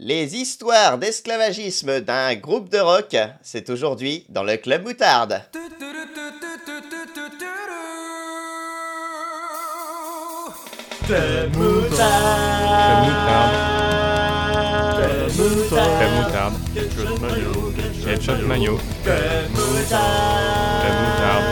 Les 0.00 0.34
histoires 0.34 0.98
d'esclavagisme 0.98 2.00
d'un 2.00 2.34
groupe 2.34 2.68
de 2.68 2.78
rock, 2.78 3.16
c'est 3.42 3.70
aujourd'hui 3.70 4.26
dans 4.28 4.42
le 4.42 4.56
Club 4.56 4.82
Moutarde. 4.82 5.40
Club 11.06 11.56
Moutarde. 11.56 13.04
Club 14.96 15.30
Moutarde. 15.36 15.64
Club 15.68 16.10
Moutarde. 16.16 16.54
Club 16.74 17.20
Moutarde. 17.20 17.54
Club 18.02 18.20
Moutarde. 21.04 21.44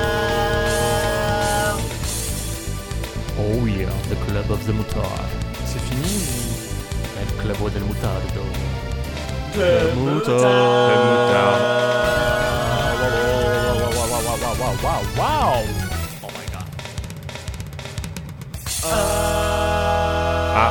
Oh 3.38 3.66
yeah, 3.66 3.86
the 4.09 4.16
club 4.27 4.50
of 4.50 4.66
the 4.66 4.72
mutard. 4.72 5.29
C'est 5.64 5.79
fini 5.79 6.41
El 7.43 7.48
club 7.48 7.72
del 7.72 7.82
mutardo. 7.82 8.43
Club 9.52 9.95
Club 9.95 9.95
Moutarde. 9.96 10.92
Oh 16.23 16.28
my 16.30 16.45
god. 16.52 16.66
Ah, 20.55 20.70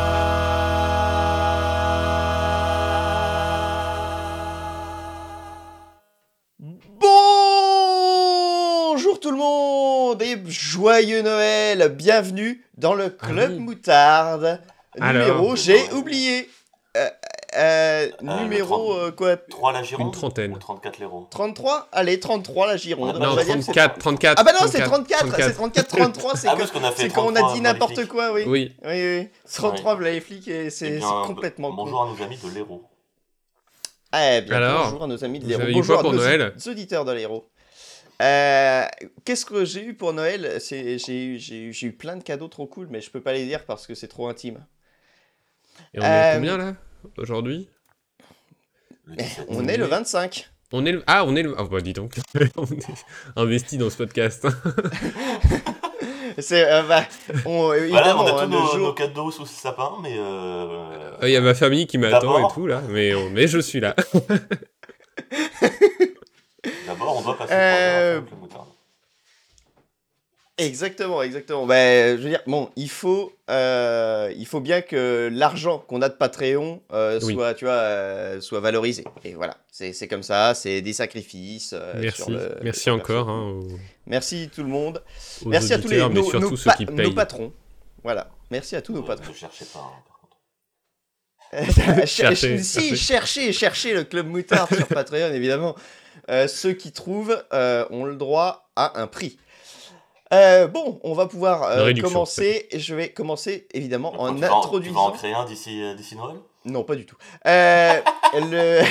Bonjour 8.94 9.19
tout 9.19 9.31
le 9.31 9.38
monde 9.38 10.22
et 10.22 10.38
joyeux 10.47 11.22
Noël. 11.22 11.89
Bienvenue 11.89 12.63
dans 12.77 12.94
le 12.94 13.09
Club 13.09 13.52
oui. 13.52 13.59
Moutarde. 13.59 14.61
Numéro, 14.99 15.55
j'ai 15.58 15.91
oublié. 15.94 16.49
Euh, 17.53 18.09
euh, 18.23 18.39
numéro 18.41 18.93
30. 18.93 18.97
euh, 18.99 19.11
quoi 19.11 19.35
3 19.37 19.73
la 19.73 19.83
Gironde 19.83 20.07
Une 20.07 20.11
trentaine. 20.13 20.53
Ou 20.53 20.57
34 20.57 20.99
l'Hérault 20.99 21.27
33 21.30 21.89
Allez, 21.91 22.19
33 22.19 22.67
la 22.67 22.77
Gironde. 22.77 23.11
Ah, 23.16 23.19
non, 23.19 23.31
On 23.31 23.35
va 23.35 23.43
dire 23.43 23.55
que 23.55 23.61
c'est- 23.61 23.73
34, 23.73 23.99
34. 23.99 24.39
Ah 24.39 24.43
bah 24.43 24.52
non, 24.53 24.67
c'est 24.71 24.81
34, 24.81 25.35
c'est 25.35 25.53
34, 25.53 25.88
33, 25.89 26.35
c'est 26.38 26.47
Ah, 26.47 26.52
quand- 26.52 26.58
parce 26.59 26.71
qu'on 26.71 26.83
a 26.83 26.91
fait 26.91 27.02
c'est 27.03 27.09
quand 27.09 27.25
on 27.25 27.30
a 27.35 27.39
33 27.39 27.53
dit 27.55 27.61
n'importe 27.61 28.05
quoi, 28.08 28.31
oui. 28.31 28.43
Oui, 28.47 28.73
Oui, 28.85 29.17
oui. 29.19 29.30
33 29.53 29.95
voilà, 29.95 30.11
les 30.11 30.21
flics 30.21 30.47
et 30.47 30.69
c'est 30.69 30.88
Eh 30.88 30.91
c'est 30.91 30.97
bien, 30.99 31.23
complètement. 31.25 31.71
Bonjour 31.73 32.03
à 32.03 32.05
nos 32.08 32.23
amis 32.23 32.38
de 32.38 32.49
l'Hérault. 32.49 32.83
Eh 34.13 34.41
bien, 34.41 34.55
Alors, 34.58 34.83
bonjour 34.86 35.03
à 35.03 35.08
nos 35.08 35.23
amis 35.23 35.39
de 35.39 35.47
l'Hérault. 35.47 35.63
Bonjour 35.73 35.95
quoi 35.95 35.99
à 35.99 36.03
pour 36.03 36.13
nos 36.13 36.19
Noël 36.19 36.53
auditeurs 36.67 37.03
de 37.05 37.11
l'Hérault. 37.11 37.49
Euh, 38.21 38.86
Qu'est-ce 39.25 39.45
que 39.45 39.65
j'ai 39.65 39.83
eu 39.83 39.93
pour 39.95 40.13
Noël? 40.13 40.58
C'est 40.61 40.99
J'ai 40.99 41.23
eu- 41.25 41.39
j'ai 41.39 41.58
eu, 41.63 41.73
j'ai 41.73 41.88
eu 41.88 41.91
plein 41.91 42.15
de 42.15 42.23
cadeaux 42.23 42.47
trop 42.47 42.65
cool, 42.67 42.88
mais 42.89 43.02
je 43.02 43.09
peux 43.09 43.19
pas 43.21 43.33
les 43.33 43.45
dire 43.45 43.65
parce 43.65 43.88
que 43.88 43.95
c'est 43.95 44.08
trop 44.08 44.27
intime. 44.30 44.65
et 45.93 45.99
on 45.99 46.03
est 46.03 46.05
Euh, 46.05 46.36
combien 46.36 46.58
là? 46.58 46.73
Aujourd'hui 47.17 47.69
Eh, 49.17 49.23
17. 49.23 49.45
On 49.49 49.67
est 49.67 49.77
le 49.77 49.85
25. 49.85 50.49
On 50.73 50.85
est 50.85 50.91
le... 50.94 51.03
Ah, 51.08 51.25
on 51.25 51.35
est 51.35 51.43
le... 51.43 51.53
Ah 51.58 51.63
bah 51.69 51.81
dis 51.81 51.93
donc, 51.93 52.16
on 52.58 52.66
est 52.66 52.85
investi 53.35 53.77
dans 53.77 53.89
ce 53.89 53.97
podcast. 53.97 54.47
C'est 56.38 56.71
euh, 56.71 56.83
bah, 56.83 57.03
on, 57.45 57.67
Voilà, 57.89 58.17
on 58.17 58.25
a 58.25 58.31
tous 58.31 58.38
hein, 58.39 58.47
nos, 58.47 58.66
jour- 58.67 58.77
nos 58.77 58.93
cadeaux 58.93 59.31
sous 59.31 59.45
ce 59.45 59.53
sapin, 59.59 59.91
mais 60.02 60.16
euh, 60.17 61.11
Il 61.23 61.30
y 61.30 61.35
a 61.35 61.41
ma 61.41 61.53
famille 61.53 61.88
qui 61.88 61.97
m'attend 61.97 62.47
et 62.47 62.53
tout 62.53 62.67
là, 62.67 62.81
mais, 62.88 63.13
on- 63.13 63.30
mais 63.31 63.47
je 63.47 63.59
suis 63.59 63.81
là. 63.81 63.93
d'abord 66.88 67.17
on 67.17 67.21
doit 67.21 67.38
passer 67.38 67.53
Euh, 67.53 68.21
par 68.21 68.30
le 68.31 68.38
moutarde. 68.38 68.67
Exactement, 70.57 71.23
exactement. 71.23 71.66
Ben, 71.66 72.17
je 72.17 72.23
veux 72.23 72.30
dire, 72.30 72.41
bon, 72.45 72.69
il 72.75 72.89
faut, 72.89 73.33
euh, 73.49 74.31
il 74.38 74.45
faut 74.45 74.59
bien 74.59 74.81
que 74.81 75.30
l'argent 75.31 75.80
qu'on 75.80 76.02
a 76.03 76.09
de 76.09 76.13
Patreon 76.13 76.81
euh, 76.93 77.19
Oui. 77.23 77.33
soit, 77.33 77.53
tu 77.55 77.66
vois, 77.66 77.73
euh, 77.73 78.41
soit 78.41 78.59
valorisé. 78.59 79.03
Et 79.23 79.33
voilà, 79.33 79.58
c'est 79.71 79.91
c'est 79.93 80.08
comme 80.08 80.21
ça, 80.23 80.53
c'est 80.53 80.81
des 80.81 80.93
sacrifices. 80.93 81.73
euh, 81.73 81.93
Merci, 81.97 82.21
sur 82.21 82.30
le- 82.31 82.58
merci 82.61 82.81
sur 82.81 82.93
encore 82.93 83.30
hein, 83.30 83.53
aux, 83.59 83.67
Merci 84.05 84.49
tout 84.53 84.61
le 84.61 84.69
monde. 84.69 85.02
aux 85.45 85.49
Merci 85.49 85.73
à 85.73 85.77
tous 85.80 85.87
les 85.87 86.02
auditeurs, 86.02 86.09
mais 86.09 86.15
nos, 86.20 86.30
surtout 86.30 86.49
nos 86.52 86.55
ceux 86.58 86.70
pa- 86.70 86.76
qui 86.76 86.86
nos 86.86 86.95
payent. 86.95 87.14
patrons. 87.15 87.53
Voilà, 88.03 88.30
merci 88.52 88.76
à 88.76 88.81
tous 88.83 88.93
nos 88.93 89.03
patrons. 89.03 89.31
Ne 89.31 89.36
cherchez 89.36 89.65
pas, 89.65 89.80
hein, 89.80 90.03
par 90.08 90.20
contre. 90.20 90.37
Cher- 92.08 92.08
Cherchez, 92.08 92.61
si, 92.61 92.95
cherchez. 92.97 93.52
cherchez, 93.53 93.93
le 93.93 94.03
Club 94.03 94.27
Moutard 94.27 94.67
sur 94.67 94.86
Patreon, 94.87 95.33
évidemment. 95.33 95.76
Euh, 96.30 96.47
ceux 96.47 96.73
qui 96.73 96.92
trouvent 96.92 97.42
euh, 97.53 97.86
ont 97.89 98.05
le 98.05 98.15
droit 98.15 98.70
à 98.76 99.02
un 99.02 99.08
prix. 99.08 99.37
Euh, 100.33 100.67
bon, 100.67 100.99
on 101.03 101.14
va 101.14 101.27
pouvoir 101.27 101.64
euh, 101.64 101.93
commencer. 102.02 102.67
Et 102.71 102.80
je 102.80 102.95
vais 102.95 103.11
commencer 103.11 103.67
évidemment 103.73 104.14
en 104.14 104.14
tu 104.14 104.19
vas 104.19 104.27
en- 104.30 104.36
Tu 104.36 104.39
vas 104.42 104.53
en 104.55 104.59
introduisant. 104.59 105.11
créer 105.11 105.33
un 105.33 105.45
d'ici 105.45 105.81
euh, 105.81 105.93
d'ici 105.95 106.15
Noël? 106.15 106.37
Non, 106.65 106.83
pas 106.83 106.95
du 106.95 107.05
tout. 107.05 107.17
Le... 107.45 108.81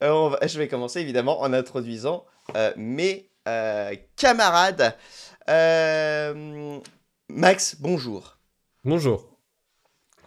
on 0.02 0.28
va- 0.28 0.46
Je 0.46 0.58
vais 0.58 0.68
commencer 0.68 1.00
évidemment 1.00 1.40
en 1.40 1.52
introduisant 1.52 2.26
euh, 2.56 2.72
mes 2.76 3.30
euh, 3.48 3.94
camarades. 4.16 4.96
Euh, 5.48 6.78
Max, 7.28 7.76
bonjour. 7.80 8.36
Bonjour. 8.84 9.26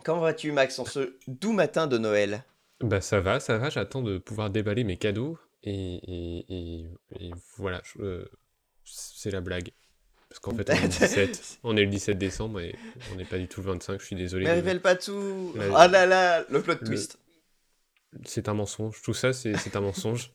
Comment 0.03 0.21
vas-tu, 0.21 0.51
Max, 0.51 0.79
en 0.79 0.85
ce 0.85 1.15
doux 1.27 1.53
matin 1.53 1.87
de 1.87 1.97
Noël? 1.97 2.43
Bah 2.81 2.99
ça 3.01 3.19
va, 3.21 3.39
ça 3.39 3.57
va, 3.57 3.69
j'attends 3.69 4.01
de 4.01 4.17
pouvoir 4.17 4.49
déballer 4.49 4.83
mes 4.83 4.97
cadeaux 4.97 5.37
et, 5.63 5.71
et, 5.73 6.45
et- 6.49 6.85
et 7.19 7.31
voilà, 7.57 7.81
je- 7.83 8.25
c'est 8.83 9.31
la 9.31 9.39
blague. 9.39 9.71
Parce 10.33 10.39
qu'en 10.39 10.55
fait 10.55 10.67
on 10.71 10.73
est 10.73 10.81
le 10.81 10.87
17, 10.87 11.59
on 11.63 11.77
est 11.77 11.81
le 11.83 11.89
17 11.91 12.17
décembre 12.17 12.59
et 12.61 12.75
on 13.11 13.17
n'est 13.17 13.23
pas 13.25 13.37
du 13.37 13.47
tout 13.47 13.61
le 13.61 13.67
25, 13.71 13.99
je 14.01 14.05
suis 14.05 14.15
désolé. 14.15 14.45
Mais 14.45 14.53
révèle 14.53 14.81
pas 14.81 14.95
tout. 14.95 15.53
La- 15.55 15.65
Ah 15.75 15.87
là 15.87 16.05
là, 16.07 16.43
le 16.49 16.59
plot 16.61 16.73
le- 16.81 16.87
twist. 16.87 17.19
C'est 18.25 18.49
un 18.49 18.53
mensonge, 18.55 18.99
tout 19.03 19.13
ça 19.13 19.31
c'est 19.31 19.75
un 19.75 19.81
mensonge. 19.81 20.31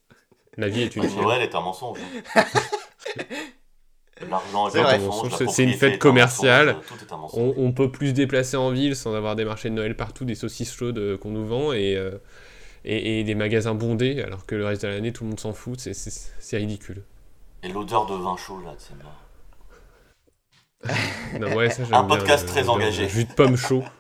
La 0.57 0.69
vie 0.69 0.83
est 0.83 0.95
une 0.95 1.09
fière. 1.09 1.23
Noël 1.23 1.43
est 1.43 1.55
un 1.55 1.61
mensonge. 1.61 1.99
hein. 2.37 2.45
L'argent 4.29 4.69
est 4.69 4.71
C'est 4.73 4.79
un 4.81 4.99
mensonge, 4.99 5.47
C'est- 5.49 5.63
une 5.65 5.73
fête 5.75 5.95
un 5.95 5.99
commerciale. 5.99 6.67
mensonge, 6.75 6.87
Tout 6.87 7.05
est 7.05 7.13
un 7.13 7.17
On, 7.17 7.19
mensonge. 7.21 7.55
on 7.57 7.73
peut 7.73 7.91
plus 7.91 8.09
se 8.09 8.13
déplacer 8.13 8.57
en 8.57 8.71
ville 8.71 8.95
sans 8.97 9.15
avoir 9.15 9.35
des 9.37 9.45
marchés 9.45 9.69
de 9.71 9.75
Noël 9.75 9.97
partout, 9.97 10.25
des 10.25 10.35
saucisses 10.35 10.73
chaudes 10.75 10.99
euh, 10.99 11.17
qu'on 11.19 11.31
nous 11.31 11.47
vend 11.47 11.73
et, 11.73 11.97
euh, 11.97 12.19
et, 12.85 13.21
et 13.21 13.25
des 13.25 13.35
magasins 13.37 13.75
bondés 13.75 14.21
alors 14.23 14.45
que 14.47 14.55
le 14.57 14.65
reste 14.67 14.83
de 14.83 14.89
l'année 14.89 15.13
tout 15.13 15.23
le 15.25 15.31
monde 15.31 15.41
s'en 15.41 15.53
fout, 15.53 15.79
c'est- 15.81 16.57
ridicule. 16.57 17.03
Et 17.63 17.69
l'odeur 17.69 18.07
de 18.07 18.15
vin 18.15 18.37
chaud 18.37 18.61
là, 18.65 18.75
c'est 18.79 18.97
bien. 18.97 19.07
Non, 21.41 21.55
ouais, 21.57 21.71
ça, 21.71 21.85
j'aime 21.85 21.95
Un 21.95 22.05
podcast 22.05 22.47
très 22.47 22.69
engagé. 22.69 23.09
Jus 23.09 23.25
de 23.25 23.33
pomme 23.33 23.57
chaud. 23.57 23.85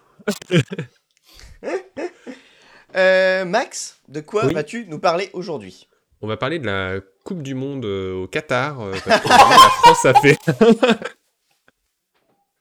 Euh, 2.97 3.45
Max, 3.45 4.01
de 4.09 4.21
quoi 4.21 4.47
Oui. 4.47 4.55
vas-tu 4.55 4.87
nous 4.89 4.99
parler 4.99 5.29
aujourd'hui? 5.35 5.89
On 6.23 6.27
va 6.27 6.39
parler 6.39 6.59
de 6.59 6.65
la 6.67 7.01
Coupe 7.23 7.43
du 7.43 7.55
Monde 7.55 7.85
euh, 7.85 8.15
au 8.23 8.27
Qatar, 8.27 8.81
euh, 8.81 8.93
parce 9.05 9.21
que 9.23 9.29
la 9.29 9.39
France 9.39 10.05
a 10.07 10.15
fait. 10.15 10.39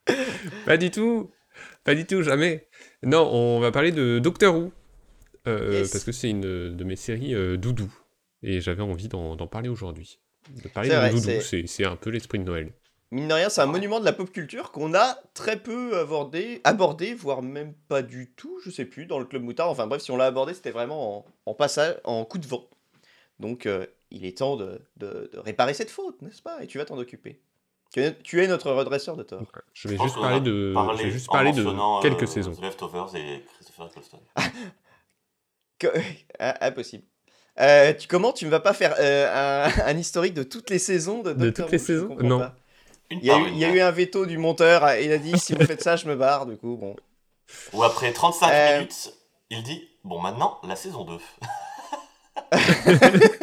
pas 0.66 0.76
du 0.78 0.92
tout, 0.92 1.32
pas 1.86 1.96
du 1.96 2.06
tout, 2.06 2.22
jamais. 2.24 2.68
Non, 3.04 3.28
on 3.32 3.60
va 3.62 3.72
parler 3.72 3.92
de 3.94 4.20
Doctor 4.20 4.54
Who, 4.56 4.74
euh, 5.48 5.80
Yes. 5.80 5.92
parce 5.92 6.04
que 6.04 6.12
c'est 6.12 6.30
une 6.30 6.76
de 6.76 6.84
mes 6.84 6.98
séries 6.98 7.34
euh, 7.34 7.56
doudou, 7.56 7.90
et 8.44 8.60
j'avais 8.60 8.84
envie 8.84 9.08
d'en 9.08 9.38
parler 9.48 9.70
aujourd'hui. 9.70 10.20
De 10.62 10.68
parler 10.68 10.90
de 10.90 10.96
vrai, 10.96 11.10
doudou, 11.12 11.32
c'est 11.42 11.86
un 11.86 11.96
peu 11.96 12.10
l'esprit 12.10 12.40
de 12.40 12.44
Noël. 12.44 12.74
Mine 13.12 13.28
de 13.30 13.34
rien, 13.34 13.50
c'est 13.50 13.62
un 13.62 13.68
monument 13.68 14.00
de 14.02 14.06
la 14.06 14.12
pop 14.12 14.30
culture 14.32 14.72
qu'on 14.72 14.94
a 14.94 15.18
très 15.34 15.58
peu 15.58 15.98
abordé, 15.98 16.60
abordé, 16.66 17.14
voire 17.14 17.42
même 17.42 17.74
pas 17.88 18.02
du 18.02 18.32
tout, 18.32 18.60
je 18.66 18.70
sais 18.70 18.84
plus, 18.84 19.06
dans 19.06 19.18
le 19.20 19.26
Club 19.26 19.44
Moutard. 19.44 19.70
Enfin 19.70 19.88
bref, 19.88 20.02
si 20.02 20.12
on 20.12 20.18
l'a 20.18 20.26
abordé, 20.26 20.54
c'était 20.54 20.72
vraiment 20.72 21.20
en, 21.20 21.26
en 21.46 21.54
passage, 21.54 21.96
en 22.04 22.26
coup 22.26 22.38
de 22.38 22.46
vent. 22.48 22.66
Donc 23.40 23.66
euh, 23.66 23.86
il 24.12 24.26
est 24.26 24.38
temps 24.40 24.58
de, 24.58 24.82
de- 24.98 25.30
de 25.32 25.40
réparer 25.40 25.74
cette 25.74 25.90
faute, 25.90 26.22
n'est-ce 26.22 26.42
pas? 26.42 26.62
Et 26.64 26.68
tu 26.68 26.78
vas 26.80 26.86
t'en 26.86 26.98
occuper. 26.98 27.40
Tu 27.94 28.02
es, 28.02 28.14
tu 28.18 28.44
es 28.44 28.48
notre 28.48 28.72
redresseur 28.74 29.16
de 29.16 29.24
tort. 29.24 29.42
Je 29.74 29.88
vais 29.88 29.96
Je 29.96 30.04
juste 30.04 30.16
parler 30.20 30.42
de, 30.42 30.74
parlé 30.74 30.98
je 30.98 31.04
vais 31.04 31.12
juste 31.12 31.30
en 31.30 31.32
parler 31.32 31.52
de 31.54 31.62
mentionnant, 31.64 32.02
quelques 32.02 32.24
euh, 32.24 32.26
saisons. 32.26 32.52
The 32.52 32.62
Leftovers 32.62 33.16
et 33.16 33.46
Christopher 33.56 33.88
Eccleston. 33.88 34.20
Que- 35.80 35.88
ah, 36.40 36.58
impossible. 36.68 37.04
Euh, 37.60 37.94
tu, 37.94 38.08
comment 38.08 38.34
tu 38.34 38.46
ne 38.46 38.50
vas 38.50 38.60
pas 38.60 38.74
faire 38.74 38.96
euh, 39.00 39.66
un, 39.68 39.72
un 39.86 39.98
historique 39.98 40.34
de 40.34 40.44
toutes 40.44 40.70
les 40.70 40.80
saisons 40.80 41.22
de, 41.22 41.34
De 41.34 41.46
Doctor 41.46 41.66
toutes 41.68 41.72
les 41.74 41.78
Who? 41.78 41.86
Saisons? 41.86 42.18
Non. 42.22 42.40
pas. 42.40 42.56
Il 43.10 43.24
y, 43.24 43.32
a 43.32 43.38
eu, 43.38 43.48
une, 43.48 43.54
il 43.56 43.60
y 43.60 43.66
a 43.66 43.70
là. 43.70 43.74
eu 43.76 43.80
un 43.82 43.92
veto 43.92 44.26
du 44.26 44.38
monteur, 44.38 44.84
euh, 44.84 45.00
il 45.00 45.12
a 45.12 45.18
dit 45.18 45.38
si 45.40 45.54
vous 45.54 45.66
faites 45.66 45.82
ça, 45.82 45.96
je 45.96 46.08
me 46.08 46.16
barre, 46.16 46.46
du 46.46 46.58
coup, 46.58 46.76
bon. 46.76 46.96
Où 47.74 47.84
après 47.84 48.12
35 48.12 48.52
Euh, 48.52 48.78
minutes, 48.80 49.14
il 49.50 49.64
dit 49.64 49.88
Bon, 50.04 50.20
maintenant, 50.20 50.60
la 50.64 50.76
saison 50.76 51.06
2. 51.06 51.18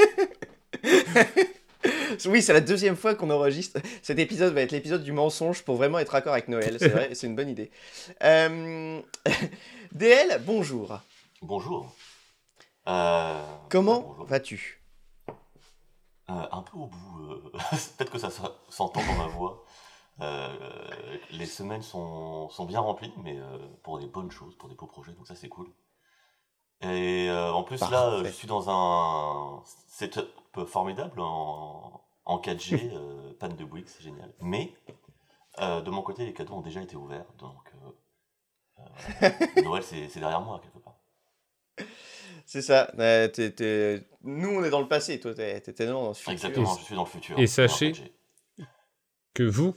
Oui, 2.26 2.40
c'est 2.42 2.52
la 2.52 2.60
deuxième 2.60 2.96
fois 2.96 3.14
qu'on 3.14 3.28
enregistre. 3.30 3.80
Cet 4.00 4.18
épisode 4.18 4.54
va 4.54 4.60
être 4.62 4.70
l'épisode 4.72 5.02
du 5.02 5.12
mensonge 5.12 5.62
pour 5.62 5.76
vraiment 5.76 5.98
être 5.98 6.10
raccord 6.10 6.32
avec 6.32 6.48
Noël. 6.48 6.76
C'est 6.78 6.88
vrai, 6.88 7.10
c'est 7.12 7.26
une 7.26 7.34
bonne 7.34 7.48
idée. 7.48 7.70
Euh, 8.22 9.00
DL, 9.92 10.40
bonjour. 10.46 11.00
Bonjour. 11.42 11.92
Euh, 12.88 13.44
Comment 13.68 14.16
vas-tu? 14.26 14.80
Euh, 16.30 16.46
Un 16.52 16.62
peu 16.62 16.76
au 16.78 16.86
bout. 16.86 17.22
euh, 17.30 17.50
Peut-être 17.98 18.10
que 18.10 18.18
ça 18.18 18.30
s'entend 18.68 19.04
dans 19.04 19.14
ma 19.14 19.26
voix. 19.26 19.64
Euh, 20.20 21.18
les 21.30 21.46
semaines 21.46 21.82
sont, 21.82 22.48
sont 22.50 22.66
bien 22.66 22.80
remplies, 22.80 23.12
mais 23.18 23.38
pour 23.82 23.98
des 23.98 24.06
bonnes 24.06 24.30
choses, 24.30 24.56
pour 24.56 24.68
des 24.68 24.74
beaux 24.76 24.86
projets, 24.86 25.12
donc 25.12 25.26
ça 25.26 25.34
c'est 25.34 25.48
cool. 25.48 25.68
Et 26.80 27.30
en 27.30 27.62
plus, 27.64 27.80
là, 27.90 28.22
je 28.24 28.30
suis 28.30 28.46
dans 28.46 28.68
un 28.70 29.62
setup 29.88 30.28
formidable 30.66 31.20
en, 31.20 32.00
en 32.24 32.38
4G, 32.38 32.90
euh, 32.92 33.32
panne 33.38 33.56
de 33.56 33.64
Bouygues, 33.64 33.88
c'est 33.88 34.02
génial. 34.02 34.32
Mais, 34.40 34.72
de 35.58 35.90
mon 35.90 36.02
côté, 36.02 36.26
les 36.26 36.34
cadeaux 36.34 36.54
ont 36.54 36.60
déjà 36.62 36.82
été 36.82 36.96
ouverts, 36.96 37.26
donc 37.38 37.72
voilà. 37.80 39.34
Noël, 39.64 39.82
c'est 39.82 40.18
derrière 40.20 40.40
moi, 40.40 40.60
quelque 40.62 40.78
part. 40.78 40.96
C'est 42.46 42.62
ça. 42.62 42.92
euh, 42.98 43.28
t'es- 43.28 43.50
t'es- 43.50 44.02
Nous, 44.22 44.48
on 44.48 44.64
est 44.64 44.70
dans 44.70 44.80
le 44.80 44.88
passé, 44.88 45.18
toi, 45.20 45.34
t'es 45.34 45.60
t'es 45.60 45.72
tellement 45.72 46.02
dans 46.02 46.08
le 46.08 46.14
futur. 46.14 46.32
Exactement, 46.32 46.76
je 46.78 46.84
suis 46.84 46.94
dans 46.94 47.04
le 47.04 47.08
futur. 47.10 47.38
et 47.38 47.42
en 47.42 47.46
sachez- 47.46 47.92
4G. 47.92 48.12
Que 49.34 49.42
vous, 49.42 49.74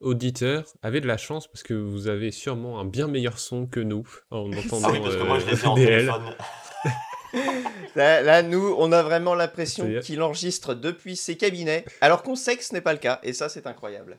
auditeurs, 0.00 0.64
avez 0.82 1.00
de 1.00 1.06
la 1.06 1.16
chance 1.16 1.48
parce 1.48 1.62
que 1.62 1.74
vous 1.74 2.08
avez 2.08 2.30
sûrement 2.30 2.78
un 2.78 2.84
bien 2.84 3.08
meilleur 3.08 3.38
son 3.38 3.66
que 3.66 3.80
nous 3.80 4.06
en 4.30 4.52
entendant 4.52 4.88
Ah 4.88 4.92
oui, 4.92 5.00
parce 5.02 5.16
que 5.16 5.22
moi, 5.22 5.38
je 5.40 5.46
l'ai 5.46 5.52
euh, 5.52 5.56
fait 5.56 5.66
en 5.66 5.74
DL. 5.74 5.86
téléphone. 6.06 6.34
Là, 7.94 8.22
là, 8.22 8.42
nous, 8.42 8.74
on 8.78 8.92
a 8.92 9.02
vraiment 9.02 9.34
l'impression 9.34 9.86
qu'il 10.00 10.22
enregistre 10.22 10.74
depuis 10.74 11.16
ses 11.16 11.36
cabinets, 11.36 11.84
alors 12.00 12.22
qu'on 12.22 12.36
sait 12.36 12.56
que 12.56 12.64
ce 12.64 12.72
n'est 12.72 12.80
pas 12.80 12.92
le 12.92 12.98
cas, 12.98 13.18
et 13.22 13.32
ça, 13.32 13.48
c'est 13.48 13.66
incroyable. 13.66 14.18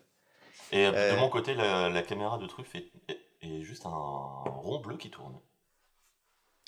Et 0.71 0.85
euh, 0.85 0.91
Euh. 0.93 1.15
de 1.15 1.19
mon 1.19 1.29
côté, 1.29 1.53
la, 1.55 1.89
la 1.89 2.01
caméra 2.03 2.37
de 2.37 2.45
Truffe 2.45 2.75
est, 2.75 2.91
est- 3.07 3.19
est 3.41 3.63
juste 3.63 3.85
un 3.85 3.89
rond 3.89 4.79
bleu 4.83 4.97
qui 4.97 5.09
tourne. 5.09 5.39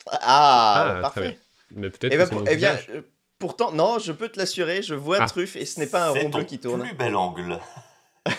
Ah, 0.10 0.96
Ah, 0.98 1.02
parfait. 1.02 1.38
Mais 1.72 1.90
peut-être 1.90 2.14
Eh, 2.14 2.18
que 2.18 2.22
ben, 2.22 2.26
c'est 2.30 2.36
pour- 2.36 2.48
eh 2.50 2.56
bien, 2.56 2.78
euh, 2.90 3.02
pourtant, 3.40 3.72
non, 3.72 4.00
je 4.00 4.12
peux 4.12 4.30
te 4.30 4.38
l'assurer, 4.40 4.82
je 4.82 4.94
vois 4.96 5.18
Ah. 5.22 5.26
Truffe, 5.28 5.56
et 5.56 5.66
ce 5.66 5.80
n'est 5.80 5.88
pas 5.88 6.10
un 6.10 6.14
C'est 6.14 6.24
rond 6.24 6.30
bleu 6.30 6.44
qui 6.44 6.60
tourne. 6.60 6.82
plus 6.84 6.96
bel 6.96 7.16
angle. 7.16 7.60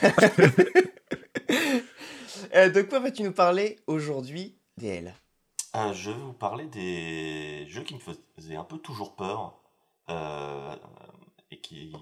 Euh, 2.54 2.68
de 2.68 2.82
quoi 2.82 2.98
vas-tu 3.00 3.22
nous 3.22 3.32
parler 3.32 3.78
aujourd'hui, 3.86 4.58
DL 4.76 5.14
Euh, 5.76 5.92
je 5.94 6.10
vais 6.10 6.16
vous 6.18 6.32
parler 6.34 6.66
des 6.66 7.66
jeux 7.68 7.82
qui 7.82 7.94
me 7.94 8.00
faisaient 8.36 8.56
un 8.56 8.64
peu 8.64 8.76
toujours 8.78 9.14
peur 9.16 9.54
euh, 10.10 10.74
et 11.50 11.58
qui 11.60 11.94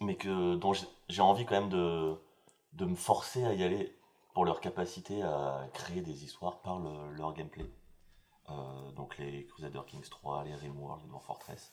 mais 0.00 0.16
que 0.16 0.56
dont 0.56 0.72
j'ai- 0.74 0.86
j'ai 1.08 1.22
envie 1.22 1.46
quand 1.46 1.58
même 1.60 1.70
de 1.70 2.14
de 2.74 2.84
me 2.84 2.94
forcer 2.96 3.42
à 3.44 3.54
y 3.54 3.62
aller 3.62 3.96
pour 4.34 4.44
leur 4.44 4.60
capacité 4.60 5.22
à 5.22 5.66
créer 5.72 6.02
des 6.02 6.24
histoires 6.24 6.58
par 6.60 6.78
le- 6.78 7.14
leur 7.16 7.32
gameplay. 7.32 7.64
Euh, 8.48 8.92
donc 8.92 9.18
les 9.18 9.46
Crusader 9.46 9.80
Kings 9.86 10.08
3, 10.08 10.44
les 10.44 10.54
Rimworld, 10.54 11.02
les 11.02 11.08
Dwarf 11.08 11.26
Fortress. 11.26 11.72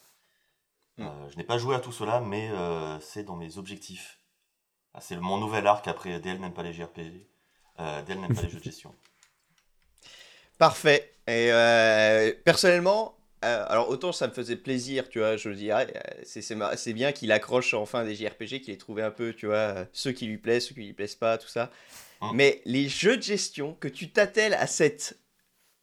Mm. 0.97 1.03
Euh, 1.03 1.29
je 1.29 1.37
n'ai 1.37 1.43
pas 1.43 1.57
joué 1.57 1.75
à 1.75 1.79
tout 1.79 1.91
cela, 1.91 2.19
mais 2.19 2.49
euh, 2.51 2.99
c'est 2.99 3.23
dans 3.23 3.35
mes 3.35 3.57
objectifs. 3.57 4.19
Ah, 4.93 5.01
c'est 5.01 5.17
mon 5.17 5.37
nouvel 5.37 5.65
arc 5.65 5.87
après 5.87 6.19
DL 6.19 6.39
n'aime 6.39 6.53
pas 6.53 6.63
les 6.63 6.73
JRPG, 6.73 7.27
DL 8.05 8.19
n'aime 8.19 8.35
pas 8.35 8.43
les 8.43 8.49
jeux 8.49 8.59
de 8.59 8.63
gestion. 8.63 8.93
Parfait. 10.59 11.15
Et 11.27 11.49
personnellement, 12.43 13.17
alors 13.43 13.89
autant 13.89 14.11
ça 14.11 14.27
me 14.27 14.33
faisait 14.33 14.55
plaisir, 14.55 15.09
tu 15.09 15.19
vois, 15.19 15.37
je 15.37 15.49
le 15.49 15.55
dirais, 15.55 15.87
euh, 15.95 16.21
c'est- 16.23 16.93
bien 16.93 17.11
qu'il 17.11 17.31
accroche 17.31 17.73
enfin 17.73 18.03
des 18.03 18.15
JRPG, 18.15 18.61
qu'il 18.61 18.73
ait 18.73 18.77
trouvé 18.77 19.03
un 19.03 19.11
peu, 19.11 19.33
tu 19.33 19.47
vois, 19.47 19.85
ceux 19.91 20.11
qui 20.11 20.25
lui 20.25 20.37
plaisent, 20.37 20.67
ceux 20.67 20.75
qui 20.75 20.83
lui 20.83 20.93
plaisent 20.93 21.15
pas, 21.15 21.37
tout 21.37 21.47
ça. 21.47 21.71
Hein. 22.21 22.31
Mais 22.33 22.61
les 22.65 22.87
jeux 22.87 23.17
de 23.17 23.21
gestion, 23.23 23.75
que 23.79 23.87
tu 23.87 24.11
t'attelles 24.11 24.53
à 24.53 24.67
cette 24.67 25.17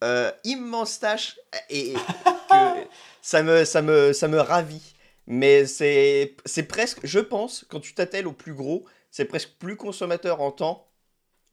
euh, 0.05 0.31
immense 0.45 0.99
tâche, 1.01 1.39
et, 1.69 1.91
et 1.91 1.95
que 1.95 2.87
ça 3.23 3.43
me, 3.43 3.65
ça 3.65 3.83
me, 3.83 4.13
ça 4.13 4.29
me 4.29 4.39
ravit. 4.41 4.95
Mais 5.27 5.67
c'est 5.67 6.35
c'est 6.45 6.65
presque, 6.65 6.99
je 7.05 7.19
pense, 7.21 7.65
quand 7.69 7.81
tu 7.81 7.95
t'attelles 7.95 8.27
au 8.27 8.33
plus 8.33 8.55
gros, 8.55 8.85
c'est 9.11 9.25
presque 9.27 9.51
plus 9.59 9.77
consommateur 9.77 10.41
en 10.41 10.51
temps. 10.51 10.87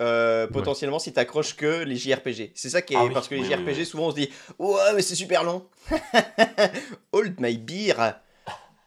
euh, 0.02 0.46
potentiellement 0.48 1.00
si 1.00 1.12
t'accroches 1.12 1.56
que 1.56 1.84
les 1.84 1.96
JRPG. 1.96 2.52
C'est 2.56 2.70
ça 2.70 2.82
qui 2.84 2.94
est 2.94 2.98
Ah 2.98 3.06
oui, 3.06 3.14
parce 3.14 3.28
que 3.28 3.36
les 3.36 3.42
oui, 3.42 3.48
oui, 3.50 3.54
JRPG 3.56 3.78
oui. 3.80 3.86
souvent 3.86 4.08
on 4.08 4.12
se 4.12 4.16
dit 4.16 4.30
ouais 4.60 4.94
mais 4.96 5.02
c'est 5.02 5.16
super 5.16 5.44
long. 5.44 5.68
Hold 7.12 7.40
my 7.40 7.58
beer 7.58 8.14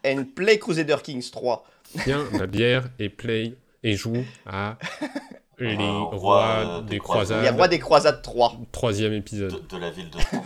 and 0.05 0.25
play 0.37 0.59
Crusader 0.59 0.97
Kings 1.03 1.31
3. 1.31 1.65
Tiens, 2.05 2.29
la 2.39 2.47
bière 2.47 2.89
et 3.01 3.09
play 3.09 3.55
et 3.83 3.97
joue 3.97 4.25
à 4.47 4.79
les 5.61 5.77
Euh, 5.77 5.91
rois 6.01 6.17
roi, 6.19 6.45
euh, 6.47 6.81
des 6.83 6.91
des 6.91 6.99
croisades. 6.99 7.43
Les 7.43 7.51
rois 7.51 7.69
des 7.69 7.79
croisades 7.79 8.23
3. 8.23 8.55
Troisième 8.73 9.13
de, 9.13 9.17
épisode. 9.17 9.67
de 9.67 9.77
la 9.77 9.91
ville 9.91 10.11
de 10.11 10.19
Troyes. 10.19 10.43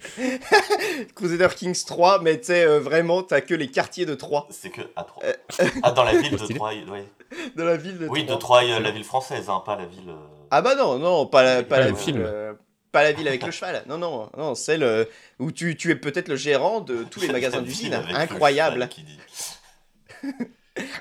Crusader 1.14 1.48
Kings 1.54 1.84
3 1.84 2.22
mais 2.22 2.38
tu 2.40 2.46
sais 2.46 2.64
euh, 2.64 2.80
vraiment 2.80 3.22
t'as 3.22 3.40
que 3.42 3.54
les 3.54 3.68
quartiers 3.68 4.06
de 4.06 4.14
Troyes. 4.14 4.46
C'est 4.50 4.70
que 4.70 4.80
à 4.96 5.04
Troyes. 5.04 5.26
Euh. 5.28 5.64
Ah, 5.82 5.90
dans 5.92 6.04
la 6.04 6.14
ville 6.16 6.32
de. 6.36 6.54
Troyes, 6.54 6.84
ouais. 6.90 7.04
De 7.56 7.62
la 7.62 7.76
ville 7.76 7.98
de 7.98 8.08
Oui, 8.08 8.24
de 8.24 8.34
Troyes. 8.34 8.80
La 8.80 8.90
ville 8.90 9.04
française, 9.04 9.48
hein, 9.48 9.62
pas 9.64 9.76
la 9.76 9.84
ville. 9.86 10.08
euh, 10.08 10.16
Ah 10.50 10.62
bah 10.62 10.74
non, 10.74 10.98
non, 10.98 11.26
pas 11.26 11.42
la, 11.42 11.62
pas 11.62 11.80
la 11.80 11.94
film. 11.94 12.22
euh, 12.24 12.54
pas 12.92 13.02
la 13.04 13.12
ville 13.12 13.28
avec 13.28 13.44
le 13.44 13.50
cheval. 13.52 13.84
Non, 13.86 13.98
non, 13.98 14.28
non, 14.36 14.54
celle 14.54 15.06
où 15.38 15.52
tu, 15.52 15.76
tu 15.76 15.90
es 15.90 15.96
peut-être 15.96 16.28
le 16.28 16.36
gérant 16.36 16.80
de 16.80 17.04
tous 17.04 17.20
les 17.20 17.28
magasins 17.32 17.60
d'usine. 17.62 17.94
Incroyable. 17.94 18.74
cheval 18.76 18.88
qui 18.88 19.02
dit. 19.02 19.18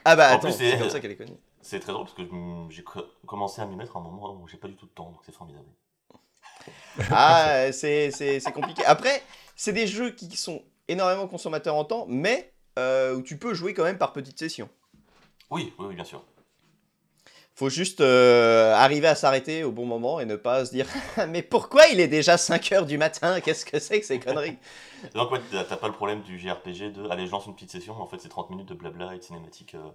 Ah 0.06 0.16
bah 0.16 0.32
En 0.34 0.36
attends, 0.36 0.52
c'est- 0.52 0.78
comme 0.78 0.90
ça 0.90 1.00
qu'elle 1.00 1.12
est 1.12 1.16
connue. 1.16 1.32
C'est 1.70 1.80
très 1.80 1.94
drôle 1.94 2.06
parce 2.06 2.18
que 2.18 2.24
j'ai 2.70 2.84
co- 2.84 3.06
commencé 3.28 3.62
à 3.62 3.66
m'y 3.66 3.76
mettre 3.78 3.96
à 3.96 4.00
un 4.00 4.04
moment 4.04 4.34
où 4.34 4.48
j'ai 4.48 4.58
pas 4.58 4.68
du 4.68 4.76
tout 4.76 4.88
de 4.88 4.92
temps, 4.92 5.12
donc 5.12 5.22
c'est 5.24 5.32
formidable. 5.32 5.70
Ah, 7.12 7.68
c'est 7.72 8.12
compliqué. 8.54 8.84
Après, 8.86 9.22
c'est 9.56 9.74
des 9.74 9.88
jeux 9.88 10.12
qui 10.12 10.36
sont 10.36 10.62
énormément 10.88 11.28
consommateurs 11.28 11.76
en 11.76 11.86
temps, 11.86 12.06
mais 12.10 12.54
euh, 12.78 13.16
où 13.16 13.22
tu 13.22 13.38
peux 13.38 13.54
jouer 13.54 13.74
quand 13.74 13.84
même 13.84 13.98
par 13.98 14.14
petites 14.14 14.40
sessions. 14.40 14.70
Oui, 15.52 15.74
oui, 15.80 15.86
oui, 15.90 15.96
bien 15.96 16.04
sûr. 16.04 16.24
Faut 17.56 17.70
juste 17.70 18.00
euh, 18.00 18.74
arriver 18.74 19.08
à 19.08 19.16
s'arrêter 19.16 19.64
au 19.66 19.72
bon 19.72 19.86
moment 19.86 20.20
et 20.22 20.26
ne 20.26 20.38
pas 20.38 20.66
se 20.66 20.72
dire 20.72 20.88
Mais 21.30 21.42
pourquoi 21.42 21.88
il 21.92 22.00
est 22.00 22.08
déjà 22.08 22.38
5h 22.38 22.86
du 22.86 22.98
matin? 22.98 23.42
Qu'est-ce 23.42 23.66
que 23.66 23.80
c'est 23.80 24.00
que 24.00 24.06
ces 24.06 24.20
conneries? 24.20 24.58
Donc, 25.16 25.32
ouais, 25.32 25.40
t'as 25.52 25.64
t'as 25.64 25.78
pas 25.78 25.88
le 25.88 25.94
problème 25.94 26.22
du 26.22 26.40
JRPG 26.40 26.92
de 26.92 27.10
allez, 27.10 27.26
je 27.28 27.32
lance 27.32 27.46
une 27.46 27.54
petite 27.56 27.72
session, 27.72 27.96
mais 27.96 28.02
en 28.02 28.08
fait, 28.08 28.20
c'est 28.20 28.30
30 28.30 28.50
minutes 28.50 28.68
de 28.70 28.74
blabla 28.74 29.14
et 29.16 29.18
de 29.20 29.24
cinématique 29.24 29.76
euh, 29.76 29.90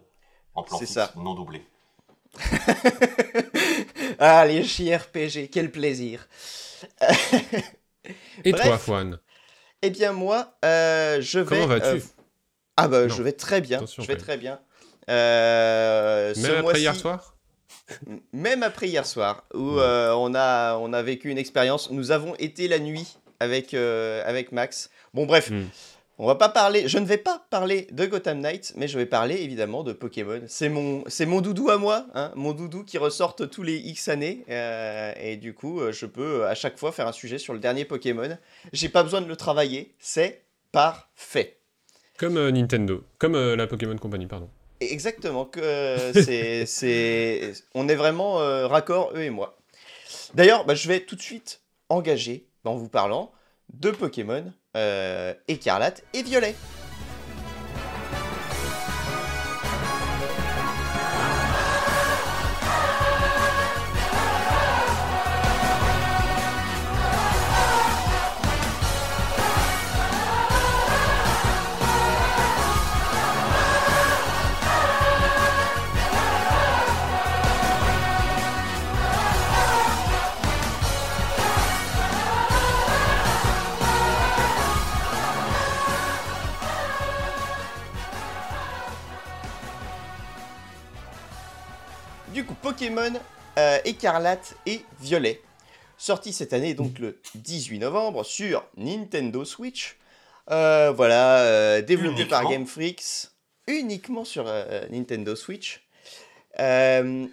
en 0.54 0.62
plan 0.62 0.78
fixe, 0.78 0.92
ça. 0.92 1.12
non 1.16 1.34
doublé. 1.34 1.62
Ah, 4.18 4.46
les 4.46 4.62
JRPG, 4.62 5.48
quel 5.50 5.70
plaisir 5.70 6.28
Et 8.44 8.52
Bref. 8.52 8.64
toi, 8.64 8.78
Fouane 8.78 9.18
Eh 9.82 9.90
bien 9.90 10.12
moi, 10.12 10.54
euh, 10.64 11.20
je 11.20 11.40
vais... 11.40 11.56
Comment 11.56 11.66
vas-tu? 11.66 11.86
euh, 11.96 12.00
Ah 12.76 12.86
bah 12.88 13.06
Non. 13.06 13.14
je 13.14 13.22
vais 13.22 13.32
très 13.32 13.60
bien, 13.60 13.78
Attention, 13.78 14.02
je 14.02 14.08
vais 14.08 14.16
très 14.16 14.36
bien. 14.36 14.60
Euh, 15.10 16.32
ce 16.34 16.40
Même 16.40 16.56
après 16.64 16.80
hier 16.80 16.94
soir? 16.94 17.34
Même 18.32 18.62
après 18.62 18.88
hier 18.88 19.04
soir, 19.06 19.44
où 19.52 19.74
Ouais. 19.76 19.82
euh, 19.82 20.14
on, 20.14 20.34
a, 20.34 20.76
on 20.76 20.92
a 20.92 21.02
vécu 21.02 21.30
une 21.30 21.38
expérience. 21.38 21.90
Nous 21.90 22.10
avons 22.12 22.34
été 22.36 22.68
la 22.68 22.78
nuit 22.78 23.16
avec, 23.40 23.74
euh, 23.74 24.22
avec 24.26 24.52
Max. 24.52 24.90
Bon 25.12 25.26
bref, 25.26 25.50
Hmm. 25.50 25.64
On 26.18 26.26
va 26.26 26.36
pas 26.36 26.48
parler, 26.48 26.86
je 26.86 26.98
ne 26.98 27.06
vais 27.06 27.18
pas 27.18 27.44
parler 27.50 27.88
de 27.90 28.06
Gotham 28.06 28.38
Knights, 28.40 28.72
mais 28.76 28.86
je 28.86 28.96
vais 28.96 29.06
parler 29.06 29.34
évidemment 29.42 29.82
de 29.82 29.92
Pokémon. 29.92 30.42
C'est 30.46 30.68
mon, 30.68 31.02
c'est 31.08 31.26
mon 31.26 31.40
doudou 31.40 31.70
à 31.70 31.76
moi, 31.76 32.06
hein, 32.14 32.30
mon 32.36 32.52
doudou 32.52 32.84
qui 32.84 32.98
ressorte 32.98 33.50
tous 33.50 33.62
les 33.64 33.76
X 33.76 34.08
années. 34.08 34.44
euh, 34.48 35.12
et 35.20 35.36
du 35.36 35.54
coup, 35.54 35.80
euh, 35.80 35.90
je 35.90 36.06
peux 36.06 36.42
euh, 36.42 36.48
à 36.48 36.54
chaque 36.54 36.78
fois 36.78 36.92
faire 36.92 37.08
un 37.08 37.12
sujet 37.12 37.38
sur 37.38 37.52
le 37.52 37.58
dernier 37.58 37.84
Pokémon. 37.84 38.38
J'ai 38.72 38.88
pas 38.88 39.02
besoin 39.02 39.22
de 39.22 39.26
le 39.26 39.34
travailler, 39.36 39.92
c'est 39.98 40.42
parfait. 40.70 41.56
Comme 42.16 42.36
euh, 42.36 42.52
Nintendo. 42.52 43.02
Comme 43.18 43.34
euh, 43.34 43.56
la 43.56 43.66
Pokémon 43.66 43.96
Company, 43.96 44.26
pardon. 44.26 44.48
Exactement, 44.80 45.46
que 45.46 46.12
c'est, 46.14 46.64
c'est, 46.66 47.54
on 47.74 47.88
est 47.88 47.94
vraiment 47.96 48.36
raccord 48.68 49.12
eux 49.16 49.22
et 49.22 49.30
moi. 49.30 49.56
D'ailleurs, 50.34 50.64
bah, 50.64 50.74
je 50.74 50.86
vais 50.86 51.00
tout 51.00 51.16
de 51.16 51.22
suite 51.22 51.60
engager 51.88 52.46
en 52.64 52.76
vous 52.76 52.88
parlant 52.88 53.32
de 53.72 53.90
Pokémon 53.90 54.52
euh, 54.76 55.34
écarlate 55.48 56.02
et 56.12 56.22
violet. 56.22 56.54
Euh, 93.58 93.78
écarlate 93.84 94.56
et 94.66 94.80
violet, 95.00 95.40
sorti 95.98 96.32
cette 96.32 96.52
année, 96.52 96.74
donc 96.74 96.98
le 96.98 97.20
18 97.34 97.78
novembre, 97.80 98.24
sur 98.24 98.64
Nintendo 98.76 99.44
Switch. 99.44 99.96
Euh, 100.50 100.90
voilà, 100.90 101.40
euh, 101.40 101.82
développé 101.82 102.24
par 102.24 102.48
Game 102.48 102.66
Freaks, 102.66 103.28
uniquement 103.66 104.24
sur 104.24 104.44
Nintendo 104.90 105.36
Switch. 105.36 105.86
Le... 106.58 107.28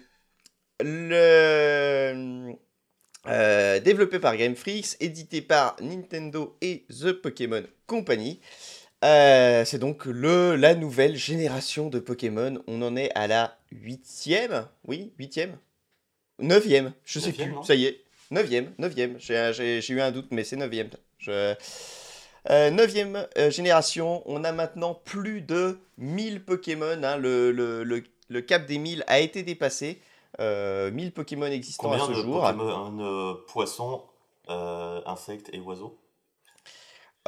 Développé 3.80 4.18
par 4.18 4.36
Game 4.36 4.56
Freaks, 4.56 4.96
édité 5.00 5.40
par 5.42 5.76
Nintendo 5.80 6.56
et 6.60 6.84
The 6.88 7.12
Pokémon 7.12 7.62
Company. 7.86 8.40
Euh, 9.04 9.64
c'est 9.64 9.78
donc 9.78 10.04
le, 10.06 10.54
la 10.54 10.74
nouvelle 10.74 11.16
génération 11.16 11.88
de 11.88 11.98
Pokémon. 11.98 12.62
On 12.68 12.82
en 12.82 12.94
est 12.96 13.10
à 13.16 13.26
la 13.26 13.56
huitième 13.72 14.66
Oui, 14.86 15.12
huitième 15.18 15.58
Neuvième, 16.38 16.92
je 17.04 17.18
sais 17.20 17.26
Neuvième, 17.28 17.48
plus, 17.48 17.54
non 17.56 17.62
ça 17.62 17.74
y 17.74 17.84
est. 17.84 18.00
Neuvième, 18.30 18.72
neuvième. 18.78 19.16
J'ai 19.18 19.92
eu 19.92 20.00
un 20.00 20.10
doute, 20.10 20.28
mais 20.30 20.44
c'est 20.44 20.56
neuvième. 20.56 20.88
Je... 21.18 21.54
Euh, 22.50 22.70
neuvième 22.70 23.26
euh, 23.38 23.50
génération, 23.50 24.22
on 24.26 24.42
a 24.42 24.50
maintenant 24.50 24.94
plus 24.94 25.42
de 25.42 25.78
1000 25.98 26.44
Pokémon. 26.44 27.00
hein. 27.04 27.16
Le, 27.16 27.52
le- 27.52 27.84
le- 27.84 28.02
le 28.28 28.40
cap 28.40 28.66
des 28.66 28.78
1000 28.78 29.04
a 29.06 29.20
été 29.20 29.42
dépassé. 29.42 30.00
Euh, 30.40 30.90
1000 30.90 31.12
Pokémon 31.12 31.46
existants 31.46 31.90
Combien 31.90 32.02
à 32.02 32.06
ce 32.06 32.12
de 32.12 32.22
jour. 32.22 32.40
Pokémon 32.42 33.36
poissons, 33.46 34.02
insectes 34.48 35.50
et 35.52 35.60
oiseaux? 35.60 35.96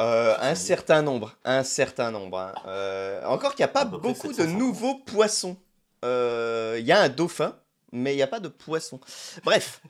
Euh, 0.00 0.34
un 0.40 0.54
certain 0.56 1.02
nombre, 1.02 1.36
un 1.44 1.62
certain 1.62 2.10
nombre. 2.10 2.38
hein. 2.38 2.54
Euh, 2.66 3.24
encore 3.26 3.54
qu'il 3.54 3.64
n'y 3.64 3.70
a 3.70 3.72
pas 3.72 3.84
beaucoup 3.84 4.08
de 4.08 4.14
750. 4.34 4.58
nouveaux 4.58 4.96
poissons. 5.06 5.56
Euh, 6.04 6.76
Il 6.80 6.84
y 6.86 6.92
a 6.92 7.00
un 7.00 7.08
dauphin, 7.08 7.56
mais 7.92 8.12
il 8.12 8.16
n'y 8.16 8.22
a 8.22 8.26
pas 8.26 8.40
de 8.40 8.48
poisson. 8.48 9.00
Bref, 9.44 9.80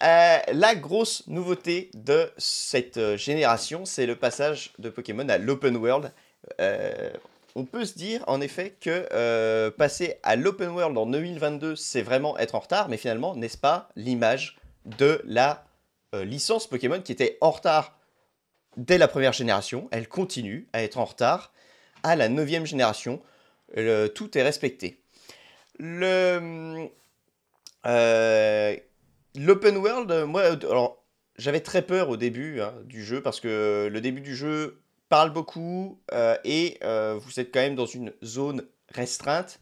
la 0.00 0.74
grosse 0.74 1.26
nouveauté 1.28 1.90
de 1.94 2.30
cette 2.38 3.16
génération, 3.16 3.84
c'est 3.84 4.06
le 4.06 4.16
passage 4.16 4.72
de 4.80 4.88
Pokémon 4.90 5.28
à 5.28 5.38
l'open 5.38 5.76
world. 5.76 6.12
On 7.54 7.64
peut 7.64 7.84
se 7.84 7.94
dire 7.94 8.24
en 8.26 8.40
effet 8.40 8.76
que 8.80 9.68
passer 9.70 10.18
à 10.24 10.34
l'open 10.34 10.70
world 10.70 10.98
en 10.98 11.06
2022, 11.06 11.76
c'est 11.76 12.02
vraiment 12.02 12.36
être 12.38 12.56
en 12.56 12.60
retard, 12.60 12.88
mais 12.88 12.96
finalement, 12.96 13.36
n'est-ce 13.36 13.58
pas 13.58 13.88
l'image 13.94 14.58
de 14.98 15.22
la 15.24 15.64
licence 16.14 16.66
Pokémon 16.66 17.00
qui 17.00 17.12
était 17.12 17.38
en 17.40 17.52
retard? 17.52 17.96
Dès 18.76 18.98
la 18.98 19.08
première 19.08 19.32
génération, 19.32 19.88
elle 19.90 20.08
continue 20.08 20.68
à 20.72 20.82
être 20.82 20.98
en 20.98 21.04
retard 21.04 21.52
à 22.02 22.16
la 22.16 22.28
neuvième 22.28 22.66
génération. 22.66 23.22
Le- 23.74 24.08
tout 24.08 24.36
est 24.36 24.42
respecté. 24.42 25.00
Le 25.78 26.88
euh, 27.86 28.76
l'open 29.34 29.76
world, 29.76 30.10
euh, 30.10 30.26
moi, 30.26 30.42
euh, 30.42 30.70
alors 30.70 31.04
j'avais 31.36 31.60
très 31.60 31.82
peur 31.82 32.08
au 32.10 32.16
début 32.16 32.60
hein, 32.60 32.74
du 32.84 33.04
jeu 33.04 33.22
parce 33.22 33.40
que 33.40 33.88
le 33.90 34.00
début 34.00 34.20
du 34.20 34.36
jeu 34.36 34.82
parle 35.08 35.32
beaucoup 35.32 36.00
euh, 36.12 36.36
et 36.44 36.78
euh, 36.84 37.18
vous 37.20 37.40
êtes 37.40 37.52
quand 37.52 37.60
même 37.60 37.74
dans 37.74 37.86
une 37.86 38.12
zone 38.24 38.66
restreinte. 38.88 39.60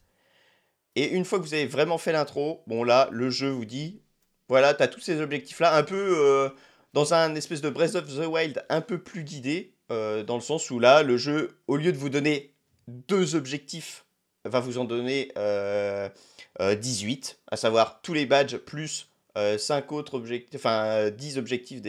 Et 0.97 1.09
une 1.11 1.25
fois 1.25 1.39
que 1.39 1.45
vous 1.45 1.55
avez 1.55 1.67
vraiment 1.67 1.99
fait 1.99 2.13
l'intro, 2.13 2.63
bon 2.67 2.85
là, 2.85 3.09
le 3.13 3.31
jeu 3.31 3.49
vous 3.51 3.65
dit, 3.65 4.03
voilà, 4.49 4.75
tu 4.75 4.83
as 4.83 4.89
tous 4.89 5.01
ces 5.01 5.21
objectifs-là, 5.21 5.75
un 5.77 5.83
peu 5.85 5.97
euh, 5.97 6.51
dans 6.93 7.15
un 7.15 7.35
espèce 7.35 7.61
de 7.61 7.71
Breath 7.71 7.95
of 7.95 8.07
the 8.07 8.27
Wild 8.27 8.65
un 8.69 8.81
peu 8.81 8.99
plus 8.99 9.25
guidé, 9.25 9.75
euh, 9.91 10.23
dans 10.23 10.37
le 10.37 10.41
sens 10.41 10.71
où 10.71 10.79
là, 10.79 11.03
le 11.03 11.17
jeu, 11.17 11.59
au 11.67 11.77
lieu 11.77 11.93
de 11.93 11.97
vous 11.97 12.09
donner 12.09 12.55
deux 12.89 13.35
objectifs, 13.35 14.05
va 14.45 14.61
vous 14.61 14.79
en 14.79 14.85
donner 14.85 15.33
euh, 15.37 16.09
euh, 16.61 16.75
18, 16.75 17.41
à 17.51 17.57
savoir 17.57 18.01
tous 18.03 18.15
les 18.15 18.27
badges 18.27 18.57
plus 18.57 19.11
5 19.59 19.93
autres 19.93 20.15
objectifs, 20.15 20.61
enfin 20.61 20.85
euh, 20.85 21.11
10 21.11 21.39
objectifs 21.39 21.81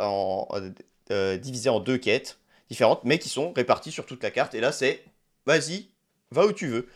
euh, 0.00 1.36
divisés 1.36 1.68
en 1.68 1.80
deux 1.80 1.98
quêtes 1.98 2.38
différentes, 2.68 3.04
mais 3.04 3.18
qui 3.18 3.28
sont 3.28 3.52
répartis 3.52 3.90
sur 3.90 4.06
toute 4.06 4.22
la 4.22 4.30
carte. 4.30 4.54
Et 4.54 4.60
là, 4.60 4.72
c'est 4.72 5.04
vas-y, 5.46 5.88
va 6.30 6.46
où 6.46 6.52
tu 6.52 6.68
veux. 6.68 6.88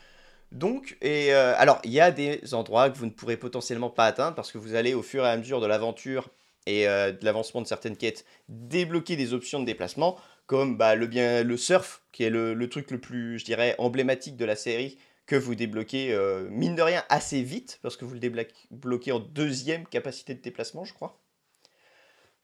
Donc, 0.52 0.96
euh, 1.04 1.54
alors, 1.58 1.80
il 1.84 1.90
y 1.92 2.00
a 2.00 2.10
des 2.10 2.54
endroits 2.54 2.88
que 2.88 2.96
vous 2.96 3.04
ne 3.04 3.10
pourrez 3.10 3.36
potentiellement 3.36 3.90
pas 3.90 4.06
atteindre 4.06 4.34
parce 4.34 4.50
que 4.50 4.58
vous 4.58 4.74
allez 4.74 4.94
au 4.94 5.02
fur 5.02 5.26
et 5.26 5.28
à 5.28 5.36
mesure 5.36 5.60
de 5.60 5.66
l'aventure 5.66 6.30
et 6.68 6.86
euh, 6.86 7.12
de 7.12 7.24
l'avancement 7.24 7.62
de 7.62 7.66
certaines 7.66 7.96
quêtes 7.96 8.26
débloquer 8.48 9.16
des 9.16 9.32
options 9.32 9.58
de 9.58 9.64
déplacement 9.64 10.18
comme 10.46 10.76
bah, 10.76 10.94
le, 10.94 11.06
bien, 11.06 11.42
le 11.42 11.56
surf 11.56 12.02
qui 12.12 12.24
est 12.24 12.30
le, 12.30 12.68
truc 12.68 12.90
le 12.90 13.00
plus, 13.00 13.38
je 13.38 13.44
dirais, 13.44 13.74
emblématique 13.78 14.36
de 14.36 14.44
la 14.44 14.54
série 14.54 14.98
que 15.26 15.36
vous 15.36 15.54
débloquez, 15.54 16.12
euh, 16.12 16.46
mine 16.50 16.74
de 16.74 16.82
rien, 16.82 17.04
assez 17.08 17.42
vite 17.42 17.80
parce 17.82 17.96
que 17.96 18.04
vous 18.04 18.14
le 18.14 18.20
débloquez 18.20 19.12
en 19.12 19.18
deuxième 19.18 19.86
capacité 19.86 20.34
de 20.34 20.40
déplacement, 20.40 20.84
je 20.84 20.94
crois. 20.94 21.20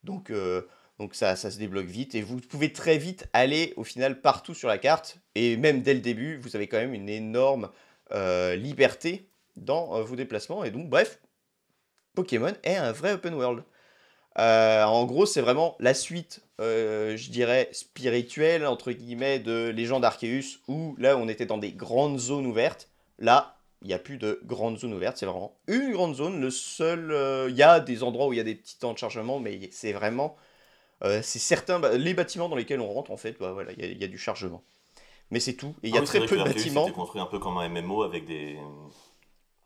Donc, 0.03 0.31
euh, 0.31 0.63
donc 0.99 1.15
ça, 1.15 1.37
ça 1.37 1.51
se 1.51 1.59
débloque 1.59 1.87
vite 1.87 2.15
et 2.15 2.23
vous 2.23 2.39
pouvez 2.39 2.73
très 2.73 2.99
vite 2.99 3.27
aller 3.33 3.73
au 3.77 3.85
final 3.85 4.21
partout 4.21 4.55
sur 4.55 4.69
la 4.69 4.79
carte 4.79 5.19
et 5.35 5.57
même 5.57 5.83
dès 5.83 5.95
le 5.95 6.01
début, 6.01 6.37
vous 6.37 6.57
avez 6.57 6.67
quand 6.67 6.79
même 6.79 6.95
une 6.95 7.09
énorme 7.09 7.71
liberté 8.57 9.29
dans 9.57 10.01
vos 10.03 10.15
déplacements. 10.15 10.63
Et 10.63 10.71
donc, 10.71 10.89
bref, 10.89 11.19
Pokémon 12.15 12.53
est 12.63 12.77
un 12.77 12.93
vrai 12.93 13.13
open 13.13 13.35
world. 13.35 13.65
Euh, 14.39 14.85
en 14.85 15.05
gros, 15.05 15.27
c'est 15.27 15.41
vraiment 15.41 15.77
la 15.79 15.95
suite, 15.95 16.43
euh, 16.61 17.17
je 17.17 17.31
dirais, 17.31 17.69
spirituelle, 17.73 18.67
entre 18.67 18.93
guillemets, 18.93 19.39
de 19.39 19.69
Légende 19.75 20.05
Arceus, 20.05 20.59
où 20.69 20.97
là, 20.99 21.17
on 21.17 21.29
était 21.29 21.47
dans 21.47 21.59
des 21.59 21.73
grandes 21.73 22.19
zones 22.19 22.47
ouvertes. 22.47 22.89
Là, 23.19 23.57
il 23.83 23.89
n'y 23.89 23.95
a 23.95 23.99
plus 23.99 24.19
de 24.19 24.41
grandes 24.45 24.79
zones 24.79 24.95
ouvertes, 24.95 25.19
c'est 25.19 25.27
vraiment 25.27 25.55
une 25.69 25.93
grande 25.93 26.15
zone. 26.17 26.41
Le 26.41 26.51
seul, 26.51 27.13
euh, 27.13 27.49
il 27.51 27.57
y 27.57 27.63
a 27.63 27.81
des 27.81 28.03
endroits 28.03 28.27
où 28.27 28.33
il 28.33 28.37
y 28.37 28.41
a 28.41 28.45
des 28.45 28.55
petits 28.57 28.79
temps 28.79 28.93
de 28.93 28.99
chargement, 28.99 29.39
mais 29.41 29.69
c'est 29.73 29.93
vraiment, 29.93 30.37
c'est 31.03 31.39
certains, 31.39 31.81
bah, 31.81 31.97
les 31.99 32.15
bâtiments 32.15 32.49
dans 32.49 32.57
lesquels 32.57 32.81
on 32.81 32.89
rentre, 32.93 33.11
en 33.11 33.19
fait, 33.19 33.37
bah, 33.39 33.53
voilà, 33.53 33.73
il 33.73 33.81
y, 33.81 33.85
a- 33.85 33.89
il 33.91 34.01
y 34.01 34.05
a 34.05 34.09
du 34.09 34.17
chargement. 34.17 34.63
Mais 35.31 35.41
c'est 35.41 35.55
tout. 35.55 35.75
Et 35.83 35.89
il 35.89 35.95
y 35.95 35.99
a 35.99 36.01
Ah 36.01 36.03
oui, 36.03 36.07
très 36.07 36.21
peu 36.27 36.37
de 36.39 36.45
bâtiments. 36.45 36.83
était 36.85 36.93
construit 36.93 37.21
un 37.21 37.27
peu 37.27 37.39
comme 37.39 37.59
un 37.59 37.65
MMO 37.67 38.03
avec 38.03 38.27
des 38.27 38.59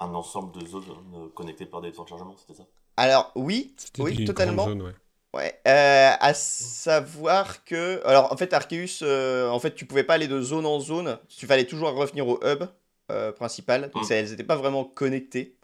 un 0.00 0.12
ensemble 0.14 0.52
de 0.60 0.66
zones 0.66 1.30
connectées 1.34 1.66
par 1.66 1.80
des 1.80 1.92
temps 1.92 2.02
de 2.04 2.08
chargement, 2.08 2.34
c'était 2.36 2.54
ça? 2.54 2.66
Alors 2.98 3.30
oui, 3.36 3.74
oui, 3.98 4.24
totalement. 4.24 4.66
ouais. 4.66 4.92
Ouais, 5.34 5.60
euh, 5.68 6.10
à 6.18 6.34
savoir 6.34 7.62
que. 7.64 8.02
Alors, 8.06 8.32
en 8.32 8.36
fait, 8.36 8.52
Arceus, 8.52 9.02
euh, 9.02 9.48
en 9.50 9.60
fait, 9.60 9.74
tu 9.74 9.84
pouvais 9.86 10.02
pas 10.02 10.14
aller 10.14 10.26
de 10.26 10.40
zone 10.40 10.66
en 10.66 10.80
zone. 10.80 11.18
Tu 11.28 11.46
fallait 11.46 11.66
toujours 11.66 11.90
revenir 11.94 12.26
au 12.26 12.40
hub 12.42 12.64
euh, 13.12 13.30
principal. 13.32 13.90
Donc, 13.90 14.02
Mm. 14.02 14.06
ça, 14.06 14.14
elles 14.16 14.30
n'étaient 14.30 14.42
pas 14.42 14.56
vraiment 14.56 14.84
connectées. 14.84 15.54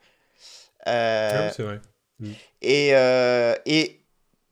Euh, 0.86 1.48
Ah 1.48 1.50
c'est 1.50 1.62
vrai. 1.62 1.80
et, 2.62 2.90
euh, 2.94 3.54
et 3.66 4.00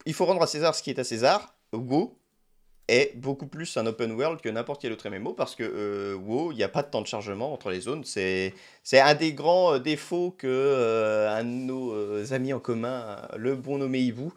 il 0.07 0.15
faut 0.15 0.25
rendre 0.25 0.43
à 0.43 0.47
César 0.47 0.75
ce 0.75 0.83
qui 0.83 0.91
est 0.91 0.99
à 0.99 1.05
César. 1.05 1.55
WoW 1.73 2.19
est 2.89 3.17
beaucoup 3.17 3.47
plus 3.47 3.77
un 3.77 3.87
open 3.87 4.13
world 4.13 4.41
que 4.41 4.49
n'importe 4.49 4.83
quel 4.83 4.93
autre 4.93 5.09
MMO 5.09 5.33
parce 5.33 5.55
que 5.55 5.63
euh, 5.63 6.15
WoW, 6.15 6.53
il 6.53 6.57
n'y 6.57 6.63
a 6.63 6.69
pas 6.69 6.83
de 6.83 6.91
temps 6.91 7.01
de 7.01 7.07
chargement 7.07 7.53
entre 7.53 7.71
les 7.71 7.81
zones. 7.81 8.05
C'est 8.05 8.55
un 8.93 9.15
des 9.15 9.33
grands 9.33 9.75
euh, 9.75 9.79
défauts 9.79 10.35
que 10.37 10.47
euh, 10.49 11.43
de 11.43 11.47
nos 11.47 12.33
amis 12.33 12.53
en 12.53 12.61
commun, 12.61 13.17
le 13.37 13.55
bon 13.57 13.79
nommé 13.79 14.01
Hibou, 14.01 14.33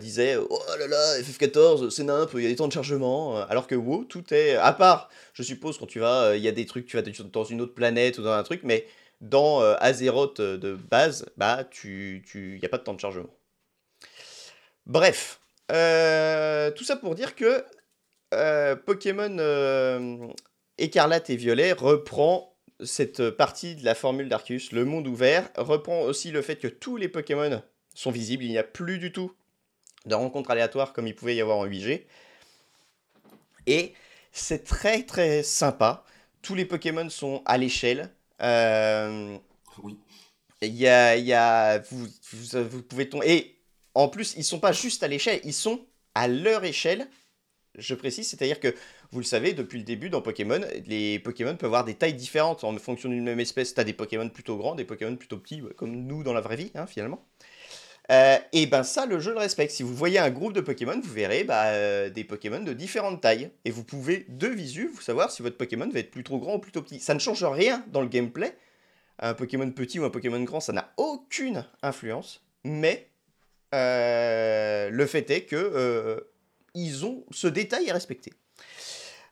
disait 0.00 0.38
Oh 0.38 0.58
là 0.78 0.86
là, 0.86 1.20
FF14, 1.20 1.90
c'est 1.90 2.04
nimp, 2.04 2.30
il 2.34 2.42
y 2.42 2.46
a 2.46 2.48
des 2.48 2.56
temps 2.56 2.68
de 2.68 2.72
chargement. 2.72 3.36
Alors 3.46 3.66
que 3.66 3.74
WoW, 3.74 4.04
tout 4.04 4.32
est. 4.32 4.56
À 4.56 4.72
part, 4.72 5.10
je 5.34 5.42
suppose, 5.42 5.76
quand 5.76 5.86
tu 5.86 6.00
vas, 6.00 6.34
il 6.34 6.42
y 6.42 6.48
a 6.48 6.52
des 6.52 6.64
trucs, 6.64 6.86
tu 6.86 6.96
vas 6.96 7.02
dans 7.02 7.44
une 7.44 7.60
autre 7.60 7.74
planète 7.74 8.18
ou 8.18 8.22
dans 8.22 8.32
un 8.32 8.42
truc, 8.42 8.62
mais 8.64 8.86
dans 9.20 9.60
Azeroth 9.60 10.40
de 10.40 10.74
base, 10.74 11.26
bah, 11.36 11.64
tu, 11.70 12.24
tu, 12.26 12.58
y 12.58 12.64
a 12.64 12.68
pas 12.70 12.78
de 12.78 12.84
temps 12.84 12.94
de 12.94 13.00
chargement. 13.00 13.28
Bref, 14.86 15.40
tout 15.68 16.84
ça 16.84 16.96
pour 16.96 17.14
dire 17.14 17.36
que 17.36 17.62
euh, 18.32 18.76
Pokémon 18.76 19.36
euh, 19.38 20.28
Écarlate 20.78 21.30
et 21.30 21.36
Violet 21.36 21.72
reprend 21.72 22.54
cette 22.84 23.30
partie 23.30 23.76
de 23.76 23.84
la 23.84 23.94
formule 23.94 24.28
d'Arceus, 24.28 24.72
le 24.72 24.84
monde 24.84 25.06
ouvert, 25.06 25.48
reprend 25.56 26.00
aussi 26.02 26.30
le 26.30 26.42
fait 26.42 26.56
que 26.56 26.66
tous 26.66 26.96
les 26.96 27.08
Pokémon 27.08 27.62
sont 27.94 28.10
visibles, 28.10 28.44
il 28.44 28.50
n'y 28.50 28.58
a 28.58 28.64
plus 28.64 28.98
du 28.98 29.12
tout 29.12 29.32
de 30.06 30.14
rencontres 30.14 30.50
aléatoires 30.50 30.92
comme 30.92 31.06
il 31.06 31.14
pouvait 31.14 31.36
y 31.36 31.40
avoir 31.40 31.58
en 31.58 31.66
8G. 31.66 32.06
Et 33.66 33.92
c'est 34.32 34.64
très 34.64 35.04
très 35.04 35.42
sympa. 35.42 36.04
Tous 36.40 36.54
les 36.54 36.64
Pokémon 36.64 37.08
sont 37.08 37.42
à 37.44 37.58
l'échelle. 37.58 38.10
Euh, 38.40 39.36
Oui. 39.82 39.96
il 40.62 40.74
y 40.74 40.88
a, 40.88 41.16
il 41.16 41.24
y 41.24 41.32
a 41.32 41.78
vous, 41.78 42.06
vous, 42.32 42.68
vous 42.68 42.82
pouvez 42.82 43.08
tomber. 43.08 43.30
Et 43.30 43.62
en 43.94 44.08
plus, 44.08 44.34
ils 44.36 44.44
sont 44.44 44.58
pas 44.58 44.72
juste 44.72 45.02
à 45.02 45.08
l'échelle, 45.08 45.40
ils 45.44 45.52
sont 45.54 45.86
à 46.14 46.26
leur 46.26 46.64
échelle. 46.64 47.08
Je 47.78 47.94
précise, 47.94 48.28
c'est-à-dire 48.28 48.60
que 48.60 48.74
vous 49.12 49.20
le 49.20 49.24
savez, 49.24 49.54
depuis 49.54 49.78
le 49.78 49.84
début 49.84 50.10
dans 50.10 50.20
Pokémon, 50.20 50.60
les 50.86 51.18
Pokémon 51.18 51.56
peuvent 51.56 51.68
avoir 51.68 51.84
des 51.84 51.94
tailles 51.94 52.14
différentes 52.14 52.64
en 52.64 52.76
fonction 52.76 53.08
d'une 53.08 53.24
même 53.24 53.40
espèce. 53.40 53.74
Tu 53.74 53.80
as 53.80 53.84
des 53.84 53.94
Pokémon 53.94 54.28
plutôt 54.28 54.58
grands, 54.58 54.74
des 54.74 54.84
Pokémon 54.84 55.16
plutôt 55.16 55.38
petits, 55.38 55.62
ouais, 55.62 55.72
comme 55.74 55.90
nous 55.90 56.22
dans 56.22 56.34
la 56.34 56.42
vraie 56.42 56.56
vie, 56.56 56.70
hein, 56.74 56.86
finalement. 56.86 57.24
Euh, 58.10 58.36
et 58.52 58.66
ben 58.66 58.82
ça, 58.82 59.06
le 59.06 59.20
jeu 59.20 59.32
le 59.32 59.38
respecte. 59.38 59.72
Si 59.72 59.82
vous 59.82 59.94
voyez 59.94 60.18
un 60.18 60.30
groupe 60.30 60.52
de 60.52 60.60
Pokémon, 60.60 61.00
vous 61.02 61.12
verrez 61.12 61.44
bah, 61.44 61.66
euh, 61.68 62.10
des 62.10 62.24
Pokémon 62.24 62.60
de 62.60 62.74
différentes 62.74 63.22
tailles. 63.22 63.50
Et 63.64 63.70
vous 63.70 63.84
pouvez, 63.84 64.26
de 64.28 64.48
visu, 64.48 64.88
vous 64.88 65.00
savoir 65.00 65.30
si 65.30 65.42
votre 65.42 65.56
Pokémon 65.56 65.88
va 65.88 66.00
être 66.00 66.10
plutôt 66.10 66.38
grand 66.38 66.56
ou 66.56 66.58
plutôt 66.58 66.82
petit. 66.82 67.00
Ça 67.00 67.14
ne 67.14 67.20
change 67.20 67.44
rien 67.44 67.84
dans 67.88 68.02
le 68.02 68.08
gameplay. 68.08 68.54
Un 69.18 69.34
Pokémon 69.34 69.70
petit 69.70 69.98
ou 69.98 70.04
un 70.04 70.10
Pokémon 70.10 70.42
grand, 70.42 70.60
ça 70.60 70.72
n'a 70.72 70.92
aucune 70.98 71.64
influence. 71.82 72.42
Mais 72.64 73.08
euh, 73.72 74.90
le 74.90 75.06
fait 75.06 75.30
est 75.30 75.44
que 75.44 76.26
ils 76.74 77.04
ont 77.04 77.24
ce 77.30 77.46
détail 77.46 77.88
est 77.88 77.92
respecté. 77.92 78.32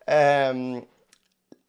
Euh, 0.08 0.80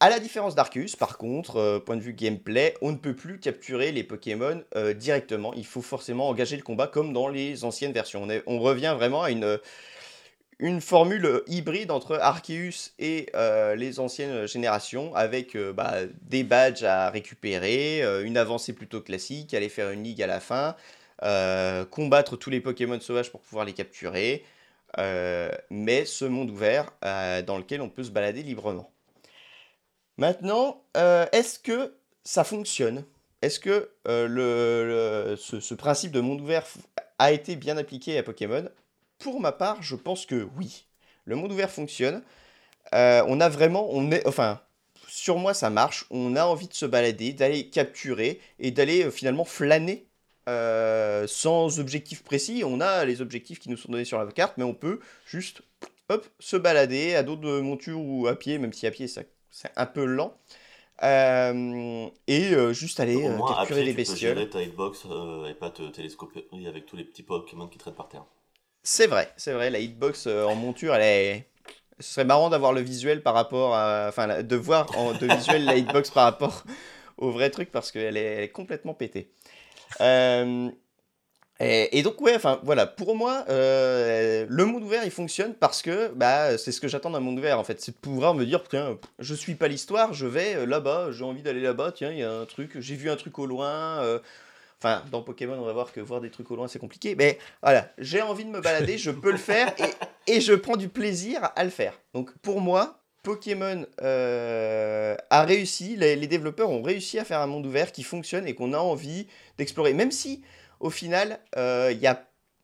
à 0.01 0.09
la 0.09 0.19
différence 0.19 0.55
d'Arceus, 0.55 0.95
par 0.97 1.19
contre, 1.19 1.57
euh, 1.57 1.79
point 1.79 1.95
de 1.95 2.01
vue 2.01 2.13
gameplay, 2.13 2.73
on 2.81 2.91
ne 2.91 2.97
peut 2.97 3.15
plus 3.15 3.39
capturer 3.39 3.91
les 3.91 4.03
Pokémon 4.03 4.63
euh, 4.75 4.95
directement. 4.95 5.53
Il 5.53 5.65
faut 5.67 5.83
forcément 5.83 6.27
engager 6.27 6.57
le 6.57 6.63
combat 6.63 6.87
comme 6.87 7.13
dans 7.13 7.27
les 7.27 7.65
anciennes 7.65 7.91
versions. 7.91 8.27
On, 8.47 8.59
revient 8.59 8.95
vraiment 8.97 9.21
à 9.21 9.29
une, 9.29 10.81
formule 10.81 11.43
hybride 11.45 11.91
entre 11.91 12.15
Arceus 12.15 12.93
et 12.97 13.27
euh, 13.35 13.75
les 13.75 13.99
anciennes 13.99 14.47
générations, 14.47 15.13
avec 15.13 15.55
bah, 15.55 15.97
des 16.23 16.43
badges 16.43 16.83
à 16.83 17.11
récupérer, 17.11 18.01
une 18.23 18.37
avancée 18.37 18.73
plutôt 18.73 19.01
classique, 19.01 19.53
aller 19.53 19.69
faire 19.69 19.91
une 19.91 20.03
ligue 20.03 20.23
à 20.23 20.27
la 20.27 20.39
fin, 20.39 20.75
combattre 21.91 22.37
tous 22.37 22.49
les 22.49 22.59
Pokémon 22.59 22.99
sauvages 22.99 23.29
pour 23.29 23.41
pouvoir 23.41 23.65
les 23.65 23.73
capturer, 23.73 24.43
mais 24.98 26.05
ce 26.05 26.25
monde 26.25 26.50
ouvert 26.50 26.91
euh, 27.03 27.41
dans 27.41 27.57
lequel 27.57 27.81
on 27.81 27.89
peut 27.89 28.03
se 28.03 28.12
balader 28.12 28.43
librement. 28.43 28.91
Maintenant, 30.17 30.83
euh, 30.98 31.25
est-ce 31.31 31.57
que 31.57 31.95
ça 32.24 32.43
fonctionne? 32.43 33.05
Est-ce 33.41 33.60
que 33.60 33.89
euh, 34.07 34.27
le, 34.27 35.36
ce, 35.36 35.74
principe 35.74 36.12
de 36.12 36.19
monde 36.19 36.41
ouvert 36.41 36.65
a 37.17 37.31
été 37.31 37.55
bien 37.55 37.77
appliqué 37.77 38.17
à 38.17 38.24
Pokémon? 38.24 38.69
Pour 39.17 39.39
ma 39.39 39.51
part, 39.51 39.81
je 39.81 39.95
pense 39.95 40.25
que 40.25 40.48
oui. 40.57 40.86
Le 41.25 41.36
monde 41.36 41.51
ouvert 41.51 41.71
fonctionne. 41.71 42.21
Euh, 42.93 43.24
on 43.27 43.39
a 43.39 43.50
vraiment, 43.50 43.88
on 43.91 44.12
est, 44.12 44.25
enfin, 44.27 44.62
sur 45.07 45.38
moi 45.38 45.53
ça 45.53 45.69
marche. 45.69 46.05
On 46.12 46.36
a 46.36 46.45
envie 46.45 46.67
de 46.67 46.74
se 46.74 46.86
balader, 46.86 47.33
d'aller 47.33 47.69
capturer 47.69 48.39
et 48.60 48.71
d'aller 48.71 49.05
euh, 49.05 49.12
finalement 49.12 49.45
flâner 49.45 50.07
euh, 50.51 51.27
sans 51.27 51.79
objectif 51.79 52.24
précis. 52.24 52.63
On 52.65 52.81
a 52.81 53.05
les 53.05 53.22
objectifs 53.22 53.60
qui 53.60 53.70
nous 53.70 53.77
sont 53.77 53.91
donnés 53.91 54.05
sur 54.05 54.24
la 54.24 54.29
carte, 54.31 54.58
mais 54.58 54.63
on 54.63 54.74
peut 54.74 55.00
juste 55.25 55.62
hop, 56.10 56.27
se 56.39 56.58
balader 56.58 57.15
à 57.15 57.24
dos 57.24 57.36
de 57.36 57.62
monture 57.62 58.00
ou 58.00 58.27
à 58.27 58.36
pied, 58.36 58.58
même 58.58 58.74
si 58.74 58.86
à 58.86 58.91
pied 58.91 59.08
c'est 59.08 59.27
un 59.75 59.86
peu 59.86 60.05
lent. 60.05 60.38
Euh, 61.03 62.08
et 62.27 62.53
euh, 62.53 62.74
juste 62.74 63.00
aller 63.00 63.15
euh, 63.15 63.36
moins, 63.36 63.55
capturer 63.55 63.81
pied, 63.81 63.93
des 63.93 64.03
tu 64.03 64.08
peux 64.08 64.12
bestioles. 64.12 64.38
gérer 64.38 64.50
ta 64.50 64.62
hitbox 64.62 65.08
et 65.50 65.53
pas 65.55 65.72
te 65.72 65.81
télescoper 65.89 66.46
avec 66.67 66.86
tous 66.86 66.96
les 66.96 67.03
petits 67.03 67.24
Pokémon 67.24 67.67
qui 67.67 67.79
traînent 67.79 67.96
par 67.96 68.08
terre. 68.08 68.25
C'est 68.84 69.08
vrai, 69.08 69.31
c'est 69.36 69.53
vrai, 69.53 69.70
la 69.70 69.79
hitbox 69.79 70.27
en 70.27 70.55
monture, 70.55 70.93
elle 70.96 71.01
est. 71.01 71.48
Ce 72.00 72.13
serait 72.13 72.25
marrant 72.25 72.50
d'avoir 72.50 72.74
le 72.74 72.81
visuel 72.81 73.22
par 73.22 73.34
rapport 73.34 73.75
à. 73.75 74.08
Enfin, 74.10 74.43
de 74.43 74.55
voir 74.55 74.96
en 74.98 75.13
de 75.13 75.25
visuel 75.36 75.65
la 75.65 75.75
hitbox 75.75 76.10
par 76.12 76.24
rapport 76.24 76.63
au 77.17 77.31
vrai 77.31 77.50
truc 77.50 77.72
parce 77.72 77.91
qu'elle 77.91 78.17
est, 78.17 78.24
elle 78.24 78.43
est 78.43 78.50
complètement 78.50 78.93
pétée. 78.93 79.31
Euh, 80.00 81.91
et, 81.91 82.01
donc, 82.01 82.19
ouais, 82.21 82.36
enfin, 82.36 82.60
voilà, 82.63 82.88
pour 82.88 83.15
moi, 83.15 83.45
euh, 83.50 84.48
le 84.50 84.65
monde 84.65 84.83
ouvert, 84.83 85.05
il 85.05 85.12
fonctionne 85.12 85.53
parce 85.53 85.83
que 85.83 86.07
bah, 86.15 86.57
c'est 86.57 86.71
ce 86.71 86.81
que 86.81 86.88
j'attends 86.88 87.12
d'un 87.12 87.19
monde 87.19 87.38
ouvert 87.38 87.60
en 87.60 87.63
fait. 87.63 87.79
C'est 87.79 87.91
de 87.91 87.98
pouvoir 87.98 88.33
me 88.33 88.45
dire, 88.45 88.63
tiens, 88.67 88.98
je 89.19 89.36
suis 89.36 89.53
pas 89.53 89.67
l'histoire, 89.67 90.12
je 90.12 90.25
vais 90.25 90.55
euh, 90.55 90.65
là-bas, 90.65 91.12
j'ai 91.12 91.24
envie 91.24 91.43
d'aller 91.43 91.62
là-bas, 91.62 91.91
tiens, 91.91 92.12
il 92.12 92.17
y 92.17 92.24
a 92.24 92.31
un 92.31 92.45
truc, 92.45 92.79
j'ai 92.79 92.95
vu 92.95 93.12
un 93.12 93.15
truc 93.15 93.38
au 93.38 93.45
loin. 93.45 94.19
Enfin, 94.79 95.03
dans 95.12 95.21
Pokémon, 95.21 95.55
on 95.60 95.65
va 95.65 95.74
voir 95.74 95.91
que 95.91 96.00
voir 96.00 96.19
des 96.19 96.31
trucs 96.31 96.50
au 96.50 96.55
loin, 96.55 96.67
c'est 96.67 96.79
compliqué. 96.79 97.13
Mais 97.13 97.38
voilà, 97.62 97.91
j'ai 98.00 98.24
envie 98.24 98.45
de 98.45 98.50
me 98.50 98.62
balader, 98.62 98.98
je 98.98 99.12
peux 99.12 99.31
le 99.31 99.38
faire 99.38 99.71
et, 100.25 100.41
je 100.41 100.53
prends 100.53 100.77
du 100.77 100.89
plaisir 100.89 101.51
à 101.55 101.63
le 101.63 101.69
faire. 101.69 101.93
Donc 102.15 102.31
pour 102.41 102.60
moi, 102.60 102.98
Pokémon 103.21 103.86
a 104.00 105.43
réussi, 105.43 105.95
les 105.95 106.25
développeurs 106.25 106.71
ont 106.71 106.81
réussi 106.81 107.19
à 107.19 107.24
faire 107.24 107.39
un 107.39 107.45
monde 107.45 107.67
ouvert 107.67 107.91
qui 107.91 108.01
fonctionne 108.01 108.48
et 108.48 108.55
qu'on 108.55 108.74
a 108.74 108.79
envie 108.79 109.27
d'explorer. 109.62 109.94
Même 109.94 110.12
si, 110.12 110.41
au 110.80 110.89
final, 110.89 111.39
euh, 111.58 111.89
il 111.94 112.00
y 112.00 112.08
a. 112.08 112.15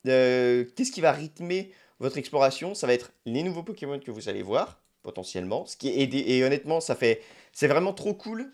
euh, 0.07 0.65
Qu'est-ce 0.75 0.91
qui 0.91 1.01
va 1.01 1.11
rythmer 1.11 1.71
votre 1.99 2.17
exploration? 2.17 2.75
Ça 2.75 2.87
va 2.87 2.93
être 2.93 3.11
les 3.25 3.43
nouveaux 3.43 3.63
Pokémon 3.63 3.99
que 3.99 4.11
vous 4.11 4.29
allez 4.29 4.43
voir, 4.43 4.79
potentiellement. 5.03 5.65
Ce 5.65 5.77
qui 5.77 5.87
est, 5.89 6.13
et, 6.13 6.43
honnêtement, 6.43 6.79
ça 6.81 6.95
fait. 6.95 7.21
C'est 7.53 7.67
vraiment 7.67 7.93
trop 7.93 8.13
cool 8.13 8.51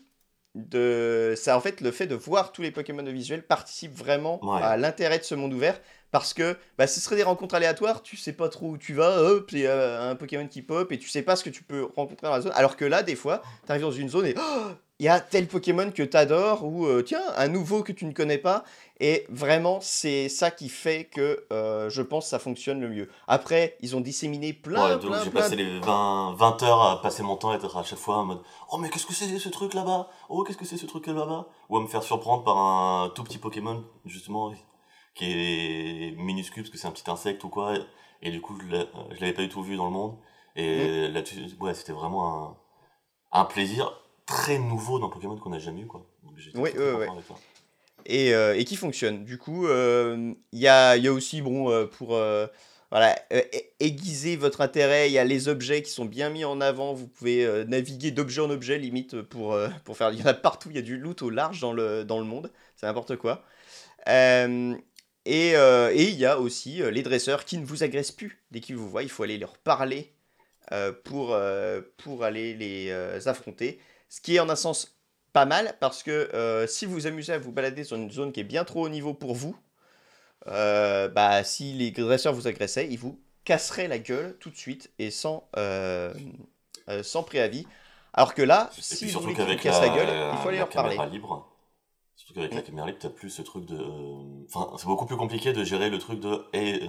de 0.54 1.34
ça 1.36 1.56
en 1.56 1.60
fait 1.60 1.80
le 1.80 1.90
fait 1.90 2.06
de 2.06 2.14
voir 2.14 2.52
tous 2.52 2.62
les 2.62 2.70
Pokémon 2.70 3.02
de 3.02 3.10
visuel 3.10 3.42
participe 3.44 3.92
vraiment 3.92 4.38
Ouais. 4.44 4.62
à 4.62 4.76
l'intérêt 4.76 5.18
de 5.18 5.24
ce 5.24 5.34
monde 5.34 5.52
ouvert 5.52 5.80
parce 6.12 6.32
que 6.32 6.56
bah, 6.78 6.86
ce 6.86 7.00
serait 7.00 7.16
des 7.16 7.24
rencontres 7.24 7.56
aléatoires 7.56 8.02
tu 8.04 8.16
sais 8.16 8.32
pas 8.32 8.48
trop 8.48 8.68
où 8.68 8.78
tu 8.78 8.94
vas 8.94 9.20
hop 9.20 9.50
il 9.50 9.58
y 9.60 9.66
a 9.66 10.02
un 10.10 10.14
Pokémon 10.14 10.46
qui 10.46 10.62
pop 10.62 10.92
et 10.92 10.98
tu 10.98 11.08
sais 11.08 11.22
pas 11.22 11.34
ce 11.34 11.42
que 11.42 11.50
tu 11.50 11.64
peux 11.64 11.82
rencontrer 11.96 12.28
dans 12.28 12.32
la 12.34 12.40
zone 12.40 12.52
alors 12.54 12.76
que 12.76 12.84
là 12.84 13.02
des 13.02 13.16
fois 13.16 13.42
tu 13.66 13.72
arrives 13.72 13.82
dans 13.82 13.90
une 13.90 14.08
zone 14.08 14.26
et 14.26 14.34
oh, 14.38 14.70
il 15.00 15.06
y 15.06 15.08
a 15.08 15.18
tel 15.20 15.48
Pokémon 15.48 15.90
que 15.90 16.02
tu 16.02 16.16
adores 16.16 16.64
ou 16.64 16.86
euh, 16.86 17.02
tiens 17.02 17.22
un 17.36 17.48
nouveau 17.48 17.82
que 17.82 17.92
tu 17.92 18.04
ne 18.06 18.12
connais 18.12 18.38
pas. 18.38 18.64
Et 19.00 19.26
vraiment 19.28 19.80
c'est 19.80 20.28
ça 20.28 20.52
qui 20.52 20.68
fait 20.68 21.06
que 21.06 21.44
euh, 21.52 21.90
je 21.90 22.00
pense 22.00 22.28
ça 22.28 22.38
fonctionne 22.38 22.80
le 22.80 22.88
mieux. 22.88 23.10
Après 23.26 23.76
ils 23.80 23.96
ont 23.96 24.00
disséminé 24.00 24.52
plein 24.52 24.84
Ouais, 24.84 24.92
donc 24.92 25.10
plein 25.10 25.24
j'ai 25.24 25.30
plein 25.30 25.40
passé 25.40 25.56
les 25.56 25.80
20, 25.80 26.34
20 26.36 26.62
heures 26.62 26.82
à 26.82 27.02
passer 27.02 27.24
mon 27.24 27.36
temps 27.36 27.50
à 27.50 27.56
être 27.56 27.76
à 27.76 27.82
chaque 27.82 27.98
fois 27.98 28.18
en 28.18 28.24
mode 28.24 28.42
Oh, 28.70 28.78
mais 28.78 28.88
qu'est-ce 28.88 29.06
que 29.06 29.12
c'est 29.12 29.38
ce 29.38 29.48
truc 29.48 29.74
là-bas? 29.74 30.08
Oh, 30.28 30.44
qu'est-ce 30.44 30.58
que 30.58 30.64
c'est 30.64 30.76
ce 30.76 30.86
truc 30.86 31.06
là-bas? 31.08 31.48
Ou 31.68 31.76
à 31.76 31.80
me 31.80 31.88
faire 31.88 32.04
surprendre 32.04 32.44
par 32.44 32.56
un 32.56 33.10
tout 33.14 33.24
petit 33.24 33.38
Pokémon, 33.38 33.84
justement, 34.04 34.52
qui 35.14 35.24
est 35.26 36.16
minuscule 36.16 36.62
parce 36.62 36.70
que 36.70 36.78
c'est 36.78 36.86
un 36.86 36.92
petit 36.92 37.10
insecte 37.10 37.42
ou 37.42 37.48
quoi. 37.48 37.74
Et 38.22 38.30
du 38.30 38.40
coup, 38.40 38.56
je 38.60 38.66
je 39.14 39.20
l'avais 39.20 39.32
pas 39.32 39.42
du 39.42 39.48
tout 39.48 39.62
vu 39.62 39.76
dans 39.76 39.86
le 39.86 39.90
monde. 39.90 40.16
Et 40.56 41.08
là-dessus, 41.08 41.56
ouais, 41.60 41.74
c'était 41.74 41.92
vraiment 41.92 42.56
un, 43.32 43.40
un 43.40 43.44
plaisir 43.44 43.92
très 44.26 44.58
nouveau 44.58 44.98
dans 44.98 45.08
Pokémon 45.08 45.36
qu'on 45.36 45.50
n'a 45.50 45.58
jamais 45.58 45.82
eu, 45.82 45.86
quoi. 45.86 46.06
Donc, 46.22 46.34
Oui, 46.54 46.70
avec 46.70 47.08
ça. 47.28 47.34
et, 48.06 48.34
euh, 48.34 48.56
et 48.58 48.64
qui 48.64 48.76
fonctionne. 48.76 49.24
Du 49.24 49.38
coup, 49.38 49.66
euh, 49.66 50.32
il 50.52 50.58
y, 50.58 50.68
a, 50.68 50.96
y 50.96 51.08
a 51.08 51.12
aussi, 51.12 51.42
bon, 51.42 51.70
euh, 51.70 51.86
pour 51.86 52.14
euh, 52.14 52.46
voilà, 52.90 53.18
euh, 53.32 53.42
aiguiser 53.80 54.36
votre 54.36 54.60
intérêt, 54.60 55.08
il 55.10 55.12
y 55.12 55.18
a 55.18 55.24
les 55.24 55.48
objets 55.48 55.82
qui 55.82 55.90
sont 55.90 56.04
bien 56.04 56.30
mis 56.30 56.44
en 56.44 56.60
avant. 56.60 56.94
Vous 56.94 57.08
pouvez 57.08 57.44
euh, 57.44 57.64
naviguer 57.64 58.10
d'objet 58.10 58.40
en 58.40 58.50
objet, 58.50 58.78
limite, 58.78 59.20
pour, 59.22 59.52
euh, 59.54 59.68
pour 59.84 59.96
faire. 59.96 60.10
Il 60.12 60.20
y 60.20 60.22
en 60.22 60.26
a 60.26 60.34
partout, 60.34 60.70
il 60.70 60.76
y 60.76 60.78
a 60.78 60.82
du 60.82 60.96
loot 60.96 61.22
au 61.22 61.30
large 61.30 61.60
dans 61.60 61.72
le, 61.72 62.04
dans 62.04 62.18
le 62.18 62.24
monde. 62.24 62.52
C'est 62.76 62.86
n'importe 62.86 63.16
quoi. 63.16 63.44
Euh, 64.08 64.74
et 65.26 65.56
euh, 65.56 65.90
et 65.94 66.04
il 66.04 66.16
y 66.16 66.26
a 66.26 66.38
aussi 66.38 66.82
euh, 66.82 66.90
les 66.90 67.02
dresseurs 67.02 67.46
qui 67.46 67.56
ne 67.56 67.64
vous 67.64 67.82
agressent 67.82 68.12
plus 68.12 68.42
dès 68.50 68.60
qu'ils 68.60 68.76
vous 68.76 68.88
voient. 68.88 69.02
Il 69.02 69.08
faut 69.08 69.22
aller 69.22 69.38
leur 69.38 69.56
parler 69.56 70.12
euh, 70.72 70.92
pour, 70.92 71.32
euh, 71.32 71.80
pour 71.96 72.24
aller 72.24 72.54
les 72.54 72.88
euh, 72.90 73.18
affronter. 73.24 73.80
Ce 74.14 74.20
qui 74.20 74.36
est 74.36 74.38
en 74.38 74.48
un 74.48 74.54
sens 74.54 74.96
pas 75.32 75.44
mal 75.44 75.76
parce 75.80 76.04
que 76.04 76.12
euh, 76.12 76.68
si 76.68 76.86
vous 76.86 76.92
vous 76.92 77.06
amusez 77.08 77.32
à 77.32 77.38
vous 77.38 77.50
balader 77.50 77.82
sur 77.82 77.96
une 77.96 78.12
zone 78.12 78.30
qui 78.30 78.38
est 78.38 78.44
bien 78.44 78.62
trop 78.62 78.86
haut 78.86 78.88
niveau 78.88 79.12
pour 79.12 79.34
vous, 79.34 79.56
euh, 80.46 81.08
bah, 81.08 81.42
si 81.42 81.72
les 81.72 81.90
dresseurs 81.90 82.32
vous 82.32 82.46
agressaient, 82.46 82.86
ils 82.88 82.96
vous 82.96 83.18
casseraient 83.42 83.88
la 83.88 83.98
gueule 83.98 84.36
tout 84.38 84.50
de 84.50 84.56
suite 84.56 84.92
et 85.00 85.10
sans, 85.10 85.48
euh, 85.56 86.14
sans 87.02 87.24
préavis. 87.24 87.66
Alors 88.12 88.34
que 88.34 88.42
là, 88.42 88.70
Et 88.78 88.82
si 88.82 89.06
vous 89.06 89.18
voulez 89.18 89.34
qu'ils 89.34 89.56
cassent 89.58 89.80
la, 89.80 89.88
la 89.88 89.96
gueule, 89.96 90.30
il 90.32 90.38
faut 90.38 90.48
aller 90.48 90.58
leur 90.58 90.68
parler. 90.68 90.96
libre, 91.10 91.52
surtout 92.14 92.34
qu'avec 92.34 92.54
la 92.54 92.62
caméra 92.62 92.86
libre, 92.86 93.00
t'as 93.00 93.08
plus 93.08 93.30
ce 93.30 93.42
truc 93.42 93.66
de. 93.66 93.80
Enfin, 94.44 94.76
c'est 94.78 94.86
beaucoup 94.86 95.06
plus 95.06 95.16
compliqué 95.16 95.52
de 95.52 95.64
gérer 95.64 95.90
le 95.90 95.98
truc 95.98 96.20
de. 96.20 96.44
Et 96.52 96.88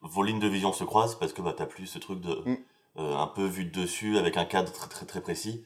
vos 0.00 0.24
lignes 0.24 0.40
de 0.40 0.48
vision 0.48 0.72
se 0.72 0.82
croisent 0.82 1.14
parce 1.14 1.32
que 1.32 1.42
bah, 1.42 1.54
t'as 1.56 1.66
plus 1.66 1.86
ce 1.86 2.00
truc 2.00 2.20
de. 2.20 2.42
Mm. 2.44 2.56
euh, 2.98 3.16
un 3.18 3.28
peu 3.28 3.44
vu 3.44 3.66
de 3.66 3.82
dessus 3.82 4.18
avec 4.18 4.36
un 4.36 4.44
cadre 4.44 4.72
très 4.72 4.88
très 4.88 5.06
très 5.06 5.20
précis. 5.20 5.64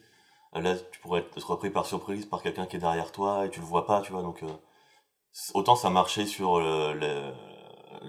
Là, 0.55 0.75
tu 0.91 0.99
pourrais 1.01 1.21
être 1.21 1.51
repris 1.51 1.71
par 1.71 1.87
surprise 1.87 2.27
par 2.27 2.43
quelqu'un 2.43 2.67
qui 2.67 2.77
est 2.77 2.81
derrière 2.81 3.13
toi 3.13 3.47
et 3.47 3.51
tu 3.51 3.61
le 3.61 3.67
vois 3.67 3.87
pas, 3.87 4.01
tu 4.01 4.13
vois. 4.13 4.23
Donc, 4.23 4.43
euh, 4.43 4.49
autant 5.55 5.77
ça 5.77 5.91
marchait 5.91 6.27
sur 6.27 6.57
euh, 6.57 6.95
le- 6.95 7.33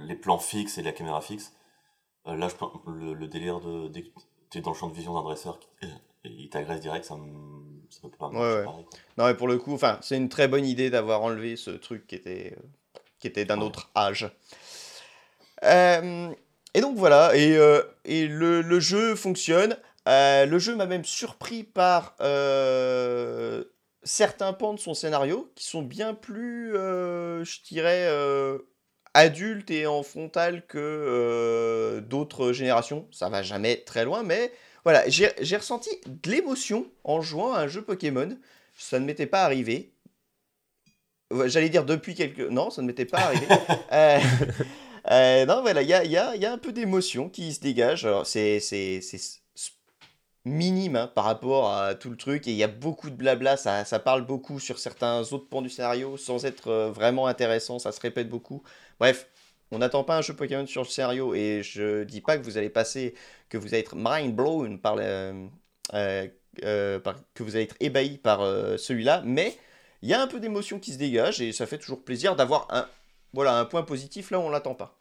les 0.08 0.16
plans 0.16 0.40
fixes 0.40 0.78
et 0.78 0.82
la 0.84 0.92
caméra 0.92 1.22
fixe. 1.22 1.54
Euh, 2.28 2.36
là, 2.36 2.48
je 2.50 2.56
le, 2.92 3.14
le 3.14 3.28
délire 3.28 3.60
de 3.60 3.88
dès 3.90 4.04
que 4.04 4.10
t'es 4.50 4.62
dans 4.62 4.72
le 4.72 4.76
champ 4.78 4.88
de 4.88 4.94
vision 4.96 5.14
d'un 5.14 5.22
dresseur 5.24 5.60
il 6.24 6.50
t'agresse 6.50 6.80
direct, 6.82 7.06
ça 7.06 7.16
me 7.16 7.82
ça 7.90 8.02
peut 8.04 8.10
pas 8.10 8.30
marcher 8.30 8.40
Ouais, 8.40 8.56
ouais. 8.60 8.64
pareil. 8.66 8.86
Non, 9.18 9.26
mais 9.26 9.34
pour 9.36 9.48
le 9.48 9.58
coup, 9.58 9.74
enfin, 9.74 9.98
c'est 10.02 10.18
une 10.18 10.30
très 10.30 10.48
bonne 10.48 10.66
idée 10.66 10.90
d'avoir 10.90 11.22
enlevé 11.24 11.56
ce 11.56 11.72
truc 11.72 12.08
qui 12.08 12.16
était, 12.16 12.56
euh, 12.58 13.00
qui 13.20 13.28
était 13.28 13.46
d'un 13.46 13.60
Ouais. 13.60 13.66
autre 13.66 13.90
âge. 13.96 14.32
Euh, 15.64 16.32
et 16.74 16.82
donc 16.82 16.98
voilà, 16.98 17.36
et, 17.36 17.56
euh, 17.58 17.82
et 18.06 18.28
le, 18.28 18.62
le 18.62 18.80
jeu 18.80 19.16
fonctionne. 19.16 19.76
Euh, 20.10 20.46
le 20.46 20.60
jeu 20.60 20.76
m'a 20.76 20.86
même 20.88 21.06
surpris 21.06 21.64
par 21.64 22.16
euh, 22.22 23.64
certains 24.04 24.54
pans 24.54 24.74
de 24.74 24.80
son 24.80 24.94
scénario 24.96 25.52
qui 25.56 25.66
sont 25.66 25.82
bien 25.84 26.14
plus, 26.16 26.76
euh, 26.76 27.44
je 27.44 27.62
dirais, 27.64 28.08
adultes 29.14 29.70
et 29.72 29.86
en 29.88 30.02
frontal 30.04 30.66
que 30.68 32.04
d'autres 32.08 32.52
générations. 32.54 33.08
Ça 33.12 33.30
va 33.30 33.44
jamais 33.44 33.78
très 33.78 34.04
loin, 34.06 34.24
mais 34.24 34.52
voilà, 34.84 35.08
j'ai 35.10 35.58
ressenti 35.58 35.90
de 36.08 36.32
l'émotion 36.32 36.88
en 37.04 37.22
jouant 37.22 37.54
à 37.54 37.62
un 37.62 37.68
jeu 37.68 37.82
Pokémon. 37.84 38.38
Ça 38.78 39.00
ne 39.00 39.06
m'était 39.06 39.26
pas 39.28 39.44
arrivé. 39.44 39.94
J'allais 41.46 41.70
dire 41.70 41.86
depuis 41.86 42.16
quelques... 42.16 42.40
Non, 42.40 42.72
ça 42.72 42.82
ne 42.82 42.88
m'était 42.88 43.06
pas 43.06 43.20
arrivé. 43.20 43.46
Non, 45.48 45.62
voilà, 45.62 45.82
il 45.82 45.90
y 45.90 45.94
a, 45.94 46.04
y 46.04 46.18
a- 46.18 46.36
il 46.36 46.42
y 46.42 46.46
a 46.46 46.52
un 46.52 46.58
peu 46.58 46.72
d'émotion 46.72 47.30
qui 47.30 47.54
se 47.54 47.60
dégage. 47.60 48.06
Alors, 48.06 48.26
c'est 48.28 48.60
c'est- 48.60 49.02
c'est 49.02 49.18
s- 49.18 49.42
s- 49.56 49.72
minime 50.50 50.96
hein, 50.96 51.12
par 51.14 51.26
rapport 51.26 51.74
à 51.74 51.96
tout 51.96 52.10
le 52.10 52.18
truc. 52.18 52.48
Et 52.48 52.52
il 52.52 52.58
y 52.58 52.64
a 52.64 52.68
beaucoup 52.68 53.10
de 53.10 53.16
blabla. 53.16 53.58
Ça, 53.58 53.86
ça 53.86 54.00
parle 54.00 54.26
beaucoup 54.26 54.60
sur 54.60 54.80
certains 54.80 55.22
autres 55.32 55.48
pans 55.50 55.62
du 55.62 55.70
scénario 55.70 56.18
sans 56.18 56.46
être 56.46 56.70
euh, 56.70 56.92
vraiment 56.92 57.28
intéressant. 57.28 57.80
Ça 57.80 57.92
se 57.92 58.00
répète 58.02 58.30
beaucoup. 58.30 58.64
Bref, 59.00 59.28
on 59.72 59.80
n'attend 59.80 60.04
pas 60.04 60.18
un 60.18 60.22
jeu 60.22 60.36
Pokémon 60.36 60.66
sur 60.68 60.82
le 60.82 60.88
scénario. 60.88 61.34
Et 61.34 61.62
je 61.64 62.04
dis 62.04 62.22
pas 62.22 62.38
que 62.38 62.44
vous 62.44 62.58
allez 62.58 62.70
passer, 62.70 63.14
que 63.50 63.58
vous 63.58 63.68
allez 63.68 63.80
être 63.80 63.96
mind 63.96 64.36
blown 64.36 64.80
par 64.80 64.98
euh, 65.94 66.28
euh, 66.64 67.00
que 67.34 67.44
vous 67.44 67.56
allez 67.56 67.66
être 67.66 67.76
ébahi 67.80 68.18
par 68.18 68.42
euh, 68.42 68.78
celui-là, 68.78 69.22
mais 69.26 69.58
il 70.02 70.10
y 70.10 70.14
a 70.14 70.22
un 70.22 70.28
peu 70.28 70.40
d'émotion 70.40 70.80
qui 70.80 70.94
se 70.94 70.98
dégage 70.98 71.42
et 71.42 71.52
ça 71.52 71.66
fait 71.66 71.78
toujours 71.78 72.04
plaisir 72.04 72.36
d'avoir 72.36 72.68
un, 72.70 72.88
voilà, 73.34 73.58
un 73.58 73.66
point 73.66 73.84
positif 73.84 74.32
là 74.32 74.40
où 74.40 74.44
on 74.44 74.50
l'attend 74.50 74.76
pas. 74.76 74.96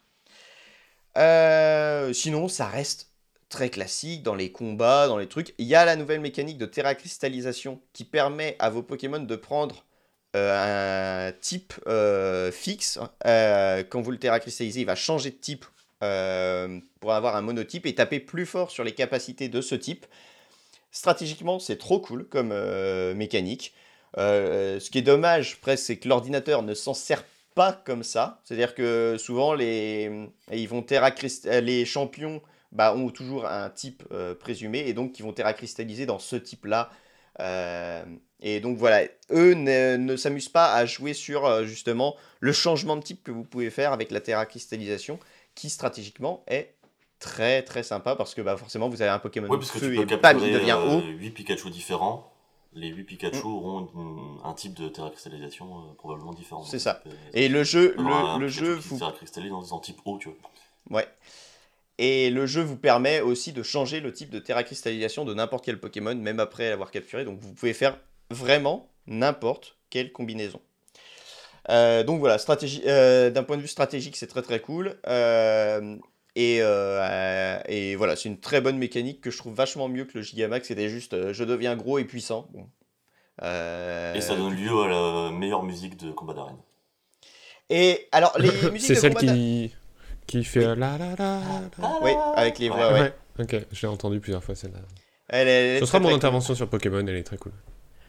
Sinon, 2.13 2.47
ça 2.47 2.67
reste 2.67 3.08
très 3.49 3.69
classique 3.69 4.23
dans 4.23 4.35
les 4.35 4.51
combats, 4.51 5.07
dans 5.07 5.17
les 5.17 5.27
trucs. 5.27 5.53
Il 5.57 5.65
y 5.65 5.75
a 5.75 5.83
la 5.83 5.95
nouvelle 5.95 6.21
mécanique 6.21 6.57
de 6.57 6.65
Terra 6.65 6.95
Cristallisation 6.95 7.81
qui 7.93 8.05
permet 8.05 8.55
à 8.59 8.69
vos 8.69 8.83
Pokémon 8.83 9.19
de 9.19 9.35
prendre 9.35 9.85
euh, 10.35 11.29
un 11.29 11.31
type 11.31 11.73
euh, 11.87 12.51
fixe. 12.51 12.99
Euh, 13.25 13.83
quand 13.89 14.01
vous 14.01 14.11
le 14.11 14.19
Terra 14.19 14.39
Cristallisez, 14.39 14.81
il 14.81 14.85
va 14.85 14.95
changer 14.95 15.31
de 15.31 15.35
type 15.35 15.65
pour 17.01 17.11
avoir 17.11 17.35
un 17.35 17.41
monotype 17.41 17.85
et 17.85 17.93
taper 17.93 18.21
plus 18.21 18.45
fort 18.45 18.71
sur 18.71 18.85
les 18.85 18.93
capacités 18.93 19.49
de 19.49 19.59
ce 19.59 19.75
type. 19.75 20.05
Stratégiquement, 20.91 21.59
c'est 21.59 21.77
trop 21.77 21.99
cool 21.99 22.25
comme 22.25 22.53
mécanique. 23.15 23.73
Ce 24.15 24.89
qui 24.89 24.99
est 24.99 25.01
dommage, 25.01 25.59
presque, 25.59 25.83
c'est 25.83 25.97
que 25.97 26.07
l'ordinateur 26.07 26.63
ne 26.63 26.73
s'en 26.73 26.93
sert 26.93 27.25
pas 27.53 27.73
comme 27.73 28.03
ça. 28.03 28.39
C'est-à-dire 28.45 28.75
que 28.75 29.17
souvent, 29.19 29.53
les, 29.53 30.09
ils 30.53 30.69
vont 30.69 30.85
les 30.89 31.83
champions 31.83 32.41
bah, 32.71 32.93
ont 32.95 33.09
toujours 33.09 33.45
un 33.45 33.69
type 33.69 34.03
euh, 34.11 34.35
présumé 34.35 34.79
et 34.87 34.93
donc 34.93 35.11
qui 35.13 35.21
vont 35.21 35.33
terra 35.33 35.53
cristalliser 35.53 36.05
dans 36.05 36.19
ce 36.19 36.35
type-là. 36.35 36.89
Euh, 37.39 38.03
et 38.41 38.59
donc 38.59 38.77
voilà, 38.77 39.03
eux 39.31 39.53
ne, 39.53 39.95
ne 39.97 40.15
s'amusent 40.17 40.49
pas 40.49 40.73
à 40.73 40.85
jouer 40.85 41.13
sur 41.13 41.45
euh, 41.45 41.65
justement 41.65 42.15
le 42.39 42.51
changement 42.51 42.95
de 42.97 43.01
type 43.01 43.23
que 43.23 43.31
vous 43.31 43.43
pouvez 43.43 43.69
faire 43.69 43.93
avec 43.93 44.11
la 44.11 44.19
terra 44.21 44.45
cristallisation, 44.45 45.19
qui 45.55 45.69
stratégiquement 45.69 46.43
est 46.47 46.73
très 47.19 47.63
très 47.63 47.83
sympa 47.83 48.15
parce 48.15 48.33
que 48.33 48.41
bah, 48.41 48.55
forcément 48.55 48.87
vous 48.89 49.01
avez 49.01 49.11
un 49.11 49.19
Pokémon 49.19 49.47
Oui, 49.49 49.55
de 49.57 49.61
parce 49.61 49.71
que 49.71 49.79
feu 49.79 49.93
et 49.95 50.05
bam, 50.05 50.37
il 50.41 50.53
devient 50.53 50.77
haut. 50.87 51.01
8 51.01 51.31
Pikachu 51.31 51.69
différents. 51.69 52.31
Les 52.73 52.89
8 52.89 53.03
Pikachu 53.03 53.39
Mm. 53.45 53.45
auront 53.47 53.89
une- 53.95 54.37
un 54.47 54.53
type 54.53 54.73
de 54.75 54.89
terra 54.89 55.09
cristallisation 55.09 55.65
euh, 55.79 55.93
probablement 55.97 56.33
différent. 56.33 56.63
C'est 56.63 56.77
ça. 56.79 57.01
euh, 57.07 57.09
Et 57.33 57.49
le 57.49 57.63
jeu, 57.63 57.95
le, 57.97 58.47
jeu 58.47 58.73
vous 58.75 58.99
Terra 58.99 59.11
cristallise 59.11 59.49
dans 59.51 59.75
un 59.75 59.79
type 59.79 59.97
haut, 60.05 60.17
tu 60.19 60.29
vois. 60.29 60.37
Ouais. 60.99 61.07
Et 62.01 62.29
le 62.29 62.45
jeu 62.45 62.61
vous 62.61 62.77
permet 62.77 63.19
aussi 63.19 63.51
de 63.51 63.61
changer 63.61 63.99
le 63.99 64.13
type 64.13 64.29
de 64.29 64.39
terra 64.39 64.63
cristallisation 64.63 65.25
de 65.25 65.33
n'importe 65.33 65.65
quel 65.65 65.81
Pokémon, 65.81 66.15
même 66.15 66.39
après 66.39 66.69
l'avoir 66.69 66.91
capturé. 66.91 67.25
Donc 67.25 67.39
vous 67.39 67.53
pouvez 67.53 67.73
faire 67.73 67.97
vraiment 68.29 68.89
n'importe 69.05 69.75
quelle 69.89 70.13
combinaison. 70.13 70.61
Euh, 71.69 72.05
donc 72.05 72.19
voilà, 72.19 72.37
stratégie, 72.37 72.81
euh, 72.87 73.29
d'un 73.31 73.43
point 73.43 73.57
de 73.57 73.61
vue 73.61 73.67
stratégique, 73.67 74.15
c'est 74.15 74.27
très 74.27 74.41
très 74.41 74.61
cool. 74.61 74.97
Euh, 75.07 75.97
et, 76.37 76.61
euh, 76.61 77.01
euh, 77.01 77.59
et 77.67 77.97
voilà, 77.97 78.15
c'est 78.15 78.29
une 78.29 78.39
très 78.39 78.61
bonne 78.61 78.77
mécanique 78.77 79.19
que 79.19 79.29
je 79.29 79.37
trouve 79.37 79.53
vachement 79.53 79.89
mieux 79.89 80.05
que 80.05 80.17
le 80.17 80.23
Gigamax. 80.23 80.69
C'était 80.69 80.87
juste 80.87 81.13
euh, 81.13 81.33
je 81.33 81.43
deviens 81.43 81.75
gros 81.75 81.99
et 81.99 82.05
puissant. 82.05 82.47
Bon. 82.53 82.69
Euh, 83.43 84.13
Et 84.13 84.21
ça 84.21 84.37
donne 84.37 84.55
lieu 84.55 84.71
à 84.83 84.87
la 84.87 85.31
meilleure 85.31 85.63
musique 85.63 85.97
de 85.97 86.11
combat 86.11 86.33
d'arène. 86.33 86.59
Et 87.69 88.07
alors, 88.13 88.37
les 88.39 88.51
musiques 88.71 88.87
C'est 88.87 88.95
de 88.95 88.99
celle 88.99 89.13
combat 89.15 89.33
qui, 89.33 89.75
qui 90.29 90.43
fait 90.43 90.63
euh, 90.63 90.75
la 90.75 90.97
la 90.97 91.09
la. 91.17 91.41
la. 91.79 91.99
Oui, 92.01 92.11
avec 92.35 92.59
les 92.59 92.69
voix, 92.69 92.93
ouais. 92.93 92.99
Ouais. 93.01 93.13
Ok, 93.39 93.55
je 93.71 93.81
l'ai 93.81 93.87
entendu 93.87 94.19
plusieurs 94.19 94.43
fois 94.43 94.55
celle-là. 94.55 94.79
Elle 95.27 95.47
est- 95.47 95.51
elle 95.51 95.75
est 95.77 95.79
Ce 95.79 95.85
sera 95.85 95.99
mon 95.99 96.05
très 96.05 96.13
cool. 96.13 96.17
intervention 96.17 96.55
sur 96.55 96.67
Pokémon, 96.69 96.99
elle 97.05 97.15
est 97.15 97.23
très 97.23 97.37
cool. 97.37 97.51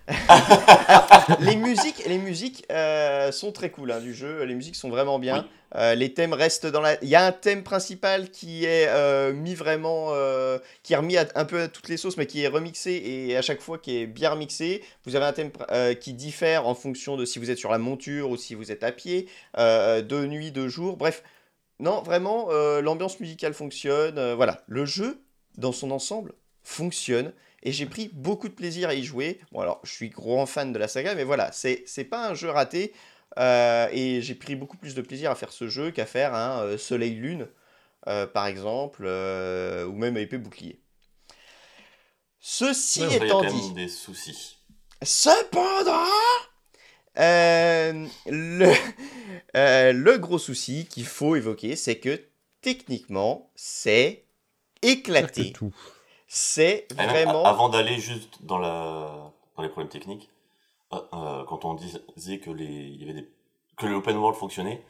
les 1.40 1.56
musiques, 1.56 2.02
les 2.06 2.18
musiques 2.18 2.64
euh, 2.72 3.30
sont 3.32 3.52
très 3.52 3.70
cool 3.70 3.92
hein, 3.92 4.00
du 4.00 4.12
jeu. 4.14 4.42
Les 4.44 4.54
musiques 4.54 4.74
sont 4.76 4.88
vraiment 4.88 5.18
bien. 5.18 5.38
Oui. 5.44 5.50
Euh, 5.76 5.94
les 5.94 6.12
thèmes 6.12 6.32
restent 6.32 6.66
dans 6.66 6.80
la. 6.80 7.00
Il 7.04 7.08
y 7.08 7.14
a 7.14 7.24
un 7.24 7.30
thème 7.30 7.62
principal 7.62 8.30
qui 8.30 8.64
est 8.64 8.88
euh, 8.88 9.32
mis 9.32 9.54
vraiment, 9.54 10.08
euh, 10.10 10.58
qui 10.82 10.94
est 10.94 10.96
remis 10.96 11.16
à- 11.16 11.28
un 11.36 11.44
peu 11.44 11.60
à 11.62 11.68
toutes 11.68 11.88
les 11.88 11.96
sauces, 11.96 12.16
mais 12.16 12.26
qui 12.26 12.42
est 12.42 12.48
remixé 12.48 12.90
et 13.04 13.36
à 13.36 13.42
chaque 13.42 13.60
fois 13.60 13.78
qui 13.78 13.98
est 13.98 14.06
bien 14.06 14.30
remixé. 14.30 14.82
Vous 15.04 15.14
avez 15.14 15.26
un 15.26 15.32
thème 15.32 15.50
euh, 15.70 15.94
qui 15.94 16.12
diffère 16.12 16.66
en 16.66 16.74
fonction 16.74 17.16
de 17.16 17.24
si 17.24 17.38
vous 17.38 17.50
êtes 17.52 17.58
sur 17.58 17.70
la 17.70 17.78
monture 17.78 18.30
ou 18.30 18.36
si 18.36 18.56
vous 18.56 18.72
êtes 18.72 18.82
à 18.82 18.90
pied, 18.90 19.28
de 19.56 20.26
nuit, 20.26 20.50
de 20.50 20.66
jour. 20.66 20.96
Bref, 20.96 21.22
non, 21.80 22.02
vraiment, 22.02 22.48
euh, 22.50 22.80
l'ambiance 22.82 23.20
musicale 23.20 23.54
fonctionne. 23.54 24.18
euh, 24.18 24.34
voilà, 24.34 24.62
le 24.68 24.84
jeu 24.84 25.20
dans 25.58 25.72
son 25.72 25.90
ensemble 25.90 26.34
fonctionne 26.62 27.32
et 27.62 27.72
j'ai 27.72 27.86
pris 27.86 28.10
beaucoup 28.12 28.48
de 28.48 28.54
plaisir 28.54 28.88
à 28.88 28.94
y 28.94 29.04
jouer. 29.04 29.40
Bon, 29.52 29.60
alors, 29.60 29.80
je 29.84 29.90
suis 29.92 30.08
grand 30.10 30.46
fan 30.46 30.72
de 30.72 30.78
la 30.78 30.88
saga, 30.88 31.14
mais 31.14 31.24
voilà, 31.24 31.52
c'est 31.52 31.82
c'est 31.86 32.04
pas 32.04 32.28
un 32.28 32.34
jeu 32.34 32.50
raté. 32.50 32.92
euh, 33.38 33.88
et 33.92 34.22
j'ai 34.22 34.34
pris 34.34 34.56
beaucoup 34.56 34.76
plus 34.76 34.94
de 34.94 35.02
plaisir 35.02 35.30
à 35.30 35.34
faire 35.36 35.52
ce 35.52 35.68
jeu 35.68 35.90
qu'à 35.92 36.06
faire 36.06 36.34
un 36.34 36.76
Soleil-Lune, 36.78 37.48
par 38.34 38.46
exemple, 38.46 39.04
ou 39.04 39.92
même 39.94 40.16
épée 40.16 40.38
bouclier. 40.38 40.80
Ceci 42.40 43.00
Ouais, 43.00 43.16
étant 43.16 43.44
dit, 43.44 43.72
des 43.72 43.88
soucis. 43.88 44.58
cependant, 45.02 46.06
euh, 47.18 48.06
le, 48.26 48.72
euh, 49.56 49.92
le 49.92 50.18
gros 50.18 50.38
souci 50.38 50.86
qu'il 50.86 51.06
faut 51.06 51.36
évoquer, 51.36 51.76
c'est 51.76 51.98
que 51.98 52.20
techniquement, 52.60 53.50
c'est 53.54 54.24
éclaté. 54.82 55.52
C'est 56.28 56.86
vraiment. 56.94 57.44
Avant 57.44 57.68
d'aller 57.68 57.98
juste 57.98 58.42
dans, 58.44 58.58
la... 58.58 59.32
dans 59.56 59.62
les 59.62 59.68
problèmes 59.68 59.90
techniques, 59.90 60.30
euh, 60.92 61.00
euh, 61.12 61.44
quand 61.44 61.64
on 61.64 61.74
disait 61.74 62.38
que, 62.38 62.50
les... 62.50 62.64
il 62.64 63.00
y 63.00 63.04
avait 63.04 63.20
des... 63.20 63.28
que 63.76 63.86
l'open 63.86 64.16
world 64.16 64.38
fonctionnait, 64.38 64.84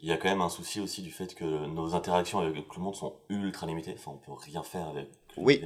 il 0.00 0.08
y 0.08 0.12
a 0.12 0.16
quand 0.16 0.28
même 0.28 0.42
un 0.42 0.48
souci 0.48 0.80
aussi 0.80 1.02
du 1.02 1.10
fait 1.10 1.34
que 1.34 1.44
nos 1.44 1.94
interactions 1.94 2.38
avec 2.38 2.54
le 2.54 2.82
monde 2.82 2.94
sont 2.94 3.16
ultra 3.28 3.66
limitées. 3.66 3.94
Enfin, 3.98 4.12
on 4.12 4.18
peut 4.18 4.32
rien 4.32 4.62
faire 4.62 4.88
avec 4.88 5.08
Oui. 5.36 5.62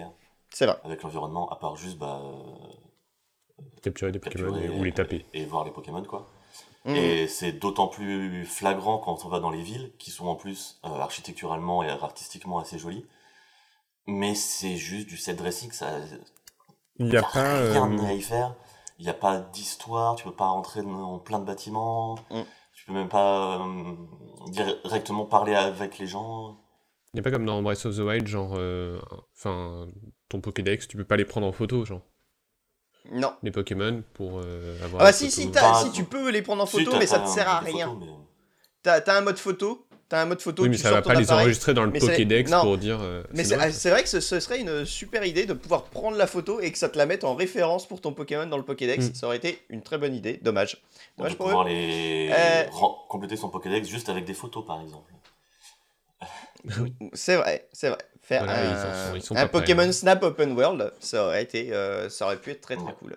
C'est 0.50 0.64
vrai. 0.64 0.78
avec 0.84 1.02
l'environnement, 1.02 1.50
à 1.50 1.56
part 1.56 1.76
juste 1.76 1.98
bah, 1.98 2.22
Capturer 3.82 4.12
des 4.12 4.18
Pokémon 4.18 4.52
capturer 4.52 4.74
et- 4.74 4.78
ou 4.80 4.84
les 4.84 4.92
taper. 4.92 5.24
et 5.32 5.44
voir 5.44 5.64
les 5.64 5.70
Pokémon, 5.70 6.02
quoi. 6.04 6.26
Mm. 6.84 6.94
Et 6.94 7.28
c'est 7.28 7.52
d'autant 7.52 7.88
plus 7.88 8.44
flagrant 8.46 8.98
quand 8.98 9.24
on 9.24 9.28
va 9.28 9.40
dans 9.40 9.50
les 9.50 9.62
villes, 9.62 9.92
qui 9.98 10.10
sont 10.10 10.26
en 10.26 10.36
plus 10.36 10.80
euh, 10.84 10.88
architecturalement 10.88 11.82
et 11.82 11.88
artistiquement 11.90 12.58
assez 12.58 12.78
jolies. 12.78 13.04
Mais 14.06 14.34
c'est 14.34 14.76
juste 14.76 15.06
du 15.08 15.16
set 15.16 15.36
dressing, 15.36 15.70
ça, 15.72 15.98
Il 16.98 17.06
n'y 17.06 17.16
a 17.16 17.22
pas. 17.22 17.28
rien 17.72 17.92
euh, 17.98 18.04
à 18.06 18.12
y 18.14 18.22
faire. 18.22 18.54
Il 18.98 19.04
n'y 19.04 19.10
a 19.10 19.14
pas 19.14 19.38
d'histoire, 19.38 20.16
tu 20.16 20.24
peux 20.24 20.32
pas 20.34 20.48
rentrer 20.48 20.82
dans 20.82 21.18
plein 21.18 21.38
de 21.38 21.44
bâtiments, 21.44 22.14
Mm. 22.30 22.40
tu 22.74 22.84
peux 22.86 22.92
même 22.92 23.08
pas 23.08 23.60
euh, 23.60 23.94
directement 24.48 25.24
parler 25.26 25.54
avec 25.54 25.98
les 25.98 26.06
gens. 26.06 26.56
Il 27.12 27.16
n'y 27.16 27.20
a 27.20 27.22
pas 27.22 27.30
comme 27.30 27.44
dans 27.46 27.62
Breath 27.62 27.86
of 27.86 27.96
the 27.96 28.00
Wild, 28.00 28.26
genre. 28.26 28.54
euh, 28.56 29.00
Enfin, 29.36 29.88
ton 30.28 30.40
Pokédex, 30.40 30.88
tu 30.88 30.96
peux 30.96 31.04
pas 31.04 31.16
les 31.16 31.24
prendre 31.24 31.46
en 31.46 31.52
photo, 31.52 31.84
genre. 31.84 32.02
Non. 33.10 33.32
Les 33.42 33.50
Pokémon 33.50 34.02
pour 34.14 34.38
euh, 34.38 34.84
avoir. 34.84 35.02
Ah 35.02 35.04
bah 35.06 35.12
si, 35.12 35.30
si, 35.30 35.50
si 35.50 35.90
tu 35.92 36.04
peux 36.04 36.30
les 36.30 36.42
prendre 36.42 36.62
en 36.62 36.66
photo, 36.66 36.92
mais 36.98 37.06
ça 37.06 37.20
te 37.20 37.28
sert 37.28 37.48
à 37.48 37.60
rien. 37.60 37.96
mais- 37.98 38.06
T'as 38.82 39.00
t'as 39.00 39.18
un 39.18 39.22
mode 39.22 39.38
photo, 39.38 39.86
t'as 40.08 40.22
un 40.22 40.26
mode 40.26 40.40
photo, 40.40 40.62
Oui, 40.62 40.68
mais 40.68 40.76
tu 40.76 40.82
ça 40.82 40.90
va 40.92 41.02
pas 41.02 41.14
les 41.14 41.32
enregistrer 41.32 41.74
dans 41.74 41.84
le 41.84 41.90
Mais 41.90 41.98
Pokédex 41.98 42.50
non. 42.50 42.60
pour 42.62 42.78
dire. 42.78 42.98
euh, 43.00 43.22
Mais 43.34 43.44
c'est 43.44 43.54
ah, 43.54 43.68
vrai 43.90 44.02
que 44.02 44.08
ce, 44.08 44.20
ce 44.20 44.38
serait 44.40 44.60
une 44.60 44.84
super 44.84 45.24
idée 45.24 45.46
de 45.46 45.52
pouvoir 45.54 45.84
prendre 45.84 46.16
la 46.16 46.26
photo 46.26 46.60
et 46.60 46.70
que 46.70 46.78
ça 46.78 46.88
te 46.88 46.96
la 46.98 47.06
mette 47.06 47.24
en 47.24 47.34
référence 47.34 47.88
pour 47.88 48.00
ton 48.00 48.12
Pokémon 48.12 48.46
dans 48.46 48.56
le 48.56 48.62
Pokédex. 48.62 49.08
Mm. 49.10 49.14
Ça 49.14 49.26
aurait 49.26 49.38
été 49.38 49.58
une 49.68 49.82
très 49.82 49.98
bonne 49.98 50.14
idée. 50.14 50.38
Dommage. 50.42 50.76
On 51.16 51.22
Dommage 51.22 51.36
pour 51.36 51.46
eux. 51.46 51.48
pouvoir 51.50 51.66
les... 51.66 52.30
Euh, 52.32 52.64
compléter 53.08 53.36
son 53.36 53.48
Pokédex 53.48 53.88
juste 53.88 54.08
avec 54.08 54.24
des 54.26 54.34
photos, 54.34 54.64
par 54.66 54.80
exemple. 54.80 55.10
C'est 57.14 57.36
vrai, 57.36 57.68
c'est 57.72 57.88
vrai. 57.88 57.98
Faire 58.28 58.44
Voilà, 58.44 58.62
ils 58.64 58.72
en 58.84 58.90
un, 58.90 59.10
sont- 59.10 59.16
ils 59.16 59.22
sont 59.22 59.34
un 59.34 59.42
pas 59.42 59.48
prêts, 59.48 59.60
Pokémon. 59.60 59.90
Snap 59.92 60.22
Open 60.22 60.52
World, 60.52 60.92
ça 61.00 61.24
aurait 61.26 61.42
été, 61.42 61.72
euh, 61.72 62.10
ça 62.10 62.26
aurait 62.26 62.36
pu 62.36 62.50
être 62.50 62.60
très 62.60 62.76
très 62.76 62.84
Ouais. 62.84 62.92
cool. 63.00 63.16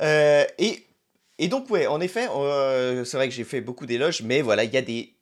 Euh, 0.00 0.44
et, 0.58 0.84
et 1.38 1.48
donc 1.48 1.70
ouais, 1.70 1.86
en 1.86 2.00
effet, 2.00 2.28
euh, 2.34 3.04
c'est 3.04 3.16
vrai 3.16 3.28
que 3.28 3.34
j'ai 3.34 3.44
fait 3.44 3.60
beaucoup 3.60 3.86
d'éloges, 3.86 4.22
mais 4.22 4.42
voilà, 4.42 4.64
il 4.64 4.72
y 4.72 4.76
a 4.76 4.82
des, 4.82 5.14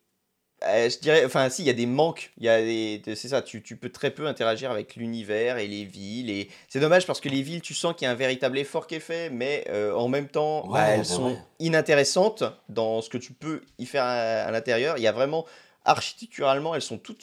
euh, 0.65 0.89
je 0.89 0.99
dirais, 0.99 1.25
enfin 1.25 1.49
si, 1.49 1.63
il 1.63 1.65
y 1.67 1.69
a 1.69 1.73
des 1.73 1.85
manques. 1.85 2.31
Il 2.37 2.45
y 2.45 2.49
a 2.49 2.59
des, 2.61 2.99
de- 2.99 3.15
c'est 3.15 3.27
ça, 3.29 3.41
tu, 3.41 3.61
tu 3.63 3.75
peux 3.77 3.89
très 3.91 4.11
peu 4.11 4.27
interagir 4.27 4.71
avec 4.71 4.95
l'univers 4.95 5.57
et 5.57 5.67
les 5.67 5.83
villes. 5.85 6.29
Et 6.31 6.49
c'est 6.69 6.79
dommage 6.79 7.05
parce 7.07 7.21
que 7.21 7.29
les 7.29 7.41
villes, 7.43 7.61
tu 7.61 7.73
sens 7.75 7.95
qu'il 7.95 8.05
y 8.05 8.09
a 8.09 8.11
un 8.11 8.15
véritable 8.15 8.57
effort 8.59 8.87
qui 8.87 8.95
est 8.95 8.99
fait, 8.99 9.29
mais 9.29 9.65
euh, 9.69 9.93
en 9.93 10.07
même 10.09 10.27
temps, 10.27 10.67
Ouais, 10.67 10.71
bah, 10.73 10.87
elles 10.89 11.05
bah 11.07 11.15
sont 11.15 11.25
ouais. 11.27 11.37
inintéressantes 11.59 12.43
dans 12.69 13.01
ce 13.01 13.09
que 13.09 13.17
tu 13.19 13.33
peux 13.33 13.61
y 13.79 13.85
faire 13.85 14.03
à, 14.03 14.09
à 14.45 14.51
l'intérieur. 14.51 14.97
Il 14.97 15.03
y 15.03 15.07
a 15.07 15.11
vraiment 15.11 15.45
architecturalement, 15.85 16.75
elles 16.75 16.81
sont 16.81 16.97
toutes 16.97 17.21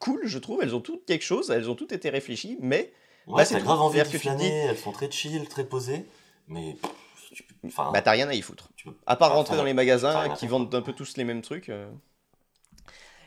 cool, 0.00 0.26
je 0.26 0.38
trouve. 0.38 0.60
Elles 0.62 0.74
ont 0.74 0.80
toutes 0.80 1.06
quelque 1.06 1.22
chose, 1.22 1.50
elles 1.50 1.70
ont 1.70 1.76
toutes 1.76 1.92
été 1.92 2.10
réfléchies, 2.10 2.58
mais 2.60 2.92
Ouais, 3.26 3.36
Bah, 3.36 3.44
c'est 3.44 3.58
tout. 3.58 3.64
grave 3.64 3.80
envie 3.80 3.98
de 3.98 4.04
flâner, 4.04 4.48
elles 4.48 4.76
sont 4.78 4.90
très 4.90 5.08
chill, 5.10 5.48
très 5.48 5.64
posées, 5.64 6.04
mais 6.48 6.74
pff, 6.74 6.90
tu 7.32 7.42
peux- 7.44 7.54
enfin, 7.68 7.90
bah 7.92 8.02
t'as 8.02 8.10
rien 8.12 8.28
à 8.28 8.34
y 8.34 8.42
foutre. 8.42 8.70
tu 8.76 8.88
peux 8.88 8.94
À 9.06 9.14
part 9.14 9.32
rentrer 9.34 9.56
dans 9.56 9.62
les 9.64 9.74
magasins 9.74 10.34
qui 10.34 10.48
vendent 10.48 10.74
un 10.74 10.82
peu 10.82 10.92
tous 10.92 11.16
les 11.16 11.24
mêmes 11.24 11.42
trucs. 11.42 11.68
euh. 11.68 11.88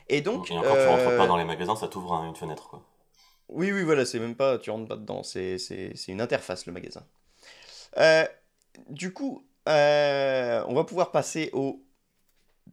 Et 0.09 0.19
donc, 0.21 0.51
Et 0.51 0.57
encore, 0.57 0.77
tu 0.77 0.87
rentres 0.87 1.07
euh, 1.09 1.17
pas 1.17 1.27
dans 1.27 1.37
les 1.37 1.45
magasins, 1.45 1.75
ça 1.77 1.87
t'ouvre 1.87 2.13
un- 2.13 2.27
une 2.27 2.35
fenêtre, 2.35 2.67
quoi. 2.67 2.83
Oui, 3.49 3.71
oui, 3.71 3.83
voilà, 3.83 4.05
c'est 4.05 4.19
même 4.19 4.35
pas, 4.35 4.57
tu 4.57 4.69
rentres 4.71 4.87
pas 4.87 4.95
dedans, 4.97 5.23
c'est, 5.23 5.57
une 6.07 6.21
interface 6.21 6.65
le 6.65 6.73
magasin. 6.73 7.05
Euh, 7.97 8.25
du 8.89 9.13
coup, 9.13 9.45
euh, 9.69 10.63
on 10.67 10.73
va 10.73 10.83
pouvoir 10.83 11.11
passer 11.11 11.49
au 11.53 11.81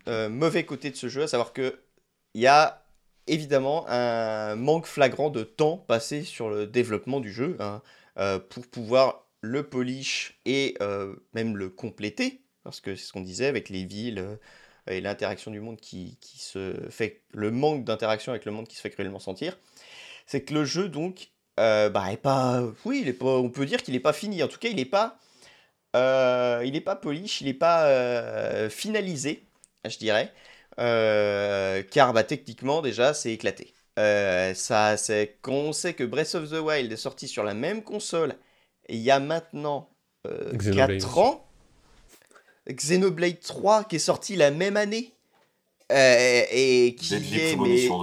euh, 0.08 0.28
mauvais 0.28 0.64
côté 0.64 0.90
de 0.90 0.96
ce 0.96 1.08
jeu, 1.08 1.22
à 1.22 1.28
savoir 1.28 1.52
que 1.52 1.80
il 2.34 2.40
y 2.40 2.46
a 2.46 2.82
évidemment 3.26 3.86
un 3.88 4.56
manque 4.56 4.86
flagrant 4.86 5.30
de 5.30 5.42
temps 5.42 5.76
passé 5.78 6.22
sur 6.24 6.50
le 6.50 6.66
développement 6.66 7.20
du 7.20 7.32
jeu. 7.32 7.56
Un, 7.60 7.82
euh, 8.20 8.38
pour 8.38 8.66
pouvoir 8.66 9.26
le 9.40 9.62
polish 9.62 10.38
et 10.44 10.76
euh, 10.82 11.14
même 11.32 11.56
le 11.56 11.70
compléter, 11.70 12.42
parce 12.64 12.80
que 12.80 12.94
c'est 12.94 13.06
ce 13.06 13.12
qu'on 13.12 13.22
disait 13.22 13.46
avec 13.46 13.70
les 13.70 13.84
villes 13.84 14.18
euh, 14.18 14.36
et 14.88 15.00
l'interaction 15.00 15.50
du 15.50 15.60
monde 15.60 15.80
qui, 15.80 16.18
se 16.36 16.74
fait, 16.90 17.22
le 17.32 17.50
manque 17.50 17.84
d'interaction 17.84 18.32
avec 18.32 18.44
le 18.44 18.52
monde 18.52 18.68
qui 18.68 18.76
se 18.76 18.82
fait 18.82 18.90
cruellement 18.90 19.20
sentir, 19.20 19.58
c'est 20.26 20.42
que 20.42 20.52
le 20.52 20.64
jeu 20.64 20.88
donc, 20.88 21.30
bah, 21.56 21.92
est 22.10 22.16
pas, 22.16 22.62
oui, 22.84 23.16
on 23.20 23.50
peut 23.50 23.66
dire 23.66 23.82
qu'il 23.82 23.94
n'est 23.94 24.00
pas 24.00 24.12
fini. 24.12 24.42
En 24.42 24.48
tout 24.48 24.58
cas, 24.58 24.68
il 24.68 24.76
n'est 24.76 24.84
pas, 24.84 25.18
il 25.94 26.74
est 26.74 26.82
pas 26.84 26.96
polish, 26.96 27.40
il 27.40 27.46
n'est 27.46 27.54
pas 27.54 28.68
finalisé, 28.70 29.44
je 29.86 29.98
dirais, 29.98 30.32
Euh, 30.78 31.82
car 31.90 32.12
bah, 32.12 32.24
techniquement 32.24 32.80
déjà 32.82 33.12
c'est 33.14 33.32
éclaté. 33.32 33.74
Euh, 33.98 34.54
ça, 34.54 34.96
c'est 34.96 35.38
quand 35.42 35.52
on 35.52 35.72
sait 35.72 35.94
que 35.94 36.04
Breath 36.04 36.34
of 36.34 36.48
the 36.50 36.54
Wild 36.60 36.90
est 36.92 36.96
sorti 36.96 37.28
sur 37.28 37.44
la 37.44 37.54
même 37.54 37.82
console 37.82 38.34
il 38.88 38.98
y 38.98 39.10
a 39.10 39.20
maintenant 39.20 39.90
euh, 40.26 40.52
Xenoblade. 40.54 41.00
4 41.00 41.18
ans. 41.18 41.46
Xenoblade 42.68 43.40
3 43.40 43.84
qui 43.84 43.96
est 43.96 43.98
sorti 43.98 44.36
la 44.36 44.50
même 44.50 44.76
année. 44.76 45.12
euh, 45.92 46.42
et 46.50 46.94
qui 46.98 47.14
est 47.14 47.20
mais, 47.20 47.48
Premonition 47.56 47.98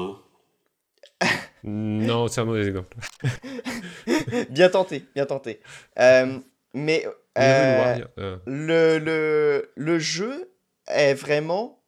2. 1.22 1.28
Non, 1.64 2.28
c'est 2.28 2.42
un 2.42 2.46
mauvais 2.46 2.68
exemple. 2.68 2.96
bien 4.50 4.70
tenté, 4.70 5.04
bien 5.16 5.26
tenté. 5.26 5.60
Euh, 6.00 6.40
mais 6.74 7.06
euh, 7.38 8.00
euh, 8.20 8.38
le, 8.46 9.00
le, 9.00 9.72
le 9.76 10.00
jeu 10.00 10.52
est 10.88 11.14
vraiment 11.14 11.82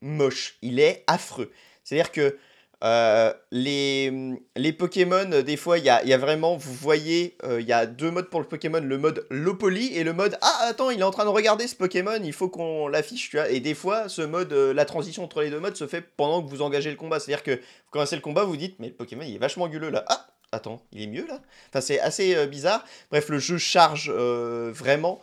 moche. 0.00 0.56
Il 0.62 0.80
est 0.80 1.04
affreux. 1.06 1.50
C'est-à-dire 1.84 2.12
que 2.12 2.36
euh, 2.84 3.32
les, 3.52 4.12
les 4.56 4.72
Pokémon, 4.72 5.30
euh, 5.32 5.42
des 5.42 5.56
fois, 5.56 5.78
il 5.78 5.84
y 5.84 5.88
a, 5.88 6.04
y 6.04 6.12
a 6.12 6.18
vraiment, 6.18 6.56
vous 6.56 6.74
voyez, 6.74 7.36
euh, 7.44 7.60
il 7.60 7.66
y 7.66 7.72
a 7.72 7.86
deux 7.86 8.10
modes 8.10 8.28
pour 8.28 8.40
le 8.40 8.46
Pokémon, 8.46 8.80
le 8.80 8.98
mode 8.98 9.24
low 9.30 9.54
poly 9.54 9.94
et 9.94 10.02
le 10.02 10.12
mode 10.12 10.36
Ah, 10.40 10.66
attends, 10.68 10.90
il 10.90 10.98
est 10.98 11.04
en 11.04 11.12
train 11.12 11.24
de 11.24 11.30
regarder 11.30 11.68
ce 11.68 11.76
Pokémon, 11.76 12.18
il 12.22 12.32
faut 12.32 12.48
qu'on 12.48 12.88
l'affiche, 12.88 13.30
tu 13.30 13.36
vois. 13.36 13.48
Et 13.50 13.60
des 13.60 13.74
fois, 13.74 14.08
ce 14.08 14.22
mode, 14.22 14.52
la 14.52 14.84
transition 14.84 15.22
entre 15.22 15.42
les 15.42 15.50
deux 15.50 15.60
modes 15.60 15.76
se 15.76 15.86
fait 15.86 16.00
pendant 16.00 16.42
que 16.42 16.50
vous 16.50 16.60
engagez 16.60 16.90
le 16.90 16.96
combat. 16.96 17.20
C'est-à-dire 17.20 17.44
que 17.44 17.52
vous 17.52 17.90
commencez 17.92 18.16
le 18.16 18.22
combat, 18.22 18.42
vous 18.44 18.56
dites 18.56 18.76
Mais 18.80 18.88
le 18.88 18.94
Pokémon, 18.94 19.22
il 19.24 19.36
est 19.36 19.38
vachement 19.38 19.68
gueuleux 19.68 19.90
là. 19.90 20.04
Ah, 20.08 20.26
attends, 20.50 20.82
il 20.90 21.02
est 21.02 21.06
mieux 21.06 21.26
là? 21.28 21.40
Enfin, 21.68 21.80
c'est 21.80 22.00
assez 22.00 22.46
bizarre. 22.48 22.84
Bref, 23.12 23.28
le 23.28 23.38
jeu 23.38 23.58
charge 23.58 24.10
vraiment 24.10 25.20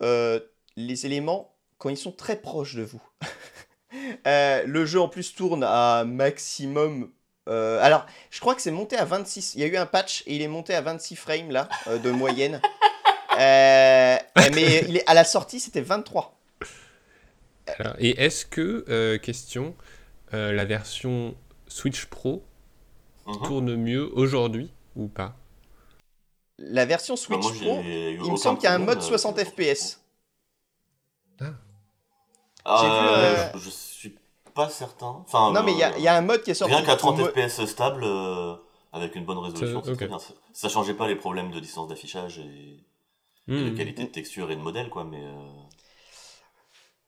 les 0.00 1.06
éléments 1.06 1.52
quand 1.76 1.90
ils 1.90 1.98
sont 1.98 2.12
très 2.12 2.36
proches 2.36 2.74
de 2.74 2.82
vous. 2.82 3.02
Euh, 4.26 4.64
le 4.66 4.84
jeu 4.84 5.00
en 5.00 5.08
plus 5.08 5.34
tourne 5.34 5.64
à 5.64 6.04
maximum. 6.04 7.10
euh, 7.48 7.80
alors, 7.82 8.04
je 8.30 8.40
crois 8.40 8.54
que 8.54 8.62
c'est 8.62 8.70
monté 8.72 8.96
à 8.96 9.04
26. 9.04 9.54
Il 9.54 9.60
y 9.60 9.64
a 9.64 9.66
eu 9.68 9.76
un 9.76 9.86
patch 9.86 10.22
et 10.26 10.34
il 10.36 10.42
est 10.42 10.48
monté 10.48 10.74
à 10.74 10.80
26 10.80 11.16
frames 11.16 11.50
là, 11.50 11.68
euh, 11.88 11.98
de 11.98 12.10
moyenne. 12.10 12.60
Euh, 13.38 14.16
mais 14.54 14.82
il 14.88 14.96
est, 14.96 15.06
à 15.06 15.12
la 15.12 15.22
sortie, 15.22 15.60
c'était 15.60 15.82
23. 15.82 16.38
alors, 17.78 17.94
et 17.98 18.18
est-ce 18.18 18.46
que, 18.46 18.86
euh, 18.88 19.18
question, 19.18 19.74
euh, 20.32 20.52
la 20.52 20.64
version 20.64 21.34
Switch 21.68 22.06
Pro 22.06 22.42
Mhm. 23.26 23.42
tourne 23.44 23.76
mieux 23.76 24.10
aujourd'hui 24.14 24.72
ou 24.94 25.08
pas? 25.08 25.36
La 26.58 26.86
version 26.86 27.12
Bah, 27.14 27.20
Switch 27.20 27.60
Pro, 27.60 27.82
il 27.84 28.32
me 28.32 28.36
semble 28.38 28.58
qu'il 28.58 28.68
y 28.70 28.72
a 28.72 28.74
un 28.74 28.78
mode 28.78 28.98
euh, 28.98 29.02
60 29.02 29.36
sur 29.38 29.44
le 29.44 29.50
FPS. 29.74 30.00
Ah, 31.40 31.52
Vu, 32.66 32.88
euh, 32.90 33.58
je, 33.58 33.70
suis 33.70 34.18
pas 34.54 34.68
certain. 34.68 35.22
Enfin, 35.26 35.52
Non, 35.52 35.62
mais 35.62 35.72
il 35.72 35.78
y, 35.78 35.82
a- 35.84 35.96
y 35.98 36.08
a 36.08 36.16
un 36.16 36.20
mode 36.22 36.42
qui 36.42 36.50
est 36.50 36.54
sorti. 36.54 36.74
Rien 36.74 36.84
qu'à 36.84 36.96
30 36.96 37.18
au 37.20 37.24
mo- 37.24 37.28
FPS 37.28 37.64
stable, 37.66 38.02
euh, 38.04 38.54
avec 38.92 39.14
une 39.14 39.24
bonne 39.24 39.38
résolution, 39.38 39.82
Ça- 39.82 39.94
c'est 39.98 40.06
bien. 40.08 40.18
Ça, 40.18 40.32
ça 40.52 40.68
changeait 40.68 40.94
pas 40.94 41.06
les 41.08 41.16
problèmes 41.16 41.50
de 41.50 41.60
distance 41.60 41.88
d'affichage 41.88 42.38
et, 42.38 42.42
et 43.48 43.64
de 43.64 43.70
Hmm. 43.70 43.74
qualité 43.76 44.02
de 44.04 44.08
texture 44.10 44.50
et 44.50 44.56
de 44.56 44.60
modèle, 44.60 44.88
quoi, 44.90 45.04
mais. 45.04 45.22
euh, 45.22 45.32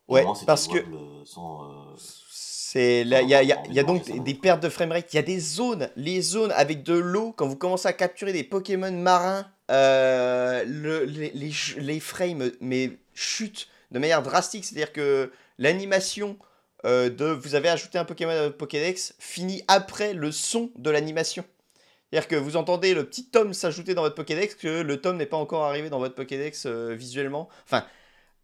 au 0.08 0.14
Ouais, 0.14 0.22
moins, 0.24 0.34
c'était 0.34 0.46
parce 0.46 0.68
que 0.68 0.78
euh, 0.78 1.24
sans. 1.24 1.64
euh, 1.64 1.94
C'est 1.98 3.02
là, 3.04 3.22
il 3.22 3.28
y 3.28 3.34
a, 3.34 3.42
y 3.42 3.54
y 3.70 3.84
donc 3.84 4.04
des, 4.24 4.34
pertes 4.34 4.62
de 4.62 4.68
framerate. 4.68 5.12
Il 5.12 5.16
y 5.16 5.18
a 5.18 5.22
des 5.22 5.40
zones, 5.40 5.90
les 5.96 6.20
zones 6.20 6.52
avec 6.52 6.82
de 6.82 6.94
l'eau. 6.94 7.32
Quand 7.36 7.46
vous 7.48 7.56
commencez 7.56 7.88
à 7.88 7.92
capturer 7.94 8.32
des 8.32 8.44
Pokémon 8.44 8.92
marins, 8.92 9.46
euh, 9.70 10.64
le- 10.66 11.04
les, 11.04 11.30
les 11.78 12.00
frames 12.00 12.50
mais 12.60 12.98
chutent 13.14 13.68
de 13.90 13.98
manière 13.98 14.22
drastique. 14.22 14.64
C'est-à-dire 14.66 14.92
que 14.92 15.32
l'animation 15.58 16.38
euh, 16.84 17.10
de 17.10 17.26
vous 17.26 17.54
avez 17.54 17.68
ajouté 17.68 17.98
un 17.98 18.04
Pokémon 18.04 18.30
à 18.30 18.44
votre 18.44 18.56
Pokédex 18.56 19.14
finit 19.18 19.62
après 19.68 20.14
le 20.14 20.30
son 20.32 20.70
de 20.76 20.90
l'animation. 20.90 21.44
C'est-à-dire 22.10 22.28
que 22.28 22.36
vous 22.36 22.56
entendez 22.56 22.94
le 22.94 23.04
petit 23.04 23.28
tome 23.28 23.52
s'ajouter 23.52 23.94
dans 23.94 24.02
votre 24.02 24.14
Pokédex, 24.14 24.54
que 24.54 24.80
le 24.82 25.00
tome 25.00 25.16
n'est 25.16 25.26
pas 25.26 25.36
encore 25.36 25.64
arrivé 25.64 25.90
dans 25.90 25.98
votre 25.98 26.14
Pokédex 26.14 26.64
euh, 26.66 26.94
visuellement. 26.94 27.48
Enfin, 27.64 27.84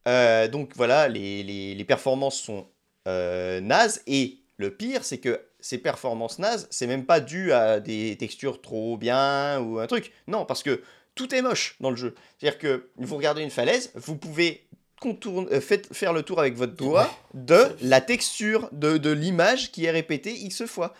euh, 0.06 0.48
donc 0.48 0.72
voilà, 0.76 1.08
les, 1.08 1.42
les- 1.42 1.74
les 1.74 1.84
performances 1.84 2.38
sont 2.40 2.68
nazes. 3.06 4.02
Et 4.06 4.40
le 4.56 4.74
pire, 4.74 5.04
c'est 5.04 5.18
que 5.18 5.40
ces 5.60 5.78
performances 5.78 6.38
nazes, 6.38 6.66
c'est 6.70 6.86
même 6.86 7.06
pas 7.06 7.20
dû 7.20 7.52
à 7.52 7.80
des 7.80 8.16
textures 8.18 8.60
trop 8.60 8.96
bien 8.98 9.60
ou 9.60 9.78
un 9.78 9.86
truc. 9.86 10.12
Non, 10.26 10.44
parce 10.44 10.62
que 10.62 10.82
tout 11.14 11.34
est 11.34 11.42
moche 11.42 11.76
dans 11.80 11.90
le 11.90 11.96
jeu. 11.96 12.14
C'est-à-dire 12.38 12.58
que 12.58 12.90
vous 12.96 13.16
regardez 13.16 13.42
une 13.42 13.50
falaise, 13.50 13.92
vous 13.94 14.16
pouvez 14.16 14.63
euh, 15.06 15.60
faites- 15.60 15.92
faire 15.94 16.12
le 16.12 16.22
tour 16.22 16.40
avec 16.40 16.54
votre 16.54 16.74
doigt 16.74 17.10
de 17.34 17.76
la 17.82 18.00
texture 18.00 18.68
de, 18.72 18.96
de 18.98 19.10
l'image 19.10 19.70
qui 19.72 19.84
est 19.84 19.90
répétée 19.90 20.32
X 20.34 20.66
fois. 20.66 20.94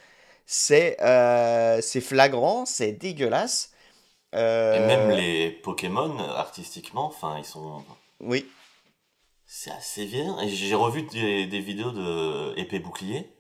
C'est 0.47 1.01
euh, 1.01 1.81
c'est 1.81 2.01
flagrant, 2.03 2.67
c'est 2.67 2.93
dégueulasse. 2.93 3.73
Euh, 4.35 4.75
Et 4.77 4.81
même 4.81 5.11
les 5.11 5.51
Pokémon, 5.51 6.19
artistiquement, 6.19 7.07
enfin, 7.07 7.37
ils 7.39 7.45
sont. 7.45 7.83
Oui, 8.21 8.47
C'est 9.47 9.71
assez 9.71 10.07
bien. 10.07 10.39
Et 10.41 10.49
j'ai 10.49 10.75
revu 10.75 11.03
des, 11.05 11.47
des 11.47 11.61
vidéos 11.61 11.93
de 11.93 12.59
épée 12.59 12.79
bouclier. 12.79 13.31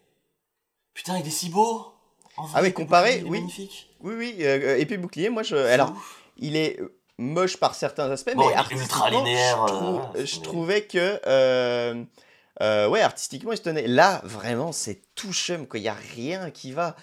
Putain, 0.94 1.18
il 1.18 1.26
est 1.26 1.30
si 1.30 1.50
beau 1.50 1.92
En 2.36 2.46
vrai, 2.46 2.52
Ah 2.54 2.60
épée 2.62 2.72
comparé, 2.72 3.22
oui. 3.26 3.40
magnifique. 3.40 3.88
oui, 4.00 4.14
oui. 4.16 4.36
euh, 4.40 4.78
épée 4.78 4.96
bouclier, 4.96 5.28
moi 5.28 5.42
je. 5.42 5.56
Alors, 5.56 5.90
ouf. 5.92 6.22
il 6.38 6.56
est 6.56 6.80
euh, 6.80 6.96
moche 7.18 7.56
par 7.58 7.74
certains 7.74 8.10
aspects, 8.10 8.34
Bon, 8.34 8.48
mais 8.48 8.54
artistiquement, 8.54 9.08
linéaire, 9.08 9.66
je, 9.68 9.72
euh, 9.72 9.76
trou- 9.76 10.24
je 10.24 10.40
trouvais 10.40 10.82
que 10.82 11.20
euh, 11.26 12.02
euh, 12.60 12.88
ouais, 12.88 13.00
artistiquement, 13.00 13.52
il 13.52 13.56
se 13.56 13.62
tenait. 13.62 13.86
Là, 13.86 14.20
vraiment, 14.24 14.72
c'est 14.72 15.00
tout 15.14 15.32
chum, 15.32 15.66
quoi. 15.66 15.78
Il 15.78 15.84
y 15.84 15.88
a 15.88 15.96
rien 16.14 16.50
qui 16.50 16.72
va. 16.72 16.96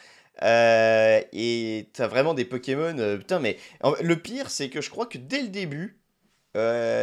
Et 0.43 1.89
t'as 1.93 2.07
vraiment 2.07 2.33
des 2.33 2.45
Pokémon. 2.45 2.95
putain, 3.17 3.39
mais 3.39 3.57
le 4.01 4.15
pire, 4.15 4.49
c'est 4.49 4.69
que 4.69 4.81
je 4.81 4.89
crois 4.89 5.05
que 5.05 5.17
dès 5.17 5.41
le 5.41 5.49
début, 5.49 5.99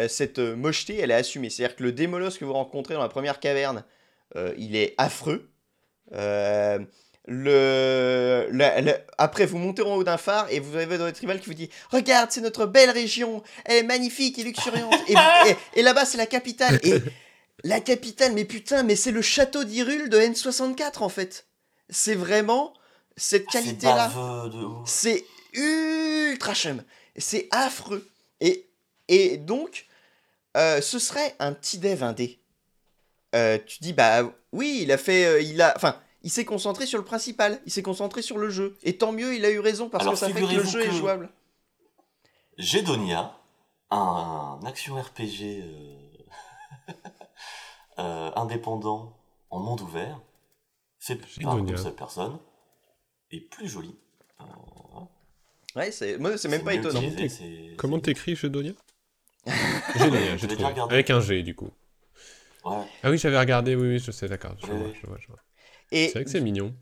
cette 0.09 0.39
mocheté, 0.39 0.99
elle 0.99 1.11
est 1.11 1.15
assumée. 1.15 1.51
C'est-à-dire 1.51 1.77
que 1.77 1.83
le 1.85 1.93
Démolos 1.93 2.31
que 2.39 2.45
vous 2.45 2.53
rencontrez 2.55 2.95
dans 2.95 3.03
la 3.03 3.09
première 3.09 3.39
caverne, 3.41 3.85
il 4.57 4.77
est 4.77 4.95
affreux. 4.99 5.51
Le, 7.31 8.49
après, 9.19 9.47
vous 9.47 9.59
montez 9.59 9.83
en 9.83 9.95
haut 9.97 10.05
d'un 10.05 10.17
phare 10.17 10.47
et 10.51 10.61
vous 10.61 10.77
avez 10.77 10.97
votre 10.97 11.21
rival 11.21 11.41
qui 11.41 11.47
vous 11.47 11.55
dit 11.55 11.69
Regarde, 11.91 12.31
c'est 12.33 12.41
notre 12.41 12.67
belle 12.67 12.91
région, 12.91 13.43
elle 13.65 13.77
est 13.79 13.83
magnifique 13.83 14.39
et 14.39 14.45
luxuriante. 14.45 14.95
et 15.09 15.13
et- 15.47 15.57
et 15.81 15.83
là-bas, 15.83 16.05
c'est 16.05 16.19
la 16.19 16.27
capitale. 16.27 16.79
Et 16.83 16.95
la 17.65 17.81
capitale, 17.81 18.33
mais 18.33 18.45
putain, 18.45 18.83
mais 18.83 18.97
c'est 18.97 19.11
le 19.11 19.23
château 19.23 19.65
d'Hyrule 19.65 20.09
de 20.09 20.19
N64 20.19 21.03
en 21.03 21.09
fait. 21.09 21.47
C'est 21.91 22.15
vraiment 22.15 22.73
cette 23.17 23.47
Ah, 24.15 24.49
de 24.49 24.65
ouf. 24.65 24.89
C'est 24.89 25.25
ultra 25.55 26.55
chum. 26.55 26.83
C'est 27.17 27.49
affreux. 27.51 28.09
Et, 28.41 28.67
et 29.09 29.37
donc, 29.39 29.87
euh, 30.57 30.81
ce 30.81 30.99
serait 30.99 31.35
un 31.41 31.53
petit 31.53 31.79
dev 31.79 32.03
indé. 32.05 32.39
Euh, 33.35 33.59
tu 33.67 33.79
dis, 33.81 33.93
bah 33.93 34.23
oui, 34.53 34.81
il 34.83 34.93
a 34.93 34.99
fait. 34.99 35.25
euh, 35.27 35.41
il 35.43 35.61
a, 35.61 35.73
enfin, 35.77 35.97
il 36.29 36.31
s'est 36.31 36.45
concentré 36.45 36.85
sur 36.85 36.99
le 36.99 37.07
principal. 37.07 37.59
Il 37.65 37.73
s'est 37.73 37.81
concentré 37.81 38.21
sur 38.21 38.37
le 38.37 38.51
jeu. 38.51 38.77
Et 38.83 38.99
tant 38.99 39.13
mieux, 39.13 39.35
il 39.35 39.47
a 39.47 39.51
eu 39.51 39.61
raison 39.61 39.89
parce 39.89 40.03
Alors, 40.03 40.13
que 40.13 40.19
ça 40.19 40.29
fait 40.29 40.43
que 40.43 40.55
le 40.57 40.63
jeu 40.63 40.83
est 40.83 40.91
jouable. 40.93 41.31
Gédonia, 42.59 43.35
un 43.91 44.61
action 44.67 44.97
RPG 45.01 45.63
euh, 45.63 45.97
euh, 47.99 48.31
indépendant 48.37 49.17
en 49.49 49.59
monde 49.59 49.81
ouvert, 49.81 50.21
fait 50.99 51.19
par 51.41 51.57
une 51.57 51.75
seule 51.79 51.95
personne, 51.95 52.39
et 53.31 53.41
plus 53.41 53.67
joli. 53.67 53.97
Euh, 54.43 54.45
Ouais, 55.77 55.91
c'est, 55.93 56.19
moi, 56.19 56.37
c'est 56.37 56.49
même 56.49 56.65
pas 56.65 56.75
étonnant. 56.75 57.01
utilisé, 57.01 57.75
Comment 57.79 58.01
t'écris 58.01 58.37
Gédonia 58.37 58.73
Gédonia, 59.97 60.37
Je 60.37 60.47
regardé. 60.47 60.95
Avec 60.95 61.09
un 61.09 61.21
G, 61.21 61.43
du 61.43 61.55
coup. 61.55 61.71
Ouais. 62.67 62.85
Ah 63.03 63.11
oui, 63.11 63.17
j'avais 63.17 63.39
regardé, 63.39 63.75
oui, 63.77 63.89
oui, 63.89 63.99
je 63.99 64.11
sais, 64.11 64.29
d'accord. 64.29 64.57
Je, 64.61 64.67
Oui, 64.67 64.77
vois, 64.79 64.89
oui. 64.89 64.95
je 65.01 65.07
vois, 65.07 65.19
je 65.21 65.29
vois. 65.29 65.39
Et 65.93 66.07
C'est 66.07 66.13
vrai 66.15 66.25
que 66.25 66.31
c'est 66.31 66.41
mignon. 66.41 66.75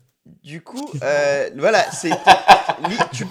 Du 0.43 0.61
coup, 0.61 0.91
euh, 1.03 1.49
voilà, 1.55 1.89
c'est. 1.91 2.11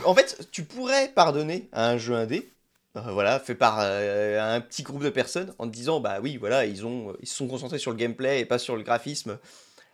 en 0.04 0.14
fait, 0.14 0.48
tu 0.50 0.64
pourrais 0.64 1.08
pardonner 1.08 1.68
à 1.72 1.90
un 1.90 1.98
jeu 1.98 2.14
indé, 2.14 2.50
euh, 2.96 3.00
voilà, 3.12 3.38
fait 3.38 3.54
par 3.54 3.78
euh, 3.80 4.56
un 4.56 4.60
petit 4.60 4.82
groupe 4.82 5.02
de 5.02 5.10
personnes, 5.10 5.54
en 5.58 5.66
te 5.66 5.72
disant, 5.72 6.00
bah 6.00 6.18
oui, 6.22 6.38
voilà, 6.38 6.64
ils, 6.64 6.86
ont, 6.86 7.14
ils 7.20 7.28
se 7.28 7.34
sont 7.34 7.48
concentrés 7.48 7.78
sur 7.78 7.90
le 7.90 7.96
gameplay 7.96 8.40
et 8.40 8.46
pas 8.46 8.58
sur 8.58 8.76
le 8.76 8.82
graphisme. 8.82 9.38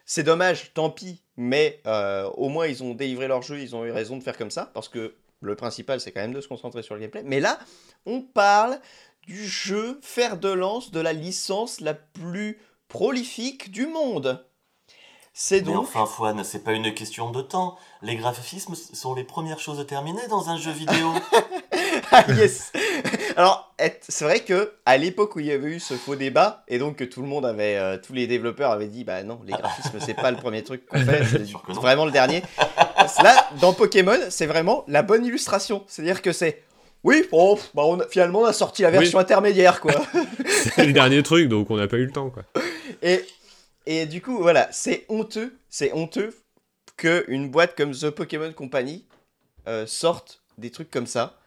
C'est 0.05 0.23
dommage, 0.23 0.73
tant 0.75 0.91
pis, 0.91 1.23
mais 1.37 1.81
euh, 1.87 2.25
au 2.35 2.49
moins 2.49 2.67
ils 2.67 2.83
ont 2.83 2.95
délivré 2.95 3.29
leur 3.29 3.43
jeu, 3.43 3.61
ils 3.61 3.75
ont 3.75 3.85
eu 3.85 3.91
raison 3.91 4.17
de 4.17 4.23
faire 4.23 4.37
comme 4.37 4.51
ça, 4.51 4.71
parce 4.75 4.89
que 4.89 5.15
le 5.41 5.57
principal, 5.57 6.01
c'est 6.01 6.13
quand 6.13 6.21
même 6.21 6.35
de 6.35 6.41
se 6.41 6.49
concentrer 6.49 6.83
sur 6.83 6.95
le 6.95 7.01
gameplay. 7.01 7.23
Mais 7.25 7.41
là, 7.41 7.59
on 8.07 8.21
parle 8.21 8.79
du 9.27 9.47
jeu 9.47 9.99
fer 10.03 10.37
de 10.37 10.51
lance 10.51 10.93
de 10.93 11.01
la 11.01 11.13
licence 11.13 11.81
la 11.81 11.95
plus 11.95 12.59
prolifique 12.89 13.73
du 13.73 13.87
monde. 13.87 14.45
C'est 15.35 15.67
Mais 15.67 15.75
enfin, 15.75 16.05
Fouane, 16.05 16.45
c'est 16.45 16.63
pas 16.63 16.73
une 16.73 16.93
question 16.93 17.31
de 17.31 17.41
temps. 17.41 17.79
Les 18.03 18.17
graphismes 18.17 18.75
sont 18.75 19.15
les 19.15 19.25
premières 19.25 19.61
choses 19.61 19.85
terminées 19.87 20.27
dans 20.29 20.51
un 20.51 20.59
jeu 20.59 20.73
vidéo. 20.73 21.13
Ah, 22.11 22.25
yes 22.33 22.73
Alors, 23.37 23.73
c'est 24.07 24.25
vrai 24.25 24.41
que 24.41 24.73
à 24.85 24.97
l'époque 24.99 25.37
où 25.37 25.41
il 25.41 25.47
y 25.47 25.53
avait 25.53 25.69
eu 25.77 25.81
ce 25.81 25.95
faux 25.95 26.15
débat, 26.17 26.63
et 26.69 26.79
donc 26.79 26.97
que 26.97 27.05
tout 27.05 27.23
le 27.23 27.29
monde 27.29 27.47
avait, 27.47 27.77
euh, 27.77 27.97
tous 27.99 28.13
les 28.13 28.27
développeurs 28.27 28.71
avaient 28.71 28.87
dit, 28.89 29.05
bah 29.05 29.23
non, 29.23 29.41
les 29.47 29.53
graphismes, 29.53 29.99
c'est 29.99 30.13
pas 30.15 30.31
le 30.31 30.37
premier 30.37 30.63
truc 30.63 30.87
qu'on 30.87 30.99
fait, 31.01 31.23
c'est 31.31 31.73
vraiment 31.75 32.05
le 32.05 32.11
dernier. 32.11 32.43
Là, 33.23 33.49
dans 33.61 33.73
Pokémon, 33.73 34.19
c'est 34.29 34.47
vraiment 34.47 34.85
la 34.89 35.03
bonne 35.03 35.25
illustration. 35.25 35.85
C'est-à-dire 35.87 36.21
que 36.23 36.33
c'est, 36.33 36.63
oui, 37.05 37.27
bon, 37.31 37.59
bah 37.75 37.83
on 37.87 38.01
a- 38.01 38.07
finalement, 38.09 38.41
on 38.41 38.45
a 38.47 38.53
sorti 38.53 38.83
la 38.83 38.91
Oui. 38.91 38.99
version 38.99 39.19
intermédiaire, 39.19 39.81
quoi. 39.81 39.95
C'est 40.77 40.85
le 40.87 40.93
dernier 40.93 41.23
truc, 41.23 41.49
donc 41.49 41.71
on 41.71 41.77
n'a 41.77 41.89
pas 41.89 41.97
eu 41.97 42.05
le 42.07 42.13
temps, 42.13 42.29
quoi. 42.31 42.43
Et, 43.03 43.25
et 43.87 44.07
du 44.07 44.21
coup, 44.23 44.39
voilà, 44.39 44.69
c'est 44.73 45.05
honteux, 45.09 45.59
c'est 45.69 45.93
honteux 45.93 46.35
que 46.97 47.25
une 47.29 47.51
boîte 47.51 47.77
comme 47.77 47.93
The 47.93 48.11
Pokémon 48.11 48.53
Company 48.53 49.07
euh, 49.67 49.87
sorte 49.87 50.43
des 50.59 50.71
trucs 50.71 50.91
comme 50.91 51.07
ça. 51.07 51.39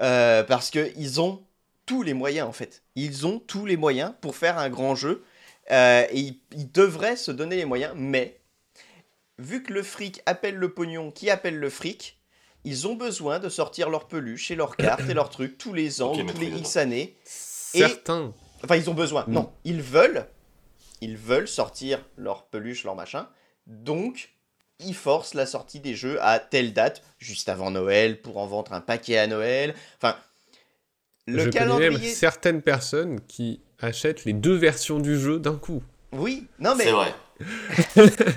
Euh, 0.00 0.42
parce 0.42 0.70
qu'ils 0.70 1.20
ont 1.20 1.42
tous 1.86 2.02
les 2.02 2.14
moyens, 2.14 2.48
en 2.48 2.52
fait. 2.52 2.82
Ils 2.96 3.26
ont 3.26 3.38
tous 3.38 3.66
les 3.66 3.76
moyens 3.76 4.12
pour 4.20 4.36
faire 4.36 4.58
un 4.58 4.68
grand 4.70 4.94
jeu. 4.94 5.24
euh, 5.70 6.04
et 6.10 6.18
ils, 6.18 6.40
ils 6.52 6.70
devraient 6.72 7.16
se 7.16 7.30
donner 7.30 7.56
les 7.56 7.64
moyens, 7.64 7.94
mais 7.96 8.40
vu 9.38 9.62
que 9.62 9.72
le 9.72 9.82
fric 9.82 10.20
appelle 10.26 10.56
le 10.56 10.72
pognon, 10.72 11.10
qui 11.10 11.30
appelle 11.30 11.58
le 11.58 11.70
fric, 11.70 12.18
ils 12.64 12.86
ont 12.86 12.94
besoin 12.94 13.38
de 13.38 13.48
sortir 13.48 13.90
leurs 13.90 14.06
peluches 14.06 14.50
et 14.50 14.54
leurs 14.56 14.76
cartes 14.76 15.08
et 15.08 15.14
leurs 15.14 15.30
trucs 15.30 15.58
tous 15.58 15.72
les 15.72 16.00
ans 16.02 16.12
Ok, 16.12 16.20
ou 16.20 16.32
tous 16.32 16.38
les 16.40 16.46
X 16.48 16.76
années. 16.76 17.16
Certains. 17.24 18.32
Enfin, 18.62 18.76
ils 18.76 18.88
ont 18.90 18.94
besoin. 18.94 19.24
Mm. 19.26 19.32
Non, 19.32 19.52
ils 19.64 19.82
veulent. 19.82 20.26
Ils 21.02 21.16
veulent 21.16 21.48
sortir 21.48 21.98
leur 22.16 22.46
peluche, 22.46 22.84
leur 22.84 22.94
machin. 22.94 23.28
Donc, 23.66 24.30
ils 24.78 24.94
forcent 24.94 25.34
la 25.34 25.46
sortie 25.46 25.80
des 25.80 25.94
jeux 25.94 26.22
à 26.22 26.38
telle 26.38 26.72
date, 26.72 27.02
juste 27.18 27.48
avant 27.48 27.70
Noël, 27.70 28.20
pour 28.20 28.38
en 28.38 28.46
vendre 28.46 28.72
un 28.72 28.80
paquet 28.80 29.18
à 29.18 29.26
Noël. 29.26 29.74
Enfin, 29.96 30.16
le 31.26 31.38
Je 31.38 31.50
connais 31.50 31.66
même 31.66 31.78
calendrier. 31.80 32.14
certaines 32.14 32.62
personnes 32.62 33.20
qui 33.26 33.60
achètent 33.80 34.24
les 34.24 34.32
deux 34.32 34.54
versions 34.54 35.00
du 35.00 35.18
jeu 35.18 35.38
d'un 35.38 35.56
coup. 35.56 35.82
Oui, 36.12 36.46
non 36.58 36.74
mais 36.76 36.84
C'est 36.84 36.92
vrai. 36.92 37.12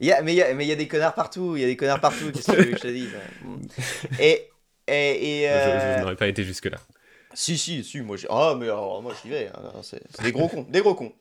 il 0.00 0.06
y 0.06 0.12
a, 0.12 0.20
mais 0.22 0.32
il 0.34 0.36
y 0.36 0.42
a, 0.42 0.52
mais 0.54 0.64
il 0.64 0.68
y 0.68 0.72
a 0.72 0.76
des 0.76 0.88
connards 0.88 1.14
partout. 1.14 1.56
Il 1.56 1.62
y 1.62 1.64
a 1.64 1.68
des 1.68 1.76
connards 1.76 2.00
partout. 2.00 2.30
Qu'est-ce 2.32 2.52
que 2.52 2.76
je 2.76 2.82
te 2.82 2.88
Et 4.20 4.50
et, 4.86 5.42
et 5.42 5.48
Je- 5.48 5.52
euh, 5.52 5.94
Je, 5.96 6.00
n'aurais 6.00 6.16
pas 6.16 6.26
été 6.28 6.44
jusque-là. 6.44 6.78
Si, 7.34 7.58
si, 7.58 7.82
si, 7.84 8.00
moi, 8.00 8.16
j'ai- 8.16 8.28
ah, 8.30 8.54
mais 8.58 8.66
alors, 8.66 9.02
moi 9.02 9.12
j'y 9.22 9.28
vais, 9.30 9.48
hein, 9.54 9.72
c'est 9.82 10.00
c'est 10.14 10.22
des 10.22 10.32
gros 10.32 10.48
cons, 10.48 10.66
des 10.68 10.80
gros 10.80 10.94
cons. 10.94 11.12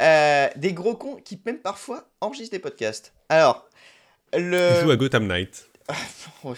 Euh, 0.00 0.48
des 0.56 0.72
gros 0.72 0.94
cons 0.96 1.16
qui 1.16 1.40
même 1.46 1.58
parfois 1.58 2.08
enregistrent 2.20 2.52
des 2.52 2.58
podcasts. 2.58 3.12
Alors, 3.28 3.68
Ils 4.34 4.40
jouent 4.40 4.48
le... 4.50 4.90
à 4.90 4.96
Gotham 4.96 5.26
Knight. 5.26 5.66
On 6.44 6.52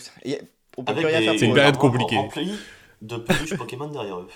peut 0.85 0.93
Avec 0.93 1.05
plus 1.05 1.07
rien 1.07 1.21
des, 1.21 1.25
faire 1.27 1.39
C'est 1.39 1.47
une 1.47 1.55
période 1.55 1.77
compliquée. 1.79 2.17
remplies 2.17 2.59
de 3.03 3.17
peluches 3.17 3.57
Pokémon 3.57 3.89
derrière 3.89 4.19
eux. 4.21 4.29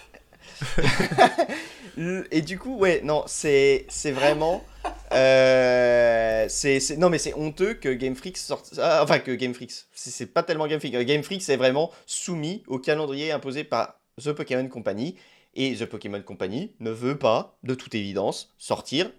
Le- 1.97 2.27
Et 2.35 2.41
du 2.43 2.59
coup, 2.59 2.77
ouais, 2.79 3.01
non, 3.05 3.25
c'est 3.27 3.87
c'est 3.89 4.13
vraiment... 4.13 4.65
euh, 5.13 6.47
c'est 6.49 6.81
c'est- 6.81 6.97
non, 6.97 7.11
mais 7.11 7.19
c'est 7.19 7.35
honteux 7.35 7.75
que 7.75 7.89
Game 7.91 8.15
Freak 8.17 8.37
sorte... 8.39 8.75
ah, 8.79 9.01
enfin, 9.03 9.19
que 9.19 9.33
Game 9.33 9.55
Freak, 9.55 9.71
c'est 9.95 10.11
c'est 10.11 10.27
pas 10.27 10.43
tellement 10.43 10.67
Game 10.67 10.81
Freak. 10.81 10.95
Game 11.07 11.23
Freak, 11.23 11.43
c'est 11.43 11.57
vraiment 11.57 11.91
soumis 12.07 12.63
au 12.69 12.79
calendrier 12.79 13.33
imposé 13.33 13.65
par 13.65 14.00
The 14.23 14.33
Pokémon 14.33 14.69
Company. 14.69 15.17
Et 15.55 15.75
The 15.75 15.85
Pokémon 15.85 16.23
Company 16.23 16.73
ne 16.79 16.91
veut 16.91 17.19
pas, 17.19 17.59
de 17.65 17.75
toute 17.75 17.95
évidence, 17.95 18.55
sortir, 18.57 19.11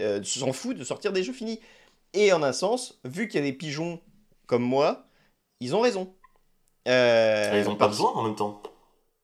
euh, 0.00 0.22
s'en 0.24 0.52
fout 0.52 0.76
de 0.76 0.82
sortir 0.84 1.12
des 1.12 1.22
jeux 1.22 1.32
finis. 1.32 1.60
Et 2.12 2.32
en 2.32 2.42
un 2.42 2.52
sens, 2.52 2.98
vu 3.04 3.28
qu'il 3.28 3.38
y 3.38 3.42
a 3.42 3.46
des 3.46 3.52
pigeons 3.56 4.00
comme 4.46 4.62
moi, 4.64 5.06
ils 5.60 5.76
ont 5.76 5.80
raison. 5.80 6.12
Euh, 6.88 7.62
ils 7.62 7.68
ont 7.68 7.76
pas 7.76 7.86
besoin 7.86 8.10
en 8.12 8.24
même 8.24 8.34
temps. 8.34 8.60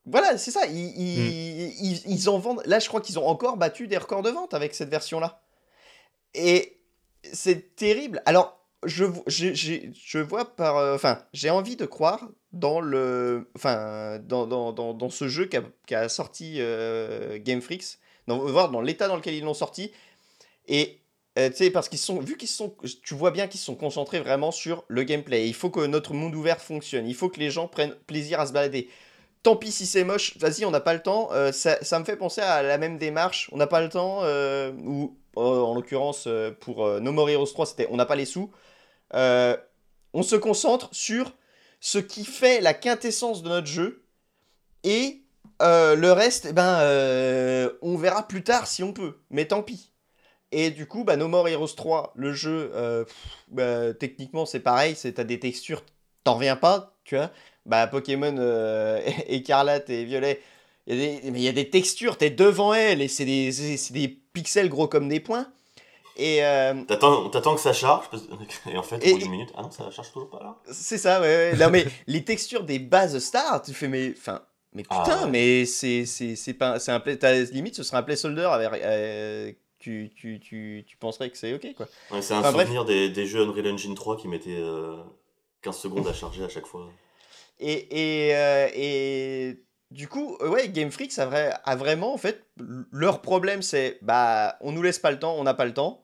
voilà, 0.05 0.39
c'est 0.39 0.53
ça. 0.53 0.67
Ils, 0.67 0.93
ils, 0.97 1.85
ils, 1.85 2.03
ils 2.07 2.29
en 2.29 2.39
vendent. 2.39 2.63
Là, 2.65 2.79
je 2.79 2.87
crois 2.87 3.01
qu'ils 3.01 3.19
ont 3.19 3.27
encore 3.27 3.57
battu 3.57 3.89
des 3.89 3.97
records 3.99 4.23
de 4.23 4.31
vente 4.31 4.55
avec 4.55 4.75
cette 4.75 4.89
version-là. 4.89 5.43
Et 6.35 6.79
c'est 7.33 7.75
terrible. 7.75 8.23
Alors, 8.25 8.65
je, 8.87 9.05
j'ai- 9.27 9.55
j'ai- 9.55 9.93
je 9.95 10.19
vois 10.19 10.57
par. 10.57 10.77
euh, 10.79 10.95
Enfin, 10.95 11.23
j'ai 11.33 11.51
envie 11.51 11.77
de 11.77 11.87
croire 11.87 12.29
dans 12.53 12.81
le. 12.81 13.51
Enfin, 13.57 14.19
dans, 14.21 14.47
dans, 14.47 14.73
dans, 14.73 14.95
dans 14.95 15.11
ce 15.11 15.29
jeu 15.29 15.47
qu'a 15.47 15.63
qu'a 15.87 16.09
sorti 16.09 16.57
euh, 16.59 17.39
Game 17.41 17.61
Freaks. 17.61 17.99
Dans, 18.27 18.39
voir 18.39 18.71
dans 18.71 18.81
l'état 18.81 19.09
dans 19.09 19.17
lequel 19.17 19.35
ils 19.35 19.45
l'ont 19.45 19.55
sorti. 19.55 19.93
Et. 20.69 21.01
euh, 21.39 21.51
tu 21.51 21.57
sais, 21.57 21.71
parce 21.71 21.89
qu'ils 21.89 21.99
sont, 21.99 22.21
vu 22.21 22.37
qu'ils 22.37 22.49
sont, 22.49 22.75
tu 23.05 23.15
vois 23.15 23.31
bien 23.33 23.49
qu'ils 23.49 23.61
sont 23.61 23.75
concentrés 23.77 24.21
vraiment 24.21 24.53
sur 24.53 24.85
le 24.89 25.03
gameplay. 25.05 25.49
Il 25.49 25.55
faut 25.55 25.71
que 25.71 25.87
notre 25.87 26.15
monde 26.15 26.35
ouvert 26.35 26.61
fonctionne. 26.61 27.07
Il 27.09 27.15
faut 27.15 27.29
que 27.31 27.41
les 27.41 27.51
gens 27.51 27.69
prennent 27.69 27.95
plaisir 28.07 28.41
à 28.41 28.47
se 28.47 28.53
balader 28.53 28.89
tant 29.43 29.57
pis 29.57 29.73
si 29.73 29.87
c'est 29.87 30.05
moche, 30.05 30.37
vas-y, 30.39 30.65
on 30.65 30.71
n'a 30.71 30.81
pas 30.81 30.95
le 30.95 31.03
temps. 31.03 31.31
Ça, 31.53 31.79
ça 31.83 31.99
me 32.01 32.05
fait 32.05 32.17
penser 32.17 32.41
à 32.41 32.63
la 32.63 32.79
même 32.79 32.99
démarche, 32.99 33.49
on 33.53 33.57
n'a 33.59 33.67
pas 33.67 33.81
le 33.81 33.89
temps, 33.89 34.23
ou 34.85 35.17
en 35.37 35.75
l'occurrence 35.75 36.29
pour 36.61 36.87
No 37.01 37.13
More 37.13 37.31
Heroes 37.31 37.47
3, 37.47 37.67
c'était 37.67 37.89
on 37.91 37.97
n'a 37.97 38.07
pas 38.07 38.17
les 38.17 38.25
sous. 38.25 38.51
Euh, 39.15 39.57
on 40.13 40.23
se 40.23 40.37
concentre 40.37 40.89
sur 40.93 41.33
ce 41.81 41.99
qui 41.99 42.25
fait 42.25 42.61
la 42.61 42.75
quintessence 42.75 43.43
de 43.43 43.49
notre 43.49 43.67
jeu, 43.67 44.05
et 44.85 45.23
euh, 45.63 45.97
le 45.97 46.13
reste, 46.13 46.47
eh 46.51 46.53
ben, 46.53 46.81
euh, 46.81 47.71
on 47.83 47.97
verra 47.97 48.27
plus 48.27 48.43
tard 48.43 48.67
si 48.67 48.83
on 48.83 48.93
peut, 48.93 49.19
mais 49.31 49.47
tant 49.47 49.63
pis. 49.63 49.93
Et 50.53 50.71
du 50.71 50.87
coup, 50.87 51.05
bah, 51.05 51.17
No 51.17 51.29
More 51.29 51.49
Heroes 51.49 51.75
3, 51.77 52.13
le 52.17 52.33
jeu, 52.33 52.73
bah, 53.49 53.95
techniquement 53.95 54.47
c'est 54.47 54.61
pareil, 54.61 54.95
c'est 54.97 55.15
t'as 55.15 55.25
des 55.25 55.41
textures, 55.41 55.85
t'en 56.25 56.35
reviens 56.37 56.57
pas, 56.57 56.97
tu 57.05 57.17
vois 57.17 57.31
bah, 57.67 57.87
Pokémon 57.89 58.37
écarlate 59.27 59.91
et 59.91 60.05
violet, 60.05 60.41
il 60.87 61.39
y, 61.39 61.49
a 61.49 61.53
des- 61.53 61.69
textures, 61.69 62.17
t'es 62.17 62.31
devant 62.31 62.73
elle 62.73 63.03
et 63.03 63.09
c'est 63.09 63.25
des 63.25 64.09
pixels 64.33 64.69
gros 64.69 64.87
comme 64.87 65.09
des 65.09 65.21
points. 65.21 65.49
Et 66.19 66.45
euh, 66.45 66.75
T'attends 66.85 67.29
t'attends 67.29 67.55
que 67.55 67.61
ça 67.61 67.73
charge, 67.75 68.07
et 68.71 68.77
en 68.79 68.83
fait, 68.83 68.97
au 68.97 69.11
bout 69.13 69.19
d'une 69.19 69.31
minute, 69.31 69.53
ah 69.57 69.63
non, 69.63 69.71
ça 69.71 69.91
charge 69.91 70.13
toujours 70.13 70.31
pas 70.31 70.41
là. 70.43 70.57
c'est 70.73 70.99
ça, 70.99 71.21
ouais, 71.21 71.27
ouais. 71.27 71.57
Non, 71.57 71.71
mais 71.71 71.87
les 72.07 72.25
textures 72.25 72.65
des 72.65 72.79
bases 72.79 73.19
stars, 73.19 73.63
tu 73.63 73.75
fais, 73.75 73.89
mais, 73.89 74.15
enfin, 74.17 74.41
mais 74.73 74.83
Ah, 74.89 75.03
putain, 75.03 75.27
mais 75.27 75.67
c'est 75.67 76.07
c'est- 76.07 76.37
c'est 76.37 76.55
pas, 76.55 76.79
c'est 76.79 76.93
un 76.93 77.01
play, 77.01 77.19
t'as- 77.19 77.43
limite, 77.53 77.75
ce 77.77 77.83
serait 77.83 77.99
un 77.99 78.03
placeholder 78.03 78.45
avec, 78.51 78.83
euh, 78.83 79.53
tu, 79.79 80.11
tu, 80.17 80.41
tu, 80.41 80.85
tu 80.87 80.97
penserais 80.97 81.29
que 81.31 81.37
c'est 81.37 81.53
ok, 81.53 81.75
quoi. 81.77 81.87
Ouais, 82.11 82.23
c'est 82.23 82.33
un 82.35 82.41
Enfin, 82.41 82.53
souvenir 82.53 82.85
des, 82.87 83.11
des 83.11 83.27
jeux 83.27 83.43
Unreal 83.43 83.73
Engine 83.75 83.95
3 83.95 84.17
qui 84.17 84.27
mettaient 84.29 84.57
euh, 84.59 84.97
15 85.61 85.77
secondes 85.77 86.07
à 86.09 86.15
charger 86.15 86.45
à 86.45 86.49
chaque 86.49 86.67
fois. 86.67 86.89
Et, 87.61 88.27
et, 88.29 88.35
euh, 88.37 88.69
et 88.75 89.63
du 89.91 90.09
coup, 90.09 90.37
ouais, 90.41 90.69
Game 90.69 90.91
Freak, 90.91 91.13
ça 91.13 91.25
a, 91.25 91.27
vrai- 91.27 91.53
a 91.65 91.77
vraiment, 91.77 92.13
en 92.15 92.19
fait, 92.19 92.45
leur 92.91 93.21
problème, 93.23 93.63
c'est, 93.63 93.99
bah, 94.03 94.57
on 94.61 94.73
nous 94.73 94.83
laisse 94.83 94.99
pas 94.99 95.11
le 95.11 95.19
temps, 95.19 95.37
on 95.39 95.45
n'a 95.45 95.55
pas 95.55 95.65
le 95.67 95.75
temps. 95.75 96.03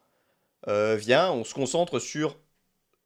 Euh, 0.69 0.97
viens, 0.99 1.31
on 1.33 1.45
se 1.45 1.55
concentre 1.55 1.99
sur 1.99 2.39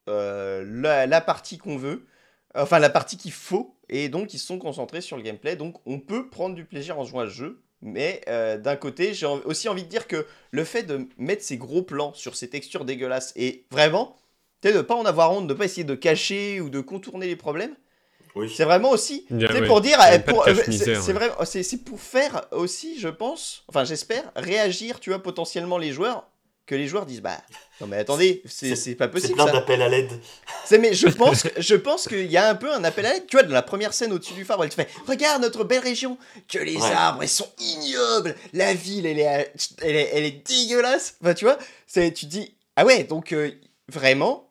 euh, 0.09 0.65
la, 0.67 1.07
la 1.07 1.21
partie 1.21 1.59
qu'on 1.59 1.77
veut, 1.77 2.07
enfin, 2.55 2.79
la 2.79 2.91
partie 2.91 3.17
qu'il 3.17 3.33
faut, 3.33 3.77
et 3.89 4.09
donc 4.09 4.35
ils 4.35 4.39
se 4.39 4.47
sont 4.47 4.59
concentrés 4.59 5.01
sur 5.01 5.17
le 5.17 5.23
gameplay. 5.23 5.57
Donc, 5.57 5.77
on 5.87 5.99
peut 5.99 6.29
prendre 6.29 6.55
du 6.55 6.65
plaisir 6.65 6.99
en 6.99 7.05
jouant 7.05 7.21
à 7.21 7.27
ce 7.27 7.31
jeu. 7.31 7.63
Mais 7.83 8.23
euh, 8.29 8.57
d'un 8.57 8.75
côté, 8.77 9.13
j'ai 9.13 9.27
aussi 9.27 9.69
envie 9.69 9.85
de 9.85 9.89
dire 9.89 10.07
que 10.07 10.27
le 10.51 10.65
fait 10.65 10.83
de 10.85 11.07
mettre 11.19 11.43
ces 11.45 11.59
gros 11.59 11.83
plans 11.83 12.15
sur 12.15 12.35
ces 12.35 12.49
textures 12.49 12.87
dégueulasses 12.87 13.33
et 13.37 13.67
vraiment, 13.71 14.17
tu 14.63 14.69
sais, 14.69 14.75
de 14.75 14.81
pas 14.81 14.95
en 14.95 15.05
avoir 15.05 15.33
honte, 15.33 15.47
de 15.47 15.53
pas 15.55 15.67
essayer 15.67 15.85
de 15.85 15.95
cacher 15.95 16.61
ou 16.63 16.71
de 16.71 16.81
contourner 16.81 17.27
les 17.27 17.37
problèmes, 17.37 17.77
Oui. 18.35 18.51
c'est 18.55 18.65
vraiment 18.65 18.91
aussi, 18.91 19.27
Yeah, 19.31 19.53
ouais. 19.53 19.67
pour 19.67 19.83
dire, 19.83 19.99
eh, 20.01 20.17
ouais. 20.33 21.63
c'est 21.63 21.85
pour 21.85 22.01
faire 22.01 22.47
aussi, 22.51 22.99
je 22.99 23.09
pense, 23.09 23.65
enfin 23.69 23.85
j'espère, 23.85 24.33
réagir, 24.37 24.99
tu 24.99 25.11
vois, 25.11 25.23
potentiellement 25.23 25.77
les 25.77 25.93
joueurs, 25.93 26.27
que 26.67 26.75
les 26.75 26.89
joueurs 26.89 27.07
disent, 27.07 27.23
bah, 27.23 27.41
non 27.81 27.87
mais 27.87 27.99
attendez, 27.99 28.43
c'est 28.45 28.71
C'est- 28.71 28.77
c'est 28.77 28.95
pas 28.97 29.05
C'est 29.07 29.11
possible 29.13 29.35
plein 29.35 29.47
ça. 29.47 29.53
d'appels 29.53 29.83
à 29.83 29.89
l'aide. 29.89 30.11
C'est 30.65 30.79
mais 30.79 30.95
je 30.95 31.07
pense, 31.09 31.43
que- 31.45 31.61
je 31.63 31.75
pense 31.77 32.09
qu'il 32.09 32.31
y 32.31 32.37
a 32.37 32.49
un 32.49 32.55
peu 32.57 32.73
un 32.73 32.83
appel 32.85 33.07
à 33.07 33.13
l'aide, 33.15 33.27
tu 33.27 33.37
vois, 33.37 33.45
dans 33.45 33.55
la 33.55 33.63
première 33.63 33.95
scène 33.95 34.13
au-dessus 34.13 34.35
du 34.35 34.45
phare, 34.45 34.59
où 34.59 34.65
elle 34.65 34.71
te 34.71 34.75
fait, 34.75 34.89
regarde 35.07 35.43
notre 35.43 35.63
belle 35.65 35.83
région, 35.83 36.19
que 36.53 36.59
les 36.59 36.77
Ouais. 36.77 36.91
arbres, 36.93 37.23
ils 37.23 37.29
sont 37.29 37.49
ignobles, 37.59 38.35
la 38.53 38.75
ville, 38.75 39.07
elle 39.07 39.19
est, 39.21 39.53
elle 39.83 39.97
est, 39.97 40.11
elle 40.13 40.25
est 40.25 40.47
dégueulasse, 40.47 41.17
enfin 41.23 41.35
tu 41.35 41.45
vois, 41.45 41.59
c'est, 41.87 42.13
tu 42.13 42.27
te 42.27 42.31
dis, 42.31 42.55
ah 42.75 42.85
ouais, 42.85 43.05
donc 43.05 43.33
euh, 43.33 43.53
vraiment, 43.89 44.51